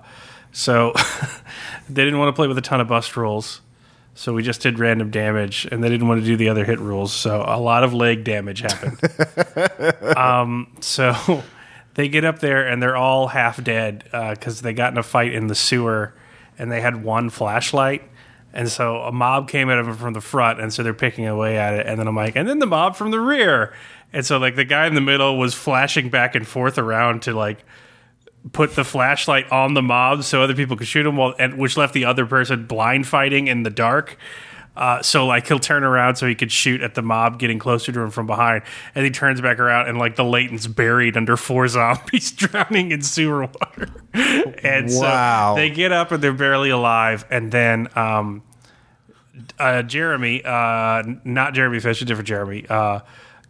so 0.52 0.94
they 1.90 2.04
didn't 2.04 2.20
want 2.20 2.30
to 2.30 2.34
play 2.38 2.48
with 2.48 2.58
a 2.58 2.62
ton 2.62 2.80
of 2.82 2.88
bust 2.88 3.18
rules, 3.18 3.62
so 4.14 4.34
we 4.34 4.42
just 4.44 4.62
did 4.62 4.80
random 4.80 5.12
damage, 5.12 5.68
and 5.72 5.84
they 5.84 5.90
didn't 5.90 6.08
want 6.08 6.22
to 6.22 6.26
do 6.26 6.38
the 6.38 6.50
other 6.50 6.64
hit 6.66 6.80
rules. 6.80 7.12
So 7.12 7.44
a 7.46 7.60
lot 7.60 7.84
of 7.84 7.94
leg 7.94 8.24
damage 8.24 8.62
happened. 8.62 9.00
um, 10.18 10.74
so 10.80 11.44
they 11.96 12.08
get 12.08 12.24
up 12.26 12.40
there 12.40 12.68
and 12.68 12.82
they're 12.82 12.96
all 12.96 13.28
half 13.28 13.62
dead 13.64 14.04
because 14.12 14.62
they 14.62 14.74
got 14.74 14.92
in 14.94 14.98
a 14.98 15.04
fight 15.04 15.34
in 15.34 15.48
the 15.48 15.56
sewer, 15.56 16.14
and 16.58 16.72
they 16.72 16.80
had 16.82 17.04
one 17.04 17.30
flashlight. 17.30 18.04
And 18.56 18.70
so 18.70 19.02
a 19.02 19.12
mob 19.12 19.50
came 19.50 19.70
at 19.70 19.76
them 19.84 19.94
from 19.96 20.14
the 20.14 20.22
front, 20.22 20.62
and 20.62 20.74
so 20.74 20.82
they're 20.82 20.94
picking 20.94 21.28
away 21.28 21.58
at 21.58 21.74
it. 21.74 21.86
And 21.86 22.00
then 22.00 22.08
I'm 22.08 22.16
like, 22.16 22.38
and 22.38 22.48
then 22.48 22.60
the 22.60 22.66
mob 22.66 22.96
from 22.96 23.12
the 23.12 23.20
rear. 23.20 23.74
And 24.14 24.26
so 24.26 24.38
like 24.38 24.56
the 24.56 24.64
guy 24.64 24.88
in 24.88 24.96
the 24.96 25.02
middle 25.02 25.38
was 25.38 25.54
flashing 25.54 26.10
back 26.10 26.36
and 26.36 26.48
forth 26.48 26.78
around 26.78 27.24
to 27.24 27.34
like 27.34 27.66
put 28.54 28.76
the 28.76 28.86
flashlight 28.86 29.52
on 29.52 29.74
the 29.74 29.82
mob 29.82 30.24
so 30.24 30.42
other 30.42 30.56
people 30.56 30.78
could 30.78 30.88
shoot 30.88 31.06
him, 31.06 31.18
while 31.18 31.36
and 31.38 31.58
which 31.58 31.76
left 31.76 31.94
the 31.94 32.06
other 32.06 32.26
person 32.26 32.66
blind 32.66 33.08
fighting 33.08 33.48
in 33.48 33.64
the 33.64 33.70
dark. 33.70 34.18
Uh, 34.76 35.02
so 35.02 35.26
like 35.26 35.48
he'll 35.48 35.58
turn 35.60 35.84
around 35.84 36.16
so 36.18 36.28
he 36.28 36.36
could 36.36 36.52
shoot 36.52 36.82
at 36.82 36.96
the 36.96 37.02
mob 37.02 37.40
getting 37.40 37.58
closer 37.60 37.92
to 37.92 38.00
him 38.02 38.10
from 38.12 38.28
behind, 38.28 38.64
and 38.94 39.06
he 39.06 39.12
turns 39.12 39.40
back 39.40 39.58
around 39.60 39.88
and 39.88 39.98
like 39.98 40.16
the 40.18 40.24
latent's 40.26 40.68
buried 40.68 41.16
under 41.16 41.38
four 41.38 41.68
zombies 41.70 42.32
drowning 42.32 42.92
in 42.92 43.02
sewer 43.02 43.42
water. 43.46 43.90
and 44.64 44.88
Wow. 44.92 45.54
so 45.56 45.62
they 45.62 45.70
get 45.70 45.92
up 45.92 46.12
and 46.12 46.22
they're 46.22 46.34
barely 46.34 46.70
alive, 46.72 47.26
and 47.30 47.52
then 47.52 47.88
um, 47.96 48.44
uh, 49.60 49.82
Jeremy, 49.84 50.42
uh, 50.44 51.04
not 51.24 51.54
Jeremy 51.54 51.80
Fish, 51.80 52.02
a 52.02 52.06
different 52.06 52.28
Jeremy, 52.28 52.66
uh, 52.70 53.00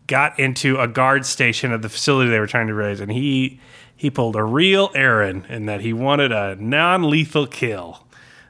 got 0.08 0.40
into 0.40 0.80
a 0.80 0.88
guard 0.88 1.26
station 1.26 1.72
at 1.72 1.82
the 1.82 1.90
facility 1.90 2.30
they 2.30 2.40
were 2.40 2.48
trying 2.48 2.68
to 2.68 2.74
raise, 2.74 3.00
and 3.00 3.12
he 3.12 3.60
he 3.96 4.10
pulled 4.12 4.36
a 4.36 4.44
real 4.44 4.92
errand 4.94 5.46
in 5.50 5.66
that 5.68 5.82
he 5.82 5.94
wanted 5.94 6.32
a 6.32 6.56
non 6.60 7.10
lethal 7.10 7.48
kill. 7.48 8.05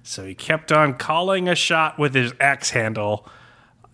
So 0.07 0.23
he 0.23 0.35
kept 0.35 0.71
on 0.71 0.93
calling 0.93 1.49
a 1.49 1.55
shot 1.55 1.97
with 1.97 2.13
his 2.13 2.31
axe 2.39 2.69
handle 2.69 3.27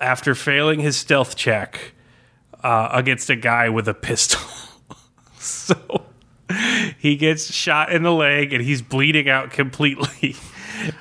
after 0.02 0.36
failing 0.36 0.82
his 0.82 0.98
stealth 0.98 1.38
check 1.38 1.94
uh, 2.62 2.90
against 2.92 3.30
a 3.30 3.36
guy 3.38 3.70
with 3.70 3.88
a 3.88 3.94
pistol. 3.94 4.42
so 5.40 6.04
he 7.00 7.16
gets 7.16 7.54
shot 7.54 7.94
in 7.94 8.04
the 8.04 8.12
leg 8.12 8.52
and 8.52 8.62
he's 8.62 8.82
bleeding 8.82 9.30
out 9.30 9.52
completely. 9.52 10.36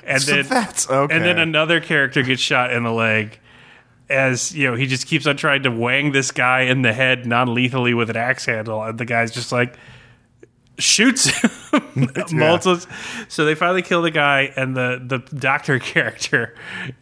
And 0.05 0.21
So 0.21 0.35
then 0.35 0.45
that's 0.45 0.87
okay. 0.87 1.15
and 1.15 1.25
then 1.25 1.39
another 1.39 1.79
character 1.79 2.21
gets 2.21 2.39
shot 2.39 2.71
in 2.71 2.83
the 2.83 2.91
leg 2.91 3.39
as 4.11 4.53
you 4.53 4.69
know 4.69 4.75
he 4.75 4.85
just 4.85 5.07
keeps 5.07 5.25
on 5.25 5.37
trying 5.37 5.63
to 5.63 5.71
wang 5.71 6.11
this 6.11 6.29
guy 6.29 6.61
in 6.61 6.83
the 6.83 6.93
head 6.93 7.25
non-lethally 7.25 7.95
with 7.95 8.11
an 8.11 8.15
axe 8.15 8.45
handle 8.45 8.83
and 8.83 8.99
the 8.99 9.05
guy's 9.05 9.31
just 9.31 9.51
like 9.51 9.75
shoots 10.81 11.27
him 11.29 11.51
multiples 12.31 12.87
so 13.27 13.45
they 13.45 13.55
finally 13.55 13.81
kill 13.81 14.01
the 14.01 14.11
guy 14.11 14.51
and 14.55 14.75
the 14.75 15.01
the 15.05 15.19
doctor 15.37 15.79
character 15.93 16.55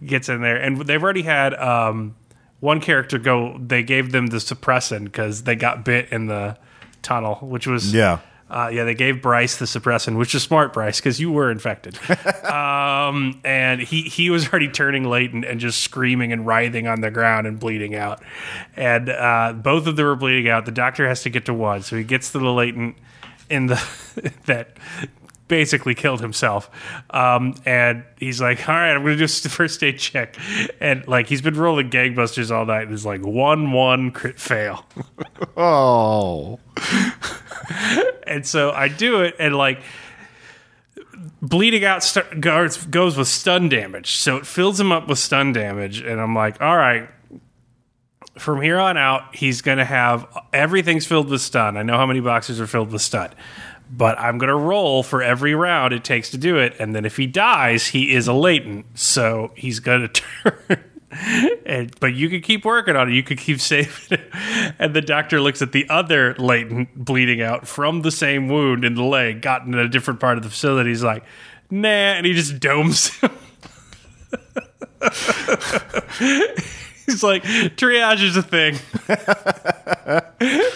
gets 0.06 0.30
in 0.30 0.42
there 0.42 0.58
and 0.58 0.82
they've 0.82 1.02
already 1.04 1.22
had 1.24 1.54
um 1.56 2.16
one 2.60 2.80
character 2.82 3.18
go 3.18 3.58
they 3.60 3.82
gave 3.84 4.12
them 4.12 4.28
the 4.28 4.38
suppressant 4.38 5.06
because 5.06 5.44
they 5.44 5.56
got 5.56 5.84
bit 5.86 6.10
in 6.12 6.28
the 6.28 6.58
tunnel 7.02 7.36
which 7.36 7.66
was 7.68 7.94
Yeah. 7.94 8.20
uh, 8.50 8.70
yeah, 8.74 8.84
they 8.84 8.96
gave 8.96 9.22
Bryce 9.22 9.58
the 9.58 9.66
suppressant, 9.66 10.18
which 10.18 10.34
is 10.34 10.42
smart, 10.42 10.74
Bryce, 10.74 11.00
because 11.00 11.20
you 11.20 11.32
were 11.32 11.52
infected. 11.52 11.98
um, 12.46 13.40
and 13.46 13.80
he, 13.80 14.02
he 14.02 14.32
was 14.32 14.50
already 14.50 14.68
turning 14.68 15.04
latent 15.04 15.46
and 15.46 15.60
just 15.60 15.84
screaming 15.84 16.34
and 16.34 16.48
writhing 16.48 16.88
on 16.88 17.02
the 17.02 17.12
ground 17.12 17.46
and 17.46 17.60
bleeding 17.60 17.94
out. 17.96 18.24
And 18.76 19.08
uh, 19.10 19.54
both 19.56 19.86
of 19.86 19.96
them 19.96 20.06
were 20.08 20.16
bleeding 20.16 20.50
out. 20.50 20.66
The 20.66 20.72
doctor 20.72 21.08
has 21.08 21.22
to 21.24 21.30
get 21.30 21.46
to 21.46 21.54
one, 21.54 21.84
so 21.84 21.96
he 21.96 22.04
gets 22.04 22.32
to 22.32 22.40
the 22.40 22.52
latent 22.52 22.96
in 23.50 23.68
the 23.68 24.32
that 24.45 24.78
basically 25.50 25.95
killed 25.95 26.22
himself. 26.22 26.70
Um, 27.10 27.56
and 27.66 28.06
he's 28.18 28.39
like, 28.39 28.70
"All 28.70 28.76
right, 28.76 28.93
I'm 28.93 29.04
going 29.04 29.18
to 29.18 29.26
do 29.28 29.34
a 29.45 29.50
first 29.50 29.84
aid 29.84 30.00
check." 30.00 30.38
And 30.80 31.06
like 31.08 31.28
he's 31.28 31.41
been 31.41 31.58
rolling 31.58 31.89
gangbusters 31.89 32.56
all 32.56 32.66
night, 32.66 32.84
and 32.84 32.93
it's 32.93 33.06
like 33.06 33.26
one 33.26 33.74
one 33.74 34.12
crit 34.12 34.39
fail. 34.39 34.86
Oh. 35.62 36.58
And 38.26 38.47
so 38.47 38.72
I 38.72 38.88
do 38.88 39.22
it, 39.24 39.36
and 39.39 39.56
like 39.56 39.82
bleeding 41.41 41.84
out 41.84 42.02
st- 42.02 42.39
guards 42.39 42.86
goes 42.86 43.18
with 43.18 43.28
stun 43.28 43.68
damage. 43.68 44.16
So 44.16 44.38
it 44.38 44.47
fills 44.47 44.80
him 44.80 44.91
up 44.91 45.08
with 45.10 45.20
stun 45.20 45.52
damage, 45.52 46.00
and 46.00 46.22
I'm 46.22 46.34
like, 46.34 46.62
all 46.62 46.78
right. 46.78 47.10
From 48.40 48.62
here 48.62 48.80
on 48.80 48.98
out, 48.98 49.36
he's 49.36 49.62
going 49.62 49.80
to 49.80 49.86
have 49.86 50.26
everything's 50.54 51.06
filled 51.06 51.30
with 51.30 51.42
stun. 51.42 51.76
I 51.76 51.84
know 51.84 51.98
how 51.98 52.06
many 52.06 52.22
boxes 52.22 52.62
are 52.62 52.68
filled 52.68 52.92
with 52.92 53.02
stun, 53.02 53.32
but 53.92 54.18
I'm 54.18 54.38
going 54.38 54.48
to 54.48 54.56
roll 54.56 55.04
for 55.04 55.22
every 55.22 55.54
round 55.54 55.94
it 55.94 56.06
takes 56.06 56.32
to 56.32 56.38
do 56.38 56.58
it. 56.58 56.74
And 56.80 56.96
then 56.96 57.04
if 57.04 57.18
he 57.18 57.28
dies, 57.28 57.88
he 57.88 58.14
is 58.14 58.28
a 58.28 58.34
latent, 58.34 58.98
so 58.98 59.52
he's 59.56 59.80
going 59.80 60.02
to 60.08 60.08
turn. 60.08 60.84
And, 61.66 62.00
but 62.00 62.14
you 62.14 62.30
can 62.30 62.42
keep 62.42 62.64
working 62.64 62.96
on 62.96 63.10
it. 63.10 63.16
You 63.16 63.24
can 63.24 63.36
keep 63.36 63.60
saving 63.60 64.20
it. 64.20 64.32
And 64.80 64.96
the 64.96 65.02
doctor 65.02 65.42
looks 65.42 65.62
at 65.62 65.72
the 65.72 65.90
other 65.90 66.36
latent 66.36 66.96
bleeding 66.96 67.42
out 67.42 67.68
from 67.68 68.04
the 68.04 68.12
same 68.12 68.48
wound 68.48 68.86
in 68.86 68.94
the 68.94 69.04
leg, 69.04 69.42
gotten 69.42 69.74
in 69.74 69.80
a 69.80 69.90
different 69.90 70.20
part 70.20 70.38
of 70.38 70.44
the 70.44 70.50
facility. 70.50 70.92
He's 70.92 71.04
like, 71.04 71.24
nah, 71.70 71.90
and 71.90 72.26
he 72.26 72.34
just 72.34 72.60
domes 72.60 73.10
him. 73.20 73.32
He's 77.10 77.24
like, 77.24 77.43
triage 77.43 78.24
is 78.24 78.38
a 78.38 78.43
thing. 78.43 78.78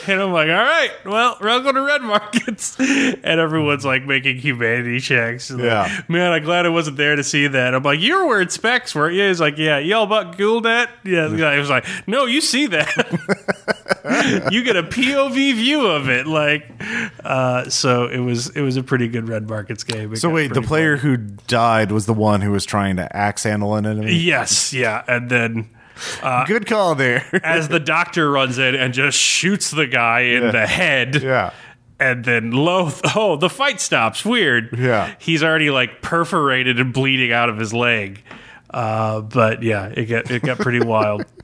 And 0.05 0.21
I'm 0.21 0.33
like, 0.33 0.49
all 0.49 0.55
right, 0.55 0.91
well, 1.05 1.37
welcome 1.41 1.75
to 1.75 1.81
Red 1.81 2.01
Markets. 2.01 2.77
And 2.79 3.39
everyone's 3.39 3.85
like 3.85 4.03
making 4.03 4.37
humanity 4.37 4.99
checks. 4.99 5.49
And 5.49 5.59
like, 5.59 5.67
Yeah. 5.67 6.01
Man, 6.07 6.31
I'm 6.31 6.43
glad 6.43 6.65
I 6.65 6.69
wasn't 6.69 6.97
there 6.97 7.15
to 7.15 7.23
see 7.23 7.47
that. 7.47 7.73
I'm 7.73 7.83
like, 7.83 7.99
you 8.01 8.17
were 8.17 8.25
wearing 8.25 8.49
specs, 8.49 8.93
weren't 8.93 9.15
you? 9.15 9.27
He's 9.27 9.39
like, 9.39 9.57
yeah. 9.57 9.77
You 9.77 9.95
all 9.95 10.03
about 10.03 10.37
Ghoulnet? 10.37 10.89
Yeah. 11.03 11.33
Guy 11.37 11.57
was 11.57 11.69
like, 11.69 11.85
no, 12.07 12.25
you 12.25 12.41
see 12.41 12.67
that. 12.67 12.89
you 14.51 14.63
get 14.63 14.75
a 14.75 14.83
POV 14.83 15.55
view 15.55 15.87
of 15.87 16.09
it. 16.09 16.27
Like, 16.27 16.69
uh, 17.23 17.69
so 17.69 18.07
it 18.07 18.19
was 18.19 18.49
it 18.49 18.61
was 18.61 18.75
a 18.75 18.83
pretty 18.83 19.07
good 19.07 19.29
Red 19.29 19.47
Markets 19.47 19.83
game. 19.83 20.11
It 20.13 20.17
So 20.17 20.29
wait, 20.29 20.53
the 20.53 20.61
player 20.61 20.97
who 20.97 21.17
died 21.17 21.91
was 21.91 22.05
the 22.05 22.13
one 22.13 22.41
who 22.41 22.51
was 22.51 22.65
trying 22.65 22.97
to 22.97 23.15
axe 23.15 23.43
handle 23.43 23.75
an 23.75 23.85
enemy. 23.85 24.13
Yes, 24.13 24.73
yeah. 24.73 25.03
And 25.07 25.29
then 25.29 25.69
Good 26.47 26.65
call 26.65 26.95
there. 26.95 27.25
as 27.43 27.67
the 27.67 27.79
doctor 27.79 28.29
runs 28.31 28.57
in 28.57 28.75
and 28.75 28.93
just 28.93 29.17
shoots 29.17 29.71
the 29.71 29.87
guy 29.87 30.21
in 30.21 30.51
the 30.51 30.67
head. 30.67 31.21
yeah. 31.21 31.51
And 31.99 32.25
then 32.25 32.51
lo 32.51 32.91
oh, 33.15 33.37
the 33.37 33.49
fight 33.49 33.79
stops. 33.79 34.25
Weird. 34.25 34.77
Yeah. 34.77 35.13
He's 35.19 35.43
already 35.43 35.69
like 35.69 36.01
perforated 36.01 36.79
and 36.79 36.91
bleeding 36.93 37.31
out 37.31 37.49
of 37.49 37.57
his 37.57 37.73
leg. 37.73 38.21
Uh, 38.69 39.21
but 39.21 39.61
yeah, 39.63 39.85
it 39.87 40.05
got 40.05 40.29
it 40.31 40.41
got 40.41 40.57
pretty 40.57 40.79
wild. 40.85 41.25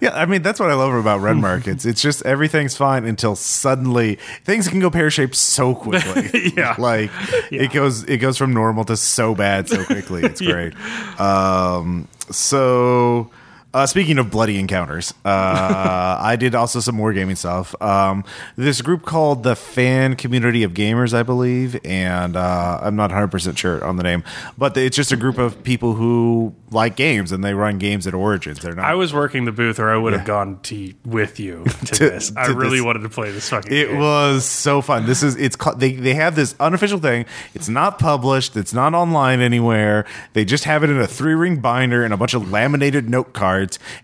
Yeah, 0.00 0.14
I 0.14 0.24
mean 0.24 0.42
that's 0.42 0.60
what 0.60 0.70
I 0.70 0.74
love 0.74 0.94
about 0.94 1.20
red 1.20 1.36
markets. 1.36 1.84
It's 1.84 2.00
just 2.00 2.24
everything's 2.24 2.76
fine 2.76 3.04
until 3.04 3.34
suddenly 3.34 4.14
things 4.44 4.68
can 4.68 4.78
go 4.78 4.88
pear 4.88 5.10
shaped 5.10 5.34
so 5.34 5.74
quickly. 5.74 6.52
Yeah. 6.56 6.76
like 6.78 7.10
it 7.50 7.72
goes 7.72 8.04
it 8.04 8.18
goes 8.18 8.38
from 8.38 8.54
normal 8.54 8.84
to 8.84 8.96
so 8.96 9.34
bad 9.34 9.68
so 9.68 9.84
quickly. 9.84 10.22
It's 10.22 10.40
great. 10.40 10.74
Um, 11.20 12.06
so. 12.30 13.30
Uh, 13.74 13.86
speaking 13.86 14.18
of 14.18 14.30
bloody 14.30 14.58
encounters, 14.58 15.12
uh, 15.26 15.28
I 16.20 16.36
did 16.36 16.54
also 16.54 16.80
some 16.80 16.96
wargaming 16.96 17.36
stuff. 17.36 17.74
Um, 17.82 18.24
this 18.56 18.80
group 18.80 19.04
called 19.04 19.42
the 19.42 19.54
Fan 19.54 20.16
Community 20.16 20.62
of 20.62 20.72
Gamers, 20.72 21.12
I 21.12 21.22
believe, 21.22 21.78
and 21.84 22.34
uh, 22.34 22.80
I'm 22.82 22.96
not 22.96 23.10
100 23.10 23.28
percent 23.28 23.58
sure 23.58 23.84
on 23.84 23.96
the 23.96 24.02
name, 24.02 24.24
but 24.56 24.74
it's 24.78 24.96
just 24.96 25.12
a 25.12 25.16
group 25.16 25.36
of 25.36 25.62
people 25.64 25.94
who 25.94 26.54
like 26.70 26.96
games 26.96 27.30
and 27.30 27.44
they 27.44 27.52
run 27.52 27.78
games 27.78 28.06
at 28.06 28.14
Origins. 28.14 28.58
They're 28.60 28.74
not. 28.74 28.86
I 28.86 28.94
was 28.94 29.12
working 29.12 29.44
the 29.44 29.52
booth, 29.52 29.78
or 29.78 29.90
I 29.90 29.96
would 29.98 30.14
have 30.14 30.24
gone 30.24 30.60
to 30.62 30.94
with 31.04 31.38
you 31.38 31.64
to, 31.84 31.86
To- 31.94 32.10
this. 32.10 32.32
I 32.36 32.46
really 32.46 32.78
this. 32.78 32.84
wanted 32.86 33.00
to 33.02 33.10
play 33.10 33.30
this 33.32 33.50
fucking. 33.50 33.70
It 33.70 33.88
game. 33.88 33.98
was 33.98 34.46
so 34.46 34.80
fun. 34.80 35.04
This 35.04 35.22
is 35.22 35.36
it's 35.36 35.56
called, 35.56 35.78
they 35.78 35.92
they 35.92 36.14
have 36.14 36.34
this 36.34 36.54
unofficial 36.58 37.00
thing. 37.00 37.26
It's 37.54 37.68
not 37.68 37.98
published. 37.98 38.56
It's 38.56 38.72
not 38.72 38.94
online 38.94 39.40
anywhere. 39.40 40.06
They 40.32 40.46
just 40.46 40.64
have 40.64 40.82
it 40.84 40.88
in 40.90 40.98
a 40.98 41.06
three 41.06 41.34
ring 41.34 41.60
binder 41.60 42.02
and 42.02 42.14
a 42.14 42.16
bunch 42.16 42.32
of 42.32 42.50
laminated 42.50 43.10
note 43.10 43.34
cards 43.34 43.57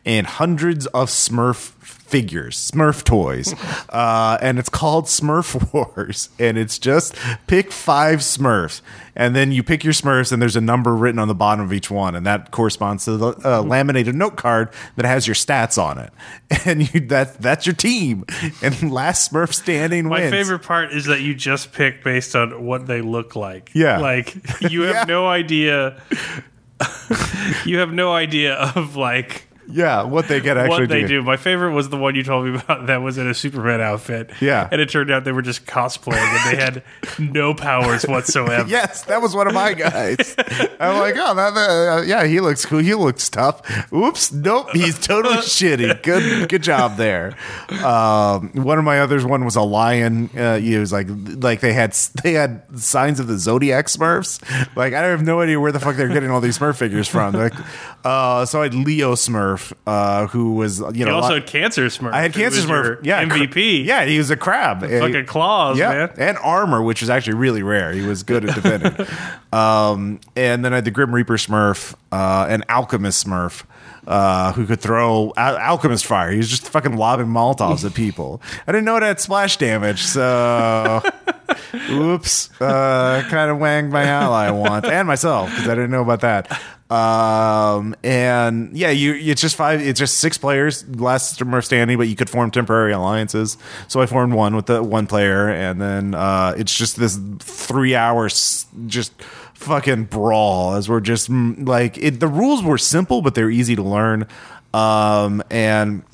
and 0.05 0.27
hundreds 0.27 0.87
of 0.89 1.09
Smurf 1.09 1.71
figures, 1.85 2.71
Smurf 2.71 3.03
toys, 3.03 3.55
uh, 3.89 4.39
and 4.41 4.59
it's 4.59 4.69
called 4.69 5.07
Smurf 5.07 5.73
Wars. 5.73 6.29
And 6.39 6.57
it's 6.59 6.79
just 6.79 7.15
pick 7.47 7.73
five 7.73 8.21
Smurfs, 8.21 8.83
and 9.17 9.35
then 9.35 9.51
you 9.53 9.63
pick 9.63 9.83
your 9.85 9.93
Smurfs, 9.93 10.31
and 10.33 10.41
there's 10.41 10.55
a 10.57 10.61
number 10.61 10.95
written 10.95 11.19
on 11.19 11.29
the 11.29 11.35
bottom 11.35 11.65
of 11.65 11.73
each 11.73 11.91
one, 11.91 12.15
and 12.15 12.25
that 12.27 12.51
corresponds 12.51 13.05
to 13.07 13.17
the 13.17 13.29
uh, 13.45 13.63
laminated 13.63 14.15
note 14.15 14.37
card 14.37 14.69
that 14.97 15.07
has 15.07 15.27
your 15.27 15.35
stats 15.35 15.83
on 15.83 15.99
it, 15.99 16.13
and 16.67 16.93
you, 16.95 17.01
that 17.09 17.39
that's 17.41 17.67
your 17.67 17.75
team. 17.75 18.25
And 18.63 18.93
last 18.93 19.33
Smurf 19.33 19.53
standing 19.55 20.07
My 20.09 20.21
wins. 20.21 20.31
favorite 20.33 20.61
part 20.63 20.93
is 20.93 21.07
that 21.07 21.21
you 21.23 21.35
just 21.35 21.73
pick 21.73 22.05
based 22.05 22.37
on 22.37 22.65
what 22.65 22.87
they 22.87 23.01
look 23.01 23.35
like. 23.35 23.71
Yeah. 23.75 23.99
Like 23.99 24.35
you 24.71 24.83
have 24.83 24.95
Yeah. 24.95 25.05
no 25.09 25.27
idea 25.27 26.01
you 27.64 27.79
have 27.79 27.93
no 27.93 28.12
idea 28.12 28.55
of 28.55 28.97
like 28.97 29.49
Yeah, 29.69 30.03
what 30.03 30.29
they 30.29 30.41
get 30.41 30.57
actually 30.57 30.81
what 30.83 30.89
they 30.89 31.01
do. 31.03 31.09
do. 31.09 31.23
My 31.23 31.37
favorite 31.37 31.73
was 31.73 31.89
the 31.89 31.97
one 31.97 32.15
you 32.15 32.23
told 32.23 32.47
me 32.47 32.55
about 32.59 32.87
that 32.87 33.03
was 33.03 33.19
in 33.19 33.27
a 33.27 33.35
Superman 33.35 33.81
outfit. 33.81 34.31
Yeah. 34.41 34.69
And 34.71 34.81
it 34.81 34.89
turned 34.89 35.11
out 35.11 35.25
they 35.25 35.33
were 35.33 35.43
just 35.43 35.67
cosplaying 35.67 36.17
and 36.19 36.53
they 36.59 36.62
had 36.62 36.83
no 37.19 37.55
powers 37.55 38.03
whatsoever. 38.09 38.69
Yes, 38.69 39.03
that 39.05 39.23
was 39.23 39.35
one 39.35 39.47
of 39.47 39.55
my 39.55 39.73
guys. 39.75 40.35
I'm 40.79 40.99
like, 40.99 41.15
oh, 41.19 41.35
that, 41.35 41.55
that- 41.55 41.99
uh, 41.99 42.03
yeah, 42.03 42.25
he 42.27 42.41
looks 42.41 42.65
cool. 42.67 42.79
He 42.81 42.95
looks 42.95 43.29
tough. 43.29 43.62
Oops, 43.93 44.33
nope, 44.33 44.69
he's 44.73 44.99
totally 44.99 45.37
shitty. 45.39 46.03
Good, 46.03 46.49
good 46.49 46.62
job 46.62 46.97
there. 46.97 47.37
Um, 47.83 48.51
one 48.55 48.79
of 48.79 48.85
my 48.85 49.01
others, 49.01 49.25
one 49.25 49.45
was 49.45 49.57
a 49.57 49.62
lion. 49.62 50.31
Uh, 50.37 50.59
he 50.59 50.77
was 50.79 50.93
like, 50.93 51.07
like 51.11 51.61
they 51.61 51.73
had 51.73 51.93
they 52.23 52.33
had 52.33 52.62
signs 52.79 53.21
of 53.21 53.27
the 53.27 53.39
Zodiac 53.39 53.87
Smurfs. 53.87 54.41
Like 54.77 54.93
I 54.95 55.03
have 55.03 55.23
no 55.23 55.41
idea 55.41 55.59
where 55.61 55.73
the 55.73 55.81
fuck 55.81 55.97
they're 55.97 56.09
getting 56.09 56.31
all 56.31 56.41
these 56.41 56.59
Smurf 56.59 56.77
figures 56.77 57.09
from. 57.09 57.35
Like, 57.35 57.55
uh, 58.05 58.45
so 58.47 58.61
I 58.61 58.65
had 58.65 58.75
Leo 58.75 59.15
Smurf, 59.15 59.54
uh, 59.87 60.27
who 60.29 60.55
was 60.55 60.81
you 60.81 60.91
You 60.95 61.05
know, 61.07 61.17
also 61.17 61.35
li- 61.35 61.41
had 61.41 61.47
Cancer 61.47 61.87
Smurf. 61.87 62.13
I 62.13 62.23
had 62.23 62.33
Cancer 62.33 62.61
Smurf. 62.61 63.05
Yeah, 63.05 63.25
MVP. 63.25 63.85
yeah, 63.85 64.05
he 64.05 64.19
was 64.19 64.31
a 64.31 64.37
crab. 64.37 64.81
Fucking 64.83 65.27
claws, 65.27 65.79
yeah, 65.79 65.89
man. 65.91 66.11
and 66.19 66.39
armor, 66.39 66.83
which 66.83 67.03
is 67.03 67.11
actually 67.11 67.37
really 67.37 67.63
rare. 67.63 67.93
He 67.93 68.03
was 68.03 68.23
good 68.23 68.45
at 68.49 68.55
defending. 68.63 69.07
um, 69.53 70.21
and 70.37 70.65
then 70.65 70.73
I 70.73 70.77
had 70.77 70.85
the 70.85 70.91
Grim 70.91 71.15
Reaper 71.15 71.37
Smurf, 71.37 71.95
uh, 72.13 72.47
and 72.49 72.65
Alchemist 72.69 73.27
Smurf. 73.27 73.65
Uh, 74.07 74.53
who 74.53 74.67
could 74.67 74.81
throw 74.83 75.33
al- 75.35 75.57
alchemist 75.57 76.05
fire? 76.05 76.31
He 76.31 76.37
was 76.37 76.51
just 76.51 76.69
fucking 76.69 76.95
lobbing 76.95 77.29
Molotovs 77.29 77.87
at 77.87 77.95
people. 77.95 78.43
I 78.67 78.73
didn't 78.73 78.85
know 78.85 78.97
it 78.99 79.03
had 79.03 79.19
splash 79.19 79.57
damage, 79.57 80.03
so 80.03 81.01
oops, 81.91 82.51
uh, 82.61 83.23
kind 83.31 83.51
of 83.51 83.59
wanged 83.59 83.93
my 83.93 84.05
ally 84.05 84.51
once 84.51 84.87
and 84.87 85.09
myself 85.09 85.49
because 85.51 85.69
I 85.69 85.75
didn't 85.75 85.91
know 85.91 86.03
about 86.03 86.21
that. 86.21 86.61
Um, 86.95 87.97
and 88.05 88.76
yeah, 88.76 88.90
you 88.90 89.14
it's 89.14 89.40
just 89.40 89.57
five, 89.57 89.80
it's 89.80 89.99
just 89.99 90.18
six 90.18 90.38
players, 90.38 90.88
last 90.97 91.40
Smurf 91.40 91.64
standing, 91.64 91.99
but 91.99 92.07
you 92.07 92.14
could 92.14 92.30
form 92.30 92.53
temporary 92.53 92.92
alliances. 92.92 93.59
So 93.88 94.01
I 94.01 94.07
formed 94.07 94.32
one 94.32 94.55
with 94.55 94.66
the 94.66 94.80
one 94.80 95.09
player, 95.09 95.49
and 95.49 95.80
then 95.80 96.14
uh, 96.14 96.55
it's 96.57 96.76
just 96.76 96.97
this 96.97 97.18
three 97.40 97.97
hours 97.97 98.66
just 98.86 99.20
fucking 99.55 100.05
brawl 100.05 100.74
as 100.74 100.88
we're 100.88 101.01
just 101.01 101.28
like 101.30 101.99
it, 101.99 102.20
the 102.20 102.28
rules 102.28 102.62
were 102.62 102.78
simple, 102.78 103.22
but 103.22 103.34
they're 103.34 103.51
easy 103.51 103.74
to 103.74 103.82
learn. 103.82 104.28
Um, 104.72 105.42
and 105.51 106.05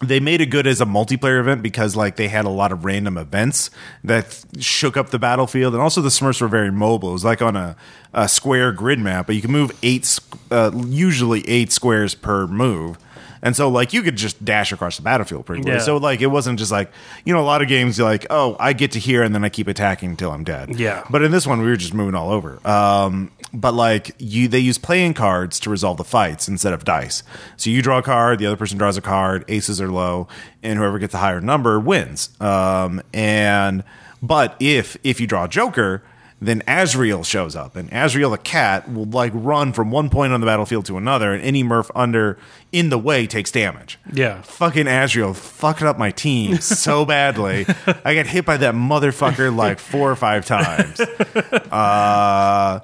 they 0.00 0.20
made 0.20 0.40
it 0.40 0.46
good 0.46 0.66
as 0.66 0.80
a 0.80 0.84
multiplayer 0.84 1.40
event 1.40 1.62
because 1.62 1.96
like 1.96 2.16
they 2.16 2.28
had 2.28 2.44
a 2.44 2.50
lot 2.50 2.70
of 2.70 2.84
random 2.84 3.18
events 3.18 3.70
that 4.04 4.44
shook 4.60 4.96
up 4.96 5.10
the 5.10 5.18
battlefield. 5.18 5.74
And 5.74 5.82
also 5.82 6.00
the 6.00 6.08
smurfs 6.08 6.40
were 6.40 6.48
very 6.48 6.70
mobile. 6.70 7.10
It 7.10 7.14
was 7.14 7.24
like 7.24 7.42
on 7.42 7.56
a, 7.56 7.76
a 8.14 8.28
square 8.28 8.72
grid 8.72 8.98
map 8.98 9.26
but 9.26 9.34
you 9.34 9.42
can 9.42 9.52
move 9.52 9.70
eight 9.82 10.18
uh, 10.50 10.70
usually 10.86 11.46
eight 11.48 11.72
squares 11.72 12.14
per 12.14 12.46
move 12.46 12.96
and 13.42 13.54
so 13.56 13.68
like 13.68 13.92
you 13.92 14.02
could 14.02 14.16
just 14.16 14.44
dash 14.44 14.72
across 14.72 14.96
the 14.96 15.02
battlefield 15.02 15.46
pretty 15.46 15.62
quickly 15.62 15.78
Yeah. 15.78 15.84
so 15.84 15.96
like 15.96 16.20
it 16.20 16.26
wasn't 16.28 16.58
just 16.58 16.70
like 16.72 16.90
you 17.24 17.32
know 17.32 17.40
a 17.40 17.44
lot 17.46 17.62
of 17.62 17.68
games 17.68 17.98
you're 17.98 18.08
like 18.08 18.26
oh 18.30 18.56
i 18.58 18.72
get 18.72 18.92
to 18.92 18.98
here 18.98 19.22
and 19.22 19.34
then 19.34 19.44
i 19.44 19.48
keep 19.48 19.68
attacking 19.68 20.10
until 20.10 20.30
i'm 20.30 20.44
dead. 20.44 20.78
Yeah. 20.78 21.04
but 21.10 21.22
in 21.22 21.30
this 21.30 21.46
one 21.46 21.60
we 21.60 21.66
were 21.66 21.76
just 21.76 21.94
moving 21.94 22.14
all 22.14 22.30
over. 22.30 22.58
Um, 22.66 23.30
but 23.52 23.72
like 23.74 24.14
you 24.18 24.48
they 24.48 24.58
use 24.58 24.76
playing 24.78 25.14
cards 25.14 25.58
to 25.60 25.70
resolve 25.70 25.96
the 25.96 26.04
fights 26.04 26.48
instead 26.48 26.72
of 26.72 26.84
dice. 26.84 27.22
So 27.56 27.70
you 27.70 27.80
draw 27.82 27.98
a 27.98 28.02
card 28.02 28.38
the 28.38 28.46
other 28.46 28.56
person 28.56 28.76
draws 28.78 28.96
a 28.96 29.00
card 29.00 29.44
aces 29.48 29.80
are 29.80 29.90
low 29.90 30.28
and 30.62 30.78
whoever 30.78 30.98
gets 30.98 31.12
the 31.12 31.18
higher 31.18 31.40
number 31.40 31.78
wins. 31.80 32.30
Um, 32.40 33.00
and 33.14 33.84
but 34.22 34.56
if 34.60 34.96
if 35.04 35.20
you 35.20 35.26
draw 35.26 35.44
a 35.44 35.48
joker 35.48 36.02
then 36.40 36.62
Azrael 36.68 37.24
shows 37.24 37.56
up, 37.56 37.74
and 37.74 37.88
Azrael 37.92 38.30
the 38.30 38.38
cat 38.38 38.92
will 38.92 39.06
like 39.06 39.32
run 39.34 39.72
from 39.72 39.90
one 39.90 40.08
point 40.08 40.32
on 40.32 40.40
the 40.40 40.46
battlefield 40.46 40.86
to 40.86 40.96
another, 40.96 41.32
and 41.34 41.42
any 41.42 41.62
Murph 41.64 41.90
under 41.96 42.38
in 42.70 42.90
the 42.90 42.98
way 42.98 43.26
takes 43.26 43.50
damage. 43.50 43.98
Yeah. 44.12 44.42
fucking 44.42 44.86
Azrael 44.86 45.34
fucking 45.34 45.86
up 45.86 45.98
my 45.98 46.10
team 46.12 46.56
so 46.60 47.04
badly. 47.04 47.66
I 48.04 48.14
got 48.14 48.26
hit 48.26 48.44
by 48.44 48.56
that 48.58 48.74
motherfucker 48.74 49.54
like 49.54 49.80
four 49.80 50.10
or 50.10 50.16
five 50.16 50.46
times. 50.46 51.00
Uh, 51.00 52.80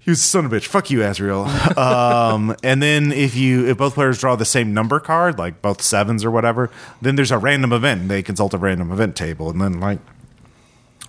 he 0.00 0.10
was 0.10 0.18
a 0.18 0.22
son 0.22 0.44
of 0.44 0.52
a 0.52 0.56
bitch. 0.56 0.66
Fuck 0.66 0.90
you, 0.90 1.02
Azrael. 1.02 1.44
Um, 1.78 2.54
and 2.62 2.82
then 2.82 3.10
if 3.12 3.34
you 3.34 3.66
if 3.66 3.78
both 3.78 3.94
players 3.94 4.18
draw 4.18 4.36
the 4.36 4.44
same 4.44 4.74
number 4.74 5.00
card, 5.00 5.38
like 5.38 5.62
both 5.62 5.80
sevens 5.80 6.22
or 6.24 6.30
whatever, 6.30 6.70
then 7.00 7.16
there's 7.16 7.30
a 7.30 7.38
random 7.38 7.72
event. 7.72 8.08
They 8.08 8.22
consult 8.22 8.52
a 8.52 8.58
random 8.58 8.92
event 8.92 9.16
table, 9.16 9.48
and 9.48 9.58
then 9.60 9.80
like 9.80 10.00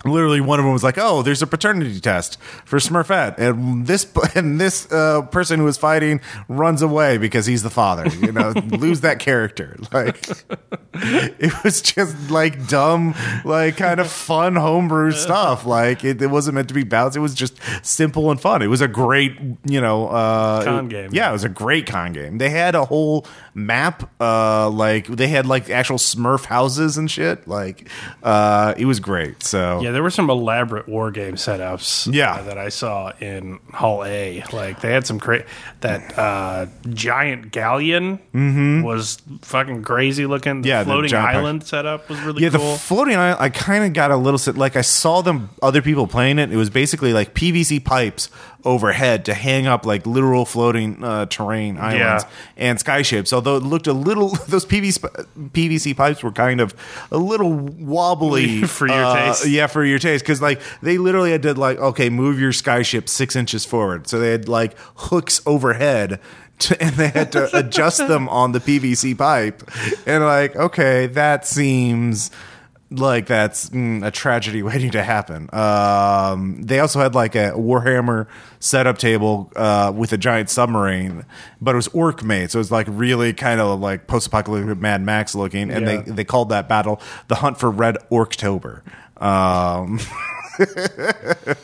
literally 0.05 0.41
one 0.41 0.59
of 0.59 0.65
them 0.65 0.73
was 0.73 0.83
like, 0.83 0.97
"Oh, 0.97 1.21
there's 1.21 1.41
a 1.41 1.47
paternity 1.47 1.99
test 1.99 2.39
for 2.65 2.77
Smurfette," 2.79 3.37
and 3.37 3.87
this 3.87 4.07
and 4.35 4.59
this 4.59 4.91
uh, 4.91 5.23
person 5.23 5.59
who 5.59 5.65
was 5.65 5.77
fighting 5.77 6.21
runs 6.47 6.81
away 6.81 7.17
because 7.17 7.45
he's 7.45 7.63
the 7.63 7.69
father. 7.69 8.07
You 8.09 8.31
know, 8.31 8.49
lose 8.67 9.01
that 9.01 9.19
character. 9.19 9.75
Like 9.95 10.27
it 10.93 11.63
was 11.63 11.81
just 11.81 12.29
like 12.29 12.67
dumb, 12.67 13.15
like 13.45 13.77
kind 13.77 13.99
of 13.99 14.09
fun 14.09 14.55
homebrew 14.55 15.11
stuff. 15.11 15.65
Like 15.65 16.03
it, 16.03 16.21
it 16.21 16.27
wasn't 16.27 16.55
meant 16.55 16.67
to 16.67 16.73
be 16.73 16.83
balanced. 16.83 17.15
It 17.15 17.21
was 17.21 17.33
just 17.33 17.57
simple 17.81 18.29
and 18.29 18.41
fun. 18.41 18.61
It 18.61 18.67
was 18.67 18.81
a 18.81 18.87
great, 18.87 19.37
you 19.65 19.79
know, 19.79 20.07
uh, 20.07 20.63
Con 20.65 20.89
game. 20.89 21.11
Yeah, 21.13 21.29
it 21.29 21.33
was 21.33 21.43
a 21.45 21.49
great 21.49 21.85
con 21.87 22.11
game. 22.13 22.39
They 22.39 22.49
had 22.49 22.75
a 22.75 22.83
whole 22.83 23.25
map. 23.53 24.09
Uh, 24.19 24.69
like 24.69 25.07
they 25.07 25.27
had 25.27 25.45
like 25.45 25.69
actual 25.69 25.97
Smurf 25.97 26.45
houses 26.45 26.97
and 26.97 27.09
shit. 27.09 27.47
Like 27.47 27.87
uh, 28.23 28.73
it 28.77 28.85
was 28.85 28.99
great. 28.99 29.43
So 29.43 29.81
Yeah, 29.81 29.91
there 29.95 30.03
were 30.03 30.09
some 30.11 30.29
elaborate 30.29 30.87
war 30.87 31.09
game 31.11 31.35
setups. 31.35 32.13
Yeah. 32.13 32.35
uh, 32.35 32.43
that 32.43 32.57
I 32.57 32.69
saw 32.69 33.11
in 33.19 33.59
Hall 33.73 34.03
A. 34.05 34.43
Like 34.53 34.81
they 34.81 34.91
had 34.91 35.07
some 35.07 35.19
cra- 35.19 35.45
that 35.81 36.17
uh, 36.17 36.67
giant 36.89 37.51
galleon 37.51 38.19
was 38.83 39.21
fucking 39.41 39.83
crazy 39.83 40.25
looking. 40.25 40.61
The 40.61 40.69
Mm-hmm. 40.69 40.69
Yeah, 40.69 40.83
the 40.83 40.85
floating 40.91 41.09
giant- 41.09 41.37
island 41.37 41.63
setup 41.65 42.09
was 42.09 42.19
really 42.21 42.43
Yeah, 42.43 42.49
cool. 42.49 42.73
the 42.73 42.77
floating 42.77 43.15
island. 43.15 43.37
I 43.41 43.49
kind 43.49 43.83
of 43.85 43.93
got 43.93 44.11
a 44.11 44.17
little 44.17 44.53
like 44.53 44.75
I 44.75 44.81
saw 44.81 45.21
them 45.21 45.49
other 45.61 45.81
people 45.81 46.05
playing 46.07 46.37
it. 46.39 46.51
It 46.51 46.57
was 46.57 46.69
basically 46.69 47.13
like 47.13 47.33
PVC 47.33 47.83
pipes 47.83 48.29
overhead 48.65 49.25
to 49.25 49.33
hang 49.33 49.67
up 49.67 49.85
like 49.85 50.05
literal 50.07 50.43
floating 50.45 51.03
uh, 51.03 51.25
terrain 51.27 51.77
islands 51.77 52.23
Yeah. 52.23 52.29
and 52.57 52.79
skyships. 52.79 53.31
Although 53.31 53.57
it 53.57 53.63
looked 53.63 53.87
a 53.87 53.93
little, 53.93 54.29
those 54.47 54.65
PVC 54.65 54.99
PVC 55.51 55.95
pipes 55.95 56.23
were 56.23 56.31
kind 56.31 56.59
of 56.59 56.73
a 57.11 57.17
little 57.17 57.51
wobbly 57.53 58.63
For 58.67 58.87
your 58.87 59.03
uh, 59.03 59.15
taste. 59.27 59.47
Yeah, 59.47 59.67
for 59.67 59.85
your 59.85 59.99
taste, 59.99 60.23
because 60.23 60.41
like 60.41 60.61
they 60.81 60.97
literally 60.97 61.31
had 61.31 61.43
to 61.43 61.53
like 61.53 61.77
okay, 61.77 62.09
move 62.09 62.39
your 62.39 62.51
skyship 62.51 63.07
six 63.07 63.35
inches 63.35 63.65
forward. 63.65 64.07
So 64.07 64.19
they 64.19 64.31
had 64.31 64.47
like 64.49 64.75
hooks 64.95 65.41
overhead. 65.45 66.19
To, 66.59 66.81
and 66.81 66.95
they 66.95 67.09
had 67.09 67.33
to 67.33 67.49
adjust 67.57 67.97
them 68.07 68.29
on 68.29 68.53
the 68.53 68.59
PVC 68.59 69.17
pipe, 69.17 69.61
and 70.07 70.23
like, 70.23 70.55
okay, 70.55 71.05
that 71.07 71.45
seems 71.45 72.31
like 72.91 73.25
that's 73.27 73.69
mm, 73.71 74.05
a 74.05 74.11
tragedy 74.11 74.61
waiting 74.69 74.91
to 74.91 75.03
happen. 75.03 75.49
Um, 75.53 76.61
they 76.61 76.79
also 76.79 76.99
had 76.99 77.15
like 77.15 77.35
a 77.35 77.51
Warhammer 77.51 78.27
setup 78.59 78.97
table 78.97 79.51
uh, 79.55 79.91
with 79.95 80.13
a 80.13 80.17
giant 80.17 80.49
submarine, 80.49 81.25
but 81.61 81.71
it 81.71 81.75
was 81.75 81.87
orc 81.89 82.23
made, 82.23 82.51
so 82.51 82.57
it 82.57 82.61
was 82.61 82.71
like 82.71 82.87
really 82.89 83.33
kind 83.33 83.59
of 83.59 83.79
like 83.79 84.07
post-apocalyptic 84.07 84.77
Mad 84.79 85.01
Max 85.01 85.35
looking, 85.35 85.71
and 85.71 85.85
Yeah. 85.85 86.01
they 86.01 86.11
they 86.11 86.23
called 86.23 86.49
that 86.49 86.69
battle 86.69 87.01
the 87.27 87.35
Hunt 87.35 87.59
for 87.59 87.69
Red 87.71 87.97
Orktober. 88.11 88.81
Um, 89.21 89.99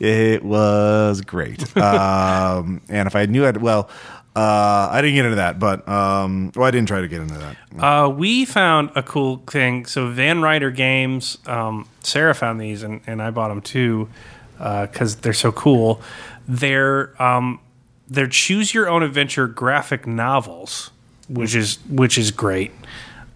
it 0.00 0.44
was 0.44 1.20
great, 1.22 1.76
um, 1.78 2.80
and 2.88 3.06
if 3.06 3.16
I 3.16 3.26
knew 3.26 3.44
it 3.46 3.60
well. 3.60 3.88
Uh, 4.36 4.90
I 4.92 5.00
didn't 5.00 5.14
get 5.14 5.24
into 5.24 5.36
that, 5.36 5.58
but 5.58 5.88
um, 5.88 6.52
well, 6.54 6.66
I 6.66 6.70
didn't 6.70 6.88
try 6.88 7.00
to 7.00 7.08
get 7.08 7.22
into 7.22 7.38
that. 7.38 7.56
Uh, 7.82 8.10
we 8.10 8.44
found 8.44 8.90
a 8.94 9.02
cool 9.02 9.38
thing. 9.46 9.86
So 9.86 10.08
Van 10.08 10.42
Ryder 10.42 10.70
Games, 10.70 11.38
um, 11.46 11.88
Sarah 12.02 12.34
found 12.34 12.60
these, 12.60 12.82
and, 12.82 13.00
and 13.06 13.22
I 13.22 13.30
bought 13.30 13.48
them 13.48 13.62
too 13.62 14.10
because 14.58 15.16
they're 15.16 15.32
so 15.32 15.52
cool. 15.52 16.02
They're 16.46 17.20
um, 17.20 17.60
they're 18.08 18.26
choose 18.26 18.74
your 18.74 18.90
own 18.90 19.02
adventure 19.02 19.46
graphic 19.46 20.06
novels, 20.06 20.90
which 21.30 21.54
is 21.54 21.78
which 21.88 22.18
is 22.18 22.30
great. 22.30 22.72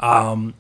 Um, 0.01 0.53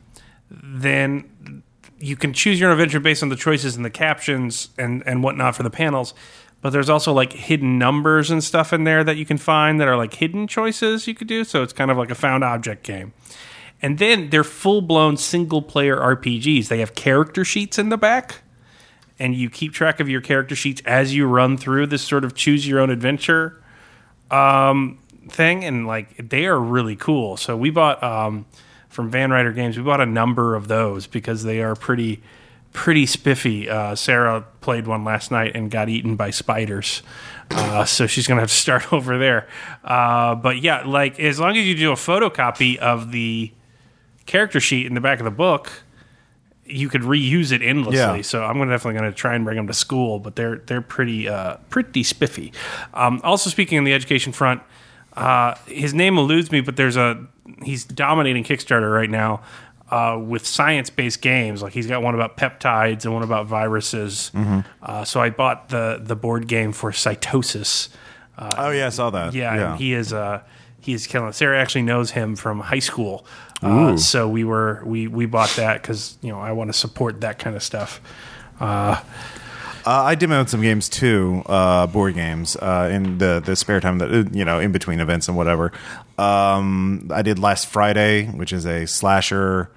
then 0.50 1.62
you 1.98 2.16
can 2.16 2.32
choose 2.32 2.58
your 2.58 2.70
own 2.70 2.72
adventure 2.72 2.98
based 2.98 3.22
on 3.22 3.28
the 3.28 3.36
choices 3.36 3.76
and 3.76 3.84
the 3.84 3.90
captions 3.90 4.70
and 4.78 5.02
and 5.06 5.22
whatnot 5.22 5.54
for 5.54 5.64
the 5.64 5.70
panels. 5.70 6.14
But 6.62 6.70
there's 6.70 6.90
also 6.90 7.12
like 7.12 7.32
hidden 7.32 7.78
numbers 7.78 8.30
and 8.30 8.44
stuff 8.44 8.72
in 8.72 8.84
there 8.84 9.02
that 9.02 9.16
you 9.16 9.24
can 9.24 9.38
find 9.38 9.80
that 9.80 9.88
are 9.88 9.96
like 9.96 10.14
hidden 10.14 10.46
choices 10.46 11.06
you 11.06 11.14
could 11.14 11.26
do. 11.26 11.44
So 11.44 11.62
it's 11.62 11.72
kind 11.72 11.90
of 11.90 11.96
like 11.96 12.10
a 12.10 12.14
found 12.14 12.44
object 12.44 12.82
game. 12.82 13.12
And 13.82 13.98
then 13.98 14.28
they're 14.28 14.44
full 14.44 14.82
blown 14.82 15.16
single 15.16 15.62
player 15.62 15.96
RPGs. 15.96 16.68
They 16.68 16.80
have 16.80 16.94
character 16.94 17.44
sheets 17.44 17.78
in 17.78 17.88
the 17.88 17.96
back, 17.96 18.42
and 19.18 19.34
you 19.34 19.48
keep 19.48 19.72
track 19.72 20.00
of 20.00 20.08
your 20.08 20.20
character 20.20 20.54
sheets 20.54 20.82
as 20.84 21.14
you 21.14 21.26
run 21.26 21.56
through 21.56 21.86
this 21.86 22.02
sort 22.02 22.24
of 22.24 22.34
choose 22.34 22.68
your 22.68 22.78
own 22.78 22.90
adventure 22.90 23.62
um, 24.30 24.98
thing. 25.30 25.64
And 25.64 25.86
like 25.86 26.28
they 26.28 26.44
are 26.44 26.60
really 26.60 26.96
cool. 26.96 27.38
So 27.38 27.56
we 27.56 27.70
bought 27.70 28.02
um, 28.02 28.44
from 28.90 29.10
Van 29.10 29.30
Ryder 29.30 29.52
Games, 29.52 29.78
we 29.78 29.82
bought 29.82 30.00
a 30.00 30.06
number 30.06 30.54
of 30.54 30.68
those 30.68 31.06
because 31.06 31.44
they 31.44 31.62
are 31.62 31.74
pretty 31.74 32.20
pretty 32.72 33.06
spiffy. 33.06 33.68
Uh, 33.68 33.94
Sarah 33.94 34.44
played 34.60 34.86
one 34.86 35.04
last 35.04 35.30
night 35.30 35.56
and 35.56 35.70
got 35.70 35.88
eaten 35.88 36.16
by 36.16 36.30
spiders. 36.30 37.02
Uh, 37.50 37.84
so 37.84 38.06
she's 38.06 38.26
gonna 38.26 38.40
have 38.40 38.50
to 38.50 38.54
start 38.54 38.92
over 38.92 39.18
there. 39.18 39.48
Uh, 39.82 40.34
but 40.34 40.60
yeah, 40.62 40.84
like 40.86 41.18
as 41.18 41.40
long 41.40 41.56
as 41.56 41.66
you 41.66 41.74
do 41.74 41.92
a 41.92 41.96
photocopy 41.96 42.76
of 42.76 43.12
the 43.12 43.52
character 44.26 44.60
sheet 44.60 44.86
in 44.86 44.94
the 44.94 45.00
back 45.00 45.18
of 45.18 45.24
the 45.24 45.30
book, 45.30 45.82
you 46.64 46.88
could 46.88 47.02
reuse 47.02 47.52
it 47.52 47.62
endlessly. 47.62 47.96
Yeah. 47.98 48.22
So 48.22 48.44
I'm 48.44 48.56
gonna 48.58 48.70
definitely 48.70 49.00
going 49.00 49.10
to 49.10 49.16
try 49.16 49.34
and 49.34 49.44
bring 49.44 49.56
them 49.56 49.66
to 49.66 49.74
school. 49.74 50.18
But 50.18 50.36
they're 50.36 50.56
they're 50.58 50.82
pretty 50.82 51.28
uh, 51.28 51.56
pretty 51.68 52.04
spiffy. 52.04 52.52
Um, 52.94 53.20
also 53.24 53.50
speaking 53.50 53.78
on 53.78 53.84
the 53.84 53.92
education 53.92 54.32
front, 54.32 54.62
uh, 55.14 55.56
his 55.66 55.92
name 55.92 56.16
eludes 56.18 56.52
me, 56.52 56.60
but 56.60 56.76
there's 56.76 56.96
a 56.96 57.26
he's 57.64 57.84
dominating 57.84 58.44
Kickstarter 58.44 58.92
right 58.92 59.10
now. 59.10 59.42
Uh, 59.90 60.16
with 60.16 60.46
science-based 60.46 61.20
games, 61.20 61.62
like 61.62 61.72
he's 61.72 61.88
got 61.88 62.00
one 62.00 62.14
about 62.14 62.36
peptides 62.36 63.04
and 63.04 63.12
one 63.12 63.24
about 63.24 63.46
viruses. 63.46 64.30
Uh, 64.82 65.02
so 65.04 65.20
I 65.20 65.30
bought 65.30 65.68
the 65.70 66.00
the 66.00 66.14
board 66.14 66.46
game 66.46 66.70
for 66.72 66.92
cytosis. 66.92 67.88
Oh 68.38 68.70
yeah, 68.70 68.86
I 68.86 68.90
saw 68.90 69.10
that. 69.10 69.34
Yeah, 69.34 69.72
and 69.72 69.80
he 69.80 69.92
is 69.92 70.12
uh 70.12 70.42
he 70.80 70.92
is 70.94 71.06
killing. 71.08 71.28
it. 71.28 71.34
Sarah 71.34 71.60
actually 71.60 71.82
knows 71.82 72.12
him 72.12 72.36
from 72.36 72.60
high 72.60 72.78
school, 72.78 73.26
uh, 73.62 73.96
so 73.96 74.28
we 74.28 74.44
were 74.44 74.80
we 74.84 75.08
we 75.08 75.26
bought 75.26 75.50
that 75.56 75.82
because 75.82 76.16
you 76.22 76.30
know 76.30 76.38
I 76.40 76.52
want 76.52 76.68
to 76.72 76.78
support 76.78 77.20
that 77.22 77.38
kind 77.40 77.56
of 77.56 77.62
stuff. 77.62 78.00
Uh, 78.60 79.00
I 79.86 80.14
demoed 80.14 80.48
some 80.50 80.60
games 80.60 80.88
too, 80.88 81.42
uh, 81.46 81.86
board 81.86 82.14
games, 82.14 82.54
uh, 82.56 82.90
in 82.92 83.16
the, 83.18 83.42
the 83.44 83.56
spare 83.56 83.80
time 83.80 83.98
that 83.98 84.10
uh, 84.12 84.24
you 84.30 84.44
know 84.44 84.60
in 84.60 84.72
between 84.72 85.00
events 85.00 85.26
and 85.28 85.36
whatever. 85.36 85.72
Um, 86.18 87.10
I 87.12 87.22
did 87.22 87.38
last 87.38 87.66
Friday, 87.66 88.26
which 88.26 88.52
is 88.52 88.66
a 88.66 88.86
slasher, 88.86 89.70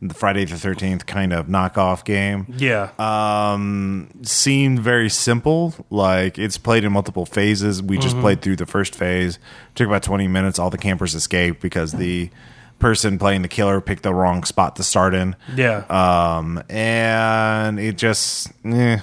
the 0.00 0.14
Friday 0.14 0.44
the 0.44 0.56
Thirteenth 0.56 1.06
kind 1.06 1.32
of 1.32 1.46
knockoff 1.46 2.04
game. 2.04 2.54
Yeah, 2.56 2.90
Um, 2.98 4.08
seemed 4.22 4.78
very 4.80 5.08
simple. 5.10 5.74
Like 5.90 6.38
it's 6.38 6.56
played 6.58 6.84
in 6.84 6.92
multiple 6.92 7.26
phases. 7.26 7.82
We 7.82 7.98
just 7.98 8.16
played 8.20 8.40
through 8.42 8.56
the 8.56 8.66
first 8.66 8.94
phase. 8.94 9.38
Took 9.74 9.88
about 9.88 10.02
twenty 10.02 10.28
minutes. 10.28 10.58
All 10.58 10.70
the 10.70 10.78
campers 10.78 11.14
escaped 11.14 11.60
because 11.60 11.92
the 11.92 12.30
person 12.78 13.18
playing 13.18 13.42
the 13.42 13.48
killer 13.48 13.80
picked 13.80 14.04
the 14.04 14.14
wrong 14.14 14.44
spot 14.44 14.76
to 14.76 14.84
start 14.84 15.12
in. 15.14 15.34
yeah, 15.56 15.78
Um, 15.90 16.62
and 16.68 17.80
it 17.80 17.96
just, 17.98 18.52
eh, 18.64 18.98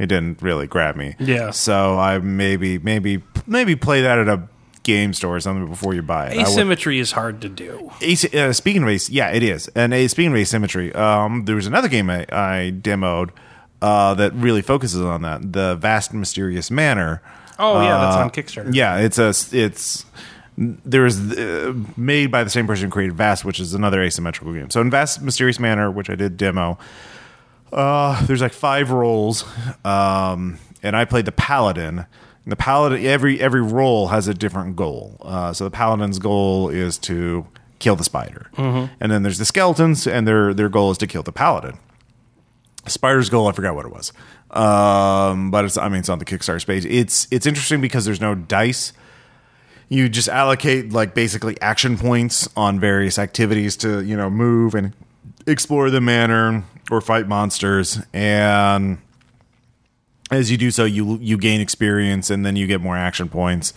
it 0.00 0.06
didn't 0.08 0.42
really 0.42 0.66
grab 0.66 0.96
me. 0.96 1.14
Yeah. 1.20 1.50
So 1.52 1.96
I 1.96 2.18
maybe, 2.18 2.78
maybe, 2.80 3.22
maybe 3.46 3.76
play 3.76 4.02
that 4.02 4.18
at 4.18 4.26
a 4.28 4.42
game 4.82 5.12
store 5.12 5.36
or 5.36 5.40
something 5.40 5.66
before 5.68 5.94
you 5.94 6.02
buy 6.02 6.28
it. 6.28 6.36
Would- 6.36 6.46
asymmetry 6.46 6.98
is 6.98 7.12
hard 7.12 7.40
to 7.42 7.48
do. 7.48 7.90
As- 8.02 8.24
uh, 8.34 8.52
speaking 8.52 8.82
of 8.82 8.88
ace, 8.88 9.10
yeah, 9.10 9.30
it 9.30 9.42
is. 9.42 9.68
And 9.74 9.92
uh, 9.92 10.08
speaking 10.08 10.32
of 10.32 10.38
asymmetry, 10.38 10.92
um, 10.94 11.44
there 11.44 11.56
was 11.56 11.66
another 11.66 11.88
game 11.88 12.08
I, 12.10 12.22
I 12.30 12.72
demoed 12.74 13.30
uh, 13.82 14.14
that 14.14 14.32
really 14.34 14.62
focuses 14.62 15.00
on 15.00 15.22
that. 15.22 15.52
The 15.52 15.76
Vast 15.76 16.12
Mysterious 16.14 16.70
Manor. 16.70 17.22
Oh 17.58 17.82
yeah, 17.82 17.98
that's 17.98 18.16
Uh, 18.16 18.20
on 18.20 18.30
Kickstarter. 18.30 18.74
Yeah, 18.74 18.96
it's 18.98 19.18
a 19.18 19.34
it's 19.56 20.06
there 20.58 21.06
is 21.06 21.18
uh, 21.38 21.74
made 21.96 22.30
by 22.30 22.42
the 22.44 22.50
same 22.50 22.66
person 22.66 22.86
who 22.86 22.90
created 22.90 23.16
Vast, 23.16 23.44
which 23.44 23.60
is 23.60 23.72
another 23.74 24.02
asymmetrical 24.02 24.52
game. 24.52 24.70
So 24.70 24.80
in 24.80 24.90
Vast 24.90 25.22
Mysterious 25.22 25.58
Manor, 25.58 25.90
which 25.90 26.08
I 26.10 26.14
did 26.14 26.36
demo, 26.36 26.78
uh, 27.72 28.24
there's 28.26 28.40
like 28.42 28.52
five 28.52 28.90
roles, 28.90 29.44
um, 29.84 30.58
and 30.82 30.96
I 30.96 31.04
played 31.04 31.24
the 31.24 31.32
paladin. 31.32 32.06
And 32.44 32.52
the 32.52 32.56
paladin 32.56 33.04
every 33.04 33.40
every 33.40 33.62
role 33.62 34.08
has 34.08 34.26
a 34.28 34.34
different 34.34 34.76
goal. 34.76 35.16
Uh, 35.20 35.52
so 35.52 35.64
the 35.64 35.70
paladin's 35.70 36.18
goal 36.18 36.68
is 36.70 36.96
to 36.98 37.46
kill 37.78 37.96
the 37.96 38.04
spider, 38.04 38.50
and 39.00 39.12
then 39.12 39.22
there's 39.22 39.38
the 39.38 39.44
skeletons, 39.44 40.06
and 40.06 40.26
their 40.26 40.54
their 40.54 40.68
goal 40.68 40.90
is 40.90 40.98
to 40.98 41.06
kill 41.06 41.22
the 41.22 41.32
paladin. 41.32 41.78
Spider's 42.86 43.28
goal, 43.28 43.46
I 43.46 43.52
forgot 43.52 43.74
what 43.74 43.84
it 43.84 43.92
was, 43.92 44.12
um, 44.50 45.50
but 45.50 45.64
it's 45.66 45.76
I 45.76 45.88
mean 45.88 46.00
it's 46.00 46.08
on 46.08 46.18
the 46.18 46.24
Kickstarter 46.24 46.60
space. 46.60 46.84
It's 46.86 47.28
it's 47.30 47.46
interesting 47.46 47.80
because 47.80 48.04
there's 48.06 48.20
no 48.20 48.34
dice. 48.34 48.92
You 49.90 50.08
just 50.08 50.28
allocate 50.28 50.92
like 50.92 51.14
basically 51.14 51.60
action 51.60 51.98
points 51.98 52.48
on 52.56 52.80
various 52.80 53.18
activities 53.18 53.76
to 53.78 54.02
you 54.02 54.16
know 54.16 54.30
move 54.30 54.74
and 54.74 54.94
explore 55.46 55.90
the 55.90 56.00
manor 56.00 56.64
or 56.90 57.00
fight 57.02 57.28
monsters, 57.28 57.98
and 58.14 58.98
as 60.30 60.50
you 60.50 60.56
do 60.56 60.70
so, 60.70 60.84
you 60.84 61.18
you 61.20 61.36
gain 61.36 61.60
experience 61.60 62.30
and 62.30 62.44
then 62.44 62.56
you 62.56 62.66
get 62.66 62.80
more 62.80 62.96
action 62.96 63.28
points 63.28 63.72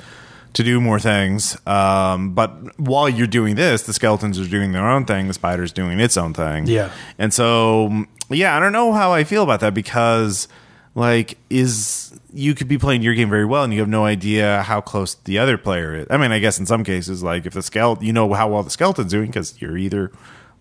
to 0.54 0.64
do 0.64 0.80
more 0.80 1.00
things. 1.00 1.58
Um, 1.68 2.34
but 2.34 2.80
while 2.80 3.10
you're 3.10 3.28
doing 3.28 3.56
this, 3.56 3.84
the 3.84 3.94
skeletons 3.94 4.40
are 4.40 4.48
doing 4.48 4.72
their 4.72 4.88
own 4.88 5.06
thing, 5.06 5.28
the 5.28 5.34
spider's 5.34 5.72
doing 5.72 6.00
its 6.00 6.16
own 6.16 6.34
thing. 6.34 6.68
Yeah. 6.68 6.92
And 7.18 7.34
so, 7.34 8.06
yeah, 8.30 8.56
I 8.56 8.60
don't 8.60 8.72
know 8.72 8.94
how 8.94 9.12
I 9.12 9.24
feel 9.24 9.44
about 9.44 9.62
that 9.62 9.74
because, 9.74 10.48
like, 10.94 11.38
is 11.50 12.14
you 12.32 12.54
could 12.54 12.68
be 12.68 12.78
playing 12.78 13.02
your 13.02 13.16
game 13.16 13.30
very 13.30 13.46
well 13.46 13.64
and 13.64 13.74
you 13.74 13.80
have 13.80 13.90
no 13.90 14.06
idea 14.06 14.62
how 14.62 14.80
close 14.80 15.16
the 15.16 15.40
other 15.40 15.58
player 15.58 15.96
is. 15.96 16.08
I 16.10 16.18
mean, 16.18 16.32
I 16.32 16.40
guess 16.40 16.60
in 16.60 16.68
some 16.68 16.84
cases, 16.84 17.24
like, 17.24 17.48
if 17.48 17.54
the 17.54 17.64
skeleton, 17.64 18.06
you 18.06 18.14
know 18.14 18.32
how 18.34 18.48
well 18.50 18.62
the 18.62 18.70
skeleton's 18.70 19.12
doing 19.12 19.28
because 19.28 19.60
you're 19.60 19.78
either 19.78 20.12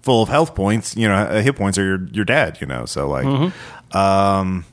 full 0.00 0.22
of 0.22 0.28
health 0.28 0.54
points, 0.54 0.96
you 0.96 1.06
know, 1.06 1.14
uh, 1.14 1.42
hit 1.42 1.54
points, 1.56 1.76
or 1.78 1.84
you're 1.84 2.08
you're 2.12 2.24
dead, 2.24 2.58
you 2.60 2.66
know. 2.66 2.86
So, 2.86 3.08
like, 3.08 3.52
um, 3.94 4.64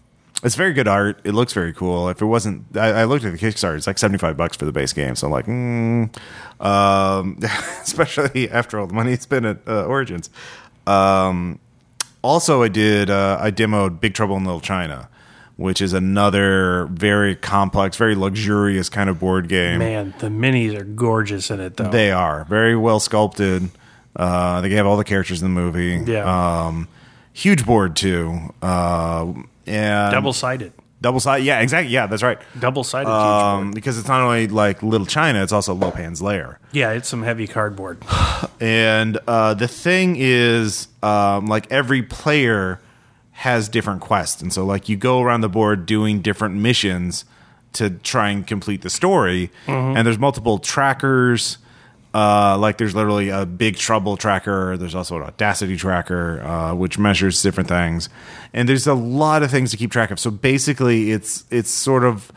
it's 0.43 0.55
very 0.55 0.73
good 0.73 0.87
art. 0.87 1.19
It 1.23 1.33
looks 1.33 1.53
very 1.53 1.73
cool. 1.73 2.09
If 2.09 2.21
it 2.21 2.25
wasn't, 2.25 2.65
I, 2.77 3.01
I 3.01 3.03
looked 3.05 3.25
at 3.25 3.31
the 3.31 3.37
Kickstarter. 3.37 3.75
It's 3.77 3.87
like 3.87 3.97
seventy 3.97 4.17
five 4.17 4.37
bucks 4.37 4.55
for 4.57 4.65
the 4.65 4.71
base 4.71 4.93
game. 4.93 5.15
So 5.15 5.27
I'm 5.27 5.31
like, 5.33 5.45
mm, 5.45 6.15
um, 6.65 7.37
especially 7.81 8.49
after 8.49 8.79
all 8.79 8.87
the 8.87 8.93
money 8.93 9.11
it's 9.13 9.25
been 9.25 9.45
at 9.45 9.57
uh, 9.67 9.85
Origins. 9.85 10.29
Um, 10.87 11.59
Also, 12.23 12.63
I 12.63 12.67
did 12.67 13.09
uh, 13.09 13.37
I 13.39 13.51
demoed 13.51 13.99
Big 14.01 14.13
Trouble 14.13 14.35
in 14.37 14.43
Little 14.43 14.59
China, 14.61 15.07
which 15.55 15.81
is 15.81 15.93
another 15.93 16.85
very 16.91 17.35
complex, 17.35 17.95
very 17.97 18.15
luxurious 18.15 18.89
kind 18.89 19.09
of 19.09 19.19
board 19.19 19.47
game. 19.47 19.79
Man, 19.79 20.13
the 20.19 20.27
minis 20.27 20.77
are 20.77 20.83
gorgeous 20.83 21.49
in 21.51 21.59
it 21.59 21.77
though. 21.77 21.89
They 21.89 22.11
are 22.11 22.43
very 22.45 22.75
well 22.75 22.99
sculpted. 22.99 23.69
Uh, 24.15 24.59
they 24.61 24.69
have 24.71 24.85
all 24.85 24.97
the 24.97 25.03
characters 25.05 25.41
in 25.41 25.53
the 25.53 25.61
movie. 25.61 26.03
Yeah. 26.11 26.25
Um, 26.67 26.87
huge 27.33 27.65
board 27.65 27.95
too. 27.95 28.39
Uh, 28.61 29.33
and 29.65 30.11
double 30.11 30.33
sided. 30.33 30.73
double 31.01 31.19
side. 31.19 31.43
Yeah, 31.43 31.59
exactly. 31.61 31.93
Yeah, 31.93 32.07
that's 32.07 32.23
right. 32.23 32.39
Double 32.59 32.83
sided. 32.83 33.09
Um, 33.09 33.71
because 33.71 33.97
it's 33.97 34.07
not 34.07 34.21
only 34.21 34.47
like 34.47 34.81
Little 34.83 35.05
China, 35.07 35.41
it's 35.43 35.51
also 35.53 35.73
Lo 35.73 35.91
Pan's 35.91 36.21
Lair. 36.21 36.59
yeah, 36.71 36.91
it's 36.91 37.07
some 37.07 37.23
heavy 37.23 37.47
cardboard. 37.47 38.03
And 38.61 39.17
uh, 39.25 39.53
the 39.53 39.69
thing 39.69 40.15
is, 40.19 40.89
um, 41.01 41.47
like 41.47 41.71
every 41.71 42.03
player 42.03 42.81
has 43.31 43.69
different 43.69 44.01
quests, 44.01 44.41
and 44.41 44.51
so 44.51 44.65
like 44.65 44.89
you 44.89 44.97
go 44.97 45.21
around 45.21 45.39
the 45.41 45.47
board 45.49 45.85
doing 45.85 46.21
different 46.21 46.55
missions 46.55 47.23
to 47.73 47.89
try 47.89 48.31
and 48.31 48.45
complete 48.45 48.81
the 48.81 48.89
story. 48.89 49.49
And 49.65 50.05
there's 50.05 50.19
multiple 50.19 50.57
trackers. 50.59 51.57
Uh, 52.13 52.57
like 52.57 52.79
there's 52.79 52.95
literally 52.95 53.29
a 53.29 53.45
big 53.45 53.75
trouble 53.75 54.17
tracker. 54.17 54.75
There's 54.77 54.95
also 54.95 55.17
an 55.17 55.23
audacity 55.23 55.77
tracker, 55.77 56.41
uh, 56.41 56.73
which 56.73 56.97
measures 56.97 57.41
different 57.43 57.69
things, 57.69 58.09
and 58.51 58.67
there's 58.67 58.87
a 58.87 58.95
lot 58.95 59.43
of 59.43 59.51
things 59.51 59.69
to 59.71 59.77
keep 59.77 59.91
track 59.91 60.09
of. 60.09 60.19
So 60.19 60.31
basically, 60.31 61.11
it's 61.11 61.45
it's 61.51 61.69
sort 61.69 62.03
of 62.03 62.31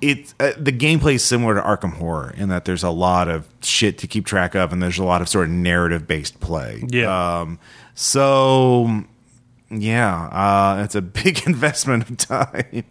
it 0.00 0.34
uh, 0.40 0.52
the 0.58 0.72
gameplay 0.72 1.14
is 1.14 1.24
similar 1.24 1.54
to 1.54 1.60
Arkham 1.60 1.94
Horror 1.94 2.34
in 2.36 2.48
that 2.48 2.64
there's 2.64 2.82
a 2.82 2.90
lot 2.90 3.28
of 3.28 3.48
shit 3.62 3.98
to 3.98 4.06
keep 4.06 4.26
track 4.26 4.54
of, 4.54 4.72
and 4.72 4.82
there's 4.82 4.98
a 4.98 5.04
lot 5.04 5.22
of 5.22 5.28
sort 5.28 5.46
of 5.46 5.50
narrative 5.52 6.06
based 6.06 6.40
play. 6.40 6.82
Yeah. 6.88 7.40
Um, 7.40 7.58
so 7.94 9.04
yeah, 9.70 10.26
uh, 10.28 10.82
it's 10.84 10.94
a 10.94 11.02
big 11.02 11.42
investment 11.46 12.08
of 12.08 12.16
time. 12.18 12.84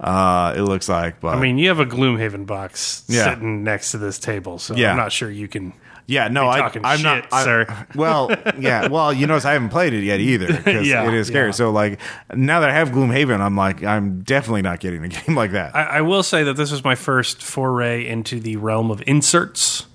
Uh, 0.00 0.54
it 0.56 0.62
looks 0.62 0.88
like, 0.88 1.20
but 1.20 1.36
I 1.36 1.40
mean, 1.40 1.58
you 1.58 1.68
have 1.68 1.80
a 1.80 1.86
Gloomhaven 1.86 2.46
box 2.46 3.04
Yeah. 3.08 3.34
sitting 3.34 3.64
next 3.64 3.90
to 3.92 3.98
this 3.98 4.18
table, 4.18 4.58
so 4.58 4.74
Yeah. 4.74 4.90
I'm 4.92 4.96
not 4.96 5.12
sure 5.12 5.30
you 5.30 5.46
can. 5.48 5.72
yeah, 6.06 6.28
no, 6.28 6.48
I, 6.48 6.60
I'm 6.82 6.96
shit, 6.98 7.04
not, 7.04 7.28
I- 7.32 7.44
sir. 7.44 7.86
Well, 7.94 8.30
yeah, 8.58 8.88
well, 8.88 9.12
you 9.12 9.26
notice 9.26 9.44
I 9.44 9.52
haven't 9.52 9.68
played 9.68 9.92
it 9.92 10.04
yet 10.04 10.20
either 10.20 10.46
because 10.52 10.86
Yeah, 10.88 11.06
it 11.06 11.14
is 11.14 11.26
scary. 11.28 11.48
yeah. 11.48 11.52
So 11.52 11.70
like 11.70 12.00
now 12.34 12.60
that 12.60 12.70
I 12.70 12.74
have 12.74 12.88
Gloomhaven, 12.90 13.40
I'm 13.40 13.56
like, 13.56 13.84
I'm 13.84 14.22
definitely 14.22 14.62
not 14.62 14.80
getting 14.80 15.04
a 15.04 15.08
game 15.08 15.36
like 15.36 15.52
that. 15.52 15.76
I, 15.76 15.82
I 15.84 16.00
will 16.00 16.22
say 16.22 16.44
that 16.44 16.54
this 16.54 16.72
was 16.72 16.82
my 16.82 16.94
first 16.94 17.42
foray 17.42 18.06
into 18.06 18.40
the 18.40 18.56
realm 18.56 18.90
of 18.90 19.02
inserts. 19.06 19.86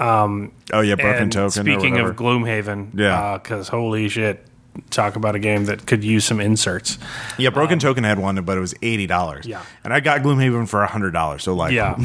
oh 0.00 0.50
yeah, 0.72 0.94
broken 0.96 1.30
token. 1.30 1.50
speaking 1.50 1.98
of 1.98 2.14
Gloomhaven, 2.16 2.90
Yeah. 2.94 3.38
because 3.38 3.68
holy 3.68 4.08
shit, 4.08 4.44
talk 4.90 5.16
about 5.16 5.34
a 5.34 5.38
game 5.38 5.66
that 5.66 5.86
could 5.86 6.04
use 6.04 6.24
some 6.24 6.40
inserts. 6.40 6.98
Yeah, 7.38 7.50
Broken 7.50 7.78
Token 7.78 8.04
had 8.04 8.18
one, 8.18 8.42
but 8.44 8.56
it 8.56 8.60
was 8.60 8.74
eighty 8.82 9.06
dollars. 9.06 9.46
Yeah. 9.46 9.62
and 9.84 9.92
I 9.92 10.00
got 10.00 10.22
Gloomhaven 10.22 10.68
for 10.68 10.84
hundred 10.86 11.12
dollars. 11.12 11.42
So 11.42 11.54
like, 11.54 11.72
Yeah, 11.72 11.96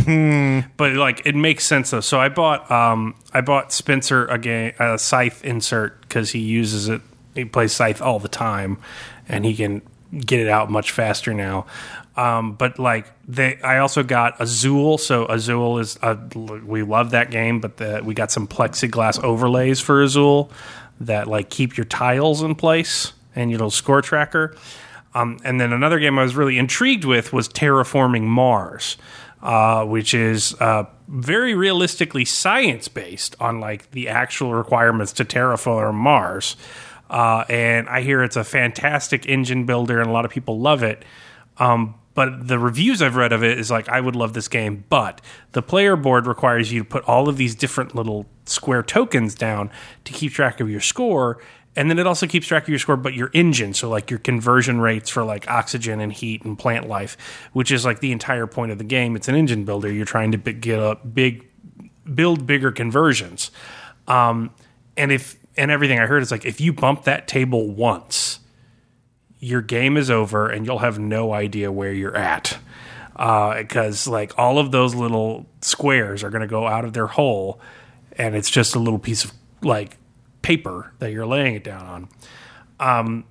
but 0.77 0.93
like 0.93 1.25
it 1.25 1.35
makes 1.35 1.65
sense 1.65 1.91
though. 1.91 2.01
So 2.01 2.19
I 2.19 2.29
bought 2.29 2.69
um 2.71 3.15
I 3.33 3.41
bought 3.41 3.71
Spencer 3.71 4.25
a 4.25 4.37
game 4.37 4.73
a 4.79 4.97
scythe 4.97 5.43
insert 5.43 6.01
because 6.01 6.31
he 6.31 6.39
uses 6.39 6.89
it. 6.89 7.01
He 7.35 7.45
plays 7.45 7.71
scythe 7.73 8.01
all 8.01 8.19
the 8.19 8.27
time, 8.27 8.77
and 9.27 9.45
he 9.45 9.55
can 9.55 9.81
get 10.19 10.39
it 10.39 10.47
out 10.47 10.69
much 10.69 10.91
faster 10.91 11.33
now. 11.33 11.65
Um, 12.15 12.53
but 12.53 12.77
like 12.77 13.07
they, 13.27 13.59
I 13.61 13.79
also 13.79 14.03
got 14.03 14.39
Azul. 14.39 14.99
So 14.99 15.25
Azul 15.25 15.79
is 15.79 15.97
a, 16.03 16.15
we 16.35 16.83
love 16.83 17.11
that 17.11 17.31
game, 17.31 17.59
but 17.59 17.77
the, 17.77 18.01
we 18.03 18.13
got 18.13 18.31
some 18.31 18.47
plexiglass 18.47 19.23
overlays 19.23 19.79
for 19.79 20.03
Azul 20.03 20.51
that 20.99 21.27
like 21.27 21.49
keep 21.49 21.77
your 21.77 21.85
tiles 21.85 22.41
in 22.41 22.55
place 22.55 23.13
and 23.35 23.49
your 23.49 23.59
little 23.59 23.71
score 23.71 24.01
tracker. 24.01 24.55
Um, 25.15 25.39
and 25.43 25.59
then 25.59 25.73
another 25.73 25.99
game 25.99 26.17
I 26.17 26.23
was 26.23 26.35
really 26.35 26.57
intrigued 26.57 27.05
with 27.05 27.33
was 27.33 27.47
Terraforming 27.47 28.23
Mars, 28.23 28.97
uh, 29.41 29.85
which 29.85 30.13
is 30.13 30.55
uh, 30.59 30.85
very 31.07 31.53
realistically 31.53 32.25
science 32.25 32.87
based 32.87 33.35
on 33.39 33.59
like 33.59 33.91
the 33.91 34.09
actual 34.09 34.53
requirements 34.53 35.13
to 35.13 35.25
terraform 35.25 35.95
Mars. 35.95 36.55
Uh, 37.09 37.43
and 37.47 37.87
I 37.89 38.01
hear 38.01 38.23
it's 38.23 38.37
a 38.37 38.43
fantastic 38.43 39.27
engine 39.27 39.65
builder, 39.65 39.99
and 39.99 40.09
a 40.09 40.13
lot 40.13 40.25
of 40.25 40.31
people 40.31 40.59
love 40.59 40.81
it. 40.81 41.05
Um, 41.57 41.95
but 42.15 42.47
the 42.47 42.59
reviews 42.59 43.01
I've 43.01 43.15
read 43.15 43.33
of 43.33 43.43
it 43.43 43.57
is 43.57 43.71
like, 43.71 43.89
I 43.89 43.99
would 43.99 44.15
love 44.15 44.33
this 44.33 44.47
game, 44.47 44.83
but 44.89 45.21
the 45.53 45.61
player 45.61 45.95
board 45.95 46.27
requires 46.27 46.71
you 46.71 46.79
to 46.79 46.85
put 46.85 47.03
all 47.05 47.27
of 47.27 47.37
these 47.37 47.55
different 47.55 47.95
little 47.95 48.25
square 48.45 48.83
tokens 48.83 49.35
down 49.35 49.71
to 50.05 50.13
keep 50.13 50.31
track 50.31 50.59
of 50.59 50.69
your 50.69 50.81
score. 50.81 51.39
And 51.75 51.89
then 51.89 51.97
it 51.97 52.05
also 52.05 52.27
keeps 52.27 52.45
track 52.45 52.63
of 52.63 52.69
your 52.69 52.77
score, 52.77 52.97
but 52.97 53.15
your 53.15 53.31
engine, 53.33 53.73
so 53.73 53.89
like 53.89 54.11
your 54.11 54.19
conversion 54.19 54.79
rates 54.79 55.09
for 55.09 55.23
like 55.23 55.49
oxygen 55.49 55.99
and 55.99 56.13
heat 56.13 56.43
and 56.45 56.57
plant 56.57 56.87
life, 56.87 57.17
which 57.53 57.71
is 57.71 57.83
like 57.83 57.99
the 57.99 58.11
entire 58.11 58.45
point 58.45 58.71
of 58.71 58.77
the 58.77 58.83
game. 58.83 59.15
It's 59.15 59.27
an 59.27 59.35
engine 59.35 59.65
builder. 59.65 59.91
You're 59.91 60.05
trying 60.05 60.31
to 60.33 60.37
get 60.37 60.79
up 60.79 61.15
big, 61.15 61.47
build 62.13 62.45
bigger 62.45 62.71
conversions. 62.71 63.49
Um, 64.07 64.51
and 64.95 65.11
if 65.11 65.37
and 65.57 65.71
everything 65.71 65.99
I 65.99 66.05
heard 66.05 66.21
is 66.21 66.29
like 66.29 66.45
if 66.45 66.61
you 66.61 66.73
bump 66.73 67.05
that 67.05 67.27
table 67.27 67.69
once, 67.71 68.39
your 69.43 69.61
game 69.61 69.97
is 69.97 70.09
over 70.09 70.49
and 70.49 70.65
you'll 70.65 70.79
have 70.79 70.97
no 70.97 71.33
idea 71.33 71.71
where 71.71 71.91
you're 71.91 72.15
at. 72.15 72.57
Because 73.13 74.07
like 74.07 74.37
all 74.39 74.57
of 74.57 74.71
those 74.71 74.95
little 74.95 75.45
squares 75.61 76.23
are 76.23 76.29
going 76.29 76.41
to 76.41 76.47
go 76.47 76.65
out 76.65 76.85
of 76.85 76.93
their 76.93 77.07
hole 77.07 77.59
and 78.13 78.35
it's 78.35 78.49
just 78.49 78.73
a 78.73 78.79
little 78.79 78.99
piece 78.99 79.25
of 79.25 79.33
like 79.61 79.97
paper 80.41 80.93
that 80.99 81.11
you're 81.11 81.25
laying 81.25 81.55
it 81.55 81.63
down 81.63 81.85
on. 81.85 82.09
Um, 82.79 83.25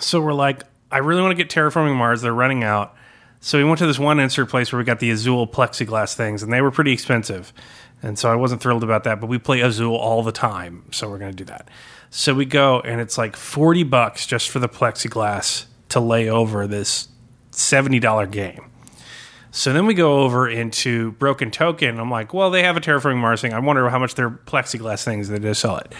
so 0.00 0.20
we're 0.20 0.32
like 0.32 0.62
i 0.90 0.98
really 0.98 1.20
want 1.20 1.36
to 1.36 1.42
get 1.42 1.50
terraforming 1.50 1.96
mars 1.96 2.20
they're 2.20 2.34
running 2.34 2.64
out. 2.64 2.94
So 3.40 3.58
we 3.58 3.64
went 3.64 3.78
to 3.78 3.86
this 3.86 3.98
one 3.98 4.20
insert 4.20 4.48
place 4.48 4.72
where 4.72 4.78
we 4.78 4.84
got 4.84 5.00
the 5.00 5.10
azul 5.10 5.46
plexiglass 5.46 6.14
things 6.14 6.42
and 6.42 6.52
they 6.52 6.60
were 6.60 6.70
pretty 6.70 6.92
expensive 6.92 7.52
and 8.02 8.18
so 8.18 8.30
i 8.30 8.34
wasn't 8.34 8.60
thrilled 8.60 8.84
about 8.84 9.04
that 9.04 9.20
but 9.20 9.26
we 9.26 9.38
play 9.38 9.60
azul 9.60 9.94
all 9.94 10.22
the 10.22 10.32
time 10.32 10.84
so 10.90 11.08
we're 11.08 11.18
going 11.18 11.30
to 11.30 11.36
do 11.36 11.44
that 11.44 11.68
so 12.10 12.34
we 12.34 12.44
go 12.44 12.80
and 12.80 13.00
it's 13.00 13.16
like 13.16 13.36
40 13.36 13.84
bucks 13.84 14.26
just 14.26 14.50
for 14.50 14.58
the 14.58 14.68
plexiglass 14.68 15.66
to 15.88 16.00
lay 16.00 16.28
over 16.28 16.66
this 16.66 17.08
$70 17.52 18.30
game 18.30 18.72
so 19.54 19.74
then 19.74 19.84
we 19.84 19.92
go 19.92 20.20
over 20.20 20.48
into 20.48 21.12
Broken 21.12 21.50
Token. 21.50 22.00
I'm 22.00 22.10
like, 22.10 22.32
well, 22.32 22.50
they 22.50 22.62
have 22.62 22.78
a 22.78 22.80
Terraforming 22.80 23.18
Mars 23.18 23.42
thing. 23.42 23.52
I 23.52 23.58
wonder 23.58 23.86
how 23.90 23.98
much 23.98 24.14
their 24.14 24.30
plexiglass 24.30 25.04
things 25.04 25.28
they 25.28 25.52
sell 25.52 25.76
it. 25.76 25.94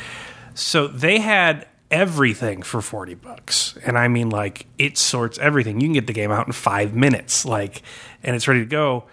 So 0.55 0.89
they 0.89 1.21
had 1.21 1.69
everything 1.91 2.63
for 2.63 2.81
40 2.81 3.15
bucks. 3.17 3.77
And 3.85 3.99
I 3.99 4.09
mean, 4.09 4.31
like, 4.31 4.67
it 4.79 4.97
sorts 4.97 5.39
everything. 5.39 5.81
You 5.81 5.89
can 5.89 5.93
get 5.93 6.07
the 6.07 6.15
game 6.15 6.31
out 6.31 6.47
in 6.47 6.55
five 6.55 6.95
minutes, 6.95 7.45
like, 7.45 7.83
and 8.23 8.35
it's 8.35 8.49
ready 8.49 8.61
to 8.61 8.67
go. 8.67 9.05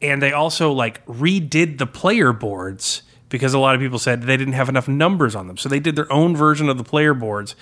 And 0.00 0.22
they 0.22 0.32
also, 0.32 0.72
like, 0.72 1.04
redid 1.06 1.78
the 1.78 1.86
player 1.86 2.32
boards 2.32 3.02
because 3.28 3.52
a 3.52 3.58
lot 3.58 3.74
of 3.74 3.80
people 3.80 3.98
said 3.98 4.22
they 4.22 4.36
didn't 4.36 4.54
have 4.54 4.68
enough 4.68 4.88
numbers 4.88 5.34
on 5.34 5.48
them. 5.48 5.56
So 5.56 5.68
they 5.68 5.80
did 5.80 5.96
their 5.96 6.10
own 6.12 6.36
version 6.36 6.68
of 6.68 6.78
the 6.78 6.84
player 6.84 7.14
boards. 7.14 7.56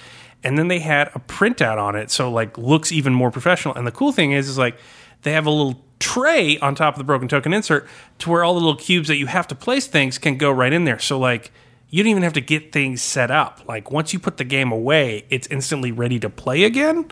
And 0.44 0.58
then 0.58 0.68
they 0.68 0.78
had 0.80 1.08
a 1.14 1.18
printout 1.18 1.78
on 1.78 1.96
it. 1.96 2.10
So, 2.10 2.30
like, 2.30 2.56
looks 2.58 2.92
even 2.92 3.14
more 3.14 3.30
professional. 3.30 3.74
And 3.74 3.86
the 3.86 3.92
cool 3.92 4.12
thing 4.12 4.32
is, 4.32 4.48
is 4.48 4.58
like, 4.58 4.78
they 5.22 5.32
have 5.32 5.46
a 5.46 5.50
little 5.50 5.82
tray 5.98 6.58
on 6.58 6.74
top 6.74 6.94
of 6.94 6.98
the 6.98 7.04
broken 7.04 7.26
token 7.26 7.52
insert 7.52 7.88
to 8.18 8.30
where 8.30 8.44
all 8.44 8.54
the 8.54 8.60
little 8.60 8.76
cubes 8.76 9.08
that 9.08 9.16
you 9.16 9.26
have 9.26 9.48
to 9.48 9.54
place 9.54 9.86
things 9.86 10.18
can 10.18 10.36
go 10.36 10.50
right 10.50 10.72
in 10.72 10.84
there. 10.84 10.98
So 10.98 11.18
like 11.18 11.50
you 11.88 12.02
don't 12.02 12.10
even 12.10 12.22
have 12.22 12.34
to 12.34 12.40
get 12.40 12.72
things 12.72 13.00
set 13.00 13.30
up. 13.30 13.62
Like 13.66 13.90
once 13.90 14.12
you 14.12 14.18
put 14.18 14.36
the 14.36 14.44
game 14.44 14.72
away, 14.72 15.24
it's 15.30 15.46
instantly 15.48 15.92
ready 15.92 16.18
to 16.20 16.28
play 16.28 16.64
again. 16.64 17.06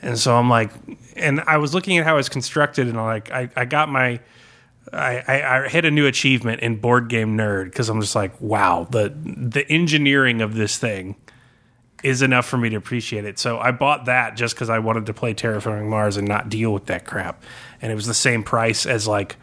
And 0.00 0.18
so 0.18 0.36
I'm 0.36 0.48
like, 0.48 0.70
and 1.14 1.40
I 1.42 1.58
was 1.58 1.74
looking 1.74 1.98
at 1.98 2.04
how 2.04 2.16
it's 2.16 2.28
constructed, 2.28 2.88
and 2.88 2.96
like, 2.96 3.30
I, 3.30 3.48
I 3.54 3.64
got 3.64 3.88
my, 3.88 4.18
I, 4.92 5.22
I, 5.26 5.64
I 5.64 5.68
hit 5.68 5.84
a 5.84 5.90
new 5.90 6.06
achievement 6.06 6.60
in 6.60 6.76
board 6.76 7.08
game 7.08 7.36
nerd 7.36 7.66
because 7.66 7.88
I'm 7.88 8.00
just 8.00 8.14
like, 8.14 8.40
wow, 8.40 8.86
the 8.90 9.12
the 9.24 9.68
engineering 9.70 10.40
of 10.40 10.54
this 10.54 10.78
thing 10.78 11.16
is 12.02 12.20
enough 12.20 12.46
for 12.46 12.56
me 12.58 12.68
to 12.70 12.76
appreciate 12.76 13.24
it. 13.24 13.38
So 13.38 13.58
I 13.58 13.70
bought 13.70 14.06
that 14.06 14.36
just 14.36 14.54
because 14.54 14.68
I 14.68 14.80
wanted 14.80 15.06
to 15.06 15.14
play 15.14 15.34
Terraforming 15.34 15.88
Mars 15.88 16.16
and 16.16 16.26
not 16.26 16.48
deal 16.48 16.72
with 16.72 16.86
that 16.86 17.04
crap. 17.04 17.44
And 17.80 17.92
it 17.92 17.94
was 17.94 18.06
the 18.06 18.14
same 18.14 18.42
price 18.42 18.86
as 18.86 19.06
like 19.06 19.36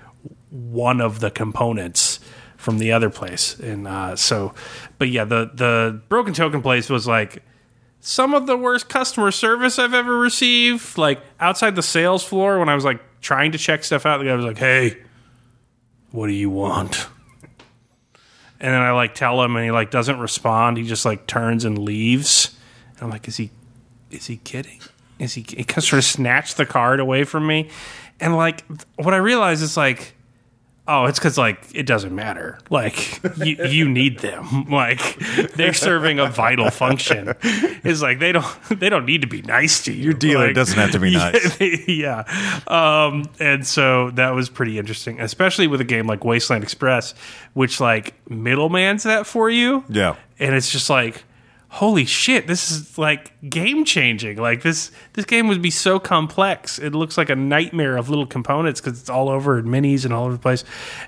one 0.50 1.00
of 1.00 1.20
the 1.20 1.32
components 1.32 2.20
from 2.58 2.78
the 2.78 2.92
other 2.92 3.10
place. 3.10 3.58
And 3.60 3.88
uh, 3.88 4.16
so, 4.18 4.54
but 4.98 5.10
yeah, 5.10 5.24
the 5.24 5.52
the 5.54 6.02
Broken 6.10 6.34
Token 6.34 6.62
place 6.62 6.90
was 6.90 7.08
like 7.08 7.44
some 8.02 8.34
of 8.34 8.48
the 8.48 8.58
worst 8.58 8.90
customer 8.90 9.32
service 9.32 9.80
I've 9.80 9.94
ever 9.94 10.18
received. 10.18 10.98
Like 10.98 11.22
outside 11.40 11.76
the 11.76 11.84
sales 11.84 12.24
floor 12.24 12.60
when 12.60 12.70
I 12.70 12.76
was 12.76 12.84
like 12.84 13.02
trying 13.22 13.54
to 13.54 13.58
check 13.58 13.84
stuff 13.84 14.06
out, 14.06 14.18
the 14.18 14.26
guy 14.26 14.36
was 14.36 14.46
like, 14.46 14.58
"Hey, 14.58 14.98
what 16.12 16.28
do 16.28 16.34
you 16.34 16.50
want?" 16.50 17.08
And 18.60 18.74
then 18.74 18.82
I 18.82 18.92
like 18.92 19.16
tell 19.16 19.42
him, 19.42 19.56
and 19.56 19.64
he 19.64 19.72
like 19.72 19.90
doesn't 19.90 20.20
respond. 20.20 20.78
He 20.78 20.84
just 20.84 21.06
like 21.06 21.28
turns 21.28 21.64
and 21.64 21.78
leaves. 21.78 22.58
And 22.96 23.04
I'm 23.04 23.10
like, 23.10 23.28
is 23.28 23.38
he, 23.38 23.52
is 24.12 24.28
he 24.28 24.38
kidding? 24.38 24.82
Is 25.18 25.34
he? 25.34 25.46
He 25.48 25.64
sort 25.80 25.94
of 25.94 26.04
snatched 26.04 26.58
the 26.58 26.66
card 26.66 27.00
away 27.00 27.24
from 27.24 27.48
me, 27.48 27.70
and 28.20 28.36
like 28.36 28.64
what 28.98 29.14
I 29.14 29.18
realize 29.18 29.62
is 29.62 29.78
like, 29.78 30.14
Oh, 30.92 31.06
it's 31.06 31.20
because 31.20 31.38
like 31.38 31.60
it 31.76 31.84
doesn't 31.86 32.16
matter. 32.16 32.58
Like 32.72 33.22
you, 33.38 33.64
you 33.66 33.88
need 33.88 34.20
them. 34.20 34.66
Like 34.70 35.18
they're 35.56 35.74
serving 35.74 36.20
a 36.20 36.28
vital 36.28 36.72
function. 36.72 37.34
It's 37.44 38.02
like 38.02 38.20
they 38.20 38.32
don't 38.32 38.46
they 38.72 38.90
don't 38.90 39.06
need 39.06 39.22
to 39.22 39.28
be 39.28 39.42
nice 39.44 39.84
to 39.84 39.94
you. 39.94 40.06
Your 40.06 40.14
dealer 40.14 40.48
Like, 40.48 40.56
doesn't 40.56 40.78
have 40.78 40.92
to 40.92 41.00
be 41.00 41.12
nice. 41.16 41.60
yeah. 41.88 42.24
Um, 42.68 43.26
and 43.40 43.66
so 43.68 44.10
that 44.12 44.32
was 44.32 44.50
pretty 44.50 44.80
interesting, 44.80 45.20
especially 45.22 45.68
with 45.68 45.80
a 45.82 45.84
game 45.86 46.08
like 46.08 46.24
Wasteland 46.26 46.64
Express, 46.64 47.14
which 47.54 47.80
like 47.80 48.14
middlemans 48.28 49.04
that 49.04 49.28
for 49.28 49.50
you. 49.50 49.84
Yeah. 49.90 50.16
And 50.40 50.56
it's 50.56 50.72
just 50.72 50.90
like, 50.90 51.24
holy 51.70 52.04
shit, 52.04 52.48
this 52.48 52.72
is 52.72 52.98
like 52.98 53.32
game 53.48 53.86
changing. 53.86 54.38
Like 54.38 54.64
this 54.64 54.92
this 55.14 55.26
game 55.26 55.48
would 55.48 55.62
be 55.62 55.70
so 55.70 56.00
complex. 56.00 56.80
It 56.80 56.94
looks 56.94 57.18
like 57.18 57.30
a 57.30 57.36
nightmare 57.36 57.96
of 57.96 58.10
little 58.10 58.26
components 58.26 58.82
because 58.82 59.00
it's 59.00 59.10
all 59.10 59.30
over 59.30 59.60
in 59.60 59.66
minis 59.66 60.04
and 60.04 60.14
all 60.14 60.26
over 60.26 60.34
the 60.34 60.40
place. 60.40 60.64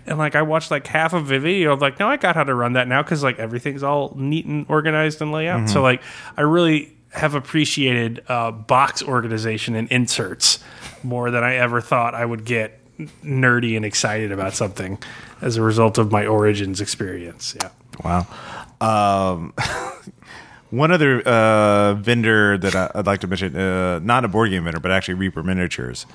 And 0.06 0.18
like 0.18 0.36
I 0.36 0.44
watched 0.44 0.72
like 0.72 0.88
half 0.88 1.14
of 1.14 1.32
a 1.32 1.40
video 1.40 1.74
of 1.74 1.82
like, 1.82 2.00
no, 2.00 2.08
I 2.08 2.18
got 2.18 2.36
how 2.36 2.44
to 2.44 2.54
run 2.54 2.74
that 2.74 2.88
now 2.88 3.02
because 3.02 3.24
like 3.24 3.40
everything's 3.40 3.84
all 3.84 4.14
neat 4.16 4.46
and 4.46 4.66
organized 4.70 5.22
and 5.22 5.32
layout. 5.32 5.68
So 5.70 5.82
like 5.82 6.02
I 6.38 6.42
really 6.42 6.96
have 7.10 7.36
appreciated 7.36 8.24
uh, 8.30 8.52
box 8.52 9.04
organization 9.04 9.76
and 9.76 9.92
inserts 9.92 10.60
more 11.04 11.32
than 11.32 11.44
I 11.44 11.56
ever 11.56 11.82
thought 11.82 12.16
I 12.16 12.26
would 12.26 12.46
get 12.46 12.80
nerdy 13.24 13.76
and 13.76 13.84
excited 13.84 14.32
about 14.32 14.54
something 14.54 15.00
as 15.42 15.58
a 15.58 15.62
result 15.62 15.98
of 15.98 16.12
my 16.12 16.26
origins 16.26 16.80
experience. 16.80 17.56
Yeah. 17.62 17.70
Wow. 18.04 18.28
Um, 18.80 19.54
one 20.72 20.92
other 20.92 21.22
uh, 21.22 21.94
vendor 21.96 22.58
that 22.58 22.76
I, 22.76 22.92
I'd 22.96 23.06
like 23.06 23.20
to 23.22 23.28
mention, 23.28 23.56
uh, 23.56 24.00
not 24.00 24.26
a 24.26 24.28
board 24.28 24.50
game 24.50 24.64
vendor, 24.64 24.80
but 24.80 24.92
actually 24.92 25.16
Reaper 25.16 25.44
Miniatures, 25.44 26.06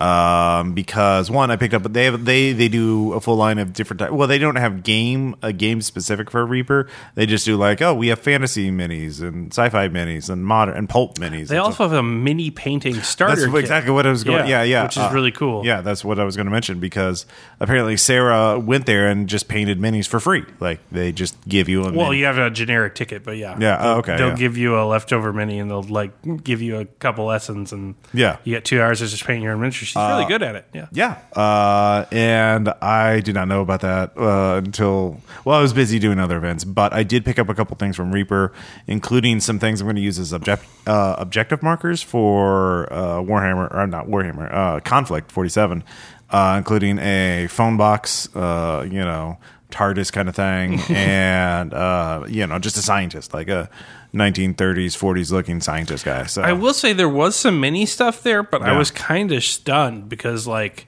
um, 0.00 0.74
because 0.74 1.30
one 1.30 1.50
I 1.50 1.56
picked 1.56 1.74
up, 1.74 1.82
but 1.82 1.92
they 1.92 2.04
have 2.04 2.24
they 2.24 2.52
they 2.52 2.68
do 2.68 3.12
a 3.14 3.20
full 3.20 3.36
line 3.36 3.58
of 3.58 3.72
different. 3.72 4.00
Type, 4.00 4.10
well, 4.12 4.28
they 4.28 4.38
don't 4.38 4.56
have 4.56 4.82
game 4.82 5.34
a 5.42 5.52
game 5.52 5.80
specific 5.80 6.30
for 6.30 6.44
Reaper. 6.44 6.88
They 7.14 7.26
just 7.26 7.44
do 7.44 7.56
like, 7.56 7.80
oh, 7.82 7.94
we 7.94 8.08
have 8.08 8.18
fantasy 8.18 8.70
minis 8.70 9.22
and 9.22 9.52
sci-fi 9.52 9.88
minis 9.88 10.28
and 10.28 10.44
modern 10.44 10.76
and 10.76 10.88
pulp 10.88 11.18
minis. 11.18 11.48
They 11.48 11.56
also 11.56 11.84
have 11.84 11.92
a 11.92 12.02
mini 12.02 12.50
painting 12.50 12.94
starter. 13.02 13.36
That's 13.36 13.46
kit. 13.46 13.60
exactly 13.60 13.92
what 13.92 14.06
I 14.06 14.10
was 14.10 14.24
going. 14.24 14.46
Yeah, 14.48 14.62
yeah, 14.62 14.82
which 14.84 14.96
is 14.96 15.02
uh, 15.02 15.10
really 15.12 15.32
cool. 15.32 15.64
Yeah, 15.64 15.80
that's 15.80 16.04
what 16.04 16.18
I 16.18 16.24
was 16.24 16.36
going 16.36 16.46
to 16.46 16.52
mention 16.52 16.78
because 16.80 17.24
apparently 17.60 17.96
Sarah 17.96 18.58
went 18.58 18.86
there 18.86 19.08
and 19.08 19.28
just 19.28 19.48
painted 19.48 19.78
minis 19.78 20.06
for 20.06 20.20
free. 20.20 20.44
Like 20.60 20.80
they 20.90 21.12
just 21.12 21.36
give 21.48 21.68
you 21.68 21.80
a 21.84 21.92
Well, 21.92 22.08
mini. 22.08 22.18
you 22.20 22.24
have 22.26 22.38
a 22.38 22.50
generic 22.50 22.94
ticket, 22.94 23.24
but 23.24 23.36
yeah, 23.36 23.56
Yeah, 23.58 23.78
oh, 23.80 23.82
They'll- 23.82 23.98
okay, 23.98 24.16
They'll 24.16 24.28
yeah. 24.30 24.34
give 24.36 24.56
you 24.56 24.78
a 24.78 24.84
leftover 24.84 25.32
mini, 25.32 25.58
and 25.58 25.70
they'll 25.70 25.82
like 25.82 26.12
give 26.44 26.60
you 26.60 26.76
a 26.80 26.84
couple 26.84 27.24
lessons, 27.24 27.72
and 27.72 27.94
Yeah. 28.12 28.36
you 28.44 28.54
get 28.54 28.64
two 28.64 28.80
hours 28.82 28.98
to 28.98 29.06
just 29.06 29.24
paint 29.24 29.42
your 29.42 29.52
own 29.52 29.60
miniature. 29.60 29.85
She's 29.86 29.96
really 29.96 30.26
good 30.26 30.42
at 30.42 30.56
it. 30.56 30.66
Yeah, 30.72 30.86
Yeah, 30.92 31.18
uh, 31.34 32.04
and 32.12 32.68
I 32.82 33.20
did 33.20 33.34
not 33.34 33.48
know 33.48 33.60
about 33.60 33.80
that 33.80 34.16
uh, 34.16 34.60
until 34.64 35.20
well, 35.44 35.58
I 35.58 35.62
was 35.62 35.72
busy 35.72 35.98
doing 35.98 36.18
other 36.18 36.36
events. 36.36 36.64
But 36.64 36.92
I 36.92 37.02
did 37.02 37.24
pick 37.24 37.38
up 37.38 37.48
a 37.48 37.54
couple 37.54 37.76
things 37.76 37.96
from 37.96 38.12
Reaper, 38.12 38.52
including 38.86 39.40
some 39.40 39.58
things 39.58 39.80
I'm 39.80 39.86
going 39.86 39.96
to 39.96 40.02
use 40.02 40.18
as 40.18 40.32
object, 40.32 40.64
uh, 40.86 41.16
objective 41.18 41.62
markers 41.62 42.02
for 42.02 42.92
uh, 42.92 43.22
Warhammer 43.22 43.72
or 43.74 43.86
not 43.86 44.06
Warhammer 44.06 44.52
uh, 44.52 44.80
Conflict 44.80 45.30
47, 45.30 45.84
uh, 46.30 46.54
including 46.58 46.98
a 46.98 47.46
phone 47.48 47.76
box, 47.76 48.34
uh, 48.34 48.86
you 48.90 49.00
know, 49.00 49.38
TARDIS 49.70 50.12
kind 50.12 50.28
of 50.28 50.34
thing, 50.36 50.80
and 50.88 51.72
uh, 51.74 52.24
you 52.28 52.46
know, 52.46 52.58
just 52.58 52.76
a 52.76 52.82
scientist 52.82 53.34
like 53.34 53.48
a 53.48 53.68
1930s 54.14 54.96
40s 54.96 55.30
looking 55.32 55.60
scientist 55.60 56.04
guy. 56.04 56.24
So 56.26 56.42
I 56.42 56.52
will 56.52 56.74
say 56.74 56.92
there 56.92 57.08
was 57.08 57.36
some 57.36 57.60
mini 57.60 57.86
stuff 57.86 58.22
there, 58.22 58.42
but 58.42 58.62
I 58.62 58.76
was 58.76 58.90
kind 58.90 59.32
of 59.32 59.42
stunned 59.44 60.08
because 60.08 60.46
like. 60.46 60.86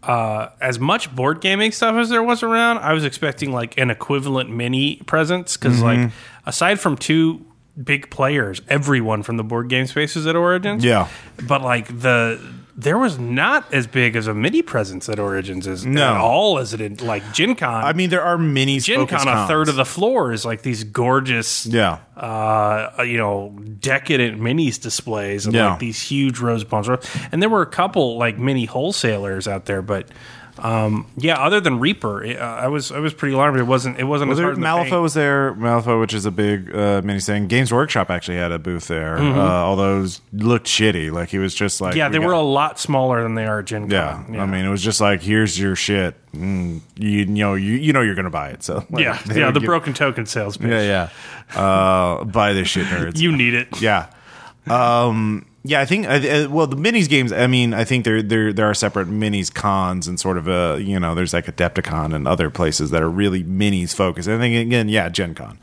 Uh, 0.00 0.48
as 0.60 0.78
much 0.78 1.12
board 1.14 1.40
gaming 1.40 1.72
stuff 1.72 1.96
as 1.96 2.08
there 2.08 2.22
was 2.22 2.44
around, 2.44 2.78
I 2.78 2.92
was 2.92 3.04
expecting 3.04 3.50
like 3.52 3.76
an 3.78 3.90
equivalent 3.90 4.48
mini 4.48 4.96
presence 5.06 5.56
because, 5.56 5.80
Mm-hmm. 5.82 6.02
like, 6.04 6.12
aside 6.46 6.78
from 6.78 6.96
two 6.96 7.44
big 7.82 8.08
players, 8.08 8.62
everyone 8.68 9.24
from 9.24 9.38
the 9.38 9.42
board 9.42 9.68
game 9.68 9.88
space 9.88 10.14
was 10.14 10.24
at 10.28 10.36
Origins. 10.36 10.84
Yeah. 10.84 11.08
but 11.48 11.62
like 11.62 11.88
the 11.88 12.40
there 12.80 12.96
was 12.96 13.18
not 13.18 13.74
as 13.74 13.88
big 13.88 14.14
as 14.14 14.28
a 14.28 14.32
mini 14.34 14.62
presence 14.62 15.08
at 15.08 15.18
Origins 15.18 15.66
as 15.66 15.84
No. 15.84 16.14
at 16.14 16.16
all 16.20 16.60
as 16.60 16.72
it 16.72 16.80
in 16.80 16.94
like 16.98 17.32
Gen 17.32 17.56
Con. 17.56 17.82
I 17.84 17.92
mean, 17.92 18.08
there 18.08 18.22
are 18.22 18.36
minis. 18.38 18.84
Gen 18.84 19.04
Con, 19.08 19.26
a 19.26 19.48
third 19.48 19.68
of 19.68 19.74
the 19.74 19.84
floor 19.84 20.30
is 20.32 20.44
like 20.44 20.62
these 20.62 20.84
gorgeous, 20.84 21.66
Yeah. 21.66 21.98
uh, 22.16 23.02
you 23.02 23.16
know, 23.16 23.58
decadent 23.80 24.40
minis 24.40 24.80
displays 24.80 25.44
and 25.44 25.54
Yeah. 25.56 25.70
like 25.70 25.80
these 25.80 26.00
huge 26.00 26.38
rose 26.38 26.62
palms. 26.62 26.88
And 27.32 27.42
there 27.42 27.48
were 27.50 27.62
a 27.62 27.66
couple 27.66 28.16
like 28.16 28.38
mini 28.38 28.64
wholesalers 28.66 29.48
out 29.48 29.64
there, 29.64 29.82
but 29.82 30.06
um, 30.58 31.06
yeah, 31.16 31.34
other 31.38 31.60
than 31.60 31.78
Reaper, 31.78 32.24
uh, 32.26 32.34
I 32.38 32.68
was 32.68 32.90
I 32.92 32.98
was 32.98 33.14
pretty 33.14 33.34
alarmed. 33.34 33.58
It 33.58 33.62
wasn't 33.64 33.98
it 33.98 34.04
wasn't 34.04 34.28
Was 34.30 34.36
as 34.36 34.38
there, 34.38 34.46
hard 34.46 34.56
in 34.56 34.60
the 34.62 34.66
paint. 34.90 35.02
was 35.02 35.14
there. 35.14 35.54
Malifaux, 35.54 36.00
which 36.00 36.14
is 36.14 36.26
a 36.26 36.30
big 36.30 36.74
uh, 36.74 37.00
mini 37.04 37.20
thing. 37.20 37.46
Games 37.46 37.72
Workshop 37.72 38.10
actually 38.10 38.36
had 38.38 38.50
a 38.52 38.58
booth 38.58 38.88
there. 38.88 39.18
Mm-hmm. 39.18 39.38
Uh, 39.38 39.42
although 39.42 39.98
it 39.98 40.00
was, 40.00 40.20
looked 40.32 40.66
shitty. 40.66 41.12
Like 41.12 41.28
he 41.28 41.38
was 41.38 41.54
just 41.54 41.80
like 41.80 41.94
Yeah, 41.94 42.08
we 42.08 42.12
they 42.12 42.18
got- 42.18 42.26
were 42.26 42.32
a 42.32 42.40
lot 42.42 42.78
smaller 42.78 43.22
than 43.22 43.34
they 43.34 43.46
are 43.46 43.60
at 43.60 43.66
Gen 43.66 43.88
Con. 43.88 43.90
Yeah, 44.34 44.42
I 44.42 44.46
mean, 44.46 44.64
it 44.64 44.70
was 44.70 44.82
just 44.82 45.00
like, 45.00 45.22
here's 45.22 45.58
your 45.58 45.76
shit. 45.76 46.14
Mm, 46.32 46.80
you, 46.96 47.08
you 47.10 47.26
know, 47.26 47.54
you 47.54 47.72
you 47.74 47.92
know 47.92 48.00
you're 48.02 48.14
gonna 48.14 48.28
buy 48.30 48.50
it. 48.50 48.62
So 48.62 48.84
like, 48.90 49.02
yeah, 49.04 49.18
yeah, 49.32 49.50
the 49.52 49.60
give- 49.60 49.66
broken 49.66 49.94
token 49.94 50.26
sales 50.26 50.56
pitch. 50.56 50.70
Yeah, 50.70 51.08
yeah. 51.54 51.60
Uh, 51.60 52.24
buy 52.24 52.52
this 52.52 52.68
shit, 52.68 52.86
nerds. 52.88 53.18
You 53.18 53.36
need 53.36 53.54
it. 53.54 53.80
yeah. 53.80 54.10
Um, 54.66 55.46
yeah, 55.68 55.80
I 55.82 55.84
think. 55.84 56.06
Uh, 56.06 56.48
well, 56.50 56.66
the 56.66 56.76
minis 56.76 57.10
games. 57.10 57.30
I 57.30 57.46
mean, 57.46 57.74
I 57.74 57.84
think 57.84 58.06
there 58.06 58.22
there 58.22 58.54
there 58.54 58.64
are 58.64 58.72
separate 58.72 59.08
minis 59.08 59.52
cons 59.52 60.08
and 60.08 60.18
sort 60.18 60.38
of 60.38 60.48
a 60.48 60.80
you 60.80 60.98
know 60.98 61.14
there's 61.14 61.34
like 61.34 61.44
Adepticon 61.44 62.14
and 62.14 62.26
other 62.26 62.48
places 62.48 62.90
that 62.90 63.02
are 63.02 63.10
really 63.10 63.44
minis 63.44 63.94
focused. 63.94 64.30
I 64.30 64.38
think 64.38 64.56
again, 64.66 64.88
yeah, 64.88 65.10
Gen 65.10 65.34
Con. 65.34 65.58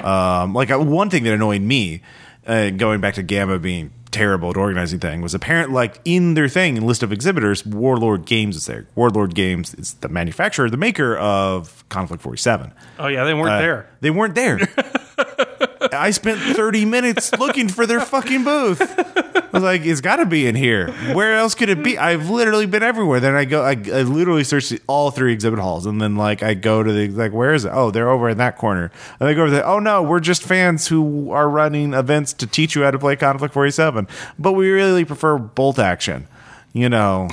Um, 0.00 0.54
like 0.54 0.70
uh, 0.70 0.78
one 0.78 1.10
thing 1.10 1.24
that 1.24 1.34
annoyed 1.34 1.60
me, 1.60 2.00
uh, 2.46 2.70
going 2.70 3.02
back 3.02 3.14
to 3.14 3.22
GAMA 3.22 3.58
being 3.58 3.92
terrible 4.10 4.48
at 4.48 4.56
organizing 4.56 4.98
thing 4.98 5.20
was 5.20 5.34
apparent 5.34 5.70
like 5.70 6.00
in 6.04 6.34
their 6.34 6.48
thing 6.48 6.76
and 6.76 6.84
list 6.84 7.04
of 7.04 7.12
exhibitors 7.12 7.64
warlord 7.64 8.24
games 8.24 8.56
is 8.56 8.66
there 8.66 8.84
warlord 8.96 9.36
games 9.36 9.72
is 9.74 9.94
the 10.00 10.08
manufacturer 10.08 10.68
the 10.68 10.76
maker 10.76 11.16
of 11.16 11.88
conflict 11.90 12.20
47 12.20 12.72
Oh 12.98 13.06
yeah, 13.06 13.22
they 13.22 13.34
weren't 13.34 13.50
uh, 13.50 13.60
there. 13.60 13.88
They 14.00 14.10
weren't 14.10 14.34
there. 14.34 14.58
I 15.92 16.10
spent 16.10 16.40
30 16.40 16.84
minutes 16.84 17.32
looking 17.38 17.68
for 17.68 17.86
their 17.86 18.00
fucking 18.00 18.44
booth. 18.44 18.80
I 18.80 19.48
was 19.52 19.62
like, 19.62 19.84
it's 19.84 20.00
got 20.00 20.16
to 20.16 20.26
be 20.26 20.46
in 20.46 20.54
here. 20.54 20.92
Where 21.14 21.34
else 21.34 21.54
could 21.54 21.68
it 21.68 21.82
be? 21.82 21.98
I've 21.98 22.28
literally 22.30 22.66
been 22.66 22.82
everywhere. 22.82 23.20
Then 23.20 23.34
I 23.34 23.44
go, 23.44 23.62
I, 23.62 23.70
I 23.70 24.02
literally 24.02 24.44
searched 24.44 24.74
all 24.86 25.10
three 25.10 25.32
exhibit 25.32 25.58
halls, 25.58 25.86
and 25.86 26.00
then 26.00 26.16
like 26.16 26.42
I 26.42 26.54
go 26.54 26.82
to 26.82 26.92
the 26.92 27.08
like, 27.08 27.32
where 27.32 27.54
is 27.54 27.64
it? 27.64 27.70
Oh, 27.72 27.90
they're 27.90 28.10
over 28.10 28.28
in 28.28 28.38
that 28.38 28.58
corner. 28.58 28.90
And 29.18 29.28
I 29.28 29.34
go 29.34 29.42
over 29.42 29.50
there. 29.50 29.66
Oh 29.66 29.78
no, 29.78 30.02
we're 30.02 30.20
just 30.20 30.42
fans 30.42 30.86
who 30.88 31.30
are 31.32 31.48
running 31.48 31.94
events 31.94 32.32
to 32.34 32.46
teach 32.46 32.74
you 32.74 32.82
how 32.82 32.90
to 32.90 32.98
play 32.98 33.16
Conflict 33.16 33.54
47, 33.54 34.06
but 34.38 34.52
we 34.52 34.70
really 34.70 35.04
prefer 35.04 35.38
bolt 35.38 35.78
action. 35.78 36.28
You 36.72 36.88
know. 36.88 37.28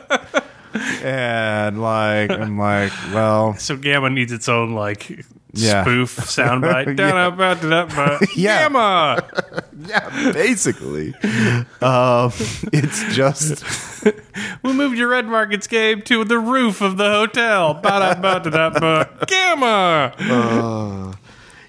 and 1.02 1.80
like 1.80 2.30
I'm 2.30 2.58
like, 2.58 2.92
well, 3.12 3.54
So 3.54 3.76
GAMA 3.76 4.10
needs 4.10 4.32
its 4.32 4.48
own 4.48 4.72
like 4.74 5.24
Yeah. 5.56 5.82
spoof 5.82 6.16
soundbite. 6.36 6.96
Da-da-ba-da-da-ba. 6.96 8.18
Yeah. 8.36 8.64
GAMA. 8.68 9.28
yeah, 9.86 10.32
basically, 10.32 11.14
um, 11.80 12.32
it's 12.72 13.14
just 13.14 13.64
We 14.62 14.72
moved 14.72 14.98
your 14.98 15.08
Red 15.08 15.26
Markets 15.26 15.66
game 15.66 16.02
to 16.02 16.24
the 16.24 16.38
roof 16.38 16.80
of 16.80 16.96
the 16.96 17.08
hotel. 17.10 17.74
Ba-da-ba-da-da-ba. 17.74 19.26
GAMA. 19.26 21.16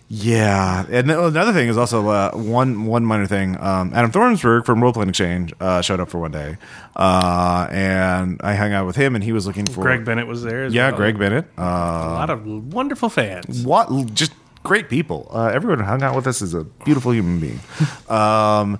Yeah. 0.10 0.86
And 0.90 1.12
another 1.12 1.52
thing 1.54 1.68
is 1.70 1.78
also 1.78 2.08
uh, 2.10 2.32
one 2.32 2.86
one 2.86 3.06
minor 3.06 3.28
thing. 3.28 3.58
Um, 3.60 3.94
Adam 3.94 4.12
Thornsberg 4.12 4.66
from 4.66 4.82
Role 4.82 4.94
Playing 4.94 5.10
Exchange 5.10 5.54
uh, 5.60 5.82
showed 5.82 6.00
up 6.00 6.10
for 6.10 6.20
one 6.20 6.32
day, 6.32 6.58
uh, 6.96 7.68
and 7.70 8.40
I 8.44 8.56
hung 8.56 8.72
out 8.74 8.86
with 8.86 8.96
him, 8.96 9.16
and 9.16 9.24
he 9.24 9.32
was 9.34 9.46
looking 9.48 9.66
for 9.66 9.82
Greg 9.82 10.06
Bennett 10.06 10.28
was 10.28 10.44
there. 10.44 10.64
As 10.66 10.74
Yeah, 10.74 10.90
well. 10.90 10.98
Greg 10.98 11.20
Bennett. 11.20 11.46
A 11.58 11.62
lot 11.62 12.30
of 12.30 12.46
wonderful 12.74 13.10
fans. 13.10 13.64
what 13.66 13.90
just 14.14 14.32
great 14.64 14.90
people. 14.90 15.28
Uh, 15.34 15.48
everyone 15.48 15.80
who 15.80 15.86
hung 15.86 16.04
out 16.04 16.16
with 16.16 16.28
us 16.28 16.42
is 16.42 16.54
a 16.54 16.64
beautiful 16.64 17.14
human 17.14 17.40
being. 17.40 17.60
um, 18.10 18.80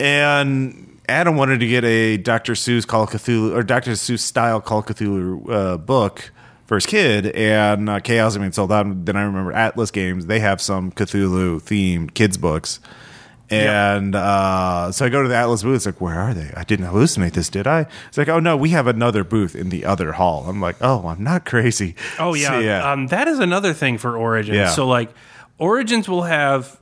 and 0.00 0.98
Adam 1.08 1.36
wanted 1.36 1.60
to 1.60 1.66
get 1.66 1.84
a 1.84 2.16
Dr. 2.16 2.52
Seuss 2.54 2.86
Call 2.86 3.06
Cthulhu 3.06 3.54
or 3.54 3.62
Dr. 3.62 3.92
Seuss 3.92 4.20
style 4.20 4.60
Call 4.60 4.80
of 4.80 4.86
Cthulhu 4.86 5.50
uh, 5.50 5.76
book 5.78 6.32
his 6.74 6.86
kid, 6.86 7.26
and 7.26 7.88
uh, 7.88 8.00
Chaosium 8.00 8.52
sold 8.52 8.72
out. 8.72 9.04
Then 9.04 9.16
I 9.16 9.22
remember 9.22 9.52
Atlas 9.52 9.92
Games 9.92 10.26
they 10.26 10.40
have 10.40 10.60
some 10.60 10.90
Cthulhu 10.90 11.62
themed 11.62 12.14
kids 12.14 12.36
books. 12.36 12.80
And 13.48 14.16
uh, 14.16 14.90
so 14.90 15.06
I 15.06 15.08
go 15.08 15.22
to 15.22 15.28
the 15.28 15.36
Atlas 15.36 15.62
booth. 15.62 15.76
It's 15.76 15.86
like, 15.86 16.00
where 16.00 16.18
are 16.18 16.34
they? 16.34 16.52
I 16.56 16.64
didn't 16.64 16.86
hallucinate 16.86 17.32
this, 17.32 17.48
did 17.48 17.68
I? 17.68 17.86
It's 18.08 18.18
like, 18.18 18.28
oh 18.28 18.40
no, 18.40 18.56
we 18.56 18.70
have 18.70 18.88
another 18.88 19.22
booth 19.22 19.54
in 19.54 19.68
the 19.68 19.84
other 19.84 20.12
hall. 20.12 20.46
I'm 20.48 20.60
like, 20.60 20.76
oh, 20.80 21.06
I'm 21.06 21.22
not 21.22 21.44
crazy. 21.46 21.94
Oh 22.18 22.34
yeah, 22.34 22.48
So, 22.48 22.58
yeah. 22.58 22.90
Um, 22.90 23.06
that 23.08 23.28
is 23.28 23.38
another 23.38 23.72
thing 23.72 23.98
for 23.98 24.16
Origins. 24.16 24.56
Yeah. 24.56 24.70
So 24.70 24.88
like, 24.88 25.10
Origins 25.58 26.08
will 26.08 26.24
have 26.24 26.80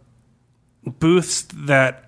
booths 0.87 1.47
that 1.53 2.04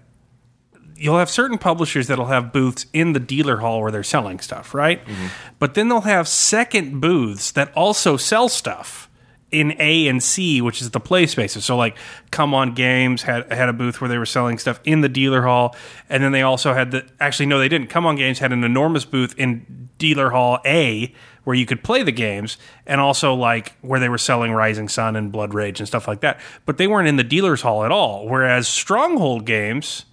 you'll 0.97 1.19
have 1.19 1.31
certain 1.31 1.59
publishers 1.59 2.07
that'll 2.07 2.27
have 2.27 2.53
booths 2.53 2.87
in 2.93 3.13
the 3.13 3.21
dealer 3.21 3.59
hall 3.59 3.81
where 3.83 3.91
they're 3.91 4.03
selling 4.03 4.39
stuff, 4.41 4.75
right? 4.75 5.05
Mm-hmm. 5.05 5.27
But 5.59 5.75
then 5.75 5.89
they'll 5.89 6.03
have 6.03 6.29
second 6.29 7.01
booths 7.01 7.51
that 7.53 7.73
also 7.75 8.17
sell 8.17 8.49
stuff 8.49 9.09
in 9.51 9.75
A 9.79 10.09
and 10.09 10.23
C, 10.23 10.61
which 10.61 10.83
is 10.83 10.91
the 10.91 11.01
play 11.01 11.27
spaces. 11.27 11.65
So 11.65 11.77
like 11.77 11.97
CMON 12.33 12.75
Games 12.75 13.23
had 13.23 13.51
had 13.53 13.69
a 13.69 13.73
booth 13.73 14.01
where 14.01 14.09
they 14.09 14.19
were 14.19 14.27
selling 14.27 14.59
stuff 14.59 14.81
in 14.85 15.03
the 15.03 15.09
dealer 15.09 15.43
hall, 15.43 15.77
and 16.09 16.23
then 16.23 16.33
they 16.33 16.43
also 16.43 16.75
had 16.75 16.91
the 16.91 17.07
actually 17.21 17.47
no 17.47 17.59
they 17.59 17.69
didn't. 17.69 17.89
CMON 17.89 18.17
Games 18.17 18.39
had 18.39 18.53
an 18.53 18.65
enormous 18.65 19.05
booth 19.05 19.35
in 19.39 19.89
dealer 19.99 20.31
hall 20.31 20.59
A 20.65 21.13
where 21.45 21.55
you 21.55 21.65
could 21.65 21.85
play 21.85 22.03
the 22.03 22.13
games, 22.13 22.59
and 22.87 23.01
also 23.01 23.33
like 23.33 23.77
where 23.81 24.01
they 24.01 24.09
were 24.09 24.19
selling 24.19 24.51
Rising 24.51 24.89
Sun 24.89 25.15
and 25.15 25.31
Blood 25.31 25.55
Rage 25.55 25.79
and 25.79 25.87
stuff 25.87 26.09
like 26.09 26.21
that. 26.21 26.41
But 26.65 26.77
they 26.77 26.89
weren't 26.89 27.07
in 27.07 27.17
the 27.17 27.25
dealer's 27.25 27.63
hall 27.63 27.85
at 27.85 27.93
all. 27.93 28.29
Whereas 28.29 28.67
Stronghold 28.67 29.47
Games 29.47 30.07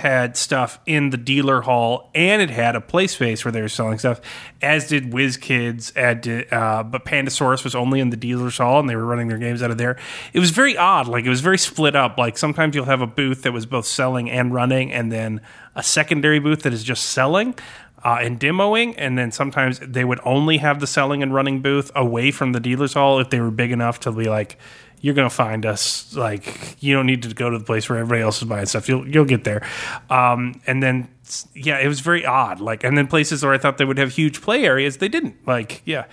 had 0.00 0.36
stuff 0.36 0.80
in 0.86 1.10
the 1.10 1.16
dealer 1.16 1.60
hall 1.60 2.10
and 2.14 2.42
it 2.42 2.50
had 2.50 2.74
a 2.74 2.80
play 2.80 3.06
space 3.06 3.44
where 3.44 3.52
they 3.52 3.60
were 3.60 3.68
selling 3.68 3.98
stuff, 3.98 4.20
as 4.60 4.88
did 4.88 5.12
WizKids. 5.12 5.96
Ad 5.96 6.22
did, 6.22 6.52
uh, 6.52 6.82
but 6.82 7.04
Pandasaurus 7.04 7.62
was 7.62 7.74
only 7.74 8.00
in 8.00 8.10
the 8.10 8.16
dealer's 8.16 8.58
hall 8.58 8.80
and 8.80 8.88
they 8.88 8.96
were 8.96 9.04
running 9.04 9.28
their 9.28 9.38
games 9.38 9.62
out 9.62 9.70
of 9.70 9.78
there. 9.78 9.96
It 10.32 10.40
was 10.40 10.50
very 10.50 10.76
odd. 10.76 11.06
Like 11.06 11.24
it 11.24 11.28
was 11.28 11.40
very 11.40 11.58
split 11.58 11.94
up. 11.94 12.18
Like 12.18 12.36
sometimes 12.36 12.74
you'll 12.74 12.86
have 12.86 13.02
a 13.02 13.06
booth 13.06 13.42
that 13.42 13.52
was 13.52 13.66
both 13.66 13.86
selling 13.86 14.30
and 14.30 14.52
running, 14.52 14.92
and 14.92 15.12
then 15.12 15.40
a 15.76 15.82
secondary 15.82 16.38
booth 16.38 16.62
that 16.62 16.72
is 16.72 16.82
just 16.82 17.04
selling. 17.04 17.54
Uh, 18.02 18.16
and 18.22 18.40
demoing, 18.40 18.94
and 18.96 19.18
then 19.18 19.30
sometimes 19.30 19.78
they 19.80 20.06
would 20.06 20.20
only 20.24 20.56
have 20.56 20.80
the 20.80 20.86
selling 20.86 21.22
and 21.22 21.34
running 21.34 21.60
booth 21.60 21.90
away 21.94 22.30
from 22.30 22.52
the 22.52 22.60
dealer's 22.60 22.94
hall 22.94 23.20
if 23.20 23.28
they 23.28 23.38
were 23.38 23.50
big 23.50 23.70
enough 23.70 24.00
to 24.00 24.10
be 24.10 24.24
like, 24.24 24.56
you're 25.00 25.14
gonna 25.14 25.30
find 25.30 25.64
us. 25.66 26.14
Like 26.14 26.76
you 26.80 26.94
don't 26.94 27.06
need 27.06 27.22
to 27.22 27.34
go 27.34 27.50
to 27.50 27.58
the 27.58 27.64
place 27.64 27.88
where 27.88 27.98
everybody 27.98 28.22
else 28.22 28.42
is 28.42 28.48
buying 28.48 28.66
stuff. 28.66 28.88
You'll 28.88 29.06
you'll 29.08 29.24
get 29.24 29.44
there. 29.44 29.66
Um, 30.08 30.60
and 30.66 30.82
then 30.82 31.08
yeah, 31.54 31.78
it 31.78 31.88
was 31.88 32.00
very 32.00 32.24
odd. 32.24 32.60
Like 32.60 32.84
and 32.84 32.96
then 32.96 33.06
places 33.06 33.42
where 33.42 33.52
I 33.52 33.58
thought 33.58 33.78
they 33.78 33.84
would 33.84 33.98
have 33.98 34.12
huge 34.12 34.40
play 34.42 34.64
areas, 34.64 34.98
they 34.98 35.08
didn't. 35.08 35.46
Like 35.46 35.82
yeah, 35.84 36.04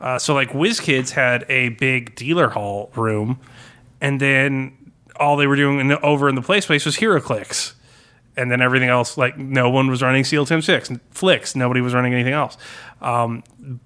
uh, 0.00 0.18
so 0.18 0.34
like 0.34 0.50
WizKids 0.50 1.10
had 1.10 1.44
a 1.48 1.70
big 1.70 2.14
dealer 2.14 2.50
hall 2.50 2.90
room, 2.94 3.40
and 4.00 4.20
then 4.20 4.92
all 5.16 5.36
they 5.36 5.46
were 5.46 5.56
doing 5.56 5.80
in 5.80 5.88
the, 5.88 6.00
over 6.00 6.28
in 6.28 6.34
the 6.34 6.42
play 6.42 6.60
space 6.60 6.84
was 6.84 6.96
HeroClix. 6.96 7.74
And 8.36 8.52
then 8.52 8.62
everything 8.62 8.88
else, 8.88 9.18
like 9.18 9.36
no 9.36 9.68
one 9.68 9.90
was 9.90 10.00
running 10.00 10.22
Seal 10.22 10.46
Team 10.46 10.62
Six, 10.62 10.92
Flix. 11.10 11.56
Nobody 11.56 11.80
was 11.80 11.92
running 11.92 12.14
anything 12.14 12.34
else. 12.34 12.56
Um, 13.00 13.42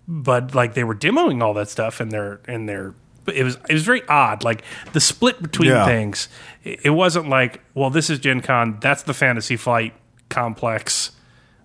but 0.06 0.54
like 0.54 0.74
they 0.74 0.84
were 0.84 0.94
demoing 0.94 1.42
all 1.42 1.54
that 1.54 1.70
stuff 1.70 2.02
in 2.02 2.10
their 2.10 2.40
in 2.46 2.66
their 2.66 2.94
it 3.26 3.44
was 3.44 3.56
it 3.68 3.72
was 3.74 3.82
very 3.84 4.02
odd. 4.08 4.44
Like 4.44 4.62
the 4.92 5.00
split 5.00 5.40
between 5.42 5.70
Yeah. 5.70 5.84
things, 5.86 6.28
it 6.64 6.90
wasn't 6.90 7.28
like, 7.28 7.60
well, 7.74 7.90
this 7.90 8.10
is 8.10 8.18
Gen 8.18 8.40
Con, 8.40 8.78
that's 8.80 9.02
the 9.02 9.14
Fantasy 9.14 9.56
Flight 9.56 9.94
complex. 10.28 11.12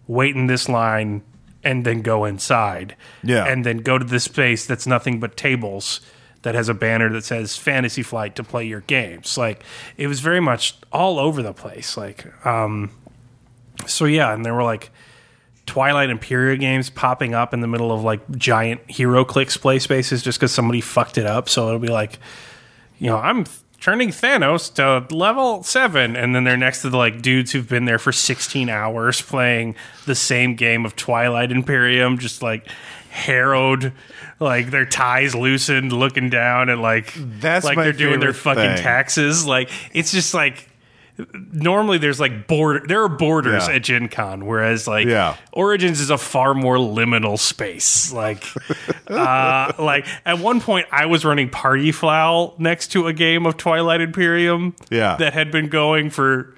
Wait 0.08 0.36
in 0.36 0.48
this 0.48 0.70
line 0.70 1.22
and 1.64 1.86
then 1.86 2.02
go 2.02 2.24
inside. 2.26 2.96
Yeah. 3.24 3.46
and 3.46 3.66
then 3.66 3.78
go 3.80 3.98
to 3.98 4.06
this 4.06 4.24
space 4.26 4.66
that's 4.66 4.88
nothing 4.88 5.20
but 5.20 5.36
tables 5.36 6.00
that 6.44 6.56
has 6.56 6.70
a 6.70 6.74
banner 6.74 7.10
that 7.10 7.26
says 7.26 7.58
Fantasy 7.58 8.04
Flight 8.04 8.36
to 8.36 8.44
play 8.44 8.64
your 8.66 8.82
games. 8.82 9.38
Like 9.38 9.64
it 9.98 10.08
was 10.08 10.20
very 10.22 10.40
much 10.40 10.78
all 10.94 11.20
over 11.20 11.42
the 11.42 11.54
place. 11.54 11.98
Like, 11.98 12.26
um, 12.46 12.92
so 13.86 14.06
yeah, 14.06 14.34
and 14.34 14.46
there 14.46 14.54
were 14.54 14.64
like 14.64 14.92
Twilight 15.68 16.10
Imperium 16.10 16.60
games 16.60 16.90
popping 16.90 17.36
up 17.36 17.54
in 17.54 17.60
the 17.62 17.68
middle 17.68 17.92
of 17.92 18.04
like 18.04 18.28
giant 18.32 18.88
HeroClix 18.88 19.60
play 19.62 19.78
spaces 19.78 20.24
just 20.24 20.40
because 20.40 20.52
somebody 20.52 20.82
fucked 20.82 21.20
it 21.20 21.28
up. 21.28 21.48
So 21.48 21.68
it'll 21.68 21.80
be 21.80 21.90
like, 21.90 22.18
you 22.98 23.08
know, 23.12 23.18
I'm 23.18 23.46
turning 23.80 24.10
Thanos 24.10 24.74
to 24.76 25.14
level 25.14 25.62
seven, 25.62 26.16
and 26.16 26.34
then 26.34 26.44
they're 26.46 26.58
next 26.58 26.82
to 26.82 26.90
the 26.90 26.98
like 26.98 27.22
dudes 27.22 27.52
who've 27.52 27.70
been 27.70 27.86
there 27.86 28.00
for 28.00 28.12
16 28.12 28.70
hours 28.70 29.22
playing 29.22 29.76
the 30.08 30.16
same 30.16 30.56
game 30.56 30.84
of 30.86 30.96
Twilight 30.96 31.52
Imperium, 31.52 32.18
just 32.18 32.42
like 32.42 32.68
harrowed, 33.10 33.94
like 34.40 34.72
their 34.72 34.86
ties 34.86 35.36
loosened, 35.36 35.92
looking 35.92 36.30
down 36.30 36.70
and 36.70 36.82
like 36.82 37.14
That's 37.16 37.66
like 37.66 37.78
they're 37.78 37.94
doing 37.94 38.20
their 38.20 38.34
fucking 38.34 38.64
thing. 38.64 38.78
taxes. 38.78 39.46
Like 39.46 39.70
it's 39.94 40.12
just 40.12 40.34
like 40.34 40.70
normally 41.52 41.98
there's 41.98 42.20
like 42.20 42.48
border 42.48 42.86
there 42.88 43.02
are 43.04 43.10
borders 43.10 43.68
Yeah. 43.68 43.76
at 43.76 43.84
Gen 43.84 44.08
Con, 44.08 44.46
whereas 44.46 44.88
like 44.88 45.08
Yeah. 45.08 45.36
Origins 45.52 46.00
is 46.00 46.10
a 46.10 46.18
far 46.18 46.54
more 46.54 46.78
liminal 46.78 47.40
space. 47.40 48.12
Like 48.14 48.44
uh 49.08 49.74
like 49.80 50.06
at 50.26 50.40
one 50.40 50.62
point 50.62 50.88
I 50.92 51.06
was 51.08 51.26
running 51.26 51.50
Party 51.50 51.92
Foul 51.92 52.54
next 52.58 52.88
to 52.94 53.08
a 53.08 53.14
game 53.14 53.46
of 53.46 53.58
Twilight 53.58 54.02
Imperium 54.02 54.76
Yeah. 54.90 55.16
that 55.18 55.34
had 55.34 55.52
been 55.52 55.70
going 55.70 56.10
for 56.10 56.54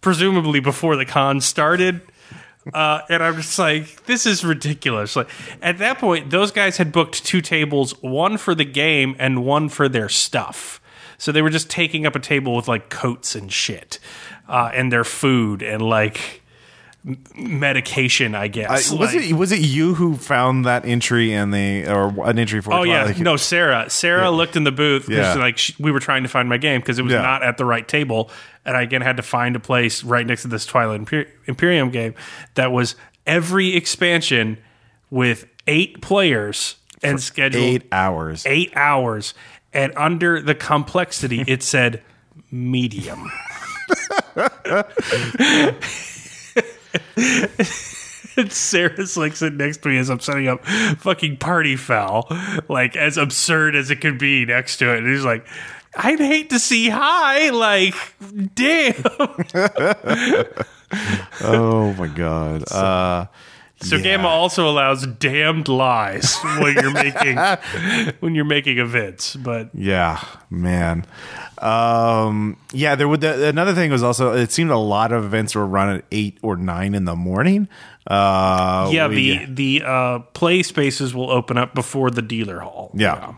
presumably 0.00 0.60
before 0.60 0.96
the 0.96 1.04
con 1.06 1.40
started. 1.40 2.00
Uh, 2.72 3.00
and 3.08 3.24
I'm 3.24 3.34
just 3.36 3.58
like, 3.58 4.04
this 4.06 4.24
is 4.24 4.44
ridiculous. 4.44 5.16
Like 5.16 5.28
at 5.60 5.78
that 5.78 5.98
point, 5.98 6.30
those 6.30 6.52
guys 6.52 6.76
had 6.76 6.92
booked 6.92 7.24
two 7.24 7.40
tables, 7.40 8.00
one 8.02 8.36
for 8.36 8.54
the 8.54 8.64
game 8.64 9.16
and 9.18 9.44
one 9.44 9.68
for 9.68 9.88
their 9.88 10.08
stuff. 10.08 10.80
So 11.22 11.30
they 11.30 11.40
were 11.40 11.50
just 11.50 11.70
taking 11.70 12.04
up 12.04 12.16
a 12.16 12.18
table 12.18 12.56
with 12.56 12.66
like 12.66 12.90
coats 12.90 13.36
and 13.36 13.52
shit, 13.52 14.00
uh, 14.48 14.72
and 14.74 14.90
their 14.90 15.04
food 15.04 15.62
and 15.62 15.80
like 15.80 16.42
medication, 17.36 18.34
I 18.34 18.42
I, 18.42 18.48
guess. 18.48 18.90
was 18.90 19.14
Like- 19.14 19.24
it 19.24 19.34
was 19.34 19.52
it 19.52 19.60
you 19.60 19.94
who 19.94 20.16
found 20.16 20.64
that 20.64 20.84
entry 20.84 21.32
and 21.32 21.54
the 21.54 21.86
or 21.86 22.28
an 22.28 22.40
entry 22.40 22.60
for? 22.60 22.72
Oh 22.72 22.82
yeah, 22.82 23.04
Twilight? 23.04 23.18
no, 23.20 23.36
Sarah. 23.36 23.88
Sarah 23.88 24.30
looked 24.30 24.56
in 24.56 24.64
the 24.64 24.72
booth 24.72 25.08
Yeah. 25.08 25.34
like 25.34 25.58
she, 25.58 25.74
we 25.78 25.92
were 25.92 26.00
trying 26.00 26.24
to 26.24 26.28
find 26.28 26.48
my 26.48 26.56
game 26.58 26.80
because 26.80 26.98
it 26.98 27.02
was 27.02 27.12
Yeah. 27.12 27.22
not 27.22 27.44
at 27.44 27.56
the 27.56 27.64
right 27.64 27.86
table, 27.86 28.28
and 28.64 28.76
I 28.76 28.82
again 28.82 29.00
had 29.02 29.16
to 29.18 29.22
find 29.22 29.54
a 29.54 29.60
place 29.60 30.02
right 30.02 30.26
next 30.26 30.42
to 30.42 30.48
this 30.48 30.66
Twilight 30.66 31.02
Imper- 31.02 31.28
Imperium 31.46 31.90
game 31.90 32.14
that 32.54 32.72
was 32.72 32.96
every 33.28 33.76
expansion 33.76 34.58
with 35.08 35.46
eight 35.68 36.02
players 36.02 36.76
and 37.04 37.20
scheduled 37.20 37.64
eight 37.64 37.82
hours. 37.92 38.44
eight 38.46 38.72
hours, 38.76 39.34
and 39.72 39.92
under 39.96 40.40
the 40.40 40.54
complexity 40.54 41.44
it 41.46 41.62
said 41.62 42.02
medium. 42.50 43.30
And 48.36 48.50
Sarah's 48.50 49.16
like 49.16 49.36
sitting 49.36 49.58
next 49.58 49.82
to 49.82 49.88
me 49.88 49.98
as 49.98 50.08
I'm 50.08 50.20
setting 50.20 50.48
up 50.48 50.64
fucking 50.64 51.36
party 51.36 51.76
foul, 51.76 52.28
like 52.68 52.96
as 52.96 53.16
absurd 53.18 53.76
as 53.76 53.90
it 53.90 53.96
could 53.96 54.18
be 54.18 54.46
next 54.46 54.78
to 54.78 54.92
it. 54.94 54.98
And 54.98 55.08
he's 55.08 55.24
like, 55.24 55.46
I'd 55.94 56.18
hate 56.18 56.50
to 56.50 56.58
see 56.58 56.88
high, 56.88 57.50
like, 57.50 57.94
damn. 58.54 58.94
oh 61.42 61.94
my 61.98 62.06
god. 62.06 62.72
Uh, 62.72 63.26
So 63.82 63.96
Yeah. 63.96 64.02
GAMA 64.02 64.28
also 64.28 64.68
allows 64.68 65.06
damned 65.06 65.68
lies 65.68 66.36
when 66.60 66.74
you're 66.74 66.92
making 66.92 67.36
when 68.20 68.34
you're 68.34 68.44
making 68.44 68.78
events. 68.78 69.36
But 69.36 69.70
Yeah, 69.74 70.22
man. 70.50 71.04
Um, 71.58 72.56
yeah, 72.72 72.94
there 72.96 73.06
would 73.08 73.20
the, 73.20 73.48
another 73.48 73.74
thing 73.74 73.90
was 73.90 74.02
also 74.02 74.32
it 74.34 74.50
seemed 74.50 74.70
a 74.70 74.76
lot 74.78 75.12
of 75.12 75.24
events 75.24 75.54
were 75.54 75.66
run 75.66 75.96
at 75.96 76.04
eight 76.10 76.38
or 76.42 76.56
nine 76.56 76.94
in 76.94 77.04
the 77.04 77.14
morning. 77.16 77.68
Uh, 78.06 78.90
yeah, 78.92 79.06
we- 79.06 79.38
the 79.46 79.78
the 79.80 79.86
uh, 79.86 80.18
play 80.34 80.62
spaces 80.62 81.14
will 81.14 81.30
open 81.30 81.56
up 81.56 81.74
before 81.74 82.10
the 82.10 82.22
dealer 82.22 82.60
hall. 82.60 82.90
Yeah. 82.94 83.34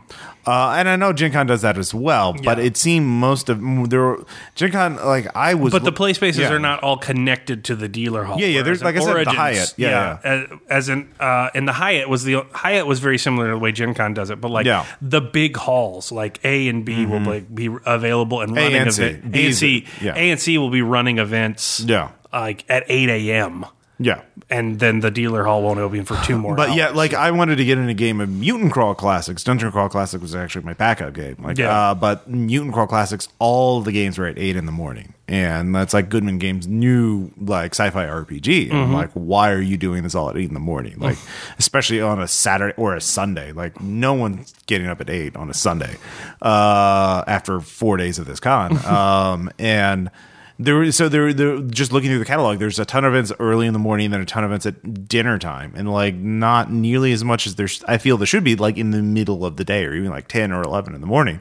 Uh, 0.46 0.74
and 0.76 0.90
I 0.90 0.96
know 0.96 1.14
Gen 1.14 1.32
Con 1.32 1.46
does 1.46 1.62
that 1.62 1.78
as 1.78 1.94
well, 1.94 2.34
but 2.44 2.58
Yeah. 2.58 2.64
it 2.64 2.76
seemed 2.76 3.06
most 3.06 3.48
of 3.48 3.60
there 3.88 4.00
were 4.00 4.24
Gen 4.54 4.72
Con 4.72 4.96
like 4.96 5.26
I 5.34 5.54
was 5.54 5.72
But 5.72 5.84
the 5.84 5.92
play 5.92 6.12
spaces 6.12 6.42
Yeah. 6.42 6.52
are 6.52 6.58
not 6.58 6.82
all 6.82 6.98
connected 6.98 7.64
to 7.64 7.74
the 7.76 7.88
dealer 7.88 8.24
hall. 8.24 8.38
Yeah, 8.38 8.48
yeah, 8.48 8.62
there's- 8.62 8.82
like 8.82 8.94
I 8.96 9.00
said, 9.00 9.24
the 9.26 9.30
Hyatt. 9.30 9.72
Yeah, 9.78 10.18
As, 10.22 10.46
as 10.68 10.88
in, 10.90 11.08
uh, 11.18 11.48
in 11.54 11.64
the 11.64 11.72
Hyatt 11.72 12.10
was 12.10 12.24
the 12.24 12.44
Hyatt 12.52 12.86
was 12.86 13.00
very 13.00 13.16
similar 13.16 13.46
to 13.48 13.52
the 13.52 13.58
way 13.58 13.72
Gen 13.72 13.94
Con 13.94 14.12
does 14.12 14.28
it, 14.28 14.40
but 14.40 14.50
like 14.50 14.66
Yeah. 14.66 14.80
Mm-hmm. 14.82 15.08
the 15.08 15.20
big 15.22 15.56
halls, 15.56 16.12
like 16.12 16.40
A 16.44 16.68
and 16.68 16.84
B 16.84 17.06
will 17.06 17.20
like 17.20 17.54
be 17.54 17.70
available 17.86 18.42
and 18.42 18.54
running 18.54 18.74
and 18.76 18.92
C. 18.94 19.02
event- 19.02 19.30
B 19.32 19.40
A 19.42 19.46
and 19.46 19.54
C. 19.54 19.84
Yeah. 20.02 20.12
A 20.14 20.30
and 20.30 20.40
C 20.40 20.58
will 20.58 20.70
be 20.70 20.82
running 20.82 21.18
events. 21.18 21.82
Yeah. 21.86 22.08
like 22.34 22.64
at 22.68 22.82
eight 22.88 23.08
a.m. 23.08 23.64
Yeah. 23.98 24.22
and 24.50 24.80
then 24.80 25.00
the 25.00 25.10
dealer 25.10 25.44
hall 25.44 25.62
won't 25.62 25.78
open 25.78 26.04
for 26.04 26.16
two 26.24 26.36
more. 26.44 26.56
But 26.56 26.74
yeah, 26.74 26.88
like 26.88 27.14
I 27.14 27.30
wanted 27.30 27.56
to 27.56 27.64
get 27.64 27.78
in 27.78 27.88
a 27.88 27.94
game 27.94 28.20
of 28.20 28.28
Mutant 28.28 28.72
Crawl 28.72 28.94
Classics. 28.94 29.44
Dungeon 29.44 29.70
Crawl 29.70 29.88
Classic 29.88 30.20
was 30.20 30.34
actually 30.34 30.64
my 30.64 30.74
backup 30.74 31.14
game. 31.14 31.36
Like, 31.38 31.58
Yeah. 31.58 31.90
uh, 31.90 31.94
but 31.94 32.28
Mutant 32.28 32.74
Crawl 32.74 32.86
Classics, 32.88 33.28
all 33.38 33.80
the 33.82 33.92
games 33.92 34.18
were 34.18 34.26
at 34.26 34.36
eight 34.38 34.56
in 34.56 34.66
the 34.66 34.72
morning, 34.72 35.14
and 35.28 35.72
that's 35.74 35.94
like 35.94 36.08
Goodman 36.08 36.38
Games' 36.38 36.66
new 36.66 37.30
like 37.40 37.72
sci-fi 37.72 38.04
RPG. 38.04 38.70
Mm-hmm. 38.70 38.92
like, 38.92 39.10
why 39.12 39.52
are 39.52 39.60
you 39.60 39.76
doing 39.76 40.02
this 40.02 40.14
all 40.16 40.28
at 40.28 40.36
eight 40.36 40.48
in 40.48 40.54
the 40.54 40.60
morning? 40.60 40.96
Like, 40.98 41.16
especially 41.60 42.00
on 42.00 42.20
a 42.20 42.26
Saturday 42.26 42.74
or 42.76 42.96
a 42.96 43.00
Sunday. 43.00 43.52
Like, 43.52 43.80
no 43.80 44.12
one's 44.14 44.54
getting 44.66 44.88
up 44.88 45.00
at 45.00 45.08
eight 45.08 45.36
on 45.36 45.48
a 45.50 45.54
Sunday 45.54 45.96
uh, 46.42 47.22
after 47.28 47.60
four 47.60 47.96
days 47.96 48.18
of 48.18 48.26
this 48.26 48.40
con. 48.40 48.84
um, 48.86 49.50
and 49.58 50.10
there 50.58 50.90
so 50.92 51.08
there, 51.08 51.32
there 51.32 51.58
just 51.60 51.92
looking 51.92 52.10
through 52.10 52.18
the 52.18 52.24
catalog 52.24 52.58
there's 52.58 52.78
a 52.78 52.84
ton 52.84 53.04
of 53.04 53.12
events 53.12 53.32
early 53.40 53.66
in 53.66 53.72
the 53.72 53.78
morning 53.78 54.10
then 54.10 54.20
a 54.20 54.24
ton 54.24 54.44
of 54.44 54.50
events 54.50 54.66
at 54.66 55.08
dinner 55.08 55.38
time 55.38 55.72
and 55.76 55.92
like 55.92 56.14
not 56.14 56.70
nearly 56.70 57.12
as 57.12 57.24
much 57.24 57.46
as 57.46 57.56
there's 57.56 57.82
i 57.88 57.98
feel 57.98 58.16
there 58.16 58.26
should 58.26 58.44
be 58.44 58.54
like 58.54 58.76
in 58.76 58.90
the 58.92 59.02
middle 59.02 59.44
of 59.44 59.56
the 59.56 59.64
day 59.64 59.84
or 59.84 59.94
even 59.94 60.10
like 60.10 60.28
10 60.28 60.52
or 60.52 60.62
11 60.62 60.94
in 60.94 61.00
the 61.00 61.06
morning 61.06 61.40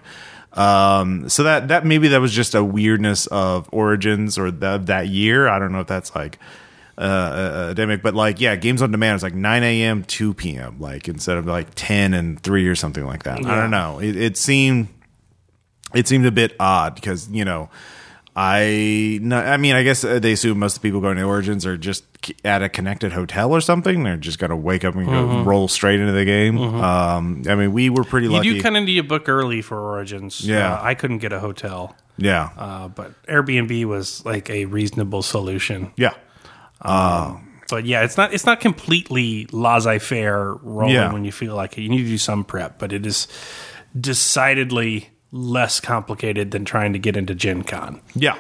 Um, 0.54 1.30
so 1.30 1.44
that 1.44 1.68
that 1.70 1.84
maybe 1.86 2.10
that 2.10 2.22
was 2.22 2.32
just 2.32 2.54
a 2.54 2.64
weirdness 2.64 3.26
of 3.28 3.68
Origins 3.72 4.38
or 4.38 4.52
the, 4.52 4.78
that 4.86 5.08
year. 5.08 5.48
I 5.48 5.58
don't 5.58 5.72
know 5.72 5.80
if 5.80 5.88
that's 5.88 6.14
like 6.14 6.38
uh, 6.96 7.68
endemic, 7.70 8.04
but 8.04 8.14
like 8.14 8.40
yeah, 8.40 8.56
games 8.56 8.84
on 8.84 8.92
demand 8.92 9.16
is 9.16 9.24
like 9.24 9.34
9 9.34 9.64
a.m. 9.64 10.04
2 10.04 10.36
p.m. 10.36 10.80
like 10.80 11.08
instead 11.08 11.38
of 11.38 11.48
like 11.48 11.70
10 11.74 12.14
and 12.14 12.40
3 12.40 12.68
or 12.68 12.76
something 12.76 13.04
like 13.04 13.24
that. 13.24 13.44
I 13.44 13.56
don't 13.62 13.72
know. 13.72 13.98
It, 13.98 14.16
it 14.16 14.38
seemed 14.38 14.90
it 15.96 16.08
seemed 16.08 16.28
a 16.28 16.32
bit 16.32 16.56
odd 16.60 16.94
because 16.94 17.28
you 17.32 17.46
know 17.46 17.72
I 18.36 19.20
no, 19.22 19.38
I 19.38 19.58
mean 19.58 19.76
I 19.76 19.84
guess 19.84 20.04
uh, 20.04 20.18
they 20.20 20.32
assume 20.32 20.58
most 20.60 20.78
of 20.78 20.82
the 20.82 20.88
people 20.88 21.02
going 21.02 21.18
to 21.18 21.24
Origins 21.24 21.66
are 21.68 21.78
just 21.78 22.04
at 22.44 22.64
a 22.64 22.70
connected 22.70 23.12
hotel 23.12 23.52
or 23.52 23.62
something. 23.62 24.04
They're 24.04 24.18
just 24.18 24.40
gonna 24.40 24.58
wake 24.58 24.84
up 24.84 24.96
and 24.96 25.06
go 25.06 25.44
roll 25.44 25.68
straight 25.68 26.00
into 26.00 26.14
the 26.14 26.26
game. 26.26 26.58
Um, 26.58 27.44
I 27.48 27.54
mean 27.54 27.74
we 27.74 27.92
were 27.92 28.04
pretty 28.04 28.26
You 28.28 28.34
lucky. 28.34 28.54
do 28.56 28.62
kind 28.62 28.76
of 28.76 28.86
need 28.86 28.98
a 28.98 29.04
book 29.04 29.30
early 29.30 29.62
for 29.62 29.78
Origins. 29.80 30.42
Yeah. 30.42 30.74
Uh, 30.74 30.80
I 30.82 30.96
couldn't 30.96 31.20
get 31.20 31.32
a 31.32 31.40
hotel, 31.40 31.96
yeah, 32.18 32.50
uh, 32.58 32.88
but 32.88 33.12
Airbnb 33.28 33.86
was 33.86 34.26
like 34.26 34.50
a 34.50 34.66
reasonable 34.66 35.22
solution. 35.22 35.92
yeah, 35.96 36.14
But 36.82 37.86
yeah, 37.86 38.04
it's 38.04 38.18
not 38.18 38.34
it's 38.34 38.46
not 38.48 38.60
completely 38.62 39.48
laissez 39.52 40.00
faire 40.00 40.56
rolling 40.56 40.96
Yeah. 40.96 41.14
when 41.14 41.24
you 41.24 41.32
feel 41.32 41.56
like 41.56 41.78
it. 41.78 41.82
You 41.82 41.90
need 41.90 42.04
to 42.04 42.10
do 42.10 42.18
some 42.18 42.44
prep, 42.44 42.80
but 42.80 42.92
it 42.94 43.06
is 43.06 43.28
decidedly 44.00 45.10
less 45.34 45.80
complicated 45.80 46.52
than 46.52 46.64
trying 46.64 46.94
to 46.94 47.00
get 47.00 47.18
into 47.18 47.36
Gen 47.36 47.64
Con. 47.64 48.00
yeah. 48.16 48.38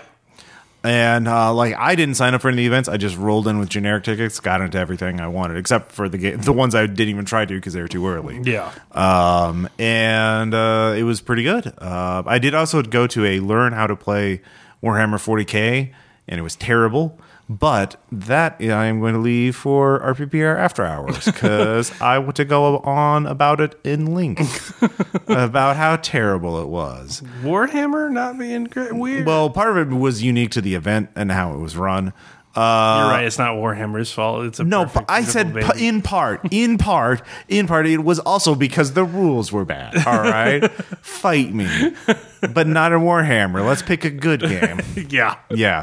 And 0.86 1.30
uh, 1.30 1.54
like 1.54 1.76
I 1.78 1.96
didn't 1.96 2.16
sign 2.16 2.34
up 2.34 2.41
for 2.41 2.50
any 2.50 2.66
events. 2.66 2.89
I 2.89 2.98
just 2.98 3.16
rolled 3.16 3.48
in 3.48 3.58
with 3.58 3.70
generic 3.70 4.04
tickets, 4.04 4.41
got 4.41 4.60
into 4.60 4.78
everything 4.78 5.22
I 5.22 5.28
wanted, 5.28 5.56
except 5.56 5.94
for 5.94 6.10
the 6.10 6.18
game, 6.18 6.41
the 6.41 6.52
ones 6.52 6.76
I 6.76 6.86
didn't 6.88 7.08
even 7.08 7.24
try 7.24 7.46
to 7.46 7.54
because 7.56 7.72
they 7.72 7.82
were 7.82 7.88
too 7.88 8.06
early. 8.06 8.41
Yeah. 8.44 8.70
um, 8.91 9.70
and 9.80 10.54
uh, 10.54 10.94
it 10.98 11.04
was 11.04 11.22
pretty 11.22 11.44
good. 11.44 11.68
Uh, 11.78 12.24
I 12.26 12.38
did 12.38 12.54
also 12.54 12.82
go 12.82 13.08
to 13.08 13.26
a 13.26 13.39
learn 13.39 13.72
how 13.72 13.88
to 13.88 13.96
play 13.96 14.41
Warhammer 14.84 15.16
40k, 15.16 15.94
and 16.28 16.38
it 16.38 16.44
was 16.44 16.58
terrible. 16.58 17.18
But 17.50 17.98
that 18.12 18.56
I 18.60 18.86
am 18.86 19.02
going 19.02 19.14
to 19.14 19.20
leave 19.20 19.56
for 19.56 20.00
RPPR 20.00 20.58
after 20.58 20.86
hours 20.86 21.26
because 21.26 21.91
I 22.02 22.18
want 22.20 22.38
to 22.38 22.46
go 22.46 22.78
on 22.80 23.28
about 23.28 23.60
it 23.60 23.80
in 23.84 24.14
link 24.16 24.39
about 25.28 25.76
how 25.76 25.98
terrible 25.98 26.62
it 26.62 26.68
was. 26.68 27.22
Warhammer 27.41 28.10
not 28.12 28.39
being 28.39 28.64
great. 28.66 28.96
Weird. 28.96 29.26
Well, 29.26 29.50
part 29.50 29.78
of 29.78 29.91
it 29.91 29.94
was 29.94 30.24
unique 30.24 30.52
to 30.52 30.62
the 30.62 30.74
event 30.76 31.10
and 31.16 31.32
how 31.32 31.54
it 31.54 31.58
was 31.58 31.76
run. 31.76 32.14
Uh, 32.56 32.99
You're 33.01 33.10
right. 33.12 33.26
It's 33.26 33.39
not 33.39 33.56
Warhammer's 33.56 34.12
fault. 34.12 34.45
It's 34.45 34.60
a 34.60 34.64
no, 34.64 34.84
perfect, 34.86 35.10
I 35.10 35.24
said 35.24 35.56
p- 35.56 35.88
in 35.88 36.04
part, 36.04 36.41
in 36.51 36.78
part, 36.78 37.24
in 37.47 37.66
part. 37.66 37.88
It 37.88 38.04
was 38.04 38.20
also 38.20 38.54
because 38.54 38.93
the 38.93 39.04
rules 39.04 39.51
were 39.51 39.66
bad. 39.66 40.06
All 40.06 40.20
right, 40.22 40.72
fight 41.01 41.51
me, 41.51 41.68
but 42.54 42.68
not 42.68 42.91
in 42.91 42.99
Warhammer. 42.99 43.66
Let's 43.66 43.82
pick 43.82 44.06
a 44.06 44.12
good 44.12 44.41
game. 44.41 44.82
yeah. 45.10 45.38
Yeah. 45.49 45.82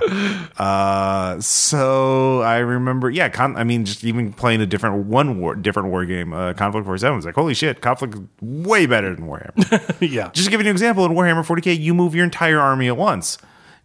Uh, 0.56 1.40
so 1.40 2.40
I 2.42 2.58
remember, 2.58 3.10
yeah. 3.10 3.28
Con- 3.30 3.56
I 3.56 3.64
mean, 3.64 3.84
just 3.84 4.04
even 4.04 4.32
playing 4.32 4.60
a 4.60 4.66
different 4.66 5.06
one 5.06 5.40
war, 5.40 5.56
different 5.56 5.88
war 5.88 6.04
game, 6.04 6.32
uh, 6.32 6.52
Konflikt 6.52 6.84
Forty 6.84 7.00
Seven 7.00 7.16
was 7.16 7.24
like, 7.24 7.34
holy 7.34 7.54
shit, 7.54 7.80
Konflikt 7.80 8.14
is 8.14 8.20
way 8.40 8.86
better 8.86 9.12
than 9.12 9.26
Warhammer. 9.26 9.96
yeah. 10.00 10.30
just 10.32 10.44
to 10.44 10.50
give 10.52 10.60
you 10.60 10.68
an 10.68 10.70
example, 10.70 11.04
in 11.04 11.12
Warhammer 11.12 11.44
40k, 11.44 11.76
you 11.78 11.94
move 11.94 12.14
your 12.14 12.24
entire 12.24 12.60
army 12.60 12.86
at 12.86 12.96
once, 12.96 13.38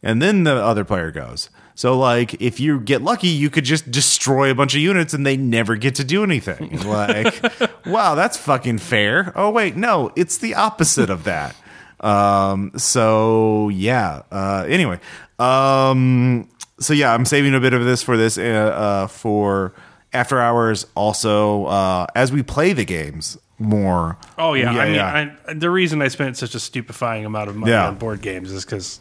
and 0.04 0.22
then 0.22 0.44
the 0.44 0.54
other 0.56 0.86
player 0.86 1.10
goes. 1.10 1.50
So, 1.78 1.98
like, 2.00 2.42
if 2.42 2.60
you 2.60 2.80
get 2.80 3.02
lucky, 3.02 3.28
you 3.28 3.50
could 3.50 3.66
just 3.66 3.92
destroy 3.92 4.50
a 4.50 4.56
bunch 4.56 4.76
of 4.76 4.82
units 4.82 5.14
and 5.14 5.26
they 5.26 5.36
never 5.36 5.76
get 5.76 5.96
to 5.96 6.04
do 6.06 6.24
anything. 6.24 6.80
Like, 6.86 7.44
wow, 7.86 8.16
that's 8.16 8.38
fucking 8.38 8.78
fair. 8.78 9.34
Oh, 9.36 9.50
wait, 9.50 9.76
no, 9.76 10.12
it's 10.16 10.38
the 10.38 10.56
opposite 10.56 11.10
of 11.10 11.26
that. 11.26 11.54
Um, 12.00 12.72
so 12.78 13.70
yeah. 13.70 14.22
Uh, 14.32 14.66
anyway, 14.70 15.00
um, 15.40 16.48
so 16.80 16.94
yeah, 16.94 17.14
I'm 17.14 17.26
saving 17.26 17.56
a 17.56 17.60
bit 17.60 17.74
of 17.74 17.84
this 17.86 18.04
for 18.04 18.18
this 18.18 18.38
uh, 18.38 18.42
uh, 18.42 19.08
for 19.08 19.74
after 20.14 20.40
hours. 20.40 20.86
Also, 20.96 21.66
uh, 21.66 22.06
as 22.16 22.32
we 22.32 22.44
play 22.44 22.74
the 22.74 22.86
games 22.86 23.38
more. 23.58 24.18
Oh 24.38 24.54
yeah, 24.54 24.72
I 24.72 24.86
mean, 24.86 24.96
yeah. 24.96 25.34
I, 25.48 25.54
the 25.54 25.70
reason 25.70 26.02
I 26.02 26.10
spent 26.10 26.38
such 26.38 26.56
a 26.56 26.60
stupefying 26.60 27.26
amount 27.26 27.50
of 27.50 27.56
money 27.56 27.72
Yeah. 27.72 27.88
on 27.88 27.96
board 27.96 28.22
games 28.22 28.52
is 28.52 28.66
because 28.66 29.00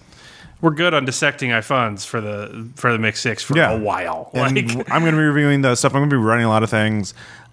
we're 0.64 0.70
good 0.70 0.94
on 0.94 1.04
dissecting 1.04 1.52
funds 1.62 2.04
for 2.06 2.20
the 2.22 2.68
for 2.76 2.90
the 2.90 2.98
mix 2.98 3.20
six 3.20 3.42
for 3.42 3.54
Yeah. 3.56 3.72
a 3.72 3.78
while. 3.78 4.30
And 4.32 4.56
Like, 4.56 4.90
I'm 4.90 5.02
going 5.02 5.12
to 5.14 5.18
be 5.20 5.24
reviewing 5.24 5.60
the 5.60 5.74
stuff. 5.74 5.94
I'm 5.94 6.00
going 6.00 6.10
to 6.10 6.16
be 6.16 6.22
running 6.22 6.46
a 6.46 6.48
lot 6.48 6.62
of 6.62 6.70
things. 6.70 7.12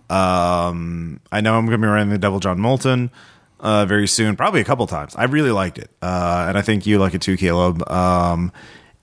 Um, 0.09 1.19
I 1.31 1.41
know 1.41 1.55
I'm 1.57 1.65
going 1.65 1.79
to 1.79 1.85
be 1.85 1.89
running 1.89 2.09
the 2.09 2.17
Devil 2.17 2.39
John 2.39 2.59
Moulton 2.59 3.11
uh, 3.59 3.85
very 3.85 4.07
soon, 4.07 4.35
probably 4.35 4.61
a 4.61 4.63
couple 4.63 4.87
times. 4.87 5.15
I 5.15 5.25
really 5.25 5.51
liked 5.51 5.77
it, 5.77 5.89
uh, 6.01 6.45
and 6.49 6.57
I 6.57 6.61
think 6.61 6.85
you 6.85 6.99
like 6.99 7.13
it 7.13 7.21
too, 7.21 7.37
Caleb. 7.37 7.87
Um, 7.89 8.51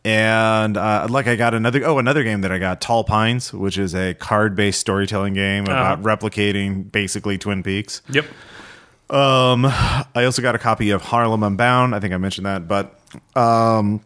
and 0.04 0.76
uh, 0.76 1.06
like 1.10 1.26
I 1.26 1.36
got 1.36 1.52
another 1.54 1.84
oh 1.84 1.98
another 1.98 2.24
game 2.24 2.40
that 2.42 2.52
I 2.52 2.58
got 2.58 2.80
Tall 2.80 3.04
Pines, 3.04 3.52
which 3.52 3.76
is 3.78 3.94
a 3.94 4.14
card 4.14 4.54
based 4.56 4.80
storytelling 4.80 5.34
game 5.34 5.64
about 5.64 6.02
replicating 6.02 6.90
basically 6.90 7.36
Twin 7.36 7.62
Peaks. 7.62 8.00
yep. 8.08 8.24
Um, 9.10 9.64
I 9.66 10.24
also 10.24 10.42
got 10.42 10.54
a 10.54 10.58
copy 10.58 10.90
of 10.90 11.00
Harlem 11.02 11.42
Unbound. 11.42 11.94
I 11.94 12.00
think 12.00 12.12
I 12.12 12.18
mentioned 12.18 12.46
that, 12.46 12.68
but 12.68 12.97
um, 13.34 14.00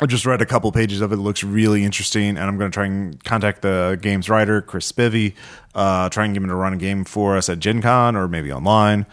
I 0.00 0.06
just 0.06 0.26
read 0.26 0.40
a 0.40 0.46
couple 0.46 0.70
pages 0.70 1.00
of 1.00 1.10
it. 1.12 1.16
It 1.16 1.18
looks 1.18 1.42
really 1.42 1.84
interesting, 1.84 2.30
and 2.36 2.40
I'm 2.40 2.56
going 2.56 2.70
to 2.70 2.74
try 2.74 2.86
and 2.86 3.22
contact 3.24 3.62
the 3.62 3.98
game's 4.00 4.28
writer, 4.28 4.62
Chris 4.62 4.90
Spivey, 4.90 5.34
uh, 5.74 6.08
try 6.08 6.24
and 6.24 6.34
get 6.34 6.42
him 6.42 6.48
to 6.48 6.54
run 6.54 6.72
a 6.72 6.76
game 6.76 7.04
for 7.04 7.36
us 7.36 7.48
at 7.48 7.58
Gen 7.58 7.82
Con 7.82 8.14
or 8.14 8.28
maybe 8.28 8.52
online. 8.52 9.06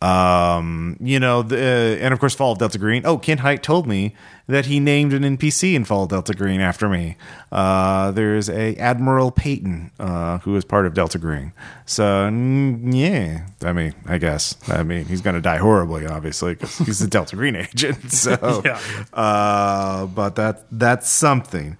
Um, 0.00 0.96
you 1.00 1.18
know, 1.18 1.42
the, 1.42 1.98
and 2.00 2.14
of 2.14 2.20
course, 2.20 2.34
Fall 2.34 2.52
of 2.52 2.58
Delta 2.58 2.78
Green. 2.78 3.02
Oh, 3.04 3.18
Ken 3.18 3.38
Hite 3.38 3.62
told 3.64 3.86
me 3.86 4.14
that 4.46 4.66
he 4.66 4.78
named 4.78 5.12
an 5.12 5.22
NPC 5.36 5.74
in 5.74 5.84
Fall 5.84 6.04
of 6.04 6.10
Delta 6.10 6.34
Green 6.34 6.60
after 6.60 6.88
me. 6.88 7.16
Uh, 7.50 8.12
there's 8.12 8.48
a 8.48 8.76
Admiral 8.76 9.32
Payton, 9.32 9.90
uh, 9.98 10.38
who 10.38 10.54
is 10.56 10.64
part 10.64 10.86
of 10.86 10.94
Delta 10.94 11.18
Green. 11.18 11.52
So, 11.84 12.04
mm, 12.04 12.94
yeah, 12.94 13.46
I 13.68 13.72
mean, 13.72 13.92
I 14.06 14.18
guess. 14.18 14.54
I 14.68 14.84
mean, 14.84 15.04
he's 15.06 15.20
going 15.20 15.34
to 15.34 15.42
die 15.42 15.56
horribly, 15.58 16.06
obviously, 16.06 16.54
because 16.54 16.78
he's 16.78 17.02
a 17.02 17.08
Delta 17.08 17.34
Green 17.34 17.56
agent. 17.56 18.12
So, 18.12 18.62
Yeah. 18.64 18.80
uh, 19.12 20.06
but 20.06 20.36
that 20.36 20.64
that's 20.70 21.10
something. 21.10 21.76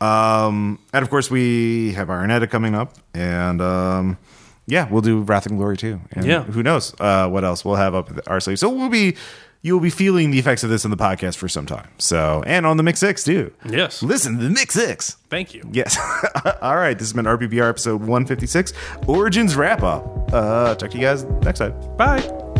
Um, 0.00 0.78
and 0.92 1.02
of 1.02 1.08
course, 1.10 1.30
we 1.30 1.92
have 1.92 2.08
Ironetta 2.08 2.50
coming 2.50 2.74
up, 2.74 2.96
and 3.14 3.62
um, 3.62 4.18
yeah, 4.66 4.88
we'll 4.90 5.02
do 5.02 5.20
Wrath 5.22 5.46
and 5.46 5.58
Glory 5.58 5.76
too. 5.76 6.00
And 6.12 6.24
Yeah. 6.26 6.42
who 6.44 6.62
knows 6.62 6.94
uh, 7.00 7.28
what 7.28 7.44
else 7.44 7.64
we'll 7.64 7.76
have 7.76 7.94
up 7.94 8.10
our 8.26 8.40
sleeve. 8.40 8.58
So 8.58 8.68
we'll 8.68 8.88
be 8.88 9.16
you 9.64 9.74
will 9.74 9.80
be 9.80 9.90
feeling 9.90 10.32
the 10.32 10.40
effects 10.40 10.64
of 10.64 10.70
this 10.70 10.84
in 10.84 10.90
the 10.90 10.96
podcast 10.96 11.36
for 11.36 11.48
some 11.48 11.66
time. 11.66 11.88
So 11.98 12.42
and 12.46 12.66
on 12.66 12.76
the 12.78 12.82
Mix 12.82 12.98
Six 13.00 13.22
too. 13.24 13.52
Yes. 13.68 14.02
listen 14.02 14.36
to 14.38 14.44
the 14.44 14.50
Mix 14.50 14.74
Six. 14.74 15.16
Thank 15.30 15.54
you. 15.54 15.68
Yes. 15.72 15.96
All 16.62 16.76
right. 16.76 16.98
This 16.98 17.08
has 17.08 17.12
been 17.12 17.26
RPPR 17.26 17.68
episode 17.68 18.00
156, 18.00 18.72
Origins 19.06 19.54
wrap 19.56 19.82
up. 19.82 20.32
Uh, 20.32 20.74
talk 20.74 20.90
to 20.90 20.96
you 20.98 21.04
guys 21.04 21.24
next 21.44 21.58
time. 21.60 21.74
Bye. 21.96 22.51